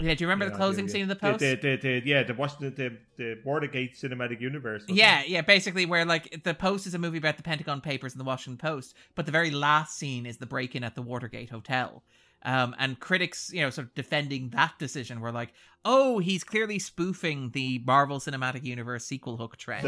Yeah, 0.00 0.14
do 0.14 0.24
you 0.24 0.28
remember 0.28 0.46
Yeah, 0.46 0.50
the 0.50 0.56
closing 0.56 0.86
do, 0.86 0.92
scene 0.92 1.02
of 1.02 1.08
the 1.08 1.16
Post? 1.16 1.40
The, 1.40 1.54
the, 1.56 1.76
the, 1.76 2.02
yeah, 2.04 2.22
the 2.22 2.34
Washington, 2.34 2.74
the, 2.76 2.96
the 3.22 3.40
Watergate 3.44 3.94
cinematic 3.94 4.40
universe. 4.40 4.84
Yeah, 4.88 5.20
it? 5.20 5.28
yeah, 5.28 5.42
basically 5.42 5.86
where 5.86 6.04
like 6.04 6.42
the 6.44 6.54
Post 6.54 6.86
is 6.86 6.94
a 6.94 6.98
movie 6.98 7.18
about 7.18 7.36
the 7.36 7.42
Pentagon 7.42 7.80
Papers 7.80 8.12
and 8.12 8.20
the 8.20 8.24
Washington 8.24 8.58
Post, 8.58 8.94
but 9.14 9.26
the 9.26 9.32
very 9.32 9.50
last 9.50 9.98
scene 9.98 10.26
is 10.26 10.38
the 10.38 10.46
break-in 10.46 10.84
at 10.84 10.94
the 10.94 11.02
Watergate 11.02 11.50
Hotel. 11.50 12.02
Um, 12.42 12.74
and 12.78 12.98
critics, 12.98 13.50
you 13.52 13.60
know, 13.60 13.68
sort 13.68 13.88
of 13.88 13.94
defending 13.94 14.48
that 14.50 14.78
decision 14.78 15.20
were 15.20 15.32
like, 15.32 15.52
"Oh, 15.84 16.20
he's 16.20 16.42
clearly 16.42 16.78
spoofing 16.78 17.50
the 17.50 17.82
Marvel 17.84 18.18
Cinematic 18.18 18.64
Universe 18.64 19.04
sequel 19.04 19.36
hook 19.36 19.58
trend." 19.58 19.86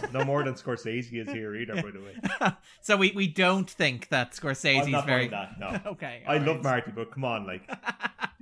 He 0.00 0.06
no 0.12 0.24
more 0.24 0.42
than 0.44 0.54
Scorsese 0.54 1.12
is 1.12 1.28
here 1.30 1.54
either. 1.54 1.74
By 1.74 1.90
the 1.90 2.00
way, 2.00 2.52
so 2.82 2.96
we, 2.96 3.12
we 3.12 3.26
don't 3.26 3.68
think 3.68 4.08
that 4.08 4.32
Scorsese 4.32 4.94
is 4.94 5.04
very 5.04 5.28
buying 5.28 5.30
that. 5.30 5.58
No, 5.58 5.80
okay. 5.92 6.22
I 6.26 6.34
alright. 6.34 6.46
love 6.46 6.62
Marty, 6.62 6.92
but 6.94 7.10
come 7.10 7.24
on, 7.24 7.46
like 7.46 7.62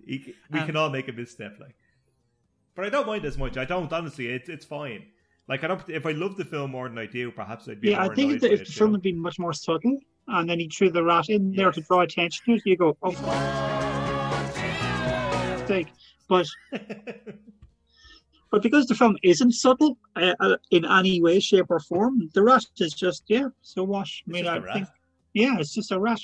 he, 0.07 0.35
we 0.51 0.61
Um, 0.61 0.67
can 0.67 0.77
all 0.77 0.91
make 0.91 1.09
a 1.09 1.13
misstep, 1.13 1.59
like. 1.61 1.75
But 2.75 2.87
I 2.87 2.89
don't 2.89 3.07
mind 3.07 3.25
as 3.25 3.39
much. 3.39 3.57
I 3.57 3.65
don't 3.65 3.93
honestly. 3.93 4.27
It's 4.29 4.49
it's 4.49 4.65
fine. 4.65 5.05
Like 5.49 5.63
I 5.63 5.69
don't. 5.69 5.89
If 5.89 6.07
I 6.07 6.13
love 6.13 6.37
the 6.37 6.45
film 6.45 6.73
more 6.73 6.89
than 6.89 6.99
I 6.99 7.07
do, 7.07 7.31
perhaps 7.31 7.69
I'd 7.69 7.81
be. 7.81 7.91
Yeah, 7.91 8.03
more 8.03 8.13
I 8.13 8.15
think 8.15 8.33
if 8.33 8.41
the, 8.41 8.53
if 8.53 8.67
the 8.67 8.73
film 8.73 8.91
know? 8.91 8.97
had 8.97 9.03
been 9.03 9.19
much 9.19 9.39
more 9.39 9.53
subtle, 9.53 9.99
and 10.29 10.49
then 10.49 10.59
he 10.59 10.69
threw 10.69 10.91
the 10.91 11.05
rat 11.05 11.29
in 11.29 11.53
there 11.53 11.71
to 11.71 11.81
draw 11.83 12.01
attention 12.01 12.45
to 12.47 12.53
it, 12.55 12.63
you 12.65 12.77
go, 12.77 12.97
oh, 13.03 13.13
mistake. 15.59 15.89
But 16.29 16.47
but 18.55 18.63
because 18.63 18.87
the 18.87 18.95
film 18.95 19.17
isn't 19.25 19.51
subtle 19.51 19.99
uh, 20.15 20.33
uh, 20.39 20.57
in 20.71 20.85
any 20.85 21.21
way, 21.21 21.41
shape, 21.41 21.67
or 21.71 21.81
form, 21.81 22.31
the 22.35 22.41
rat 22.41 22.65
is 22.79 22.95
just 22.95 23.25
yeah. 23.27 23.49
So 23.63 23.83
wash. 23.83 24.23
I 24.29 24.31
mean, 24.31 24.45
just 24.45 24.55
I 24.55 24.57
a 24.57 24.61
rat. 24.61 24.75
think 24.75 24.89
yeah, 25.33 25.59
it's 25.59 25.75
just 25.75 25.91
a 25.91 25.99
rat 25.99 26.21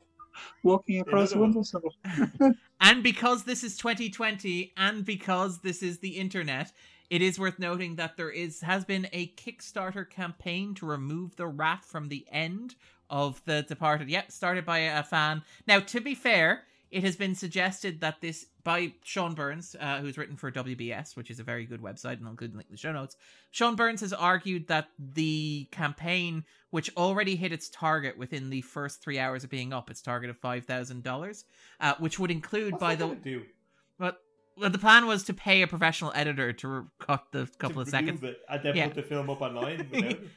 walking 0.62 1.00
across 1.00 1.32
the 1.32 1.36
Another 1.36 1.40
one. 1.40 1.50
windowsill. 1.50 2.54
And 2.80 3.02
because 3.02 3.44
this 3.44 3.62
is 3.62 3.76
2020 3.76 4.72
and 4.78 5.04
because 5.04 5.58
this 5.58 5.82
is 5.82 5.98
the 5.98 6.16
internet, 6.16 6.72
it 7.10 7.20
is 7.20 7.38
worth 7.38 7.58
noting 7.58 7.96
that 7.96 8.16
there 8.16 8.30
is 8.30 8.62
has 8.62 8.86
been 8.86 9.06
a 9.12 9.26
Kickstarter 9.32 10.08
campaign 10.08 10.74
to 10.76 10.86
remove 10.86 11.36
the 11.36 11.48
rat 11.48 11.84
from 11.84 12.08
the 12.08 12.24
end 12.32 12.76
of 13.10 13.44
The 13.44 13.60
Departed. 13.68 14.08
Yep, 14.08 14.32
started 14.32 14.64
by 14.64 14.78
a 14.78 15.02
fan. 15.02 15.42
Now, 15.66 15.80
to 15.80 16.00
be 16.00 16.14
fair, 16.14 16.62
it 16.90 17.02
has 17.04 17.16
been 17.16 17.34
suggested 17.34 18.00
that 18.00 18.20
this 18.20 18.46
by 18.64 18.92
Sean 19.02 19.34
Burns, 19.34 19.74
uh, 19.80 19.98
who's 20.00 20.18
written 20.18 20.36
for 20.36 20.50
WBS, 20.50 21.16
which 21.16 21.30
is 21.30 21.40
a 21.40 21.42
very 21.42 21.64
good 21.64 21.80
website, 21.80 22.14
and 22.14 22.24
I'll 22.24 22.30
include 22.30 22.52
the 22.52 22.56
link 22.58 22.68
in 22.68 22.74
the 22.74 22.78
show 22.78 22.92
notes. 22.92 23.16
Sean 23.50 23.76
Burns 23.76 24.00
has 24.02 24.12
argued 24.12 24.68
that 24.68 24.88
the 24.98 25.66
campaign, 25.70 26.44
which 26.70 26.90
already 26.96 27.36
hit 27.36 27.52
its 27.52 27.68
target 27.68 28.18
within 28.18 28.50
the 28.50 28.60
first 28.62 29.00
three 29.02 29.18
hours 29.18 29.44
of 29.44 29.50
being 29.50 29.72
up, 29.72 29.90
its 29.90 30.02
target 30.02 30.28
of 30.30 30.36
five 30.38 30.64
thousand 30.64 31.02
dollars, 31.02 31.44
uh, 31.80 31.94
which 31.98 32.18
would 32.18 32.30
include 32.30 32.72
What's 32.72 32.82
by 32.82 32.94
the 32.94 33.14
do? 33.14 33.42
but 33.98 34.20
well, 34.56 34.70
the 34.70 34.78
plan 34.78 35.06
was 35.06 35.22
to 35.24 35.34
pay 35.34 35.62
a 35.62 35.66
professional 35.66 36.12
editor 36.14 36.52
to 36.52 36.90
cut 36.98 37.24
the 37.32 37.48
couple 37.58 37.80
of 37.80 37.88
seconds. 37.88 38.22
it 38.22 38.40
and 38.48 38.62
then 38.62 38.76
Yeah. 38.76 38.86
put 38.86 38.96
the 38.96 39.02
film 39.02 39.30
up 39.30 39.40
online. 39.40 39.88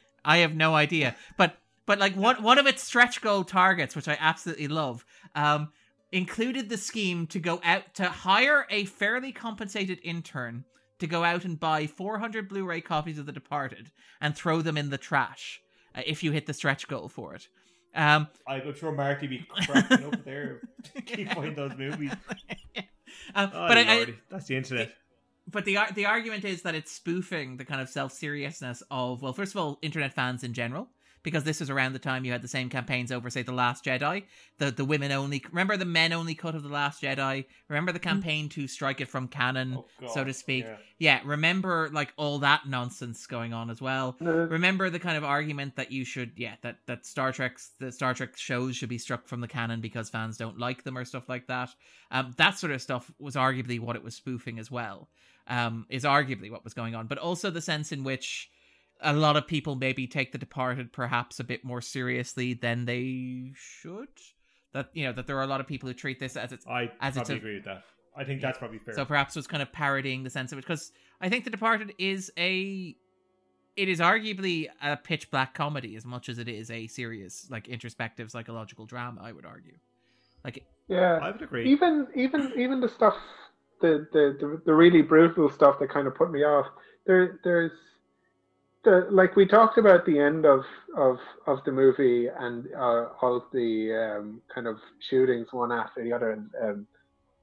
I 0.24 0.38
have 0.38 0.54
no 0.54 0.74
idea, 0.74 1.16
but 1.36 1.56
but 1.86 1.98
like 1.98 2.14
one 2.14 2.42
one 2.42 2.58
of 2.58 2.66
its 2.66 2.82
stretch 2.82 3.20
goal 3.20 3.42
targets, 3.44 3.96
which 3.96 4.06
I 4.08 4.16
absolutely 4.20 4.68
love, 4.68 5.04
um, 5.34 5.72
included 6.12 6.68
the 6.68 6.76
scheme 6.76 7.26
to 7.28 7.38
go 7.40 7.60
out 7.64 7.94
to 7.94 8.04
hire 8.04 8.66
a 8.70 8.84
fairly 8.84 9.32
compensated 9.32 9.98
intern 10.04 10.64
to 10.98 11.06
go 11.06 11.24
out 11.24 11.44
and 11.44 11.58
buy 11.58 11.86
400 11.86 12.48
Blu-ray 12.48 12.80
copies 12.82 13.18
of 13.18 13.26
The 13.26 13.32
Departed 13.32 13.90
and 14.20 14.36
throw 14.36 14.62
them 14.62 14.76
in 14.76 14.90
the 14.90 14.98
trash 14.98 15.60
uh, 15.96 16.02
if 16.06 16.22
you 16.22 16.30
hit 16.30 16.46
the 16.46 16.54
stretch 16.54 16.86
goal 16.86 17.08
for 17.08 17.34
it. 17.34 17.48
Um, 17.94 18.28
I'm 18.46 18.74
sure 18.74 18.92
Marty 18.92 19.26
be 19.26 19.46
cracking 19.66 20.04
up 20.06 20.24
there. 20.24 20.60
To 20.94 21.02
keep 21.02 21.32
finding 21.32 21.54
those 21.54 21.76
movies. 21.76 22.12
um, 23.34 23.50
Oh, 23.54 23.68
but 23.68 23.78
I, 23.78 23.80
I, 23.82 24.14
that's 24.30 24.46
the 24.46 24.56
internet. 24.56 24.94
but 25.50 25.64
the 25.64 25.78
the 25.94 26.06
argument 26.06 26.44
is 26.44 26.62
that 26.62 26.74
it's 26.74 26.90
spoofing 26.92 27.56
the 27.56 27.64
kind 27.64 27.80
of 27.80 27.88
self 27.88 28.12
seriousness 28.12 28.82
of 28.90 29.20
well, 29.22 29.32
first 29.32 29.54
of 29.54 29.60
all, 29.60 29.78
internet 29.82 30.14
fans 30.14 30.42
in 30.44 30.52
general, 30.54 30.88
because 31.22 31.44
this 31.44 31.60
was 31.60 31.70
around 31.70 31.92
the 31.92 31.98
time 31.98 32.24
you 32.24 32.32
had 32.32 32.42
the 32.42 32.48
same 32.48 32.68
campaigns 32.68 33.12
over, 33.12 33.30
say, 33.30 33.42
the 33.42 33.52
Last 33.52 33.84
Jedi, 33.84 34.24
the 34.58 34.70
the 34.70 34.84
women 34.84 35.12
only. 35.12 35.42
Remember 35.50 35.76
the 35.76 35.84
men 35.84 36.12
only 36.12 36.34
cut 36.34 36.54
of 36.54 36.62
the 36.62 36.68
Last 36.68 37.02
Jedi. 37.02 37.44
Remember 37.68 37.92
the 37.92 37.98
campaign 37.98 38.48
to 38.50 38.66
strike 38.66 39.00
it 39.00 39.08
from 39.08 39.28
canon, 39.28 39.78
Oh, 39.78 39.86
so 40.14 40.24
to 40.24 40.32
speak. 40.32 40.64
yeah. 40.64 40.76
Yeah, 40.98 41.20
remember 41.24 41.90
like 41.92 42.12
all 42.16 42.38
that 42.40 42.68
nonsense 42.68 43.26
going 43.26 43.52
on 43.52 43.70
as 43.70 43.80
well. 43.82 44.16
No, 44.20 44.30
Remember 44.32 44.88
the 44.88 45.00
kind 45.00 45.16
of 45.16 45.24
argument 45.24 45.74
that 45.76 45.90
you 45.90 46.04
should, 46.04 46.32
yeah, 46.36 46.54
that 46.62 46.78
that 46.86 47.04
Star 47.06 47.32
Trek's 47.32 47.72
the 47.80 47.90
Star 47.90 48.14
Trek 48.14 48.36
shows 48.36 48.76
should 48.76 48.88
be 48.88 48.98
struck 48.98 49.26
from 49.26 49.40
the 49.40 49.48
canon 49.48 49.80
because 49.80 50.10
fans 50.10 50.36
don't 50.36 50.58
like 50.58 50.84
them 50.84 50.96
or 50.96 51.04
stuff 51.04 51.28
like 51.28 51.48
that. 51.48 51.70
Um, 52.10 52.34
that 52.36 52.58
sort 52.58 52.72
of 52.72 52.80
stuff 52.82 53.10
was 53.18 53.34
arguably 53.34 53.80
what 53.80 53.96
it 53.96 54.04
was 54.04 54.14
spoofing 54.14 54.58
as 54.58 54.70
well. 54.70 55.08
Um, 55.48 55.86
is 55.88 56.04
arguably 56.04 56.52
what 56.52 56.62
was 56.62 56.72
going 56.72 56.94
on, 56.94 57.08
but 57.08 57.18
also 57.18 57.50
the 57.50 57.60
sense 57.60 57.90
in 57.90 58.04
which 58.04 58.48
a 59.00 59.12
lot 59.12 59.36
of 59.36 59.46
people 59.46 59.74
maybe 59.74 60.06
take 60.06 60.32
The 60.32 60.38
Departed 60.38 60.92
perhaps 60.92 61.40
a 61.40 61.44
bit 61.44 61.64
more 61.64 61.80
seriously 61.80 62.54
than 62.54 62.84
they 62.84 63.52
should. 63.54 64.08
That 64.72 64.88
you 64.94 65.04
know 65.04 65.12
that 65.12 65.26
there 65.26 65.36
are 65.36 65.42
a 65.42 65.46
lot 65.46 65.60
of 65.60 65.66
people 65.66 65.88
who 65.88 65.94
treat 65.94 66.18
this 66.18 66.36
as 66.36 66.52
it's 66.52 66.66
I 66.66 66.90
As 67.00 67.16
it's 67.16 67.28
probably 67.28 67.34
a- 67.34 67.38
agree 67.38 67.54
with 67.56 67.64
that. 67.64 67.84
I 68.16 68.24
think 68.24 68.42
that's 68.42 68.58
probably 68.58 68.78
fair. 68.78 68.94
so 68.94 69.04
perhaps 69.06 69.34
was 69.36 69.46
kind 69.46 69.62
of 69.62 69.72
parodying 69.72 70.22
the 70.22 70.28
sense 70.30 70.52
of 70.52 70.58
it 70.58 70.62
because 70.62 70.92
I 71.20 71.28
think 71.30 71.44
The 71.44 71.50
Departed 71.50 71.94
is 71.98 72.30
a 72.38 72.94
it 73.76 73.88
is 73.88 74.00
arguably 74.00 74.68
a 74.82 74.96
pitch 74.98 75.30
black 75.30 75.54
comedy 75.54 75.96
as 75.96 76.04
much 76.04 76.28
as 76.28 76.38
it 76.38 76.46
is 76.48 76.70
a 76.70 76.86
serious 76.88 77.46
like 77.50 77.68
introspective 77.68 78.30
psychological 78.30 78.84
drama. 78.86 79.20
I 79.22 79.32
would 79.32 79.46
argue. 79.46 79.76
Like 80.44 80.64
yeah. 80.88 81.18
I 81.22 81.30
would 81.30 81.42
agree. 81.42 81.70
even 81.70 82.06
even 82.14 82.52
even 82.56 82.80
the 82.80 82.88
stuff 82.88 83.14
the, 83.80 84.06
the 84.12 84.36
the 84.40 84.62
the 84.66 84.74
really 84.74 85.02
brutal 85.02 85.50
stuff 85.50 85.78
that 85.80 85.88
kind 85.90 86.06
of 86.06 86.14
put 86.14 86.30
me 86.30 86.44
off 86.44 86.66
there 87.06 87.40
there's 87.44 87.72
the 88.84 89.06
like 89.10 89.36
we 89.36 89.46
talked 89.46 89.78
about 89.78 90.04
the 90.06 90.18
end 90.18 90.44
of 90.44 90.64
of 90.96 91.18
of 91.46 91.62
the 91.64 91.72
movie 91.72 92.28
and 92.28 92.66
uh, 92.76 93.06
all 93.20 93.46
the 93.52 93.92
um, 94.18 94.40
kind 94.54 94.66
of 94.66 94.78
shootings 95.00 95.48
one 95.52 95.72
after 95.72 96.02
the 96.02 96.12
other 96.12 96.32
and 96.32 96.50
um, 96.62 96.86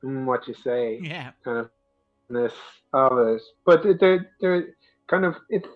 mm, 0.03 0.25
what 0.25 0.47
you 0.47 0.53
say 0.53 0.99
yeah, 1.01 1.31
kind 1.43 1.57
of 1.59 1.69
this 2.29 2.53
of 2.93 3.17
it 3.17 3.41
but 3.65 3.83
there 3.99 4.31
there 4.39 4.67
kind 5.07 5.25
of 5.25 5.35
it's 5.49 5.67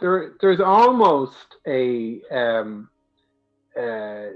there 0.00 0.34
there's 0.40 0.60
almost 0.60 1.56
a 1.66 2.20
um 2.32 2.88
uh 3.78 4.26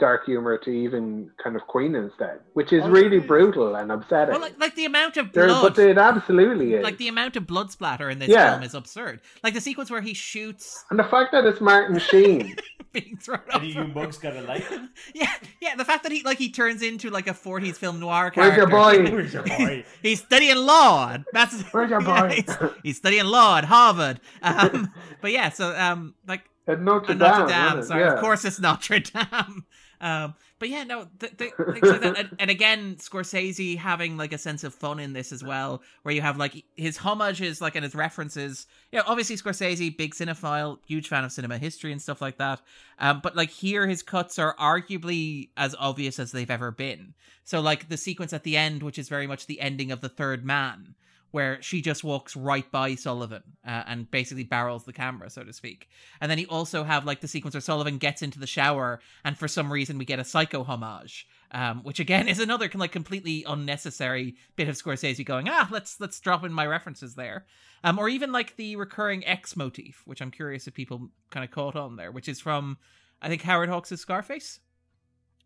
dark 0.00 0.24
humor 0.24 0.58
to 0.58 0.70
even 0.70 1.30
kind 1.42 1.54
of 1.54 1.62
Queenan's 1.68 2.12
death, 2.18 2.38
which 2.54 2.72
is 2.72 2.82
Oh, 2.84 2.90
really 2.90 3.18
yeah. 3.18 3.26
brutal 3.26 3.76
and 3.76 3.92
upsetting. 3.92 4.32
well, 4.32 4.40
like, 4.40 4.58
like 4.58 4.74
the 4.74 4.86
amount 4.86 5.16
of 5.16 5.32
there, 5.32 5.46
blood. 5.46 5.74
but 5.76 5.78
it 5.84 5.96
absolutely 5.98 6.74
is. 6.74 6.82
like 6.82 6.98
the 6.98 7.06
amount 7.08 7.36
of 7.36 7.46
blood 7.46 7.70
splatter 7.70 8.10
in 8.10 8.18
this 8.18 8.28
Yeah. 8.28 8.50
film 8.52 8.64
is 8.64 8.74
absurd. 8.74 9.20
Like 9.44 9.54
the 9.54 9.60
sequence 9.60 9.90
where 9.92 10.00
he 10.00 10.12
shoots 10.14 10.84
and 10.90 10.98
the 10.98 11.04
fact 11.04 11.30
that 11.32 11.44
it's 11.44 11.60
Martin 11.60 11.98
Sheen. 12.10 12.56
being 12.92 13.16
thrown 13.20 13.40
Any 13.52 13.70
of 13.70 13.74
you 13.88 13.94
mugs 13.94 14.18
gotta 14.18 14.42
like. 14.42 14.64
Yeah, 15.14 15.30
yeah. 15.60 15.76
The 15.76 15.84
fact 15.84 16.02
that 16.02 16.10
he 16.12 16.22
like 16.24 16.38
he 16.38 16.50
turns 16.50 16.82
into 16.82 17.10
like 17.10 17.26
a 17.28 17.32
'40s 17.32 17.76
film 17.76 18.00
noir 18.00 18.32
Where's 18.34 18.56
your 18.56 18.66
boy? 18.68 19.02
Where's 19.10 19.32
your 19.32 19.42
boy? 19.44 19.84
He's 20.02 20.20
studying 20.22 20.56
law. 20.56 21.10
at 21.12 21.24
Mass- 21.32 21.62
Where's 21.72 21.90
your 21.90 22.02
Yeah, 22.02 22.20
boy? 22.28 22.34
he's, 22.34 22.56
he's 22.82 22.96
studying 22.96 23.24
law 23.26 23.58
at 23.58 23.64
Harvard. 23.64 24.20
Um, 24.42 24.92
but 25.20 25.30
yeah, 25.32 25.50
so 25.50 25.74
um, 25.76 26.14
like 26.26 26.42
At 26.68 26.80
Notre 26.80 27.14
Dame. 27.14 27.18
Notre 27.18 27.46
Dame. 27.46 27.82
Sorry, 27.82 28.02
yeah. 28.02 28.14
of 28.14 28.20
course 28.20 28.44
it's 28.44 28.60
Notre 28.60 28.98
Dame. 29.00 29.64
Um, 30.00 30.34
but 30.58 30.68
yeah, 30.68 30.84
no, 30.84 31.08
th- 31.18 31.36
th- 31.36 31.52
things 31.72 31.82
like 31.82 32.00
that. 32.00 32.18
And, 32.18 32.36
and 32.38 32.50
again, 32.50 32.96
Scorsese 32.96 33.76
having 33.76 34.16
like 34.16 34.32
a 34.32 34.38
sense 34.38 34.64
of 34.64 34.74
fun 34.74 34.98
in 34.98 35.12
this 35.12 35.32
as 35.32 35.42
well, 35.42 35.82
where 36.02 36.14
you 36.14 36.20
have 36.20 36.36
like 36.36 36.64
his 36.76 36.96
homages, 36.96 37.60
like 37.60 37.74
and 37.74 37.84
his 37.84 37.94
references. 37.94 38.66
You 38.92 38.98
know, 38.98 39.04
obviously 39.06 39.36
Scorsese, 39.36 39.96
big 39.96 40.14
cinephile, 40.14 40.78
huge 40.86 41.08
fan 41.08 41.24
of 41.24 41.32
cinema 41.32 41.58
history 41.58 41.92
and 41.92 42.00
stuff 42.00 42.20
like 42.20 42.38
that. 42.38 42.60
Um, 42.98 43.20
but 43.22 43.36
like 43.36 43.50
here, 43.50 43.86
his 43.86 44.02
cuts 44.02 44.38
are 44.38 44.56
arguably 44.56 45.50
as 45.56 45.74
obvious 45.78 46.18
as 46.18 46.32
they've 46.32 46.50
ever 46.50 46.70
been. 46.70 47.14
So 47.44 47.60
like 47.60 47.88
the 47.88 47.96
sequence 47.96 48.32
at 48.32 48.42
the 48.42 48.56
end, 48.56 48.82
which 48.82 48.98
is 48.98 49.08
very 49.08 49.26
much 49.26 49.46
the 49.46 49.60
ending 49.60 49.92
of 49.92 50.00
the 50.00 50.08
Third 50.08 50.44
Man, 50.44 50.94
where 51.34 51.60
she 51.60 51.82
just 51.82 52.04
walks 52.04 52.36
right 52.36 52.70
by 52.70 52.94
Sullivan 52.94 53.42
uh, 53.66 53.82
and 53.88 54.08
basically 54.08 54.44
barrels 54.44 54.84
the 54.84 54.92
camera, 54.92 55.28
so 55.28 55.42
to 55.42 55.52
speak. 55.52 55.88
And 56.20 56.30
then 56.30 56.38
you 56.38 56.46
also 56.48 56.84
have 56.84 57.04
like 57.04 57.22
the 57.22 57.26
sequence 57.26 57.56
where 57.56 57.60
Sullivan 57.60 57.98
gets 57.98 58.22
into 58.22 58.38
the 58.38 58.46
shower, 58.46 59.00
and 59.24 59.36
for 59.36 59.48
some 59.48 59.72
reason 59.72 59.98
we 59.98 60.04
get 60.04 60.20
a 60.20 60.24
psycho 60.24 60.62
homage, 60.62 61.26
um, 61.50 61.82
which 61.82 61.98
again 61.98 62.28
is 62.34 62.38
another 62.38 62.70
like 62.74 62.92
completely 62.92 63.44
unnecessary 63.48 64.36
bit 64.54 64.68
of 64.68 64.76
Scorsese 64.76 65.24
going, 65.24 65.48
ah, 65.48 65.66
let's 65.72 65.98
let's 65.98 66.20
drop 66.20 66.44
in 66.44 66.52
my 66.52 66.68
references 66.68 67.16
there, 67.16 67.46
um, 67.82 67.98
or 67.98 68.08
even 68.08 68.30
like 68.30 68.54
the 68.54 68.76
recurring 68.76 69.26
X 69.26 69.56
motif, 69.56 70.02
which 70.04 70.22
I'm 70.22 70.30
curious 70.30 70.68
if 70.68 70.74
people 70.74 71.08
kind 71.30 71.42
of 71.42 71.50
caught 71.50 71.74
on 71.74 71.96
there, 71.96 72.12
which 72.12 72.28
is 72.28 72.38
from 72.38 72.78
I 73.20 73.28
think 73.28 73.42
Howard 73.42 73.70
Hawks' 73.70 74.00
Scarface, 74.00 74.60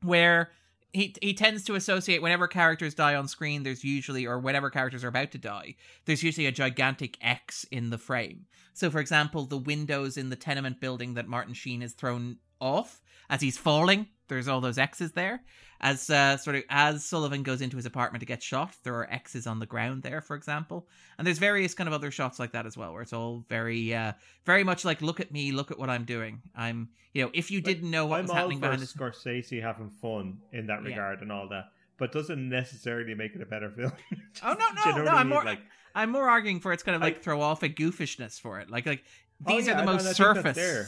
where 0.02 0.50
he 0.92 1.14
he 1.20 1.34
tends 1.34 1.64
to 1.64 1.74
associate 1.74 2.22
whenever 2.22 2.48
characters 2.48 2.94
die 2.94 3.14
on 3.14 3.28
screen 3.28 3.62
there's 3.62 3.84
usually 3.84 4.26
or 4.26 4.38
whenever 4.38 4.70
characters 4.70 5.04
are 5.04 5.08
about 5.08 5.30
to 5.30 5.38
die 5.38 5.74
there's 6.06 6.22
usually 6.22 6.46
a 6.46 6.52
gigantic 6.52 7.18
x 7.20 7.64
in 7.70 7.90
the 7.90 7.98
frame. 7.98 8.46
So 8.72 8.90
for 8.90 8.98
example 8.98 9.44
the 9.44 9.58
windows 9.58 10.16
in 10.16 10.30
the 10.30 10.36
tenement 10.36 10.80
building 10.80 11.14
that 11.14 11.28
martin 11.28 11.54
sheen 11.54 11.82
is 11.82 11.92
thrown 11.92 12.38
off 12.60 13.00
as 13.30 13.40
he's 13.40 13.58
falling 13.58 14.06
there's 14.28 14.48
all 14.48 14.60
those 14.60 14.78
x's 14.78 15.12
there 15.12 15.42
as 15.80 16.10
uh, 16.10 16.36
sort 16.36 16.56
of 16.56 16.62
as 16.70 17.04
sullivan 17.04 17.42
goes 17.42 17.60
into 17.60 17.76
his 17.76 17.86
apartment 17.86 18.20
to 18.20 18.26
get 18.26 18.42
shot 18.42 18.74
there 18.84 18.94
are 18.94 19.10
x's 19.12 19.46
on 19.46 19.58
the 19.58 19.66
ground 19.66 20.02
there 20.02 20.20
for 20.20 20.34
example 20.36 20.86
and 21.18 21.26
there's 21.26 21.38
various 21.38 21.74
kind 21.74 21.86
of 21.88 21.94
other 21.94 22.10
shots 22.10 22.38
like 22.38 22.52
that 22.52 22.66
as 22.66 22.76
well 22.76 22.92
where 22.92 23.02
it's 23.02 23.12
all 23.12 23.44
very 23.48 23.94
uh 23.94 24.12
very 24.44 24.64
much 24.64 24.84
like 24.84 25.00
look 25.02 25.20
at 25.20 25.30
me 25.32 25.52
look 25.52 25.70
at 25.70 25.78
what 25.78 25.88
i'm 25.90 26.04
doing 26.04 26.40
i'm 26.56 26.88
you 27.14 27.22
know 27.22 27.30
if 27.32 27.50
you 27.50 27.60
didn't 27.60 27.90
know 27.90 28.06
what 28.06 28.18
I'm 28.18 28.24
was 28.24 28.30
all 28.30 28.36
happening 28.36 28.60
behind 28.60 28.80
this 28.82 28.92
Scorsese 28.92 29.62
having 29.62 29.90
fun 29.90 30.38
in 30.52 30.66
that 30.66 30.82
Yeah. 30.82 30.88
regard 30.90 31.22
and 31.22 31.32
all 31.32 31.48
that, 31.48 31.66
but 31.96 32.12
doesn't 32.12 32.48
necessarily 32.48 33.14
make 33.14 33.34
it 33.34 33.40
a 33.42 33.46
better 33.46 33.70
film. 33.70 33.92
Oh, 34.44 34.52
no, 34.54 34.66
you 34.84 34.90
no, 34.92 34.98
know 34.98 35.04
no, 35.04 35.10
I'm 35.12 35.26
mean? 35.28 35.34
more- 35.34 35.44
like. 35.44 35.60
I'm 35.94 36.10
more 36.10 36.28
arguing 36.28 36.60
for 36.60 36.72
it's 36.72 36.82
kind 36.84 36.94
of 36.94 37.02
like 37.02 37.16
I- 37.16 37.20
throw 37.20 37.40
off 37.40 37.62
a 37.64 37.68
goofishness 37.68 38.38
for 38.38 38.60
it. 38.60 38.70
Like 38.70 38.86
like 38.86 39.02
oh, 39.46 39.56
these 39.56 39.66
yeah, 39.66 39.72
are 39.72 39.80
the 39.80 39.86
most 39.86 40.00
and 40.06 40.10
I 40.10 40.12
think 40.12 40.44
that's 40.44 40.56
surface. 40.56 40.56
there. 40.56 40.86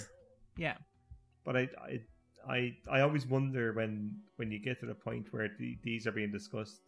Yeah. 0.57 0.75
But 1.45 1.57
I, 1.57 1.61
I, 1.83 2.01
I, 2.49 2.75
I 2.91 3.01
always 3.01 3.27
wonder 3.27 3.73
when 3.73 4.15
when 4.37 4.51
you 4.51 4.59
get 4.59 4.81
to 4.81 4.87
the 4.87 4.95
point 4.95 5.33
where 5.33 5.49
the, 5.59 5.77
these 5.83 6.07
are 6.07 6.13
being 6.13 6.33
discussed, 6.33 6.81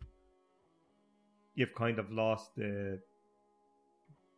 you've 1.54 1.74
kind 1.74 1.98
of 1.98 2.10
lost 2.10 2.54
the 2.56 2.98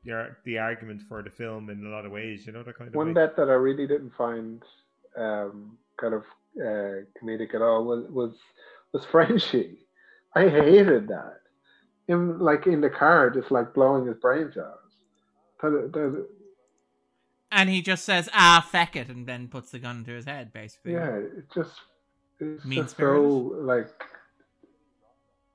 the, 0.05 0.35
the 0.45 0.59
argument 0.59 1.03
for 1.09 1.23
the 1.23 1.31
film 1.31 1.70
in 1.70 1.86
a 1.86 1.89
lot 1.89 2.05
of 2.05 2.12
ways. 2.12 2.47
You 2.47 2.53
know, 2.53 2.62
the 2.62 2.73
kind 2.73 2.89
of 2.89 2.95
One 2.95 3.09
way. 3.09 3.15
bit 3.15 3.36
that 3.36 3.49
I 3.49 3.55
really 3.55 3.86
didn't 3.86 4.12
find 4.16 4.62
um, 5.16 5.78
kind 5.99 6.15
of 6.15 6.23
uh, 6.61 7.05
comedic 7.23 7.55
at 7.55 7.62
all 7.62 7.85
was 7.85 8.05
was 8.11 8.35
was 8.93 9.05
Frenchie. 9.11 9.78
I 10.35 10.49
hated 10.49 11.09
that. 11.09 11.41
Him 12.09 12.39
like 12.41 12.66
in 12.66 12.81
the 12.81 12.91
car, 12.91 13.31
just 13.31 13.51
like 13.51 13.73
blowing 13.73 14.07
his 14.07 14.16
brains 14.16 14.57
out. 14.59 14.81
That- 15.62 15.93
that- 15.93 16.28
And 17.56 17.70
he 17.70 17.82
just 17.82 18.05
says, 18.05 18.28
ah, 18.35 18.66
feck 18.68 18.97
it, 18.97 19.09
and 19.09 19.26
then 19.26 19.47
puts 19.47 19.70
the 19.70 19.78
gun 19.78 20.05
to 20.06 20.10
his 20.10 20.24
head, 20.24 20.52
basically. 20.52 20.94
yeah, 20.94 21.14
it 21.14 21.44
just 21.55 21.70
it's 22.40 22.64
Mean 22.64 22.82
just 22.82 22.97
so 22.97 23.22
like 23.60 23.89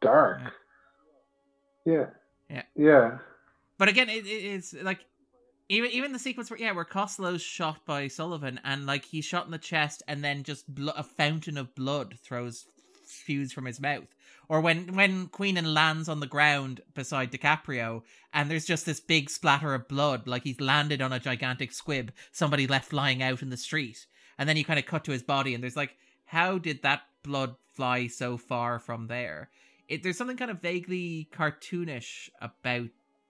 dark. 0.01 0.39
Yeah. 1.85 2.05
Yeah. 2.49 2.63
Yeah. 2.76 3.17
But 3.77 3.89
again, 3.89 4.07
it, 4.07 4.26
it, 4.26 4.30
it's 4.30 4.73
like 4.73 4.99
even 5.67 5.91
even 5.91 6.13
the 6.13 6.19
sequence 6.19 6.49
where 6.49 6.59
yeah, 6.59 6.71
where 6.71 6.85
Costello's 6.85 7.41
shot 7.41 7.85
by 7.85 8.07
Sullivan, 8.07 8.61
and 8.63 8.85
like 8.85 9.03
he's 9.03 9.26
shot 9.26 9.45
in 9.45 9.51
the 9.51 9.57
chest, 9.57 10.01
and 10.07 10.23
then 10.23 10.43
just 10.43 10.73
blo- 10.73 10.93
a 10.95 11.03
fountain 11.03 11.57
of 11.57 11.76
blood 11.76 12.15
throws 12.23 12.65
spews 13.05 13.51
from 13.51 13.65
his 13.65 13.81
mouth. 13.81 14.07
Or 14.49 14.61
when 14.61 14.95
when 14.95 15.27
Queenan 15.27 15.76
lands 15.76 16.09
on 16.09 16.19
the 16.19 16.27
ground 16.27 16.81
beside 16.95 17.31
DiCaprio, 17.31 18.01
and 18.34 18.49
there's 18.49 18.65
just 18.65 18.85
this 18.85 18.99
big 18.99 19.30
splatter 19.30 19.76
of 19.76 19.88
blood, 19.88 20.27
like 20.27 20.43
he's 20.43 20.59
landed 20.59 21.03
on 21.03 21.13
a 21.13 21.19
gigantic 21.19 21.71
squib 21.71 22.11
somebody 22.31 22.65
left 22.65 22.91
lying 22.91 23.21
out 23.21 23.43
in 23.43 23.51
the 23.51 23.57
street, 23.57 24.07
and 24.39 24.49
then 24.49 24.57
you 24.57 24.65
kind 24.65 24.80
of 24.80 24.88
cut 24.88 25.03
to 25.05 25.11
his 25.11 25.21
body, 25.21 25.53
and 25.53 25.63
there's 25.63 25.77
like, 25.77 25.95
how 26.26 26.57
did 26.57 26.81
that 26.81 27.03
blood 27.21 27.55
fly 27.76 28.07
so 28.07 28.38
far 28.38 28.80
from 28.80 29.05
there? 29.05 29.49
It, 29.88 30.01
there's 30.01 30.17
something 30.17 30.38
kind 30.38 30.51
of 30.51 30.61
vaguely 30.61 31.27
cartoonish 31.31 32.30
about 32.41 32.89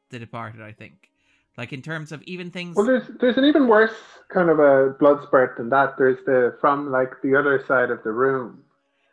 The 0.10 0.20
Departed, 0.20 0.62
I 0.62 0.72
think. 0.72 1.10
Like 1.58 1.74
in 1.74 1.82
terms 1.82 2.14
of 2.14 2.24
even 2.24 2.52
things. 2.52 2.78
Well, 2.78 2.86
there's 2.86 3.08
there's 3.20 3.38
an 3.38 3.44
even 3.44 3.68
worse 3.68 3.94
kind 4.30 4.50
of 4.50 4.60
a 4.60 4.96
blood 4.98 5.22
spurt 5.24 5.58
than 5.58 5.70
that. 5.72 5.98
There's 5.98 6.18
the 6.26 6.58
from 6.62 6.90
like 6.90 7.22
the 7.22 7.36
other 7.36 7.62
side 7.68 7.92
of 7.92 8.02
the 8.04 8.12
room. 8.12 8.64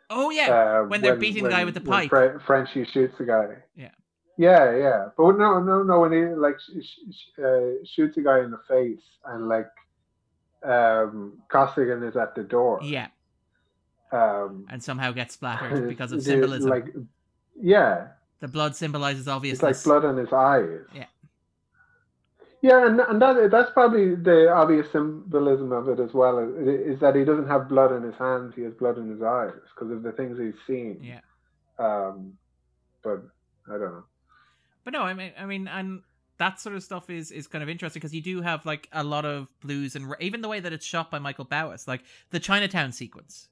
Oh 0.09 0.29
yeah, 0.29 0.49
uh, 0.49 0.83
when 0.83 1.01
they're 1.01 1.15
beating 1.15 1.43
the 1.43 1.49
guy 1.49 1.65
with 1.65 1.73
the 1.73 1.81
pipe. 1.81 2.09
Fre- 2.09 2.39
Frenchie 2.45 2.85
shoots 2.85 3.17
the 3.17 3.25
guy. 3.25 3.57
Yeah. 3.75 3.91
Yeah, 4.39 4.75
yeah, 4.75 5.05
but 5.17 5.31
no, 5.37 5.59
no, 5.59 5.81
no. 5.81 6.01
When 6.01 6.11
he 6.11 6.25
like 6.25 6.57
sh- 6.59 6.85
sh- 6.85 7.39
uh, 7.43 7.83
shoots 7.85 8.17
a 8.17 8.21
guy 8.21 8.39
in 8.41 8.51
the 8.51 8.59
face, 8.67 9.01
and 9.25 9.47
like 9.49 9.67
um, 10.63 11.33
Costigan 11.49 12.03
is 12.03 12.15
at 12.15 12.35
the 12.35 12.43
door. 12.43 12.79
yeah, 12.83 13.07
Um, 14.11 14.65
and 14.69 14.81
somehow 14.83 15.11
gets 15.11 15.33
splattered 15.33 15.87
because 15.89 16.11
of 16.11 16.21
symbolism. 16.23 16.69
Like, 16.69 16.85
yeah, 17.59 18.07
The 18.39 18.47
blood 18.47 18.75
symbolizes 18.75 19.27
obviously. 19.27 19.69
It's 19.69 19.87
like 19.87 20.01
blood 20.01 20.07
in 20.09 20.17
his 20.17 20.31
eyes. 20.33 20.81
Yeah. 20.93 21.05
Yeah, 22.61 22.87
and, 22.87 22.99
and 22.99 23.21
that 23.21 23.49
that's 23.51 23.71
probably 23.71 24.15
the 24.15 24.51
obvious 24.51 24.91
symbolism 24.91 25.71
of 25.71 25.89
it 25.89 25.99
as 25.99 26.13
well. 26.13 26.39
Is, 26.39 26.95
is 26.95 26.99
that 27.01 27.15
he 27.15 27.23
doesn't 27.23 27.47
have 27.47 27.69
blood 27.69 27.91
in 27.91 28.03
his 28.03 28.15
hands; 28.15 28.53
he 28.55 28.63
has 28.63 28.73
blood 28.73 28.97
in 28.97 29.09
his 29.09 29.21
eyes 29.21 29.51
because 29.75 29.91
of 29.91 30.01
the 30.01 30.11
things 30.11 30.39
he's 30.39 30.55
seen. 30.65 30.99
Yeah. 31.01 31.19
Um, 31.77 32.33
but 33.03 33.23
I 33.67 33.73
don't 33.73 33.91
know. 33.91 34.03
But 34.83 34.93
no, 34.93 35.03
I 35.03 35.13
mean, 35.13 35.33
I 35.37 35.45
mean, 35.45 35.67
and 35.67 36.01
that 36.37 36.59
sort 36.59 36.75
of 36.75 36.83
stuff 36.83 37.09
is 37.09 37.31
is 37.31 37.47
kind 37.47 37.63
of 37.63 37.69
interesting 37.69 37.99
because 37.99 38.13
you 38.13 38.21
do 38.21 38.41
have 38.41 38.65
like 38.65 38.87
a 38.91 39.03
lot 39.03 39.25
of 39.25 39.47
blues 39.61 39.95
and 39.95 40.13
even 40.19 40.41
the 40.41 40.47
way 40.47 40.59
that 40.59 40.73
it's 40.73 40.85
shot 40.85 41.11
by 41.11 41.19
Michael 41.19 41.45
Ballhaus, 41.45 41.87
like 41.87 42.03
the 42.31 42.39
Chinatown 42.39 42.91
sequence, 42.91 43.49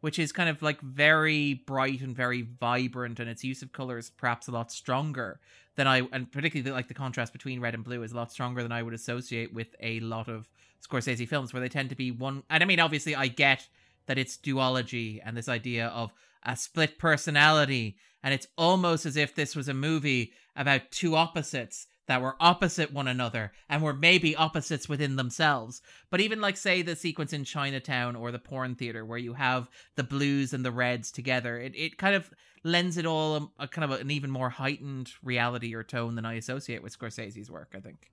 which 0.00 0.18
is 0.18 0.32
kind 0.32 0.48
of 0.48 0.62
like 0.62 0.80
very 0.80 1.54
bright 1.54 2.00
and 2.00 2.14
very 2.14 2.42
vibrant, 2.42 3.20
and 3.20 3.28
its 3.28 3.44
use 3.44 3.62
of 3.62 3.72
colors 3.72 4.10
perhaps 4.10 4.48
a 4.48 4.52
lot 4.52 4.70
stronger 4.70 5.40
than 5.76 5.86
I, 5.86 6.02
and 6.12 6.30
particularly 6.30 6.70
like 6.70 6.88
the 6.88 6.94
contrast 6.94 7.32
between 7.32 7.60
red 7.60 7.74
and 7.74 7.84
blue 7.84 8.02
is 8.02 8.12
a 8.12 8.16
lot 8.16 8.32
stronger 8.32 8.62
than 8.62 8.72
I 8.72 8.82
would 8.82 8.94
associate 8.94 9.52
with 9.52 9.74
a 9.80 10.00
lot 10.00 10.28
of 10.28 10.48
Scorsese 10.86 11.28
films, 11.28 11.52
where 11.52 11.60
they 11.60 11.68
tend 11.68 11.90
to 11.90 11.96
be 11.96 12.10
one. 12.10 12.42
And 12.50 12.62
I 12.62 12.66
mean, 12.66 12.80
obviously, 12.80 13.14
I 13.14 13.28
get 13.28 13.68
that 14.06 14.18
it's 14.18 14.36
duology 14.36 15.20
and 15.24 15.36
this 15.36 15.48
idea 15.48 15.88
of 15.88 16.12
a 16.42 16.56
split 16.56 16.98
personality, 16.98 17.96
and 18.22 18.32
it's 18.32 18.46
almost 18.56 19.04
as 19.06 19.16
if 19.16 19.34
this 19.34 19.56
was 19.56 19.68
a 19.68 19.74
movie 19.74 20.32
about 20.54 20.90
two 20.90 21.16
opposites 21.16 21.86
that 22.06 22.22
were 22.22 22.36
opposite 22.40 22.92
one 22.92 23.08
another 23.08 23.52
and 23.68 23.82
were 23.82 23.92
maybe 23.92 24.36
opposites 24.36 24.88
within 24.88 25.16
themselves. 25.16 25.82
But 26.10 26.20
even 26.20 26.40
like 26.40 26.56
say 26.56 26.82
the 26.82 26.96
sequence 26.96 27.32
in 27.32 27.44
Chinatown 27.44 28.16
or 28.16 28.30
the 28.30 28.38
porn 28.38 28.74
theater 28.74 29.04
where 29.04 29.18
you 29.18 29.34
have 29.34 29.68
the 29.96 30.04
blues 30.04 30.52
and 30.52 30.64
the 30.64 30.70
reds 30.70 31.10
together, 31.10 31.58
it, 31.58 31.74
it 31.74 31.98
kind 31.98 32.14
of 32.14 32.30
lends 32.64 32.96
it 32.96 33.06
all 33.06 33.36
a, 33.36 33.64
a 33.64 33.68
kind 33.68 33.90
of 33.90 34.00
an 34.00 34.10
even 34.10 34.30
more 34.30 34.50
heightened 34.50 35.10
reality 35.22 35.74
or 35.74 35.82
tone 35.82 36.14
than 36.14 36.24
I 36.24 36.34
associate 36.34 36.82
with 36.82 36.96
Scorsese's 36.96 37.50
work, 37.50 37.72
I 37.74 37.80
think. 37.80 38.10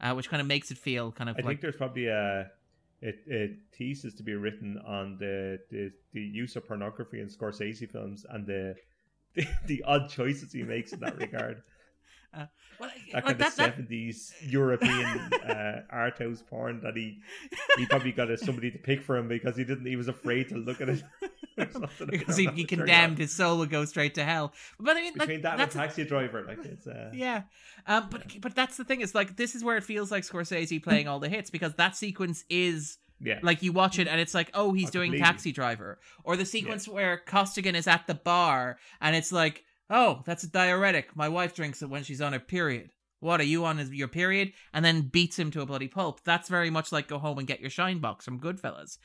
Uh, 0.00 0.14
which 0.14 0.28
kind 0.28 0.40
of 0.40 0.48
makes 0.48 0.72
it 0.72 0.78
feel 0.78 1.12
kind 1.12 1.30
of 1.30 1.36
I 1.36 1.42
like 1.42 1.46
think 1.46 1.60
there's 1.60 1.76
probably 1.76 2.08
a, 2.08 2.50
a, 3.04 3.14
a 3.30 3.56
thesis 3.78 4.14
to 4.14 4.24
be 4.24 4.34
written 4.34 4.80
on 4.84 5.16
the, 5.20 5.60
the, 5.70 5.92
the 6.12 6.20
use 6.20 6.56
of 6.56 6.66
pornography 6.66 7.20
in 7.20 7.28
Scorsese 7.28 7.88
films 7.88 8.26
and 8.28 8.44
the 8.44 8.74
the, 9.34 9.46
the 9.66 9.84
odd 9.84 10.10
choices 10.10 10.52
he 10.52 10.62
makes 10.62 10.92
in 10.92 11.00
that 11.00 11.16
regard. 11.16 11.62
Well, 12.34 12.90
That 13.12 13.14
like 13.14 13.24
kind 13.24 13.38
that, 13.38 13.46
of 13.48 13.52
seventies 13.52 14.34
European 14.42 15.18
uh, 15.46 15.82
art 15.90 16.18
house 16.18 16.42
porn 16.48 16.80
that 16.80 16.96
he 16.96 17.20
he 17.76 17.86
probably 17.86 18.12
got 18.12 18.30
a, 18.30 18.38
somebody 18.38 18.70
to 18.70 18.78
pick 18.78 19.02
for 19.02 19.16
him 19.16 19.28
because 19.28 19.56
he 19.56 19.64
didn't 19.64 19.86
he 19.86 19.96
was 19.96 20.08
afraid 20.08 20.48
to 20.48 20.56
look 20.56 20.80
at 20.80 20.88
it. 20.88 21.02
because 22.08 22.36
he, 22.36 22.46
he 22.54 22.64
condemned 22.64 23.18
his 23.18 23.32
soul 23.32 23.58
would 23.58 23.70
go 23.70 23.84
straight 23.84 24.14
to 24.14 24.24
hell. 24.24 24.52
But 24.80 24.96
I 24.96 25.02
mean, 25.02 25.12
like, 25.12 25.28
between 25.28 25.42
that 25.42 25.60
and 25.60 25.70
taxi 25.70 26.04
driver, 26.04 26.42
like 26.42 26.64
it's 26.64 26.86
uh, 26.86 27.10
yeah 27.12 27.42
um 27.86 28.08
but 28.10 28.40
but 28.40 28.54
that's 28.54 28.76
the 28.76 28.84
thing 28.84 29.00
is 29.00 29.14
like 29.14 29.36
this 29.36 29.54
is 29.54 29.64
where 29.64 29.76
it 29.76 29.84
feels 29.84 30.10
like 30.10 30.24
scorsese 30.24 30.82
playing 30.82 31.08
all 31.08 31.18
the 31.18 31.28
hits 31.28 31.50
because 31.50 31.74
that 31.74 31.96
sequence 31.96 32.44
is 32.48 32.98
yeah. 33.20 33.38
like 33.42 33.62
you 33.62 33.72
watch 33.72 33.98
it 33.98 34.08
and 34.08 34.20
it's 34.20 34.34
like 34.34 34.50
oh 34.54 34.72
he's 34.72 34.88
Oh, 34.88 34.90
doing 34.90 35.12
taxi 35.18 35.52
driver 35.52 35.98
or 36.24 36.36
the 36.36 36.44
sequence 36.44 36.88
where 36.88 37.18
costigan 37.18 37.74
is 37.74 37.86
at 37.86 38.06
the 38.06 38.14
bar 38.14 38.78
and 39.00 39.16
it's 39.16 39.32
like 39.32 39.64
oh 39.92 40.22
that's 40.26 40.42
a 40.42 40.48
diuretic. 40.48 41.14
My 41.14 41.28
wife 41.28 41.54
drinks 41.54 41.82
it 41.82 41.88
when 41.88 42.02
she's 42.02 42.20
on 42.20 42.32
her 42.32 42.40
period. 42.40 42.90
What 43.20 43.40
are 43.40 43.44
you 43.44 43.64
on 43.64 43.78
is 43.78 43.92
your 43.92 44.08
period? 44.08 44.52
And 44.72 44.84
then 44.84 45.02
beats 45.02 45.38
him 45.38 45.52
to 45.52 45.60
a 45.60 45.66
bloody 45.66 45.86
pulp. 45.86 46.24
That's 46.24 46.48
very 46.48 46.70
much 46.70 46.90
like 46.90 47.06
go 47.06 47.18
home 47.18 47.38
and 47.38 47.46
get 47.46 47.60
your 47.60 47.70
shine 47.70 48.00
box 48.00 48.24
from 48.24 48.40
goodfellas. 48.40 48.98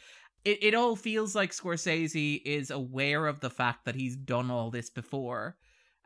It, 0.43 0.63
it 0.63 0.73
all 0.73 0.95
feels 0.95 1.35
like 1.35 1.51
scorsese 1.51 2.41
is 2.43 2.71
aware 2.71 3.27
of 3.27 3.41
the 3.41 3.51
fact 3.51 3.85
that 3.85 3.93
he's 3.93 4.15
done 4.15 4.49
all 4.49 4.71
this 4.71 4.89
before 4.89 5.57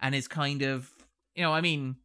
and 0.01 0.13
is 0.13 0.27
kind 0.27 0.63
of 0.63 0.91
you 1.35 1.43
know 1.43 1.53
i 1.53 1.61
mean 1.61 1.95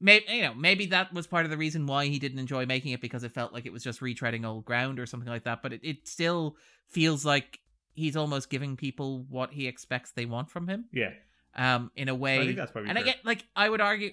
maybe 0.00 0.24
you 0.30 0.42
know 0.42 0.54
maybe 0.54 0.86
that 0.86 1.12
was 1.12 1.26
part 1.26 1.44
of 1.44 1.50
the 1.50 1.56
reason 1.56 1.86
why 1.86 2.06
he 2.06 2.18
didn't 2.18 2.38
enjoy 2.38 2.66
making 2.66 2.92
it 2.92 3.00
because 3.00 3.22
it 3.22 3.32
felt 3.32 3.52
like 3.52 3.66
it 3.66 3.72
was 3.72 3.84
just 3.84 4.00
retreading 4.00 4.46
old 4.46 4.64
ground 4.64 4.98
or 4.98 5.06
something 5.06 5.28
like 5.28 5.44
that. 5.44 5.62
But 5.62 5.74
it, 5.74 5.80
it 5.82 6.08
still 6.08 6.56
feels 6.86 7.24
like 7.24 7.60
he's 7.92 8.16
almost 8.16 8.50
giving 8.50 8.76
people 8.76 9.26
what 9.28 9.52
he 9.52 9.66
expects 9.66 10.12
they 10.12 10.24
want 10.24 10.50
from 10.50 10.66
him. 10.66 10.86
Yeah. 10.92 11.10
Um 11.56 11.90
in 11.96 12.08
a 12.08 12.14
way 12.14 12.44
think 12.46 12.56
that's 12.56 12.70
probably 12.72 12.90
and 12.90 12.98
fair. 12.98 13.06
again 13.06 13.16
like 13.24 13.44
i 13.56 13.68
would 13.68 13.80
argue 13.80 14.12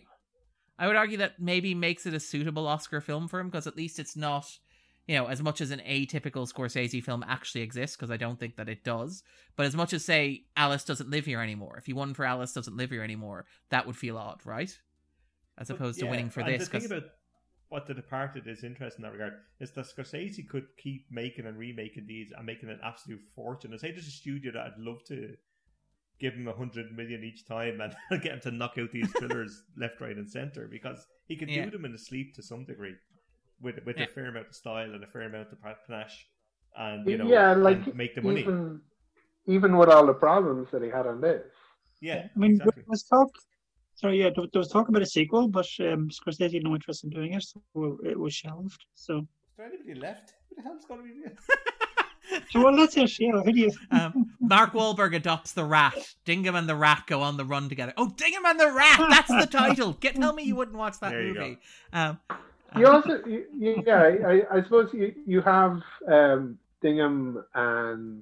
i 0.79 0.87
would 0.87 0.95
argue 0.95 1.17
that 1.17 1.39
maybe 1.39 1.73
makes 1.75 2.05
it 2.05 2.13
a 2.13 2.19
suitable 2.19 2.67
oscar 2.67 2.99
film 3.01 3.27
for 3.27 3.39
him 3.39 3.47
because 3.47 3.67
at 3.67 3.75
least 3.77 3.99
it's 3.99 4.15
not 4.15 4.45
you 5.07 5.15
know 5.15 5.27
as 5.27 5.41
much 5.41 5.61
as 5.61 5.71
an 5.71 5.79
atypical 5.87 6.51
scorsese 6.51 7.03
film 7.03 7.23
actually 7.27 7.61
exists 7.61 7.95
because 7.95 8.09
i 8.11 8.17
don't 8.17 8.39
think 8.39 8.55
that 8.55 8.67
it 8.67 8.83
does 8.83 9.23
but 9.55 9.65
as 9.65 9.75
much 9.75 9.93
as 9.93 10.03
say 10.03 10.43
alice 10.55 10.83
doesn't 10.83 11.09
live 11.09 11.25
here 11.25 11.41
anymore 11.41 11.77
if 11.77 11.85
he 11.85 11.93
won 11.93 12.13
for 12.13 12.25
alice 12.25 12.53
doesn't 12.53 12.75
live 12.77 12.89
here 12.89 13.03
anymore 13.03 13.45
that 13.69 13.85
would 13.85 13.95
feel 13.97 14.17
odd 14.17 14.41
right 14.45 14.79
as 15.59 15.67
But, 15.67 15.75
opposed 15.75 15.99
to 15.99 16.05
winning 16.07 16.29
for 16.29 16.43
this 16.43 16.67
The 16.67 16.79
thing 16.79 16.81
'cause- 16.81 16.91
about 16.91 17.09
what 17.69 17.85
The 17.85 17.93
Departed 17.93 18.47
is 18.47 18.63
interesting 18.63 19.03
in 19.03 19.11
that 19.11 19.17
regard 19.17 19.33
is 19.59 19.71
that 19.71 19.85
Scorsese 19.87 20.47
could 20.47 20.67
keep 20.77 21.11
making 21.11 21.45
and 21.47 21.57
remaking 21.57 22.05
these 22.07 22.31
and 22.31 22.45
making 22.45 22.69
an 22.69 22.79
absolute 22.81 23.19
fortune. 23.35 23.71
And 23.71 23.81
say 23.81 23.91
there's 23.91 24.07
a 24.07 24.11
studio 24.11 24.53
that 24.53 24.61
I'd 24.67 24.77
love 24.79 25.03
to 25.07 25.35
give 26.19 26.33
him 26.33 26.47
a 26.47 26.53
hundred 26.53 26.95
million 26.95 27.23
each 27.23 27.47
time 27.47 27.79
and 27.81 27.95
get 28.23 28.33
him 28.33 28.39
to 28.41 28.51
knock 28.51 28.77
out 28.79 28.91
these 28.91 29.11
thrillers 29.13 29.63
left, 29.77 30.01
right, 30.01 30.17
and 30.17 30.29
center 30.29 30.67
because 30.67 31.05
he 31.27 31.35
can 31.35 31.49
Yeah. 31.49 31.65
do 31.65 31.71
them 31.71 31.85
in 31.85 31.91
his 31.91 32.05
sleep 32.07 32.33
to 32.35 32.43
some 32.43 32.65
degree 32.65 32.95
with 33.61 33.83
with 33.85 33.97
Yeah. 33.97 34.03
a 34.03 34.07
fair 34.07 34.27
amount 34.27 34.47
of 34.47 34.55
style 34.55 34.93
and 34.93 35.03
a 35.03 35.07
fair 35.07 35.23
amount 35.23 35.51
of 35.51 35.59
panache, 35.61 36.27
and 36.77 37.07
you 37.07 37.17
know, 37.17 37.27
yeah, 37.27 37.53
like 37.53 37.85
and 37.87 37.95
make 37.95 38.15
the 38.15 38.21
money. 38.21 38.41
even 38.41 38.81
even 39.47 39.77
with 39.77 39.89
all 39.89 40.05
the 40.05 40.13
problems 40.13 40.67
that 40.71 40.81
he 40.83 40.89
had 40.89 41.07
on 41.07 41.21
this. 41.21 41.43
yeah, 42.01 42.27
I 42.35 42.39
mean, 42.39 42.51
exactly. 42.51 42.73
there 42.75 42.85
was 42.87 43.03
talk. 43.03 43.29
Sorry, 43.95 44.19
yeah, 44.19 44.29
there, 44.35 44.45
there 44.53 44.59
was 44.59 44.69
talk 44.69 44.89
about 44.89 45.01
a 45.01 45.07
sequel, 45.07 45.47
but 45.47 45.65
um, 45.79 46.09
Scorsese 46.09 46.53
had 46.53 46.63
no 46.63 46.75
interest 46.75 47.03
in 47.03 47.09
doing 47.09 47.33
it, 47.33 47.43
so 47.43 47.97
it 48.03 48.19
was 48.19 48.33
shelved. 48.33 48.85
So, 48.93 49.19
Is 49.19 49.25
there 49.57 49.65
anybody 49.65 49.95
left? 49.99 50.33
Who 50.49 50.55
the 50.55 50.61
hell's 50.61 50.85
going 50.85 50.99
to 50.99 51.05
be? 51.07 51.23
so 52.49 52.63
well, 52.63 52.75
that's 52.75 52.97
it. 52.97 53.19
Yeah, 53.19 53.31
who 53.43 53.51
do 53.53 53.59
you? 53.59 53.71
um, 53.91 54.31
Mark 54.39 54.73
Wahlberg 54.73 55.15
adopts 55.15 55.53
the 55.53 55.63
rat. 55.63 55.93
Dignam 56.25 56.55
and 56.57 56.67
the 56.67 56.75
rat 56.75 57.03
go 57.07 57.21
on 57.21 57.37
the 57.37 57.45
run 57.45 57.69
together. 57.69 57.93
Oh, 57.97 58.07
Dignam 58.15 58.45
and 58.45 58.59
the 58.59 58.71
rat! 58.71 58.99
That's 59.09 59.27
the 59.29 59.47
title. 59.49 59.93
Get 59.93 60.15
tell 60.15 60.33
me 60.33 60.43
you 60.43 60.55
wouldn't 60.55 60.77
watch 60.77 60.99
that 60.99 61.11
There 61.11 61.21
you 61.23 61.33
movie. 61.33 61.57
Um, 61.93 62.19
You 62.77 62.87
also, 62.87 63.23
you, 63.25 63.45
you- 63.57 63.83
yeah, 63.85 64.01
I, 64.27 64.57
I 64.57 64.63
suppose 64.63 64.93
you, 64.93 65.13
you 65.25 65.41
have 65.41 65.81
um, 66.07 66.57
Dignam 66.83 67.43
and 67.55 68.21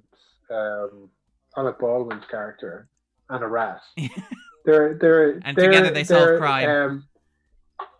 um, 0.51 1.09
Alec 1.57 1.79
Baldwin's 1.79 2.25
character 2.29 2.87
and 3.29 3.43
a 3.43 3.47
rat. 3.47 3.81
They're 4.65 4.97
they're 4.99 5.39
And 5.43 5.55
they're- 5.55 5.65
together 5.71 5.91
they 5.91 6.03
solve 6.03 6.25
they're, 6.25 6.37
crime. 6.39 6.69
Um, 6.69 7.07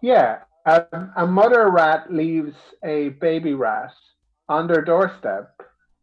yeah, 0.02 0.40
a, 0.66 0.84
a 1.18 1.26
mother 1.28 1.70
rat 1.70 2.12
leaves 2.12 2.56
a 2.84 3.10
baby 3.22 3.54
rat 3.54 3.92
on 4.50 4.68
their 4.68 4.82
doorstep, 4.84 5.55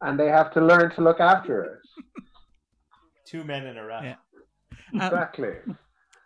and 0.02 0.18
they 0.18 0.28
have 0.28 0.52
to 0.52 0.60
learn 0.60 0.90
to 0.92 1.00
look 1.00 1.20
after 1.20 1.62
it. 1.64 1.78
Two 3.26 3.44
men 3.44 3.66
in 3.66 3.76
a 3.78 3.84
rat. 3.84 4.04
Yeah. 4.04 4.14
um, 5.00 5.06
Exactly. 5.06 5.52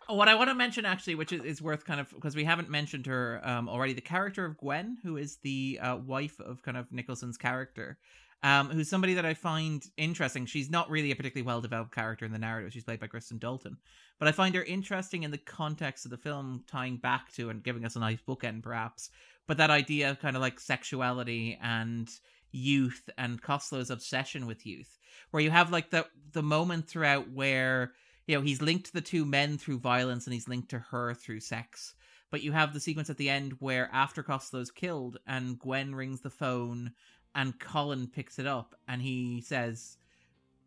what 0.07 0.27
I 0.27 0.35
want 0.35 0.49
to 0.49 0.55
mention 0.55 0.85
actually, 0.85 1.15
which 1.15 1.31
is, 1.31 1.43
is 1.43 1.61
worth 1.61 1.85
kind 1.85 1.99
of 1.99 2.09
because 2.09 2.35
we 2.35 2.43
haven't 2.43 2.69
mentioned 2.69 3.05
her 3.05 3.39
um, 3.43 3.69
already, 3.69 3.93
the 3.93 4.01
character 4.01 4.45
of 4.45 4.57
Gwen, 4.57 4.97
who 5.03 5.17
is 5.17 5.37
the 5.43 5.79
uh, 5.81 5.95
wife 5.97 6.39
of 6.39 6.61
kind 6.63 6.75
of 6.75 6.91
Nicholson's 6.91 7.37
character, 7.37 7.97
um, 8.43 8.69
who's 8.69 8.89
somebody 8.89 9.13
that 9.13 9.25
I 9.25 9.35
find 9.35 9.83
interesting. 9.95 10.45
She's 10.45 10.69
not 10.69 10.89
really 10.89 11.11
a 11.11 11.15
particularly 11.15 11.45
well 11.45 11.61
developed 11.61 11.93
character 11.93 12.25
in 12.25 12.31
the 12.31 12.39
narrative. 12.39 12.73
She's 12.73 12.83
played 12.83 12.99
by 12.99 13.07
Kristen 13.07 13.37
Dalton, 13.37 13.77
but 14.19 14.27
I 14.27 14.31
find 14.31 14.55
her 14.55 14.63
interesting 14.63 15.23
in 15.23 15.31
the 15.31 15.37
context 15.37 16.05
of 16.05 16.11
the 16.11 16.17
film, 16.17 16.63
tying 16.67 16.97
back 16.97 17.31
to 17.33 17.49
and 17.49 17.63
giving 17.63 17.85
us 17.85 17.95
a 17.95 17.99
nice 17.99 18.19
bookend, 18.27 18.63
perhaps. 18.63 19.11
But 19.47 19.57
that 19.57 19.69
idea 19.69 20.09
of 20.09 20.19
kind 20.19 20.35
of 20.35 20.41
like 20.41 20.59
sexuality 20.59 21.57
and 21.61 22.09
youth 22.57 23.09
and 23.17 23.41
Costello's 23.41 23.89
obsession 23.89 24.45
with 24.47 24.65
youth, 24.65 24.97
where 25.31 25.43
you 25.43 25.51
have 25.51 25.71
like 25.71 25.89
the 25.89 26.05
the 26.31 26.43
moment 26.43 26.87
throughout 26.87 27.29
where 27.31 27.93
you 28.27 28.35
know 28.35 28.41
he's 28.41 28.61
linked 28.61 28.87
to 28.87 28.93
the 28.93 29.01
two 29.01 29.25
men 29.25 29.57
through 29.57 29.79
violence 29.79 30.25
and 30.25 30.33
he's 30.33 30.47
linked 30.47 30.69
to 30.69 30.79
her 30.79 31.13
through 31.13 31.39
sex 31.39 31.95
but 32.29 32.43
you 32.43 32.51
have 32.51 32.73
the 32.73 32.79
sequence 32.79 33.09
at 33.09 33.17
the 33.17 33.29
end 33.29 33.53
where 33.59 33.89
after 33.93 34.21
costello's 34.21 34.71
killed 34.71 35.17
and 35.25 35.57
gwen 35.59 35.95
rings 35.95 36.21
the 36.21 36.29
phone 36.29 36.91
and 37.33 37.59
colin 37.59 38.07
picks 38.07 38.37
it 38.37 38.45
up 38.45 38.75
and 38.87 39.01
he 39.01 39.41
says 39.41 39.97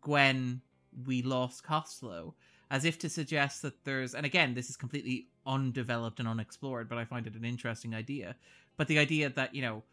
gwen 0.01 0.61
we 1.05 1.21
lost 1.21 1.63
costello 1.63 2.35
as 2.69 2.85
if 2.85 2.97
to 2.97 3.09
suggest 3.09 3.61
that 3.61 3.83
there's 3.85 4.15
and 4.15 4.25
again 4.25 4.53
this 4.53 4.69
is 4.69 4.75
completely 4.75 5.27
undeveloped 5.45 6.19
and 6.19 6.27
unexplored 6.27 6.89
but 6.89 6.97
i 6.97 7.05
find 7.05 7.27
it 7.27 7.35
an 7.35 7.45
interesting 7.45 7.93
idea 7.93 8.35
but 8.77 8.87
the 8.87 8.99
idea 8.99 9.29
that 9.29 9.53
you 9.53 9.61
know 9.61 9.83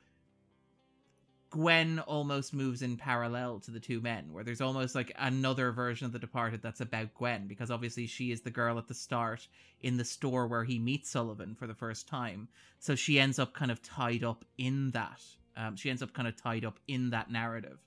Gwen 1.51 1.99
almost 2.01 2.53
moves 2.53 2.83
in 2.83 2.97
parallel 2.99 3.61
to 3.61 3.71
the 3.71 3.81
two 3.81 4.01
men, 4.03 4.33
where 4.33 4.45
there's 4.45 4.61
almost 4.61 4.95
like 4.95 5.13
another 5.19 5.73
version 5.73 6.05
of 6.05 6.13
The 6.13 6.19
Departed 6.19 6.61
that's 6.63 6.81
about 6.83 7.15
Gwen, 7.15 7.47
because 7.47 7.71
obviously 7.71 8.07
she 8.07 8.31
is 8.33 8.43
the 8.43 8.51
girl 8.51 8.77
at 8.79 8.87
the 8.87 8.95
start 8.95 9.49
in 9.81 9.97
the 9.97 10.05
store 10.05 10.47
where 10.47 10.65
he 10.65 10.79
meets 10.79 11.09
Sullivan 11.11 11.55
for 11.55 11.67
the 11.67 11.75
first 11.75 12.07
time. 12.07 12.49
So 12.81 12.95
she 12.95 13.19
ends 13.19 13.39
up 13.39 13.55
kind 13.55 13.71
of 13.71 13.81
tied 13.83 14.25
up 14.25 14.45
in 14.59 14.91
that. 14.91 15.23
Um, 15.57 15.75
she 15.77 15.89
ends 15.91 16.03
up 16.03 16.13
kind 16.13 16.29
of 16.29 16.37
tied 16.37 16.65
up 16.65 16.79
in 16.87 17.11
that 17.11 17.31
narrative. 17.31 17.79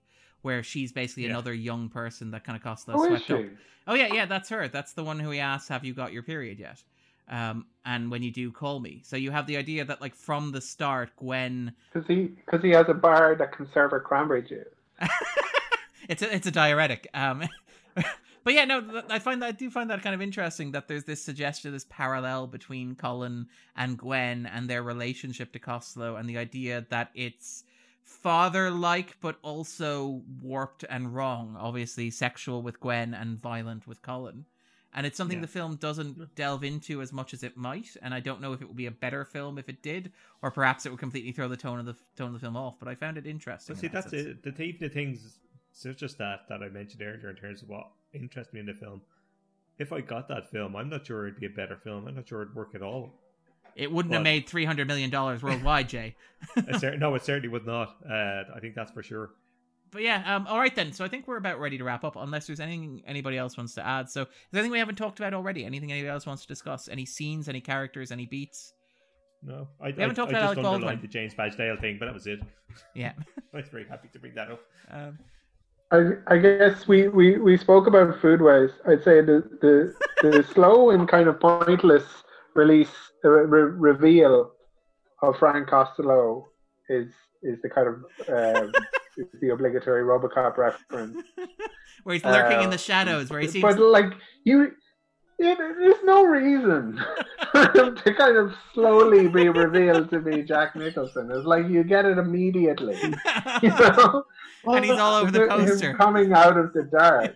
where 0.43 0.63
she's 0.63 0.91
basically 0.91 1.25
Yeah. 1.25 1.29
another 1.29 1.53
young 1.53 1.87
person 1.87 2.31
that 2.31 2.43
kind 2.43 2.55
of 2.57 2.63
Costello 2.63 2.99
is 3.13 3.23
swept 3.23 3.29
up. 3.29 3.51
Oh 3.85 3.93
yeah, 3.93 4.11
yeah, 4.11 4.25
that's 4.25 4.49
her. 4.49 4.67
That's 4.67 4.93
the 4.93 5.03
one 5.03 5.19
who 5.19 5.29
he 5.29 5.39
asks, 5.39 5.67
"Have 5.67 5.85
you 5.85 5.93
got 5.93 6.13
your 6.13 6.23
period 6.23 6.57
yet?" 6.57 6.81
Um, 7.31 7.65
and 7.85 8.11
when 8.11 8.21
you 8.21 8.31
do, 8.31 8.51
call 8.51 8.79
me. 8.79 9.01
So 9.03 9.15
you 9.15 9.31
have 9.31 9.47
the 9.47 9.57
idea 9.57 9.85
that 9.85 10.01
like 10.01 10.13
from 10.13 10.51
the 10.51 10.61
start, 10.61 11.11
Gwen, 11.15 11.73
Because 11.93 12.07
he, 12.07 12.35
because 12.45 12.61
he 12.61 12.71
has 12.71 12.85
a 12.89 12.93
bar 12.93 13.35
that 13.35 13.55
can 13.55 13.67
serve 13.73 13.91
her 13.91 13.99
cranberry 13.99 14.43
juice. 14.43 14.67
it's 16.09 16.21
a 16.21 16.35
it's 16.35 16.45
a 16.45 16.51
diuretic. 16.51 17.07
Um, 17.13 17.47
but 17.95 18.53
yeah, 18.53 18.65
no, 18.65 19.03
I 19.09 19.19
find 19.19 19.41
that 19.41 19.47
I 19.47 19.51
do 19.51 19.71
find 19.71 19.89
that 19.89 20.03
kind 20.03 20.13
of 20.13 20.21
interesting 20.21 20.73
that 20.73 20.87
there's 20.87 21.05
this 21.05 21.23
suggestion, 21.23 21.71
this 21.71 21.85
parallel 21.89 22.47
between 22.47 22.95
Colin 22.95 23.47
and 23.75 23.97
Gwen 23.97 24.45
and 24.45 24.69
their 24.69 24.83
relationship 24.83 25.53
to 25.53 25.59
Costello, 25.59 26.17
and 26.17 26.29
the 26.29 26.37
idea 26.37 26.85
that 26.89 27.09
it's 27.15 27.63
father-like 28.03 29.17
but 29.21 29.37
also 29.41 30.21
warped 30.41 30.83
and 30.89 31.15
wrong. 31.15 31.55
Obviously, 31.57 32.11
sexual 32.11 32.61
with 32.61 32.79
Gwen 32.79 33.13
and 33.13 33.39
violent 33.39 33.87
with 33.87 34.01
Colin. 34.01 34.45
And 34.93 35.05
it's 35.05 35.15
something 35.17 35.37
Yeah. 35.37 35.43
the 35.43 35.47
film 35.47 35.75
doesn't 35.77 36.35
delve 36.35 36.63
into 36.65 37.01
as 37.01 37.13
much 37.13 37.33
as 37.33 37.43
it 37.43 37.55
might, 37.55 37.95
and 38.01 38.13
I 38.13 38.19
don't 38.19 38.41
know 38.41 38.51
if 38.53 38.61
it 38.61 38.67
would 38.67 38.75
be 38.75 38.87
a 38.87 38.91
better 38.91 39.23
film 39.23 39.57
if 39.57 39.69
it 39.69 39.81
did, 39.81 40.11
or 40.41 40.51
perhaps 40.51 40.85
it 40.85 40.89
would 40.89 40.99
completely 40.99 41.31
throw 41.31 41.47
the 41.47 41.55
tone 41.57 41.79
of 41.79 41.85
the 41.85 41.95
tone 42.17 42.27
of 42.27 42.33
the 42.33 42.39
film 42.39 42.57
off. 42.57 42.75
But 42.79 42.87
I 42.89 42.95
found 42.95 43.17
it 43.17 43.25
interesting. 43.25 43.73
But 43.75 43.79
see, 43.81 43.87
that 43.87 44.03
that's 44.03 44.13
it. 44.13 44.43
The, 44.43 44.61
even 44.61 44.79
the 44.81 44.89
things, 44.89 45.37
such 45.71 46.03
as 46.03 46.15
that 46.15 46.41
that 46.49 46.61
I 46.61 46.67
mentioned 46.69 47.01
earlier 47.01 47.29
in 47.29 47.35
terms 47.37 47.61
of 47.61 47.69
what 47.69 47.87
interested 48.13 48.53
me 48.53 48.59
in 48.59 48.65
the 48.65 48.73
film. 48.73 49.01
If 49.77 49.93
I 49.93 50.01
got 50.01 50.27
that 50.27 50.51
film, 50.51 50.75
I'm 50.75 50.89
not 50.89 51.07
sure 51.07 51.25
it'd 51.27 51.39
be 51.39 51.45
a 51.47 51.49
better 51.49 51.77
film. 51.77 52.05
I'm 52.07 52.15
not 52.15 52.27
sure 52.27 52.41
it'd 52.41 52.53
work 52.53 52.75
at 52.75 52.81
all. 52.83 53.17
It 53.75 53.89
wouldn't 53.91 54.13
have 54.13 54.23
made 54.23 54.47
three 54.47 54.65
hundred 54.65 54.87
million 54.87 55.09
dollars 55.09 55.41
worldwide, 55.41 55.87
Jay. 55.87 56.15
It 56.57 56.79
cer- 56.81 56.97
no, 56.99 57.15
it 57.15 57.23
certainly 57.23 57.47
would 57.47 57.65
not. 57.65 57.95
Uh, 58.05 58.43
I 58.53 58.59
think 58.59 58.75
that's 58.75 58.91
for 58.91 59.01
sure. 59.01 59.31
But 59.91 60.03
yeah, 60.03 60.35
um, 60.35 60.47
all 60.47 60.57
right 60.57 60.73
then. 60.73 60.93
So 60.93 61.03
I 61.03 61.09
think 61.09 61.27
we're 61.27 61.37
about 61.37 61.59
ready 61.59 61.77
to 61.77 61.83
wrap 61.83 62.03
up, 62.03 62.15
unless 62.15 62.47
there's 62.47 62.61
anything 62.61 63.03
anybody 63.05 63.37
else 63.37 63.57
wants 63.57 63.73
to 63.75 63.85
add. 63.85 64.09
So 64.09 64.21
is 64.21 64.27
there 64.51 64.59
anything 64.59 64.71
we 64.71 64.79
haven't 64.79 64.95
talked 64.95 65.19
about 65.19 65.33
already? 65.33 65.65
Anything 65.65 65.91
anybody 65.91 66.09
else 66.09 66.25
wants 66.25 66.43
to 66.43 66.47
discuss? 66.47 66.87
Any 66.87 67.05
scenes? 67.05 67.49
Any 67.49 67.59
characters? 67.59 68.11
Any 68.11 68.25
beats? 68.25 68.73
No, 69.43 69.67
I, 69.81 69.87
We 69.87 70.01
haven't 70.01 70.11
I, 70.11 70.13
talked 70.13 70.33
I 70.33 70.37
about 70.39 70.55
just 70.55 70.57
Alec 70.57 70.57
underlined 70.57 70.81
Baldwin. 70.83 71.01
the 71.01 71.07
James 71.07 71.33
Badge 71.33 71.57
Dale 71.57 71.75
thing, 71.81 71.97
but 71.99 72.05
that 72.05 72.13
was 72.13 72.27
it. 72.27 72.39
Yeah. 72.95 73.13
I 73.53 73.57
was 73.57 73.67
very 73.69 73.87
happy 73.87 74.07
to 74.13 74.19
bring 74.19 74.35
that 74.35 74.51
up. 74.51 74.61
Um, 74.89 75.19
I, 75.91 76.33
I 76.33 76.37
guess 76.37 76.87
we, 76.87 77.09
we, 77.09 77.37
we 77.37 77.57
spoke 77.57 77.87
about 77.87 78.21
food 78.21 78.41
waste. 78.41 78.75
I'd 78.87 79.03
say 79.03 79.19
the, 79.21 79.43
the, 79.61 79.93
the 80.21 80.43
slow 80.53 80.91
and 80.91 81.07
kind 81.09 81.27
of 81.27 81.39
pointless 81.39 82.05
release 82.55 82.91
uh, 83.25 83.29
re- 83.29 83.75
reveal 83.77 84.51
of 85.21 85.37
Frank 85.37 85.67
Costello 85.67 86.47
is 86.89 87.11
is 87.43 87.59
the 87.63 87.69
kind 87.69 87.87
of 87.87 87.95
um, 88.29 88.65
is 88.67 88.73
the 89.41 89.49
obligatory 89.49 90.03
RoboCop 90.03 90.57
reference. 90.57 91.23
where 92.03 92.13
he's 92.15 92.25
lurking 92.25 92.59
in 92.61 92.67
Uh, 92.67 92.71
the 92.71 92.77
shadows, 92.77 93.29
where 93.29 93.39
he 93.41 93.47
seems. 93.47 93.61
But 93.63 93.79
like 93.79 94.13
you, 94.43 94.71
it, 95.39 95.57
there's 95.57 96.03
no 96.03 96.23
reason 96.23 96.99
for 97.51 97.71
him 97.77 97.95
to 97.95 98.13
kind 98.13 98.37
of 98.37 98.53
slowly 98.73 99.27
be 99.27 99.49
revealed 99.49 100.09
to 100.11 100.19
be 100.19 100.43
Jack 100.43 100.75
Nicholson. 100.75 101.31
It's 101.31 101.45
like 101.45 101.67
you 101.67 101.83
get 101.83 102.05
it 102.05 102.17
immediately. 102.17 102.97
You 103.61 103.69
know, 103.69 104.23
and 104.65 104.85
he's 104.85 104.97
all 104.99 105.15
over 105.21 105.31
the 105.31 105.43
Him 105.43 105.49
poster. 105.49 105.93
coming 105.95 106.33
out 106.33 106.57
of 106.57 106.73
the 106.73 106.83
dark. 106.83 107.35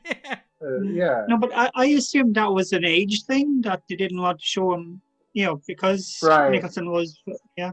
Uh, 0.62 0.82
yeah. 0.82 1.24
No, 1.28 1.38
but 1.38 1.52
I, 1.56 1.70
I 1.76 1.86
assumed 1.88 2.36
that 2.36 2.52
was 2.52 2.74
an 2.74 2.86
age 2.86 3.24
thing 3.26 3.62
that 3.62 3.82
they 3.90 3.96
didn't 3.96 4.22
want 4.22 4.40
to 4.40 4.46
show 4.46 4.74
him, 4.74 5.02
you 5.34 5.46
know, 5.46 5.62
because 5.68 6.18
Right. 6.24 6.50
Nicholson 6.52 6.90
was, 6.92 7.20
yeah. 7.58 7.72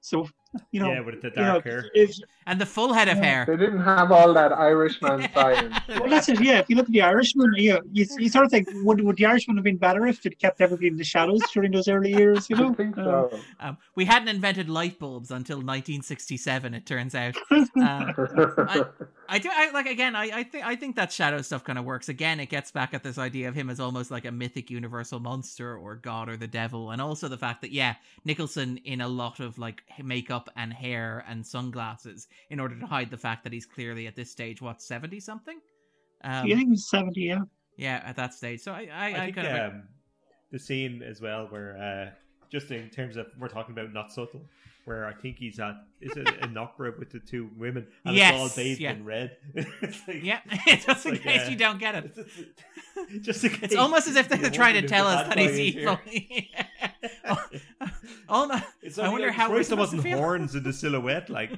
So, 0.00 0.28
you 0.70 0.80
know, 0.80 0.92
yeah, 0.92 1.00
with 1.00 1.20
the 1.22 1.28
you 1.28 1.36
know, 1.36 1.52
dark 1.52 1.64
hair. 1.64 1.90
if, 1.94 2.16
and 2.46 2.60
the 2.60 2.66
full 2.66 2.92
head 2.92 3.08
of 3.08 3.18
hair. 3.18 3.44
They 3.46 3.56
didn't 3.56 3.82
have 3.82 4.12
all 4.12 4.32
that 4.34 4.52
Irishman 4.52 5.28
science. 5.34 5.74
well, 5.88 6.08
that's 6.08 6.28
it. 6.28 6.40
Yeah, 6.40 6.58
if 6.58 6.68
you 6.68 6.76
look 6.76 6.86
at 6.86 6.92
the 6.92 7.02
Irishman, 7.02 7.54
you, 7.56 7.80
you, 7.92 8.06
you 8.18 8.28
sort 8.28 8.44
of 8.44 8.50
think, 8.50 8.68
would, 8.84 9.00
would 9.00 9.16
the 9.16 9.26
Irishman 9.26 9.56
have 9.56 9.64
been 9.64 9.76
better 9.78 10.06
if 10.06 10.22
they'd 10.22 10.38
kept 10.38 10.60
everybody 10.60 10.88
in 10.88 10.96
the 10.96 11.04
shadows 11.04 11.40
during 11.52 11.72
those 11.72 11.88
early 11.88 12.10
years? 12.12 12.48
You 12.50 12.56
know, 12.56 12.70
I 12.70 12.74
think 12.74 12.98
Um, 12.98 13.04
so. 13.04 13.40
Um, 13.60 13.78
we 13.94 14.04
hadn't 14.04 14.28
invented 14.28 14.68
light 14.68 14.98
bulbs 14.98 15.30
until 15.30 15.56
1967. 15.58 16.74
It 16.74 16.86
turns 16.86 17.14
out. 17.14 17.36
Uh, 17.50 18.12
I 19.28 19.38
do. 19.38 19.48
I 19.52 19.70
like 19.72 19.86
again. 19.86 20.14
I, 20.14 20.24
I 20.24 20.42
think. 20.44 20.64
I 20.66 20.76
think 20.76 20.96
that 20.96 21.12
shadow 21.12 21.40
stuff 21.42 21.64
kind 21.64 21.78
of 21.78 21.84
works. 21.84 22.08
Again, 22.08 22.40
it 22.40 22.46
gets 22.50 22.70
back 22.70 22.92
at 22.94 23.02
this 23.02 23.16
idea 23.18 23.48
of 23.48 23.54
him 23.54 23.70
as 23.70 23.80
almost 23.80 24.10
like 24.10 24.24
a 24.26 24.32
mythic 24.32 24.70
universal 24.70 25.18
monster 25.20 25.76
or 25.76 25.96
god 25.96 26.28
or 26.28 26.36
the 26.36 26.46
devil, 26.46 26.90
and 26.90 27.00
also 27.00 27.28
the 27.28 27.38
fact 27.38 27.62
that 27.62 27.72
yeah, 27.72 27.94
Nicholson 28.24 28.78
in 28.84 29.00
a 29.00 29.08
lot 29.08 29.40
of 29.40 29.58
like 29.58 29.82
makeup 30.02 30.43
and 30.56 30.72
hair 30.72 31.24
and 31.28 31.46
sunglasses 31.46 32.28
in 32.50 32.60
order 32.60 32.78
to 32.78 32.86
hide 32.86 33.10
the 33.10 33.16
fact 33.16 33.44
that 33.44 33.52
he's 33.52 33.66
clearly 33.66 34.06
at 34.06 34.16
this 34.16 34.30
stage 34.30 34.60
what 34.62 34.82
seventy 34.82 35.20
something. 35.20 35.58
Um, 36.22 36.46
you 36.46 36.56
think 36.56 36.70
he's 36.70 36.88
70, 36.88 37.20
yeah. 37.20 37.40
yeah, 37.76 38.02
at 38.04 38.16
that 38.16 38.32
stage. 38.32 38.60
So 38.60 38.72
I, 38.72 38.88
I, 38.90 39.08
I, 39.08 39.08
I, 39.08 39.24
think 39.26 39.36
kind 39.36 39.48
of. 39.48 39.72
um, 39.72 39.82
the 40.50 40.58
scene 40.58 41.02
as 41.02 41.20
well 41.20 41.46
where 41.50 41.76
uh, 41.76 42.14
just 42.50 42.70
in 42.70 42.88
terms 42.88 43.16
of 43.16 43.26
we're 43.38 43.48
talking 43.48 43.72
about 43.72 43.92
not 43.92 44.10
subtle, 44.12 44.42
where 44.84 45.06
I 45.06 45.12
think 45.14 45.38
he's 45.38 45.58
at 45.60 45.74
is 46.00 46.16
it 46.16 46.28
an 46.42 46.56
opera 46.56 46.92
with 46.98 47.10
the 47.10 47.20
two 47.20 47.50
women 47.56 47.86
and 48.04 48.16
it's 48.16 48.24
all 48.32 48.44
Yes, 48.44 48.56
bathed 48.56 48.80
yeah. 48.80 48.92
in 48.92 49.04
red. 49.04 49.36
Like- 50.06 50.22
yeah, 50.22 50.40
just 50.86 51.06
in 51.06 51.12
like, 51.12 51.22
case 51.22 51.46
uh, 51.46 51.50
you 51.50 51.56
don't 51.56 51.78
get 51.78 51.94
it. 51.94 52.16
just 53.22 53.42
in 53.44 53.50
case 53.50 53.60
It's 53.62 53.76
almost 53.76 54.06
as 54.08 54.16
if 54.16 54.28
they're 54.28 54.50
trying 54.50 54.74
to 54.80 54.86
tell 54.88 55.06
us 55.06 55.26
that 55.28 55.38
he's 55.38 55.58
evil. 55.58 55.98
Oh, 57.26 57.36
oh 58.28 58.46
no. 58.46 58.60
I 59.02 59.08
wonder 59.08 59.28
like, 59.28 59.36
how 59.36 59.50
we're 59.50 59.62
supposed 59.62 59.90
to 59.92 59.96
wasn't 59.96 60.02
feel. 60.02 60.18
horns 60.18 60.54
in 60.54 60.62
the 60.62 60.72
silhouette. 60.72 61.28
Like, 61.30 61.50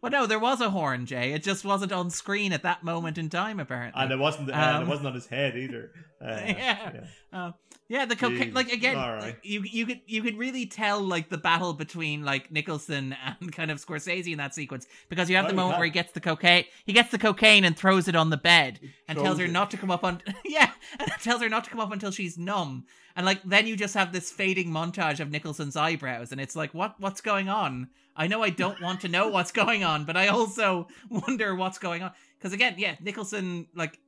well, 0.00 0.12
no, 0.12 0.26
there 0.26 0.38
was 0.38 0.60
a 0.60 0.70
horn, 0.70 1.06
Jay. 1.06 1.32
It 1.32 1.42
just 1.42 1.64
wasn't 1.64 1.92
on 1.92 2.10
screen 2.10 2.52
at 2.52 2.62
that 2.64 2.82
moment 2.84 3.18
in 3.18 3.28
time, 3.28 3.60
apparently. 3.60 4.00
and 4.02 4.10
it 4.12 4.18
wasn't. 4.18 4.50
Uh, 4.50 4.54
and 4.54 4.76
Um, 4.76 4.82
it 4.84 4.88
wasn't 4.88 5.08
on 5.08 5.14
his 5.14 5.26
head 5.26 5.56
either. 5.56 5.90
Uh, 6.22 6.40
Yeah. 6.46 7.00
Uh, 7.32 7.50
yeah, 7.88 8.04
the 8.06 8.14
cocaine. 8.14 8.54
Like 8.54 8.70
again, 8.72 8.96
right. 8.96 9.20
like, 9.20 9.40
you 9.42 9.64
you 9.64 9.84
could 9.86 10.00
you 10.06 10.22
could 10.22 10.38
really 10.38 10.66
tell 10.66 11.00
like 11.00 11.30
the 11.30 11.36
battle 11.36 11.72
between 11.74 12.24
like 12.24 12.50
Nicholson 12.52 13.16
and 13.40 13.52
kind 13.52 13.72
of 13.72 13.84
Scorsese 13.84 14.30
in 14.30 14.38
that 14.38 14.54
sequence 14.54 14.86
because 15.08 15.28
you 15.28 15.34
have 15.34 15.46
the 15.46 15.52
Oh, 15.52 15.56
moment 15.56 15.74
yeah. 15.74 15.78
where 15.80 15.84
he 15.86 15.90
gets 15.90 16.12
the 16.12 16.20
cocaine, 16.20 16.64
he 16.86 16.92
gets 16.92 17.10
the 17.10 17.18
cocaine 17.18 17.64
and 17.64 17.76
throws 17.76 18.06
it 18.06 18.14
on 18.14 18.30
the 18.30 18.36
bed 18.36 18.78
and 19.08 19.18
tells 19.18 19.38
her 19.40 19.46
it. 19.46 19.50
not 19.50 19.72
to 19.72 19.76
come 19.76 19.90
up 19.90 20.04
on 20.04 20.22
yeah, 20.44 20.70
and 21.00 21.10
tells 21.20 21.42
her 21.42 21.48
not 21.48 21.64
to 21.64 21.70
come 21.70 21.80
up 21.80 21.90
until 21.92 22.12
she's 22.12 22.38
numb. 22.38 22.84
And 23.16 23.26
like 23.26 23.42
then 23.42 23.66
you 23.66 23.76
just 23.76 23.94
have 23.94 24.12
this 24.12 24.30
fading 24.30 24.70
montage 24.70 25.18
of 25.18 25.30
Nicholson's 25.32 25.74
eyebrows, 25.76 26.30
and 26.30 26.40
it's 26.40 26.54
like, 26.54 26.72
what 26.72 26.94
what's 27.00 27.20
going 27.20 27.48
on? 27.48 27.88
I 28.16 28.26
know 28.26 28.42
I 28.42 28.50
don't 28.50 28.80
want 28.82 29.00
to 29.02 29.08
know 29.08 29.28
what's 29.28 29.52
going 29.52 29.84
on, 29.84 30.04
but 30.04 30.16
I 30.16 30.28
also 30.28 30.88
wonder 31.10 31.54
what's 31.54 31.78
going 31.78 32.02
on 32.02 32.12
because 32.38 32.52
again, 32.52 32.74
yeah, 32.78 32.96
Nicholson 33.00 33.66
like. 33.74 33.98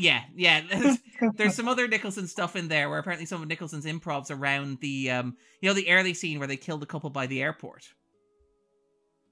Yeah, 0.00 0.22
yeah. 0.36 0.60
There's, 0.70 0.98
there's 1.34 1.54
some 1.56 1.66
other 1.66 1.88
Nicholson 1.88 2.28
stuff 2.28 2.54
in 2.54 2.68
there 2.68 2.88
where 2.88 3.00
apparently 3.00 3.26
some 3.26 3.42
of 3.42 3.48
Nicholson's 3.48 3.84
improvs 3.84 4.30
around 4.30 4.78
the 4.80 5.10
um 5.10 5.36
you 5.60 5.68
know 5.68 5.74
the 5.74 5.90
early 5.90 6.14
scene 6.14 6.38
where 6.38 6.46
they 6.46 6.56
killed 6.56 6.80
the 6.82 6.86
couple 6.86 7.10
by 7.10 7.26
the 7.26 7.42
airport. 7.42 7.84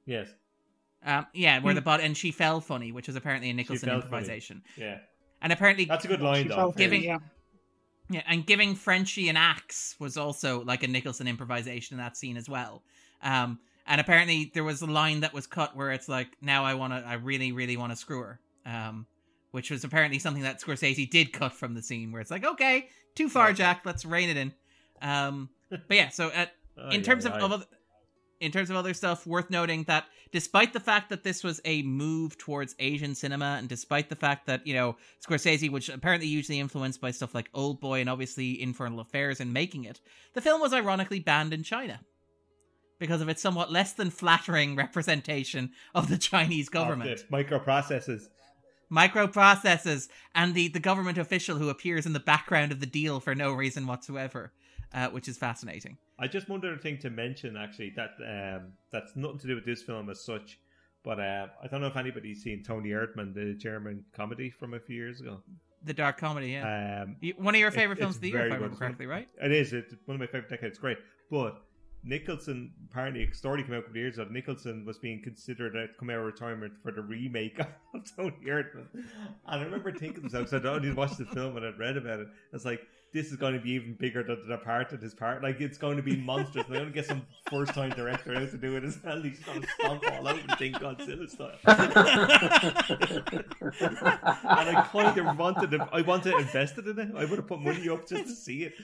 yes, 0.07 0.29
Um 1.05 1.27
yeah, 1.35 1.61
where 1.61 1.73
Hmm. 1.73 1.77
the 1.77 1.83
bot 1.83 2.01
and 2.01 2.17
she 2.17 2.31
fell 2.33 2.61
funny, 2.61 2.91
which 2.93 3.09
is 3.09 3.17
apparently 3.17 3.51
a 3.51 3.55
Nicholson 3.55 3.89
fell 3.89 4.01
funny. 4.01 4.05
improvisation. 4.07 4.63
yeah, 4.77 4.99
And 5.41 5.53
apparently 5.53 5.85
that's 5.85 6.05
a 6.05 6.09
good 6.09 6.21
line 6.23 6.45
She 6.45 6.49
though. 6.49 6.57
felt 6.57 6.77
Giving- 6.77 7.05
yeah. 7.05 7.19
yeah, 8.11 8.23
and 8.27 8.45
giving 8.47 8.75
Frenchie 8.75 9.29
an 9.29 9.37
axe 9.37 9.95
was 10.01 10.17
also 10.17 10.65
like 10.65 10.83
a 10.83 10.89
Nicholson 10.89 11.29
improvisation 11.29 11.95
in 11.95 11.99
that 11.99 12.17
scene 12.17 12.37
as 12.37 12.49
well. 12.49 12.83
Um 13.23 13.61
and 13.87 14.01
apparently 14.01 14.51
there 14.55 14.65
was 14.65 14.83
a 14.83 14.87
line 14.87 15.21
that 15.21 15.33
was 15.33 15.47
cut 15.47 15.77
where 15.77 15.93
it's 15.93 16.09
like, 16.09 16.29
now 16.41 16.65
I 16.65 16.75
wanna 16.75 17.03
I 17.07 17.15
really, 17.15 17.53
really 17.53 17.77
wanna 17.77 17.97
screw 17.97 18.21
her. 18.21 18.41
Um 18.65 19.07
which 19.53 19.71
was 19.71 19.85
apparently 19.85 20.19
something 20.19 20.43
that 20.43 20.61
Scorsese 20.61 21.09
did 21.09 21.33
cut 21.33 21.53
from 21.53 21.75
the 21.75 21.83
scene 21.83 22.13
where 22.13 22.21
it's 22.21 22.31
like, 22.31 22.45
okay, 22.45 22.89
too 23.15 23.29
far, 23.29 23.49
Yeah. 23.49 23.55
Jack, 23.55 23.83
let's 23.85 24.05
rein 24.05 24.29
it 24.29 24.37
in. 24.37 24.53
Um 25.01 25.49
but 25.71 25.97
yeah, 25.97 26.09
so 26.11 26.31
at 26.31 26.53
Oh, 26.79 26.91
in 26.91 27.01
yeah, 27.01 27.07
terms 27.07 27.25
of, 27.25 27.33
right. 27.33 27.41
of 27.41 27.53
other, 27.53 27.65
in 28.41 28.53
terms 28.53 28.69
of 28.69 28.77
other 28.77 28.93
stuff 28.93 29.27
worth 29.27 29.49
noting 29.49 29.85
that 29.85 30.05
despite 30.31 30.75
the 30.75 30.81
fact 30.81 31.09
that 31.09 31.25
this 31.25 31.43
was 31.43 31.59
a 31.65 31.81
move 31.83 32.37
towards 32.37 32.75
asian 32.79 33.15
cinema 33.15 33.57
and 33.59 33.67
despite 33.67 34.11
the 34.11 34.15
fact 34.17 34.47
that 34.47 34.67
you 34.67 34.75
know 34.75 34.95
scorsese 35.27 35.71
which 35.71 35.89
apparently 35.89 36.27
hugely 36.29 36.61
influenced 36.61 37.01
by 37.01 37.11
stuff 37.11 37.35
like 37.35 37.49
old 37.55 37.81
boy 37.81 38.01
and 38.01 38.11
obviously 38.11 38.61
infernal 38.61 39.01
affairs 39.01 39.41
in 39.41 39.55
making 39.55 39.85
it 39.85 40.03
the 40.35 40.43
film 40.43 40.61
was 40.61 40.75
ironically 40.75 41.19
banned 41.19 41.55
in 41.55 41.63
china 41.63 41.99
because 42.99 43.21
of 43.21 43.29
its 43.29 43.43
somewhat 43.43 43.71
less 43.73 43.93
than 43.93 44.11
flattering 44.11 44.77
representation 44.77 45.71
of 45.95 46.09
the 46.09 46.19
chinese 46.19 46.69
government 46.69 47.25
the 47.31 47.37
microprocessors. 47.37 48.29
microprocessors 48.91 50.09
and 50.35 50.55
the, 50.55 50.69
the 50.69 50.81
government 50.81 51.19
official 51.19 51.57
who 51.57 51.69
appears 51.69 52.07
in 52.07 52.13
the 52.13 52.21
background 52.21 52.73
of 52.73 52.81
the 52.81 52.87
deal 52.87 53.21
for 53.21 53.35
no 53.35 53.53
reason 53.53 53.87
whatsoever 53.87 54.53
uh, 54.95 55.09
which 55.09 55.29
is 55.29 55.37
fascinating 55.37 55.97
I 56.19 56.29
just 56.29 56.49
one 56.49 56.61
other 56.61 56.79
thing 56.79 56.97
to 57.01 57.11
mention 57.11 57.57
actually 57.59 57.93
that 57.97 58.13
um, 58.27 58.73
that's 58.91 59.15
nothing 59.17 59.39
to 59.41 59.47
do 59.49 59.55
with 59.55 59.67
this 59.67 59.83
film 59.83 60.09
as 60.09 60.25
such, 60.25 60.59
but 61.05 61.21
uh, 61.21 61.49
I 61.63 61.67
don't 61.67 61.83
know 61.83 61.89
if 61.89 61.97
anybody's 61.99 62.43
seen 62.43 62.63
Toni 62.63 62.89
Erdmann, 62.89 63.35
the 63.35 63.53
German 63.53 64.03
comedy 64.15 64.49
from 64.49 64.73
a 64.73 64.81
few 64.81 64.97
years 64.97 65.21
ago. 65.21 65.43
the 65.85 65.93
dark 65.93 66.17
comedy 66.17 66.53
yeah 66.53 67.03
Um, 67.03 67.17
One 67.37 67.55
of 67.55 67.59
your 67.59 67.69
It- 67.69 67.75
favorite 67.75 67.99
films 67.99 68.13
it's 68.17 68.17
of 68.17 68.23
the 68.23 68.29
year, 68.31 68.47
if 68.47 68.53
I 68.53 68.55
remember 68.55 68.77
correctly, 68.77 69.05
right? 69.05 69.29
it 69.43 69.53
is 69.53 69.75
it's 69.75 69.93
one 70.07 70.15
of 70.15 70.21
my 70.21 70.27
favorite 70.27 70.49
decades. 70.49 70.79
Great, 70.79 70.97
but 71.31 71.61
Nicholson 72.07 72.71
apparently 72.89 73.25
a 73.25 73.35
story 73.35 73.63
came 73.65 73.73
out 73.73 73.79
a 73.79 73.83
couple 73.83 73.93
of 73.93 73.97
years 73.97 74.19
ago. 74.19 74.31
Nicholson 74.31 74.85
was 74.85 74.97
being 74.97 75.21
considered 75.23 75.73
to 75.73 75.89
come 75.99 76.09
out 76.09 76.19
of 76.19 76.25
retirement 76.25 76.73
for 76.83 76.93
the 76.93 77.03
remake 77.03 77.59
of 77.95 78.17
Toni 78.17 78.33
Erdmann. 78.47 78.87
And 78.95 79.05
I 79.47 79.63
remember 79.63 79.91
thinking 79.91 80.15
to 80.15 80.21
myself, 80.23 80.45
because 80.45 80.65
I'd 80.65 80.67
already 80.67 80.91
oh, 80.91 80.95
watched 80.95 81.19
the 81.19 81.27
film 81.27 81.57
and 81.57 81.67
I'd 81.67 81.79
read 81.79 81.97
about 81.97 82.21
it. 82.21 82.29
It's 82.53 82.65
like 82.65 82.81
this 83.13 83.31
is 83.31 83.37
going 83.37 83.55
to 83.55 83.61
be 83.61 83.73
even 83.73 83.95
bigger 83.95 84.23
than 84.23 84.47
The 84.47 84.57
Departed. 84.57 85.03
His 85.03 85.15
part, 85.15 85.43
like 85.43 85.61
it's 85.61 85.79
going 85.79 85.97
to 85.97 86.03
be 86.03 86.17
monstrous. 86.17 86.67
They're 86.69 86.79
going 86.79 86.93
to 86.93 86.95
get 86.95 87.07
some 87.07 87.23
first 87.51 87.75
time 87.75 87.91
director 87.91 88.37
out 88.37 88.51
to 88.51 88.59
do 88.59 88.77
it 88.77 88.85
as 88.85 88.99
well. 89.03 89.21
He's 89.23 89.41
going 89.41 89.63
to 89.63 89.69
stomp 89.69 90.05
all 90.13 90.29
over 90.29 90.41
the 90.47 90.57
thing 90.57 90.73
Godzilla 90.75 91.29
style. 91.29 91.59
and 94.45 94.77
I 94.77 94.89
kind 94.93 95.19
of 95.19 95.39
wanted 95.39 95.71
to, 95.73 95.89
I 95.93 96.03
wanted 96.03 96.33
to 96.33 96.39
invest 96.39 96.79
in 96.79 96.99
it. 96.99 97.09
I 97.17 97.25
would 97.25 97.39
have 97.39 97.47
put 97.47 97.61
money 97.61 97.89
up 97.89 98.07
just 98.07 98.27
to 98.27 98.35
see 98.35 98.65
it. 98.65 98.75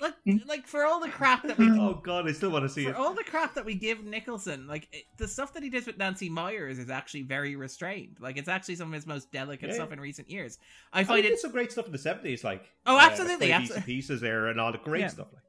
Like, 0.00 0.14
like 0.46 0.66
for 0.66 0.84
all 0.84 1.00
the 1.00 1.08
crap 1.08 1.42
that 1.44 1.56
we 1.58 1.70
Oh 1.70 2.00
god, 2.02 2.28
I 2.28 2.32
still 2.32 2.50
want 2.50 2.64
to 2.64 2.68
see 2.68 2.84
for 2.84 2.90
it. 2.90 2.96
all 2.96 3.14
the 3.14 3.22
crap 3.24 3.54
that 3.54 3.64
we 3.64 3.74
give 3.74 4.02
Nicholson, 4.04 4.66
like 4.66 4.88
it, 4.92 5.04
the 5.16 5.28
stuff 5.28 5.52
that 5.54 5.62
he 5.62 5.70
does 5.70 5.86
with 5.86 5.96
Nancy 5.98 6.28
Meyers 6.28 6.78
is 6.78 6.90
actually 6.90 7.22
very 7.22 7.54
restrained. 7.56 8.16
Like 8.20 8.36
it's 8.36 8.48
actually 8.48 8.76
some 8.76 8.88
of 8.88 8.94
his 8.94 9.06
most 9.06 9.30
delicate 9.32 9.68
Yeah. 9.70 9.74
stuff 9.76 9.92
in 9.92 10.00
recent 10.00 10.28
years. 10.30 10.58
I 10.92 11.00
I 11.00 11.04
find 11.04 11.22
did 11.22 11.32
it. 11.32 11.38
some 11.38 11.52
great 11.52 11.70
stuff 11.72 11.86
in 11.86 11.92
the 11.92 11.98
seventies, 11.98 12.42
like 12.42 12.64
Oh, 12.84 12.96
uh, 12.96 13.00
absolutely, 13.02 13.48
Freddy's 13.48 13.72
pieces 13.84 14.20
there 14.20 14.48
and 14.48 14.60
all 14.60 14.72
the 14.72 14.78
great 14.78 15.02
Yeah. 15.02 15.08
stuff. 15.08 15.28
Like 15.32 15.42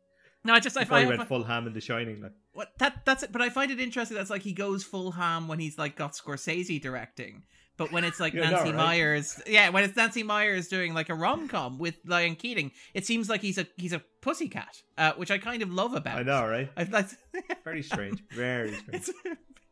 No, 0.46 0.54
I 0.54 0.60
just 0.60 0.78
I 0.78 0.82
before 0.82 0.98
he 1.00 1.06
find 1.06 1.18
went 1.18 1.28
full 1.30 1.44
ham 1.44 1.66
in 1.68 1.74
The 1.74 1.82
Shining. 1.82 2.22
Like 2.22 2.34
what 2.54 2.70
that 2.78 3.06
that's 3.06 3.24
it. 3.24 3.32
But 3.32 3.42
I 3.42 3.50
find 3.50 3.72
it 3.72 3.80
interesting. 3.80 4.16
That's 4.18 4.30
like 4.30 4.44
he 4.44 4.54
goes 4.54 4.84
full 4.84 5.12
ham 5.14 5.48
when 5.48 5.60
he's 5.60 5.78
like 5.78 5.96
got 5.96 6.14
Scorsese 6.14 6.80
directing. 6.82 7.44
But 7.78 7.92
when 7.92 8.04
it's 8.04 8.20
like 8.20 8.34
Nancy 8.34 8.56
right? 8.72 8.76
Meyers, 8.76 9.40
yeah, 9.46 9.70
when 9.70 9.84
it's 9.84 9.96
Nancy 9.96 10.24
Meyers 10.24 10.68
doing 10.68 10.94
like 10.94 11.10
a 11.10 11.14
rom 11.14 11.48
com 11.48 11.78
with 11.78 12.04
Diane 12.06 12.36
Keaton, 12.36 12.72
it 12.94 13.06
seems 13.06 13.30
like 13.30 13.42
he's 13.42 13.58
a 13.58 13.68
he's 13.78 13.94
a 13.94 14.02
pussycat, 14.22 14.82
uh, 14.98 15.14
which 15.14 15.30
I 15.32 15.38
kind 15.38 15.62
of 15.62 15.72
love 15.72 15.94
about. 15.94 16.18
I 16.20 16.24
know, 16.24 16.48
right? 16.48 16.70
Like. 16.92 17.08
Very 17.64 17.84
strange. 17.84 18.24
Very 18.32 18.76
strange. 18.78 19.10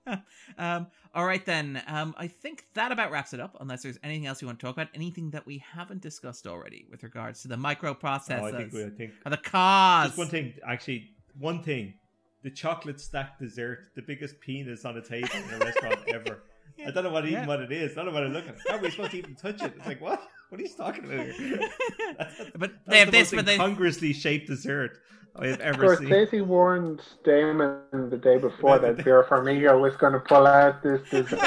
Um, 0.60 0.86
all 1.15 1.26
right 1.26 1.44
then. 1.44 1.82
Um, 1.88 2.14
I 2.15 2.27
think 2.27 2.65
that 2.76 2.91
about 2.91 3.10
wraps 3.10 3.34
it 3.34 3.40
up. 3.40 3.57
Unless 3.60 3.82
there's 3.82 3.98
anything 4.03 4.27
else 4.27 4.40
you 4.40 4.48
want 4.48 4.60
to 4.60 4.65
talk 4.68 4.76
about, 4.76 4.90
anything 4.94 5.32
that 5.32 5.48
we 5.48 5.64
haven't 5.73 6.02
discussed 6.02 6.45
already 6.45 6.86
with 6.91 7.02
regards 7.02 7.41
to 7.41 7.48
the 7.48 7.56
microprocessors 7.56 8.40
Oh, 8.40 8.45
I 8.45 8.52
think 8.52 8.72
we, 8.72 8.86
I 8.86 8.90
think 8.91 9.14
or 9.26 9.32
the 9.32 9.38
cars. 9.38 10.10
just 10.10 10.18
one 10.19 10.27
thing. 10.27 10.53
Actually, 10.68 11.10
one 11.40 11.64
thing: 11.64 11.95
the 12.44 12.52
chocolate 12.52 13.02
stack 13.02 13.40
dessert, 13.40 13.88
the 13.95 14.03
biggest 14.03 14.40
penis 14.40 14.86
on 14.86 14.95
a 14.95 15.02
table 15.02 15.27
in 15.49 15.60
a 15.60 15.65
restaurant 15.65 15.99
ever. 16.07 16.44
I 16.86 16.92
don't 16.92 17.04
know 17.04 17.10
what 17.12 17.26
even 17.26 17.34
Yeah. 17.42 17.48
what 17.48 17.62
it 17.62 17.72
is. 17.72 17.94
I 17.94 17.96
don't 17.96 18.08
know 18.08 18.12
what 18.14 18.24
I'm 18.24 18.34
looking. 18.34 18.54
How 18.68 18.76
are 18.76 18.80
we 18.82 18.92
supposed 18.92 19.12
to 19.12 19.18
even 19.18 19.36
touch 19.36 19.62
it? 19.62 19.74
It's 19.78 19.86
like 19.88 20.02
what? 20.02 20.22
What 20.50 20.60
are 20.60 20.64
you 20.64 20.70
talking 20.76 21.06
about 21.06 21.28
here? 21.28 21.60
That's, 22.18 22.36
but 22.56 22.72
that's 22.72 22.74
they 22.88 23.00
have 23.00 23.08
the 23.12 23.18
this, 23.18 23.32
most 23.32 23.36
but 23.40 23.46
they 23.46 23.56
incongruously 23.56 24.14
shaped 24.14 24.48
dessert 24.48 25.00
I 25.38 25.48
have 25.48 25.60
ever 25.60 25.96
seen. 25.98 26.08
Scorsese 26.08 26.46
warned 26.46 27.02
Damon 27.24 27.82
the 28.10 28.18
day 28.22 28.38
before 28.38 28.80
that 28.84 28.98
Vera 28.98 29.26
Farmiga 29.28 29.80
was 29.80 29.96
going 29.98 30.14
to 30.14 30.20
pull 30.20 30.46
out 30.48 30.82
this 30.84 31.02
dessert. 31.10 31.40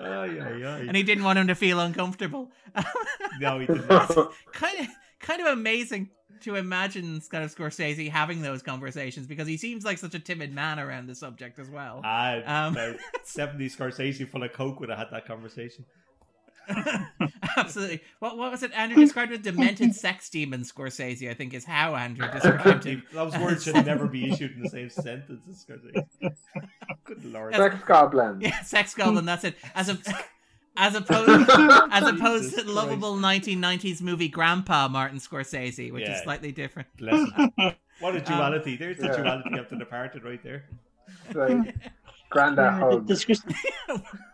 Ay, 0.00 0.38
ay, 0.40 0.62
ay. 0.64 0.84
and 0.86 0.96
he 0.96 1.02
didn't 1.02 1.24
want 1.24 1.38
him 1.38 1.48
to 1.48 1.54
feel 1.54 1.80
uncomfortable. 1.80 2.50
No, 3.40 3.58
he 3.58 3.66
didn't. 3.66 3.88
kind 3.88 4.78
of 4.80 4.86
kind 5.20 5.40
of 5.40 5.48
amazing 5.48 6.10
to 6.42 6.56
imagine 6.56 7.20
kind 7.30 7.44
of 7.44 7.54
Scorsese 7.54 8.10
having 8.10 8.42
those 8.42 8.62
conversations 8.62 9.26
because 9.26 9.46
he 9.48 9.56
seems 9.56 9.84
like 9.84 9.98
such 9.98 10.14
a 10.14 10.18
timid 10.18 10.52
man 10.52 10.78
around 10.78 11.06
the 11.06 11.14
subject 11.14 11.58
as 11.58 11.68
well. 11.68 12.00
I 12.04 12.42
um, 12.42 12.76
70 13.24 13.68
Scorsese 13.68 14.28
full 14.28 14.42
of 14.42 14.52
coke 14.52 14.80
would 14.80 14.88
have 14.88 14.98
had 14.98 15.08
that 15.12 15.26
conversation. 15.26 15.84
Absolutely. 17.56 18.00
What 18.18 18.36
what 18.36 18.50
was 18.50 18.62
it? 18.62 18.72
Andrew 18.72 18.98
described 18.98 19.30
with 19.30 19.42
demented 19.42 19.94
sex 19.94 20.28
demon 20.28 20.62
Scorsese. 20.62 21.30
I 21.30 21.34
think 21.34 21.54
is 21.54 21.64
how 21.64 21.94
Andrew 21.94 22.30
described 22.32 22.84
him. 22.84 23.02
Those 23.12 23.36
words 23.38 23.64
should 23.64 23.86
never 23.86 24.06
be 24.06 24.30
issued 24.30 24.52
in 24.52 24.62
the 24.62 24.68
same 24.68 24.90
sentence 24.90 25.42
as 25.48 25.64
Scorsese. 25.64 26.04
Good 27.04 27.24
lord. 27.24 27.54
Sex 27.54 27.76
Goblin. 27.86 28.40
Yeah, 28.40 28.60
sex 28.62 28.94
goblin. 28.94 29.24
That's 29.24 29.44
it. 29.44 29.56
As 29.74 29.88
a 29.88 29.98
as 30.78 30.94
opposed 30.94 31.28
as 31.92 32.08
opposed 32.08 32.44
Jesus 32.44 32.60
to 32.60 32.64
the 32.64 32.72
lovable 32.72 33.16
1990s 33.16 34.00
movie 34.00 34.28
Grandpa 34.28 34.88
Martin 34.88 35.18
Scorsese, 35.18 35.92
which 35.92 36.08
is 36.08 36.22
slightly 36.22 36.52
different. 36.52 36.88
What 38.00 38.14
Um, 38.14 38.16
a 38.16 38.20
duality. 38.20 38.76
There's 38.76 38.96
the 38.98 39.08
Yeah. 39.08 39.16
duality 39.16 39.58
of 39.58 39.68
the 39.68 39.76
departed 39.76 40.22
right 40.22 40.40
there. 40.44 40.66
Like, 41.34 41.74
Grandad 42.30 42.74
Yeah, 42.74 42.78
the, 42.78 42.84
hug. 42.92 43.06
the, 43.08 43.14
Scors- 43.14 43.54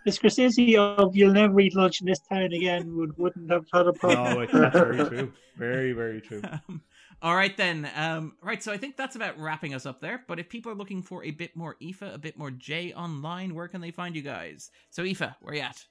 the 0.05 0.11
Scorsese 0.11 0.77
of 0.77 1.17
"You'll 1.17 1.33
never 1.33 1.59
eat 1.61 1.75
lunch 1.75 2.03
in 2.03 2.07
this 2.07 2.19
town 2.29 2.53
again" 2.53 2.95
would 2.97 3.17
wouldn't 3.17 3.51
have 3.51 3.65
had 3.73 3.87
a 3.87 3.93
problem. 3.95 4.35
No, 4.35 4.41
it- 4.41 4.51
that's 4.53 4.75
very 4.77 5.09
true. 5.09 5.33
Very, 5.57 5.93
very 5.93 6.21
true. 6.21 6.43
Um, 6.69 6.83
all 7.23 7.35
right 7.37 7.57
then. 7.57 7.89
Um, 7.97 8.35
right, 8.43 8.63
so 8.63 8.71
I 8.71 8.77
think 8.77 8.99
that's 8.99 9.17
about 9.17 9.39
wrapping 9.39 9.73
us 9.73 9.87
up 9.87 10.01
there. 10.01 10.25
But 10.29 10.39
if 10.39 10.51
people 10.51 10.71
are 10.71 10.75
looking 10.75 11.03
for 11.03 11.25
a 11.25 11.31
bit 11.31 11.57
more 11.57 11.77
Aoife, 11.81 12.03
a 12.03 12.19
bit 12.19 12.37
more 12.37 12.51
Jay 12.51 12.93
online, 12.93 13.55
where 13.55 13.69
can 13.69 13.81
they 13.81 13.93
find 13.93 14.15
you 14.15 14.21
guys? 14.21 14.71
So 14.91 15.03
Aoife, 15.05 15.21
where 15.41 15.53
are 15.53 15.55
you 15.55 15.63
at? 15.63 15.87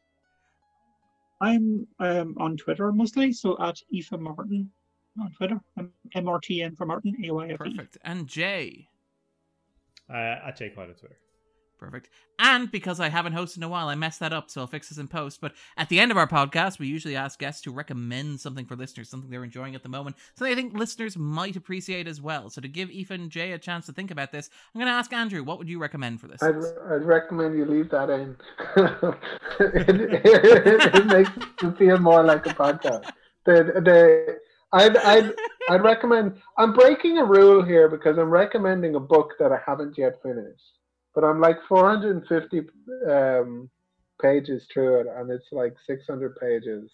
I'm 1.44 1.86
um, 1.99 2.36
on 2.40 2.56
Twitter 2.56 2.91
mostly, 2.94 3.34
so 3.34 3.57
at 3.60 3.76
Aoife 3.94 4.18
Martin 4.18 4.72
on 5.22 5.30
Twitter. 5.34 5.60
I'm 5.78 5.91
MRTN 6.15 6.78
for 6.78 6.86
Martin, 6.86 7.18
AYFE. 7.22 7.57
Perfect. 7.57 7.98
And 8.03 8.28
Jay. 8.28 8.88
Uh, 10.10 10.48
at 10.48 10.56
Jake 10.56 10.78
White 10.78 10.88
on 10.88 10.95
Twitter. 10.95 11.18
Perfect. 11.84 12.10
And 12.39 12.72
because 12.72 13.01
I 13.01 13.10
haven't 13.10 13.34
hosted 13.34 13.57
in 13.57 13.64
a 13.64 13.68
while, 13.68 13.89
I 13.89 13.95
messed 13.95 14.22
that 14.22 14.31
up, 14.31 14.49
so 14.49 14.61
I'll 14.61 14.68
fix 14.68 14.88
this 14.88 14.97
in 14.97 15.10
post. 15.10 15.41
But 15.41 15.51
at 15.76 15.89
the 15.89 15.99
end 15.99 16.11
of 16.11 16.18
our 16.18 16.27
podcast, 16.27 16.80
we 16.80 16.88
usually 16.88 17.18
ask 17.18 17.38
guests 17.38 17.61
to 17.64 17.72
recommend 17.72 18.39
something 18.39 18.65
for 18.65 18.77
listeners, 18.77 19.10
something 19.10 19.30
they're 19.30 19.43
enjoying 19.43 19.76
at 19.76 19.84
the 19.84 19.89
moment, 19.89 20.15
something 20.35 20.51
I 20.51 20.55
think 20.55 20.73
listeners 20.73 21.18
might 21.18 21.57
appreciate 21.57 22.07
as 22.07 22.22
well. 22.22 22.49
So 22.49 22.61
to 22.61 22.69
give 22.69 22.89
Ethan 22.89 23.30
Jay 23.30 23.51
a 23.51 23.60
chance 23.60 23.85
to 23.88 23.91
think 23.91 24.11
about 24.11 24.31
this, 24.31 24.49
I'm 24.73 24.80
going 24.80 24.89
to 24.89 24.93
ask 24.95 25.11
Andrew, 25.11 25.43
what 25.43 25.57
would 25.57 25.68
you 25.68 25.77
recommend 25.77 26.22
for 26.22 26.27
this? 26.27 26.41
I'd, 26.41 26.55
I'd 26.55 27.03
recommend 27.03 27.57
you 27.57 27.65
leave 27.65 27.89
that 27.89 28.10
in. 28.10 28.38
it, 29.60 29.89
it, 30.26 30.95
it 30.95 31.05
makes 31.05 31.31
it 31.61 31.77
feel 31.77 31.97
more 31.97 32.23
like 32.23 32.45
a 32.45 32.51
podcast. 32.51 33.11
The, 33.43 33.81
the, 33.84 34.38
I'd, 34.72 34.95
I'd, 34.95 35.34
I'd 35.69 35.84
recommend. 35.84 36.41
I'm 36.57 36.72
breaking 36.72 37.18
a 37.18 37.26
rule 37.26 37.61
here 37.61 37.89
because 37.89 38.18
I'm 38.18 38.30
recommending 38.30 38.95
a 38.95 39.01
book 39.01 39.34
that 39.39 39.51
I 39.51 39.60
haven't 39.65 39.97
yet 39.97 40.22
finished. 40.23 40.80
But 41.15 41.23
I'm 41.23 41.40
like 41.40 41.57
450 41.68 42.61
um, 43.10 43.69
pages 44.22 44.65
through 44.73 45.02
it, 45.02 45.07
and 45.15 45.30
it's 45.31 45.48
like 45.52 45.76
600 45.85 46.35
pages. 46.38 46.91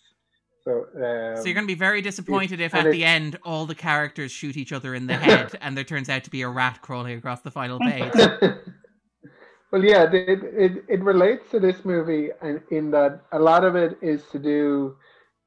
So, 0.63 0.87
um, 0.95 1.37
so 1.37 1.45
you're 1.45 1.53
going 1.53 1.65
to 1.65 1.73
be 1.73 1.73
very 1.75 2.01
disappointed 2.01 2.59
if 2.59 2.75
at 2.75 2.87
it- 2.87 2.91
the 2.91 3.05
end 3.05 3.37
all 3.43 3.65
the 3.65 3.75
characters 3.75 4.31
shoot 4.31 4.57
each 4.57 4.73
other 4.73 4.93
in 4.93 5.07
the 5.07 5.15
head 5.15 5.57
and 5.61 5.75
there 5.77 5.85
turns 5.85 6.09
out 6.09 6.25
to 6.25 6.29
be 6.29 6.41
a 6.41 6.49
rat 6.49 6.81
crawling 6.81 7.17
across 7.17 7.41
the 7.41 7.51
final 7.51 7.79
page. 7.91 8.11
well, 9.71 9.83
yeah, 9.83 10.03
it, 10.11 10.43
it 10.43 10.83
it 10.89 11.01
relates 11.01 11.49
to 11.51 11.59
this 11.61 11.85
movie, 11.85 12.29
and 12.41 12.61
in 12.71 12.91
that 12.91 13.21
a 13.31 13.39
lot 13.39 13.63
of 13.63 13.75
it 13.75 13.97
is 14.01 14.23
to 14.31 14.39
do 14.39 14.97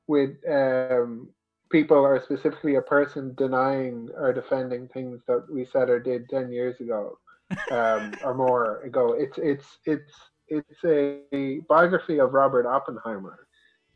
with 0.07 0.31
um, 0.51 1.29
people, 1.71 1.99
or 1.99 2.21
specifically 2.23 2.77
a 2.77 2.83
person, 2.83 3.35
denying 3.37 4.09
or 4.17 4.33
defending 4.33 4.89
things 4.89 5.21
that 5.29 5.45
we 5.51 5.67
said 5.67 5.91
or 5.91 6.01
did 6.01 6.29
ten 6.31 6.51
years 6.51 6.81
ago, 6.81 7.19
um, 7.71 8.13
or 8.25 8.35
more 8.35 8.81
ago. 8.83 9.15
It's 9.19 9.39
it's 9.39 9.79
it's 9.87 10.13
it's 10.49 10.85
a 10.85 11.61
biography 11.69 12.19
of 12.19 12.35
Robert 12.35 12.67
Oppenheimer, 12.67 13.47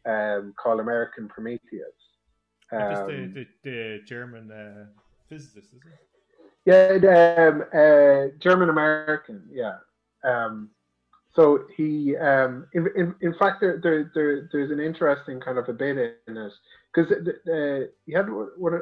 um, 0.06 0.54
called 0.56 0.80
American 0.80 1.28
Prometheus. 1.28 1.60
Just 2.70 3.02
Um, 3.02 3.06
the, 3.06 3.46
the, 3.62 3.70
the 3.70 4.00
German 4.04 4.50
uh, 4.50 4.86
physicist, 5.28 5.68
isn't 5.68 5.82
it? 5.92 6.06
Yeah, 6.64 7.46
um, 7.48 7.62
uh, 7.72 8.36
German 8.40 8.70
American. 8.70 9.48
Yeah. 9.52 9.78
Um, 10.24 10.70
so 11.32 11.64
he, 11.76 12.16
um, 12.16 12.66
in, 12.72 12.88
in, 12.96 13.14
in 13.20 13.34
fact, 13.34 13.60
there, 13.60 13.78
there, 13.80 14.10
there, 14.14 14.48
there's 14.50 14.70
an 14.70 14.80
interesting 14.80 15.38
kind 15.38 15.58
of 15.58 15.68
a 15.68 15.72
bit 15.72 15.98
in 16.26 16.36
it 16.36 16.52
because 16.92 17.12
uh, 17.12 17.86
he 18.06 18.12
had 18.12 18.26
what 18.56 18.72
a, 18.72 18.80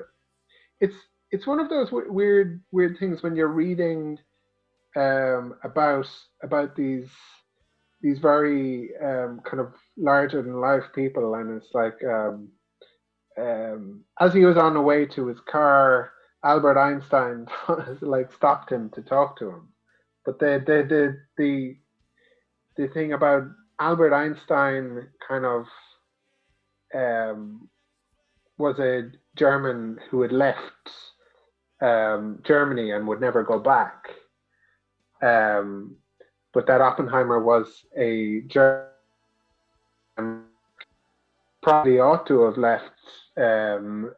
it's 0.80 0.94
it's 1.30 1.46
one 1.46 1.58
of 1.58 1.68
those 1.68 1.88
weird 1.90 2.62
weird 2.70 2.96
things 2.98 3.22
when 3.22 3.34
you're 3.34 3.48
reading 3.48 4.16
um, 4.96 5.54
about 5.64 6.08
about 6.42 6.76
these 6.76 7.10
these 8.00 8.18
very 8.18 8.90
um, 9.02 9.40
kind 9.44 9.60
of 9.60 9.72
larger 9.96 10.42
than 10.42 10.60
life 10.60 10.84
people, 10.94 11.34
and 11.34 11.56
it's 11.56 11.72
like 11.74 11.98
um, 12.04 12.48
um, 13.38 14.04
as 14.20 14.34
he 14.34 14.44
was 14.44 14.56
on 14.56 14.74
the 14.74 14.80
way 14.80 15.06
to 15.06 15.26
his 15.26 15.40
car. 15.50 16.10
Albert 16.44 16.78
Einstein 16.78 17.46
like 18.02 18.30
stopped 18.30 18.70
him 18.70 18.90
to 18.90 19.00
talk 19.00 19.38
to 19.38 19.48
him. 19.48 19.68
But 20.26 20.38
the 20.38 20.62
the 20.66 20.82
the 20.86 21.20
the, 21.38 21.76
the 22.76 22.88
thing 22.92 23.14
about 23.14 23.44
Albert 23.80 24.14
Einstein 24.14 25.08
kind 25.26 25.44
of 25.46 25.66
um, 26.94 27.68
was 28.58 28.78
a 28.78 29.10
German 29.36 29.98
who 30.10 30.22
had 30.22 30.32
left 30.32 30.90
um, 31.82 32.40
Germany 32.44 32.92
and 32.92 33.06
would 33.08 33.20
never 33.20 33.42
go 33.42 33.58
back. 33.58 34.04
Um, 35.24 35.96
but 36.52 36.66
that 36.66 36.80
Oppenheimer 36.80 37.42
was 37.42 37.84
a 37.96 38.42
German 38.42 38.84
probably 41.62 41.98
ought 41.98 42.26
to 42.26 42.42
have 42.42 42.58
left 42.58 42.92
um, 43.36 44.12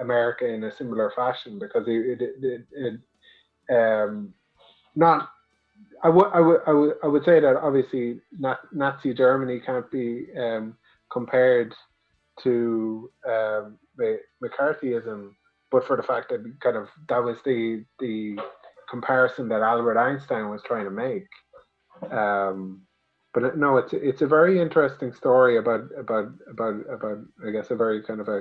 America 0.00 0.46
in 0.46 0.64
a 0.64 0.74
similar 0.74 1.12
fashion 1.14 1.58
because 1.58 1.86
it, 1.88 2.22
it, 2.22 2.34
it, 2.42 3.00
it 3.68 3.74
um, 3.74 4.32
not. 4.94 5.28
I 6.04 6.08
would, 6.08 6.26
I 6.32 6.40
would, 6.40 6.60
I 6.66 6.72
would, 6.72 6.94
I 7.04 7.06
would 7.06 7.24
say 7.24 7.38
that 7.40 7.56
obviously 7.56 8.20
Nazi 8.72 9.14
Germany 9.14 9.60
can't 9.60 9.88
be 9.90 10.26
um, 10.38 10.76
compared 11.12 11.74
to 12.42 13.10
um, 13.28 13.78
McCarthyism, 14.42 15.30
but 15.70 15.86
for 15.86 15.96
the 15.96 16.02
fact 16.02 16.30
that 16.30 16.42
kind 16.60 16.76
of 16.76 16.88
that 17.08 17.22
was 17.22 17.36
the 17.44 17.84
the 18.00 18.36
comparison 18.92 19.48
that 19.48 19.62
Albert 19.62 19.98
Einstein 19.98 20.50
was 20.50 20.62
trying 20.62 20.84
to 20.84 20.90
make. 20.90 21.26
Um, 22.12 22.82
but 23.32 23.56
no, 23.56 23.78
it's 23.78 23.94
it's 23.94 24.20
a 24.20 24.26
very 24.26 24.60
interesting 24.60 25.12
story 25.12 25.56
about 25.56 25.84
about 25.98 26.28
about 26.50 26.76
about 26.92 27.18
I 27.46 27.50
guess 27.50 27.70
a 27.70 27.76
very 27.76 28.02
kind 28.02 28.20
of 28.20 28.28
a 28.28 28.40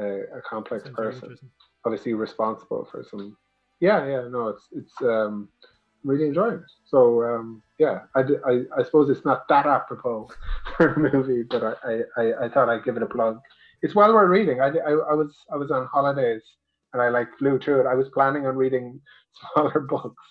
a, 0.00 0.06
a 0.38 0.40
complex 0.48 0.88
person, 0.94 1.36
obviously 1.84 2.14
responsible 2.14 2.88
for 2.90 3.04
some. 3.08 3.36
Yeah, 3.80 4.06
yeah, 4.06 4.22
no, 4.30 4.48
it's 4.48 4.66
it's 4.72 4.94
um, 5.02 5.48
really 6.02 6.26
enjoying 6.26 6.54
it. 6.54 6.72
So 6.86 7.22
um, 7.22 7.62
yeah, 7.78 7.98
I, 8.16 8.20
I, 8.50 8.54
I 8.78 8.82
suppose 8.82 9.10
it's 9.10 9.26
not 9.26 9.46
that 9.48 9.66
apropos 9.66 10.30
for 10.76 10.94
a 10.94 10.98
movie, 10.98 11.42
but 11.42 11.78
I, 11.84 12.00
I, 12.16 12.44
I 12.44 12.48
thought 12.48 12.70
I'd 12.70 12.84
give 12.84 12.96
it 12.96 13.02
a 13.02 13.14
plug. 13.16 13.40
It's 13.82 13.94
well 13.94 14.14
worth 14.14 14.30
reading. 14.30 14.62
I, 14.62 14.68
I, 14.68 14.92
I 15.10 15.14
was 15.20 15.36
I 15.52 15.56
was 15.56 15.70
on 15.70 15.86
holidays 15.92 16.42
and 16.94 17.02
I 17.02 17.10
like 17.10 17.28
flew 17.38 17.58
through 17.58 17.80
it. 17.82 17.86
I 17.86 17.94
was 17.94 18.08
planning 18.14 18.46
on 18.46 18.56
reading 18.56 19.00
smaller 19.54 19.80
books. 19.80 20.22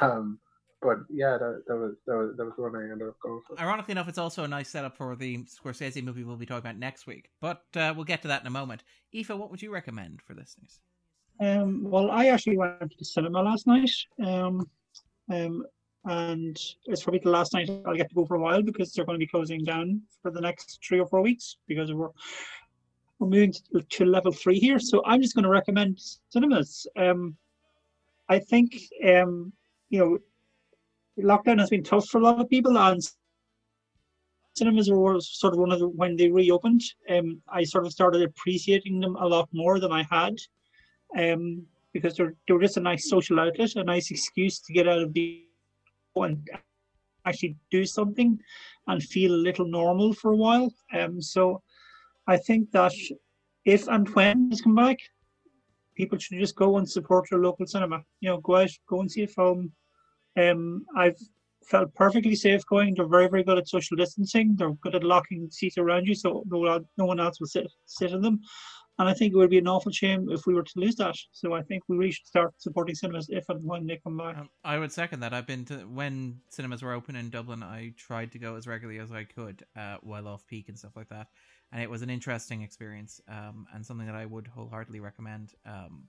Um, 0.00 0.38
but 0.82 0.98
yeah, 1.08 1.38
that, 1.38 1.62
that 1.68 1.76
was 1.76 1.94
that 2.06 2.16
was 2.16 2.36
that 2.36 2.44
was 2.44 2.54
the 2.56 2.62
one 2.62 2.76
I 2.76 2.90
ended 2.90 3.08
up 3.08 3.14
going 3.22 3.40
for. 3.46 3.58
Ironically 3.58 3.92
enough, 3.92 4.08
it's 4.08 4.18
also 4.18 4.44
a 4.44 4.48
nice 4.48 4.68
setup 4.68 4.96
for 4.96 5.14
the 5.14 5.38
Scorsese 5.44 6.02
movie 6.02 6.24
we'll 6.24 6.36
be 6.36 6.44
talking 6.44 6.58
about 6.58 6.76
next 6.76 7.06
week. 7.06 7.30
But 7.40 7.62
uh, 7.76 7.94
we'll 7.94 8.04
get 8.04 8.22
to 8.22 8.28
that 8.28 8.40
in 8.40 8.46
a 8.46 8.50
moment. 8.50 8.82
Aoife, 9.14 9.30
what 9.30 9.50
would 9.50 9.62
you 9.62 9.72
recommend 9.72 10.20
for 10.22 10.34
listeners? 10.34 10.80
Um, 11.40 11.84
well, 11.84 12.10
I 12.10 12.26
actually 12.26 12.56
went 12.56 12.80
to 12.80 12.96
the 12.98 13.04
cinema 13.04 13.42
last 13.42 13.66
night, 13.66 13.90
um, 14.24 14.68
um, 15.30 15.64
and 16.04 16.58
it's 16.86 17.02
probably 17.02 17.20
the 17.20 17.30
last 17.30 17.54
night 17.54 17.70
I'll 17.86 17.96
get 17.96 18.08
to 18.08 18.14
go 18.14 18.26
for 18.26 18.34
a 18.34 18.40
while 18.40 18.62
because 18.62 18.92
they're 18.92 19.04
going 19.04 19.18
to 19.18 19.24
be 19.24 19.30
closing 19.30 19.64
down 19.64 20.02
for 20.20 20.30
the 20.30 20.40
next 20.40 20.80
three 20.86 21.00
or 21.00 21.06
four 21.06 21.22
weeks 21.22 21.56
because 21.68 21.92
we're 21.92 22.10
we're 23.18 23.28
moving 23.28 23.52
to, 23.52 23.80
to 23.80 24.04
level 24.04 24.32
three 24.32 24.58
here. 24.58 24.80
So 24.80 25.00
I'm 25.06 25.22
just 25.22 25.34
going 25.34 25.44
to 25.44 25.48
recommend 25.48 26.00
cinemas. 26.30 26.88
Um, 26.96 27.36
I 28.28 28.38
think 28.38 28.76
um, 29.06 29.52
you 29.90 29.98
know 29.98 30.18
lockdown 31.18 31.58
has 31.58 31.70
been 31.70 31.84
tough 31.84 32.06
for 32.08 32.18
a 32.18 32.22
lot 32.22 32.40
of 32.40 32.48
people, 32.48 32.78
and 32.78 33.00
cinemas 34.54 34.90
were 34.90 35.20
sort 35.20 35.54
of 35.54 35.60
one 35.60 35.72
of 35.72 35.80
the 35.80 35.88
when 35.88 36.16
they 36.16 36.30
reopened. 36.30 36.82
Um, 37.08 37.42
I 37.48 37.64
sort 37.64 37.86
of 37.86 37.92
started 37.92 38.22
appreciating 38.22 39.00
them 39.00 39.16
a 39.16 39.26
lot 39.26 39.48
more 39.52 39.78
than 39.80 39.92
I 39.92 40.04
had, 40.10 40.36
um, 41.18 41.66
because 41.92 42.16
they're 42.16 42.34
they 42.46 42.54
were 42.54 42.62
just 42.62 42.76
a 42.76 42.80
nice 42.80 43.08
social 43.08 43.40
outlet, 43.40 43.76
a 43.76 43.84
nice 43.84 44.10
excuse 44.10 44.60
to 44.60 44.72
get 44.72 44.88
out 44.88 45.02
of 45.02 45.12
the 45.12 45.44
and 46.16 46.48
actually 47.24 47.56
do 47.70 47.84
something 47.84 48.38
and 48.88 49.02
feel 49.02 49.32
a 49.32 49.44
little 49.46 49.66
normal 49.66 50.12
for 50.12 50.32
a 50.32 50.36
while. 50.36 50.72
Um, 50.92 51.22
so 51.22 51.62
I 52.26 52.36
think 52.36 52.70
that 52.72 52.92
if 53.64 53.88
and 53.88 54.08
when 54.10 54.48
it's 54.50 54.60
come 54.60 54.74
back, 54.74 54.98
people 55.96 56.18
should 56.18 56.38
just 56.38 56.56
go 56.56 56.78
and 56.78 56.88
support 56.88 57.26
their 57.30 57.40
local 57.40 57.66
cinema. 57.66 58.02
You 58.20 58.30
know, 58.30 58.40
go 58.40 58.56
out, 58.56 58.70
go 58.88 59.00
and 59.00 59.10
see 59.10 59.22
a 59.24 59.28
film, 59.28 59.72
um, 60.38 60.84
I've 60.96 61.16
felt 61.64 61.94
perfectly 61.94 62.34
safe 62.34 62.64
going. 62.66 62.94
They're 62.94 63.06
very, 63.06 63.28
very 63.28 63.44
good 63.44 63.58
at 63.58 63.68
social 63.68 63.96
distancing. 63.96 64.54
They're 64.56 64.72
good 64.72 64.94
at 64.94 65.04
locking 65.04 65.48
seats 65.50 65.78
around 65.78 66.06
you 66.06 66.14
so 66.14 66.44
no, 66.48 66.84
no 66.96 67.04
one 67.04 67.20
else 67.20 67.40
will 67.40 67.46
sit, 67.46 67.70
sit 67.86 68.12
in 68.12 68.20
them. 68.20 68.40
And 68.98 69.08
I 69.08 69.14
think 69.14 69.32
it 69.32 69.36
would 69.36 69.50
be 69.50 69.58
an 69.58 69.68
awful 69.68 69.90
shame 69.90 70.28
if 70.30 70.46
we 70.46 70.54
were 70.54 70.62
to 70.62 70.72
lose 70.78 70.96
that. 70.96 71.16
So 71.32 71.54
I 71.54 71.62
think 71.62 71.82
we 71.88 71.96
really 71.96 72.12
should 72.12 72.26
start 72.26 72.52
supporting 72.58 72.94
cinemas 72.94 73.26
if 73.30 73.48
and 73.48 73.64
when 73.64 73.86
they 73.86 73.98
come 74.04 74.18
back. 74.18 74.36
Um, 74.36 74.50
I 74.64 74.78
would 74.78 74.92
second 74.92 75.20
that. 75.20 75.32
I've 75.32 75.46
been 75.46 75.64
to 75.66 75.76
when 75.78 76.40
cinemas 76.50 76.82
were 76.82 76.92
open 76.92 77.16
in 77.16 77.30
Dublin. 77.30 77.62
I 77.62 77.94
tried 77.96 78.32
to 78.32 78.38
go 78.38 78.54
as 78.56 78.66
regularly 78.66 79.00
as 79.00 79.10
I 79.10 79.24
could 79.24 79.64
uh, 79.76 79.96
while 80.02 80.28
off 80.28 80.46
peak 80.46 80.68
and 80.68 80.78
stuff 80.78 80.92
like 80.94 81.08
that, 81.08 81.28
and 81.72 81.82
it 81.82 81.90
was 81.90 82.02
an 82.02 82.10
interesting 82.10 82.62
experience 82.62 83.20
um, 83.28 83.66
and 83.74 83.84
something 83.84 84.06
that 84.06 84.14
I 84.14 84.26
would 84.26 84.46
wholeheartedly 84.46 85.00
recommend. 85.00 85.54
Um, 85.64 86.04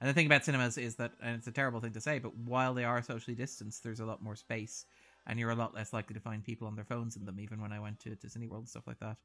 and 0.00 0.08
the 0.08 0.14
thing 0.14 0.26
about 0.26 0.44
cinemas 0.44 0.78
is 0.78 0.96
that, 0.96 1.12
and 1.22 1.36
it's 1.36 1.46
a 1.46 1.52
terrible 1.52 1.80
thing 1.80 1.92
to 1.92 2.00
say, 2.00 2.18
but 2.18 2.36
while 2.36 2.74
they 2.74 2.84
are 2.84 3.02
socially 3.02 3.36
distanced, 3.36 3.84
there's 3.84 4.00
a 4.00 4.06
lot 4.06 4.22
more 4.22 4.34
space, 4.34 4.86
and 5.26 5.38
you're 5.38 5.50
a 5.50 5.54
lot 5.54 5.74
less 5.74 5.92
likely 5.92 6.14
to 6.14 6.20
find 6.20 6.42
people 6.42 6.66
on 6.66 6.74
their 6.74 6.84
phones 6.84 7.14
in 7.14 7.24
them. 7.24 7.38
Even 7.38 7.60
when 7.60 7.72
I 7.72 7.78
went 7.78 8.00
to 8.00 8.14
Disney 8.16 8.48
World 8.48 8.62
and 8.62 8.68
stuff 8.68 8.88
like 8.88 8.98
that. 8.98 9.16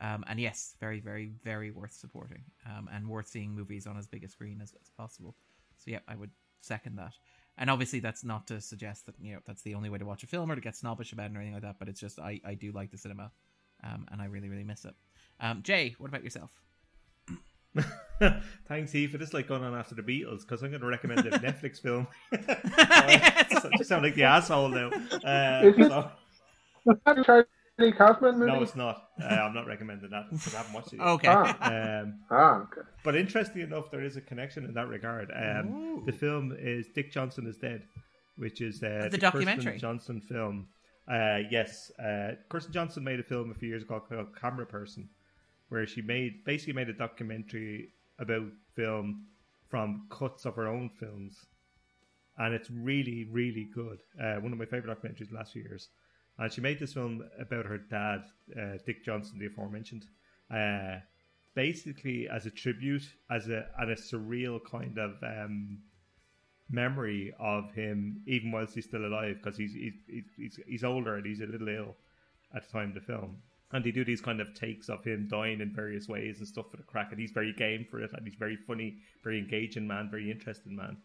Um, 0.00 0.24
and 0.26 0.40
yes, 0.40 0.74
very, 0.80 0.98
very, 0.98 1.30
very 1.44 1.70
worth 1.70 1.92
supporting, 1.92 2.42
um, 2.66 2.88
and 2.92 3.06
worth 3.06 3.28
seeing 3.28 3.54
movies 3.54 3.86
on 3.86 3.96
as 3.96 4.08
big 4.08 4.24
a 4.24 4.28
screen 4.28 4.60
as, 4.60 4.74
as 4.82 4.90
possible. 4.96 5.36
So 5.78 5.92
yeah, 5.92 6.00
I 6.08 6.16
would 6.16 6.30
second 6.62 6.96
that. 6.96 7.12
And 7.56 7.70
obviously, 7.70 8.00
that's 8.00 8.24
not 8.24 8.48
to 8.48 8.60
suggest 8.60 9.06
that 9.06 9.14
you 9.20 9.34
know 9.34 9.40
that's 9.46 9.62
the 9.62 9.76
only 9.76 9.88
way 9.88 9.98
to 9.98 10.06
watch 10.06 10.24
a 10.24 10.26
film 10.26 10.50
or 10.50 10.56
to 10.56 10.60
get 10.60 10.74
snobbish 10.74 11.12
about 11.12 11.30
it 11.30 11.36
or 11.36 11.38
anything 11.38 11.54
like 11.54 11.62
that. 11.62 11.78
But 11.78 11.88
it's 11.88 12.00
just 12.00 12.18
I, 12.18 12.40
I 12.44 12.54
do 12.54 12.72
like 12.72 12.90
the 12.90 12.98
cinema, 12.98 13.30
um, 13.84 14.06
and 14.10 14.20
I 14.20 14.24
really, 14.24 14.48
really 14.48 14.64
miss 14.64 14.84
it. 14.84 14.94
Um, 15.40 15.62
Jay, 15.62 15.94
what 15.98 16.08
about 16.08 16.24
yourself? 16.24 16.50
Thanks, 18.68 18.92
Heath. 18.92 19.14
It 19.14 19.22
is 19.22 19.34
like 19.34 19.48
going 19.48 19.62
on 19.62 19.74
after 19.74 19.94
the 19.94 20.02
Beatles 20.02 20.40
because 20.40 20.62
I'm 20.62 20.70
going 20.70 20.80
to 20.80 20.86
recommend 20.86 21.26
a 21.26 21.30
Netflix 21.38 21.80
film. 21.80 22.06
I 22.32 23.44
just 23.76 23.88
sound 23.88 24.04
like 24.04 24.14
the 24.14 24.24
asshole 24.24 24.68
now. 24.68 24.90
Uh, 25.24 25.72
so. 25.72 26.10
Charlie 27.24 27.92
Kaufman 27.92 28.38
movie? 28.38 28.52
No, 28.52 28.62
it's 28.62 28.76
not. 28.76 29.08
Uh, 29.20 29.26
I'm 29.26 29.54
not 29.54 29.66
recommending 29.66 30.10
that 30.10 30.30
because 30.30 30.54
I 30.54 30.58
haven't 30.58 30.74
watched 30.74 30.92
it. 30.92 30.98
Yet. 30.98 31.06
Okay. 31.06 31.28
Ah. 31.28 32.00
Um, 32.00 32.20
ah, 32.30 32.62
okay. 32.62 32.82
But 33.02 33.16
interestingly 33.16 33.62
enough, 33.62 33.90
there 33.90 34.02
is 34.02 34.16
a 34.16 34.20
connection 34.20 34.64
in 34.64 34.74
that 34.74 34.88
regard. 34.88 35.32
Um, 35.34 36.02
the 36.06 36.12
film 36.12 36.56
is 36.58 36.88
Dick 36.94 37.12
Johnson 37.12 37.46
is 37.46 37.56
Dead, 37.56 37.82
which 38.36 38.60
is 38.60 38.82
uh, 38.82 39.00
the, 39.04 39.10
the 39.10 39.18
documentary 39.18 39.64
Kirsten 39.64 39.78
Johnson 39.80 40.20
film. 40.20 40.68
Uh, 41.10 41.38
yes, 41.50 41.90
uh, 41.98 42.32
Kirsten 42.48 42.72
Johnson 42.72 43.02
made 43.02 43.18
a 43.18 43.24
film 43.24 43.50
a 43.50 43.54
few 43.54 43.68
years 43.68 43.82
ago 43.82 44.00
called 44.00 44.34
Cameraperson 44.40 45.08
where 45.68 45.86
she 45.86 46.02
made 46.02 46.44
basically 46.44 46.72
made 46.72 46.88
a 46.88 46.92
documentary 46.92 47.88
about 48.18 48.46
film 48.74 49.26
from 49.68 50.06
cuts 50.10 50.44
of 50.44 50.54
her 50.56 50.68
own 50.68 50.88
films, 50.88 51.46
and 52.38 52.54
it's 52.54 52.70
really 52.70 53.24
really 53.30 53.68
good. 53.74 53.98
Uh, 54.22 54.36
one 54.36 54.52
of 54.52 54.58
my 54.58 54.66
favorite 54.66 54.96
documentaries 54.96 55.32
last 55.32 55.52
few 55.52 55.62
years. 55.62 55.88
And 56.36 56.52
she 56.52 56.60
made 56.60 56.80
this 56.80 56.92
film 56.92 57.22
about 57.38 57.64
her 57.64 57.78
dad, 57.78 58.24
uh, 58.60 58.78
Dick 58.84 59.04
Johnson, 59.04 59.38
the 59.38 59.46
aforementioned, 59.46 60.06
uh, 60.52 60.98
basically 61.54 62.28
as 62.28 62.44
a 62.44 62.50
tribute, 62.50 63.04
as 63.30 63.48
a 63.48 63.68
and 63.78 63.90
a 63.90 63.94
surreal 63.94 64.58
kind 64.68 64.98
of 64.98 65.12
um, 65.22 65.78
memory 66.68 67.32
of 67.38 67.72
him, 67.72 68.22
even 68.26 68.50
whilst 68.50 68.74
he's 68.74 68.86
still 68.86 69.06
alive, 69.06 69.36
because 69.40 69.56
he's, 69.56 69.74
he's 69.74 70.24
he's 70.36 70.60
he's 70.66 70.84
older 70.84 71.14
and 71.14 71.26
he's 71.26 71.40
a 71.40 71.46
little 71.46 71.68
ill 71.68 71.94
at 72.54 72.66
the 72.66 72.72
time 72.72 72.88
of 72.88 72.94
the 72.94 73.00
film 73.00 73.36
and 73.72 73.84
they 73.84 73.90
do 73.90 74.04
these 74.04 74.20
kind 74.20 74.40
of 74.40 74.54
takes 74.54 74.88
of 74.88 75.02
him 75.04 75.26
dying 75.28 75.60
in 75.60 75.72
various 75.74 76.08
ways 76.08 76.38
and 76.38 76.46
stuff 76.48 76.70
for 76.70 76.76
the 76.76 76.82
crack 76.82 77.08
and 77.10 77.20
he's 77.20 77.30
very 77.30 77.52
game 77.52 77.84
for 77.90 78.00
it 78.00 78.10
and 78.12 78.26
he's 78.26 78.36
very 78.36 78.56
funny 78.56 78.96
very 79.22 79.38
engaging 79.38 79.86
man 79.86 80.08
very 80.10 80.30
interesting 80.30 80.76
man. 80.76 80.96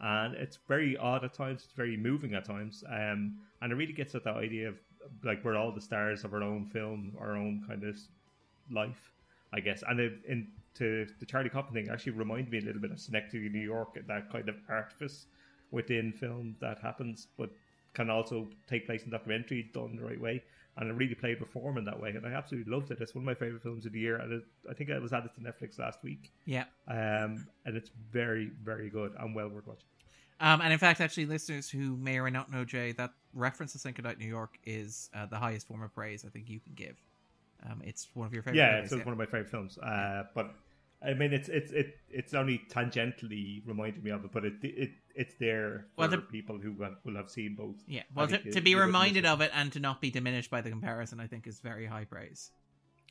And 0.00 0.34
it's 0.34 0.58
very 0.68 0.96
odd 0.96 1.24
at 1.24 1.34
times 1.34 1.64
it's 1.64 1.74
very 1.74 1.96
moving 1.96 2.34
at 2.34 2.44
times 2.44 2.84
um, 2.88 3.38
and 3.62 3.72
it 3.72 3.74
really 3.74 3.92
gets 3.92 4.14
at 4.14 4.24
that 4.24 4.36
idea 4.36 4.68
of 4.68 4.76
like 5.24 5.44
we're 5.44 5.56
all 5.56 5.72
the 5.72 5.80
stars 5.80 6.24
of 6.24 6.34
our 6.34 6.42
own 6.42 6.66
film 6.66 7.12
our 7.20 7.36
own 7.36 7.62
kind 7.66 7.84
of 7.84 7.98
life 8.70 9.12
i 9.52 9.60
guess. 9.60 9.82
And 9.88 10.00
it, 10.00 10.12
in 10.26 10.48
to 10.74 11.06
the 11.20 11.26
charlie 11.26 11.50
Kaufman 11.50 11.74
thing 11.74 11.92
actually 11.92 12.12
reminded 12.12 12.50
me 12.50 12.58
a 12.58 12.62
little 12.62 12.80
bit 12.80 12.90
of 12.90 13.00
Synecdoche 13.00 13.50
new 13.52 13.60
york 13.60 13.98
that 14.06 14.30
kind 14.30 14.48
of 14.48 14.56
artifice 14.68 15.26
within 15.70 16.12
film 16.12 16.56
that 16.60 16.78
happens 16.80 17.28
but 17.36 17.50
can 17.94 18.10
also 18.10 18.46
take 18.68 18.86
place 18.86 19.02
in 19.02 19.10
documentary 19.10 19.70
done 19.74 19.96
the 19.96 20.04
right 20.04 20.20
way 20.20 20.42
and 20.78 20.90
it 20.90 20.92
really 20.94 21.14
played 21.14 21.40
reform 21.40 21.76
in 21.76 21.84
that 21.84 22.00
way. 22.00 22.10
And 22.10 22.24
I 22.26 22.30
absolutely 22.30 22.72
loved 22.72 22.90
it. 22.90 22.98
It's 23.00 23.14
one 23.14 23.22
of 23.22 23.26
my 23.26 23.34
favorite 23.34 23.62
films 23.62 23.84
of 23.84 23.92
the 23.92 24.00
year, 24.00 24.16
and 24.16 24.32
it, 24.32 24.42
I 24.70 24.74
think 24.74 24.90
it 24.90 25.02
was 25.02 25.12
added 25.12 25.30
to 25.34 25.40
Netflix 25.40 25.78
last 25.78 26.02
week. 26.02 26.32
Yeah, 26.44 26.64
um, 26.86 27.46
and 27.64 27.76
it's 27.76 27.90
very, 28.10 28.50
very 28.62 28.88
good 28.88 29.12
and 29.18 29.34
well 29.34 29.48
worth 29.48 29.66
watching. 29.66 29.84
Um, 30.40 30.60
and 30.60 30.72
in 30.72 30.78
fact, 30.78 31.00
actually, 31.00 31.26
listeners 31.26 31.68
who 31.68 31.96
may 31.96 32.18
or 32.18 32.24
may 32.24 32.30
not 32.30 32.50
know 32.50 32.64
Jay, 32.64 32.92
that 32.92 33.12
reference 33.34 33.72
to 33.72 33.78
Synecdoche 33.78 34.18
New 34.18 34.28
York 34.28 34.56
is 34.64 35.10
uh, 35.14 35.26
the 35.26 35.36
highest 35.36 35.66
form 35.66 35.82
of 35.82 35.92
praise 35.92 36.24
I 36.24 36.28
think 36.28 36.48
you 36.48 36.60
can 36.60 36.74
give. 36.74 36.96
Um, 37.68 37.82
it's 37.84 38.06
one 38.14 38.26
of 38.26 38.32
your 38.32 38.42
favorite. 38.42 38.58
Yeah, 38.58 38.76
movies, 38.76 38.92
it's 38.92 38.98
yeah. 38.98 39.04
one 39.04 39.12
of 39.12 39.18
my 39.18 39.26
favorite 39.26 39.50
films. 39.50 39.78
Uh, 39.78 40.24
but 40.34 40.54
I 41.02 41.14
mean, 41.14 41.32
it's 41.32 41.48
it's 41.48 41.72
it 41.72 41.96
it's 42.08 42.34
only 42.34 42.62
tangentially 42.70 43.66
reminded 43.66 44.04
me 44.04 44.12
of 44.12 44.24
it, 44.24 44.32
but 44.32 44.44
it 44.44 44.54
it 44.62 44.90
it's 45.18 45.34
there 45.40 45.86
for 45.96 46.02
well, 46.02 46.10
to, 46.10 46.18
people 46.18 46.58
who 46.58 46.72
will 46.72 47.16
have 47.16 47.28
seen 47.28 47.56
both. 47.56 47.74
Yeah, 47.86 48.04
well, 48.14 48.28
to, 48.28 48.38
to 48.52 48.60
be 48.60 48.76
reminded 48.76 49.26
of 49.26 49.40
it 49.40 49.50
and 49.52 49.72
to 49.72 49.80
not 49.80 50.00
be 50.00 50.10
diminished 50.10 50.50
by 50.50 50.60
the 50.60 50.70
comparison, 50.70 51.18
I 51.18 51.26
think 51.26 51.46
is 51.46 51.58
very 51.60 51.86
high 51.86 52.04
praise. 52.04 52.52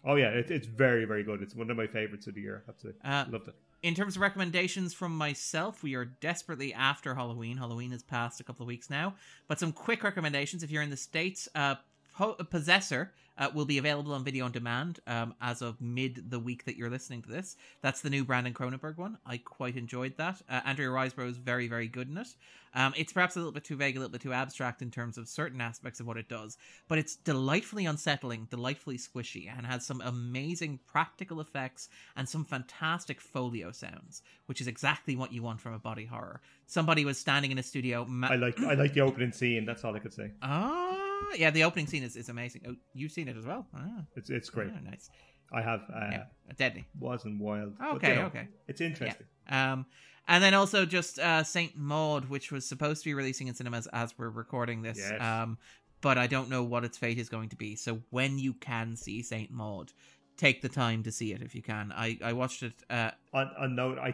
Oh 0.05 0.15
yeah, 0.15 0.29
it, 0.29 0.49
it's 0.49 0.67
very 0.67 1.05
very 1.05 1.23
good. 1.23 1.41
It's 1.41 1.53
one 1.53 1.69
of 1.69 1.75
my 1.75 1.87
favorites 1.87 2.25
of 2.27 2.35
the 2.35 2.41
year. 2.41 2.63
Absolutely, 2.69 3.01
uh, 3.03 3.25
loved 3.29 3.49
it. 3.49 3.55
In 3.83 3.93
terms 3.93 4.15
of 4.15 4.21
recommendations 4.21 4.93
from 4.93 5.15
myself, 5.15 5.83
we 5.83 5.95
are 5.95 6.05
desperately 6.05 6.73
after 6.73 7.13
Halloween. 7.13 7.57
Halloween 7.57 7.91
has 7.91 8.03
passed 8.03 8.39
a 8.39 8.43
couple 8.43 8.63
of 8.63 8.67
weeks 8.67 8.89
now, 8.89 9.15
but 9.47 9.59
some 9.59 9.73
quick 9.73 10.03
recommendations 10.03 10.63
if 10.63 10.71
you're 10.71 10.81
in 10.81 10.89
the 10.89 10.97
states. 10.97 11.49
Uh, 11.53 11.75
Po- 12.17 12.33
Possessor 12.33 13.13
uh, 13.37 13.49
will 13.53 13.65
be 13.65 13.77
available 13.77 14.13
on 14.13 14.23
video 14.23 14.45
on 14.45 14.51
demand 14.51 14.99
um, 15.05 15.35
as 15.39 15.61
of 15.61 15.79
mid 15.79 16.31
the 16.31 16.39
week 16.39 16.65
that 16.65 16.75
you're 16.75 16.89
listening 16.89 17.21
to 17.21 17.29
this. 17.29 17.55
That's 17.81 18.01
the 18.01 18.09
new 18.09 18.25
Brandon 18.25 18.53
Cronenberg 18.53 18.97
one. 18.97 19.19
I 19.23 19.37
quite 19.37 19.77
enjoyed 19.77 20.17
that. 20.17 20.41
Uh, 20.49 20.61
Andrea 20.65 20.89
Riseborough 20.89 21.29
is 21.29 21.37
very, 21.37 21.67
very 21.67 21.87
good 21.87 22.09
in 22.09 22.17
it. 22.17 22.27
Um, 22.73 22.93
it's 22.97 23.13
perhaps 23.13 23.35
a 23.35 23.39
little 23.39 23.51
bit 23.51 23.63
too 23.63 23.75
vague, 23.75 23.95
a 23.95 23.99
little 23.99 24.11
bit 24.11 24.21
too 24.21 24.33
abstract 24.33 24.81
in 24.81 24.89
terms 24.89 25.17
of 25.17 25.27
certain 25.27 25.61
aspects 25.61 25.99
of 25.99 26.07
what 26.07 26.17
it 26.17 26.27
does, 26.27 26.57
but 26.87 26.97
it's 26.97 27.15
delightfully 27.15 27.85
unsettling, 27.85 28.47
delightfully 28.49 28.97
squishy, 28.97 29.49
and 29.55 29.65
has 29.65 29.85
some 29.85 30.01
amazing 30.01 30.79
practical 30.87 31.39
effects 31.39 31.89
and 32.15 32.27
some 32.27 32.45
fantastic 32.45 33.21
foley 33.21 33.63
sounds, 33.71 34.21
which 34.47 34.61
is 34.61 34.67
exactly 34.67 35.15
what 35.15 35.31
you 35.31 35.41
want 35.43 35.61
from 35.61 35.73
a 35.73 35.79
body 35.79 36.05
horror. 36.05 36.41
Somebody 36.65 37.05
was 37.05 37.17
standing 37.17 37.51
in 37.51 37.57
a 37.57 37.63
studio. 37.63 38.05
Ma- 38.05 38.27
I 38.27 38.35
like 38.35 38.59
I 38.59 38.73
like 38.73 38.93
the 38.93 39.01
opening 39.01 39.31
scene. 39.31 39.65
That's 39.65 39.83
all 39.83 39.95
I 39.95 39.99
could 39.99 40.13
say. 40.13 40.31
Ah, 40.41 41.06
yeah, 41.35 41.49
the 41.51 41.63
opening 41.63 41.87
scene 41.87 42.03
is, 42.03 42.15
is 42.15 42.29
amazing. 42.29 42.61
Oh, 42.67 42.75
you've 42.93 43.11
seen 43.11 43.27
it 43.27 43.37
as 43.37 43.45
well. 43.45 43.65
Ah, 43.75 44.03
It's 44.15 44.29
it's 44.29 44.49
great. 44.49 44.71
ah, 44.75 44.79
nice. 44.83 45.09
I 45.51 45.61
have 45.61 45.81
uh, 45.93 46.09
Yeah, 46.11 46.23
deadly. 46.57 46.85
wasn't 46.99 47.39
wild. 47.39 47.77
but, 47.77 47.95
Okay, 47.95 48.09
you 48.09 48.15
know, 48.21 48.25
okay. 48.27 48.47
It's 48.67 48.81
interesting. 48.81 49.27
Um, 49.49 49.85
and 50.27 50.43
then 50.43 50.53
also 50.53 50.85
just 50.85 51.19
uh, 51.19 51.43
Saint 51.43 51.77
Maud, 51.77 52.27
which 52.29 52.51
was 52.51 52.67
supposed 52.67 53.01
to 53.03 53.09
be 53.09 53.13
releasing 53.13 53.47
in 53.47 53.53
cinemas 53.55 53.87
as 53.93 54.13
we're 54.17 54.29
recording 54.29 54.81
this. 54.81 54.97
Yes. 54.97 55.21
Um, 55.21 55.57
but 56.01 56.17
I 56.17 56.27
don't 56.27 56.49
know 56.49 56.63
what 56.63 56.83
its 56.83 56.97
fate 56.97 57.17
is 57.17 57.29
going 57.29 57.49
to 57.49 57.55
be. 57.55 57.75
So 57.77 58.01
when 58.09 58.37
you 58.37 58.53
can 58.53 58.95
see 58.97 59.21
Saint 59.23 59.49
Maud, 59.51 59.93
take 60.35 60.61
the 60.61 60.69
time 60.69 61.01
to 61.03 61.11
see 61.11 61.31
it 61.31 61.41
if 61.41 61.55
you 61.55 61.61
can. 61.61 61.93
I 61.95 62.17
I 62.21 62.33
watched 62.33 62.61
it. 62.63 62.73
Uh, 62.89 63.11
On 63.33 63.49
on 63.57 63.75
note, 63.75 63.97
I 63.99 64.13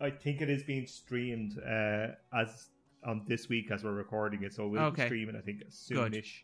I 0.00 0.10
think 0.10 0.42
it 0.42 0.50
is 0.50 0.62
being 0.64 0.86
streamed 0.86 1.58
uh, 1.58 2.08
as 2.32 2.68
on 3.04 3.22
this 3.26 3.48
week 3.48 3.70
as 3.70 3.82
we're 3.84 3.92
recording 3.92 4.42
it, 4.42 4.52
so 4.54 4.66
we'll 4.68 4.82
Okay. 4.84 5.02
be 5.04 5.08
streaming 5.08 5.36
I 5.36 5.40
think 5.40 5.62
soonish. 5.70 6.42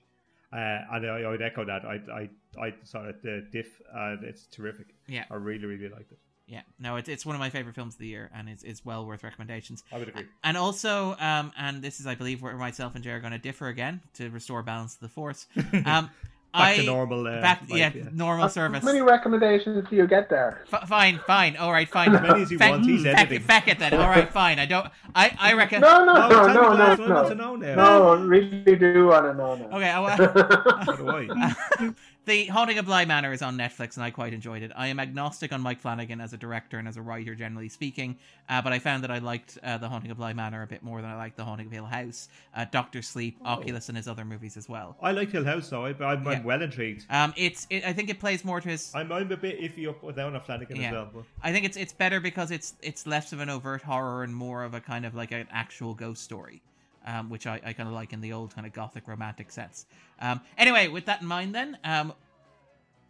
Uh, 0.52 0.56
and 0.92 1.06
I, 1.10 1.20
I 1.22 1.28
would 1.28 1.42
echo 1.42 1.64
that. 1.64 1.84
I 1.84 1.96
I 2.12 2.30
I 2.66 2.74
saw 2.84 3.04
it 3.04 3.22
the 3.22 3.46
diff 3.52 3.80
and 3.94 4.24
it's 4.24 4.46
terrific. 4.46 4.86
Yeah. 5.06 5.24
I 5.30 5.34
really 5.34 5.66
really 5.66 5.88
liked 5.88 6.10
it. 6.12 6.18
yeah, 6.46 6.62
no, 6.78 6.96
it's 6.96 7.08
it's 7.08 7.26
one 7.26 7.36
of 7.36 7.40
my 7.40 7.50
favorite 7.50 7.74
films 7.74 7.94
of 7.96 8.00
the 8.00 8.06
year, 8.06 8.30
and 8.34 8.48
it's 8.48 8.62
it's 8.62 8.82
well 8.82 9.04
worth 9.06 9.22
recommendations. 9.22 9.84
I 9.92 9.98
would 9.98 10.08
agree. 10.08 10.24
And 10.42 10.56
also, 10.56 11.14
um, 11.20 11.52
and 11.58 11.82
this 11.82 12.00
is, 12.00 12.06
I 12.06 12.14
believe, 12.14 12.40
where 12.40 12.56
myself 12.56 12.94
and 12.94 13.04
Jay 13.04 13.10
are 13.10 13.20
going 13.20 13.32
to 13.34 13.38
differ 13.38 13.68
again 13.68 14.00
to 14.14 14.30
restore 14.30 14.62
balance 14.62 14.94
to 14.94 15.00
the 15.02 15.10
force. 15.10 15.46
Um, 15.84 16.08
Back 16.54 16.62
I 16.62 16.76
to 16.76 16.82
normal. 16.84 17.26
Uh, 17.26 17.40
back, 17.42 17.60
life, 17.68 17.94
yeah, 17.94 18.04
normal 18.12 18.48
service. 18.48 18.80
How 18.80 18.86
many 18.86 19.02
recommendations 19.02 19.86
do 19.88 19.94
you 19.96 20.06
get 20.06 20.30
there? 20.30 20.64
F- 20.72 20.88
fine, 20.88 21.20
fine, 21.26 21.56
all 21.58 21.70
right, 21.70 21.86
fine. 21.88 22.14
As 22.14 22.22
many 22.22 22.42
as 22.42 22.50
he 22.50 22.56
Feck- 22.56 22.70
wants, 22.70 22.86
he's 22.88 23.02
feck- 23.02 23.18
editing. 23.18 23.40
feck 23.46 23.68
it 23.68 23.78
then. 23.78 23.92
All 23.92 24.08
right, 24.08 24.28
fine. 24.32 24.58
I 24.58 24.64
don't. 24.64 24.86
I 25.14 25.36
I 25.38 25.52
reckon. 25.52 25.82
No, 25.82 26.04
no, 26.06 26.14
No, 26.14 26.28
no, 26.28 26.28
tell 26.28 26.46
no, 26.48 26.70
me 26.72 26.78
no, 26.78 26.84
I 26.84 26.88
want 26.88 27.28
to 27.28 27.34
no. 27.34 27.54
know 27.54 27.56
now. 27.56 27.74
No, 27.74 28.14
really 28.16 28.76
do 28.76 29.06
want 29.08 29.26
to 29.26 29.34
know 29.34 29.54
now. 29.56 29.76
Okay. 29.76 29.90
I, 29.90 30.00
wa- 30.00 30.16
So 30.86 30.96
do 30.96 31.08
I. 31.10 31.94
the 32.24 32.44
Haunting 32.46 32.78
of 32.78 32.84
Bly 32.84 33.06
Manor 33.06 33.32
is 33.32 33.40
on 33.40 33.56
Netflix, 33.56 33.96
and 33.96 34.04
I 34.04 34.10
quite 34.10 34.34
enjoyed 34.34 34.62
it. 34.62 34.70
I 34.76 34.88
am 34.88 35.00
agnostic 35.00 35.50
on 35.50 35.62
Mike 35.62 35.80
Flanagan 35.80 36.20
as 36.20 36.34
a 36.34 36.36
director 36.36 36.78
and 36.78 36.86
as 36.86 36.98
a 36.98 37.02
writer, 37.02 37.34
generally 37.34 37.70
speaking, 37.70 38.18
uh, 38.50 38.60
but 38.60 38.70
I 38.72 38.78
found 38.80 39.02
that 39.04 39.10
I 39.10 39.18
liked 39.18 39.56
uh, 39.62 39.78
The 39.78 39.88
Haunting 39.88 40.10
of 40.10 40.18
Bly 40.18 40.34
Manor 40.34 40.62
a 40.62 40.66
bit 40.66 40.82
more 40.82 41.00
than 41.00 41.10
I 41.10 41.16
liked 41.16 41.38
The 41.38 41.44
Haunting 41.44 41.68
of 41.68 41.72
Hill 41.72 41.86
House, 41.86 42.28
uh, 42.54 42.66
Doctor 42.70 43.00
Sleep, 43.00 43.38
Oh. 43.44 43.52
Oculus, 43.52 43.88
and 43.88 43.96
his 43.96 44.06
other 44.06 44.26
movies 44.26 44.58
as 44.58 44.68
well. 44.68 44.96
I 45.00 45.12
like 45.12 45.30
Hill 45.30 45.44
House 45.44 45.70
though. 45.70 45.86
I, 45.86 45.90
I'm, 46.04 46.22
Yeah. 46.24 46.30
I'm 46.32 46.44
well 46.44 46.60
intrigued. 46.60 47.06
Um, 47.08 47.32
it's 47.36 47.66
it, 47.70 47.84
I 47.86 47.94
think 47.94 48.10
it 48.10 48.20
plays 48.20 48.44
more 48.44 48.60
to 48.60 48.68
his. 48.68 48.92
I'm, 48.94 49.10
I'm 49.10 49.32
a 49.32 49.36
bit 49.36 49.58
iffy 49.60 49.88
up 49.88 50.04
or 50.04 50.12
down 50.12 50.34
on 50.34 50.40
Flanagan 50.42 50.76
Yeah. 50.76 50.88
as 50.88 50.92
well. 50.92 51.10
But 51.14 51.24
I 51.42 51.52
think 51.52 51.64
it's 51.64 51.78
it's 51.78 51.94
better 51.94 52.20
because 52.20 52.50
it's 52.50 52.74
it's 52.82 53.06
less 53.06 53.32
of 53.32 53.40
an 53.40 53.48
overt 53.48 53.80
horror 53.82 54.22
and 54.22 54.34
more 54.34 54.64
of 54.64 54.74
a 54.74 54.80
kind 54.80 55.06
of 55.06 55.14
like 55.14 55.32
an 55.32 55.46
actual 55.50 55.94
ghost 55.94 56.22
story, 56.24 56.60
um, 57.06 57.30
which 57.30 57.46
I, 57.46 57.60
I 57.64 57.72
kind 57.72 57.88
of 57.88 57.94
like 57.94 58.12
in 58.12 58.20
the 58.20 58.32
old 58.32 58.54
kind 58.54 58.66
of 58.66 58.72
gothic 58.72 59.08
romantic 59.08 59.50
sense. 59.50 59.86
Um, 60.20 60.40
anyway, 60.56 60.88
with 60.88 61.06
that 61.06 61.22
in 61.22 61.26
mind, 61.26 61.54
then 61.54 61.78
um, 61.84 62.12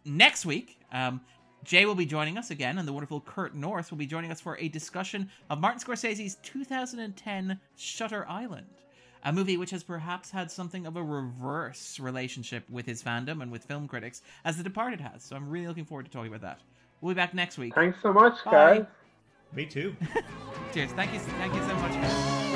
next 0.05 0.45
week, 0.45 0.79
um, 0.91 1.21
Jay 1.63 1.85
will 1.85 1.95
be 1.95 2.05
joining 2.05 2.37
us 2.37 2.51
again, 2.51 2.77
and 2.77 2.87
the 2.87 2.93
wonderful 2.93 3.19
Kurt 3.21 3.53
North 3.53 3.91
will 3.91 3.97
be 3.97 4.05
joining 4.05 4.31
us 4.31 4.39
for 4.39 4.57
a 4.57 4.69
discussion 4.69 5.29
of 5.49 5.59
Martin 5.59 5.81
Scorsese's 5.81 6.35
2010 6.43 7.59
Shutter 7.75 8.25
Island. 8.29 8.67
A 9.25 9.33
movie 9.33 9.57
which 9.57 9.71
has 9.71 9.83
perhaps 9.83 10.31
had 10.31 10.49
something 10.49 10.85
of 10.85 10.95
a 10.95 11.03
reverse 11.03 11.99
relationship 11.99 12.63
with 12.69 12.85
his 12.85 13.03
fandom 13.03 13.41
and 13.41 13.51
with 13.51 13.65
film 13.65 13.85
critics, 13.87 14.21
as 14.45 14.55
The 14.55 14.63
Departed 14.63 15.01
has. 15.01 15.23
So 15.23 15.35
I'm 15.35 15.49
really 15.49 15.67
looking 15.67 15.83
forward 15.83 16.05
to 16.05 16.11
talking 16.11 16.29
about 16.29 16.41
that. 16.41 16.61
We'll 17.01 17.13
be 17.13 17.17
back 17.17 17.33
next 17.33 17.57
week. 17.57 17.75
Thanks 17.75 17.97
so 18.01 18.13
much, 18.13 18.35
Bye. 18.45 18.77
guys. 18.79 18.85
me 19.53 19.65
too. 19.65 19.95
Cheers. 20.73 20.91
Thank 20.91 21.13
you. 21.13 21.19
Thank 21.19 21.53
you 21.53 21.61
so 21.61 21.75
much. 21.75 21.91
guys. 21.91 22.48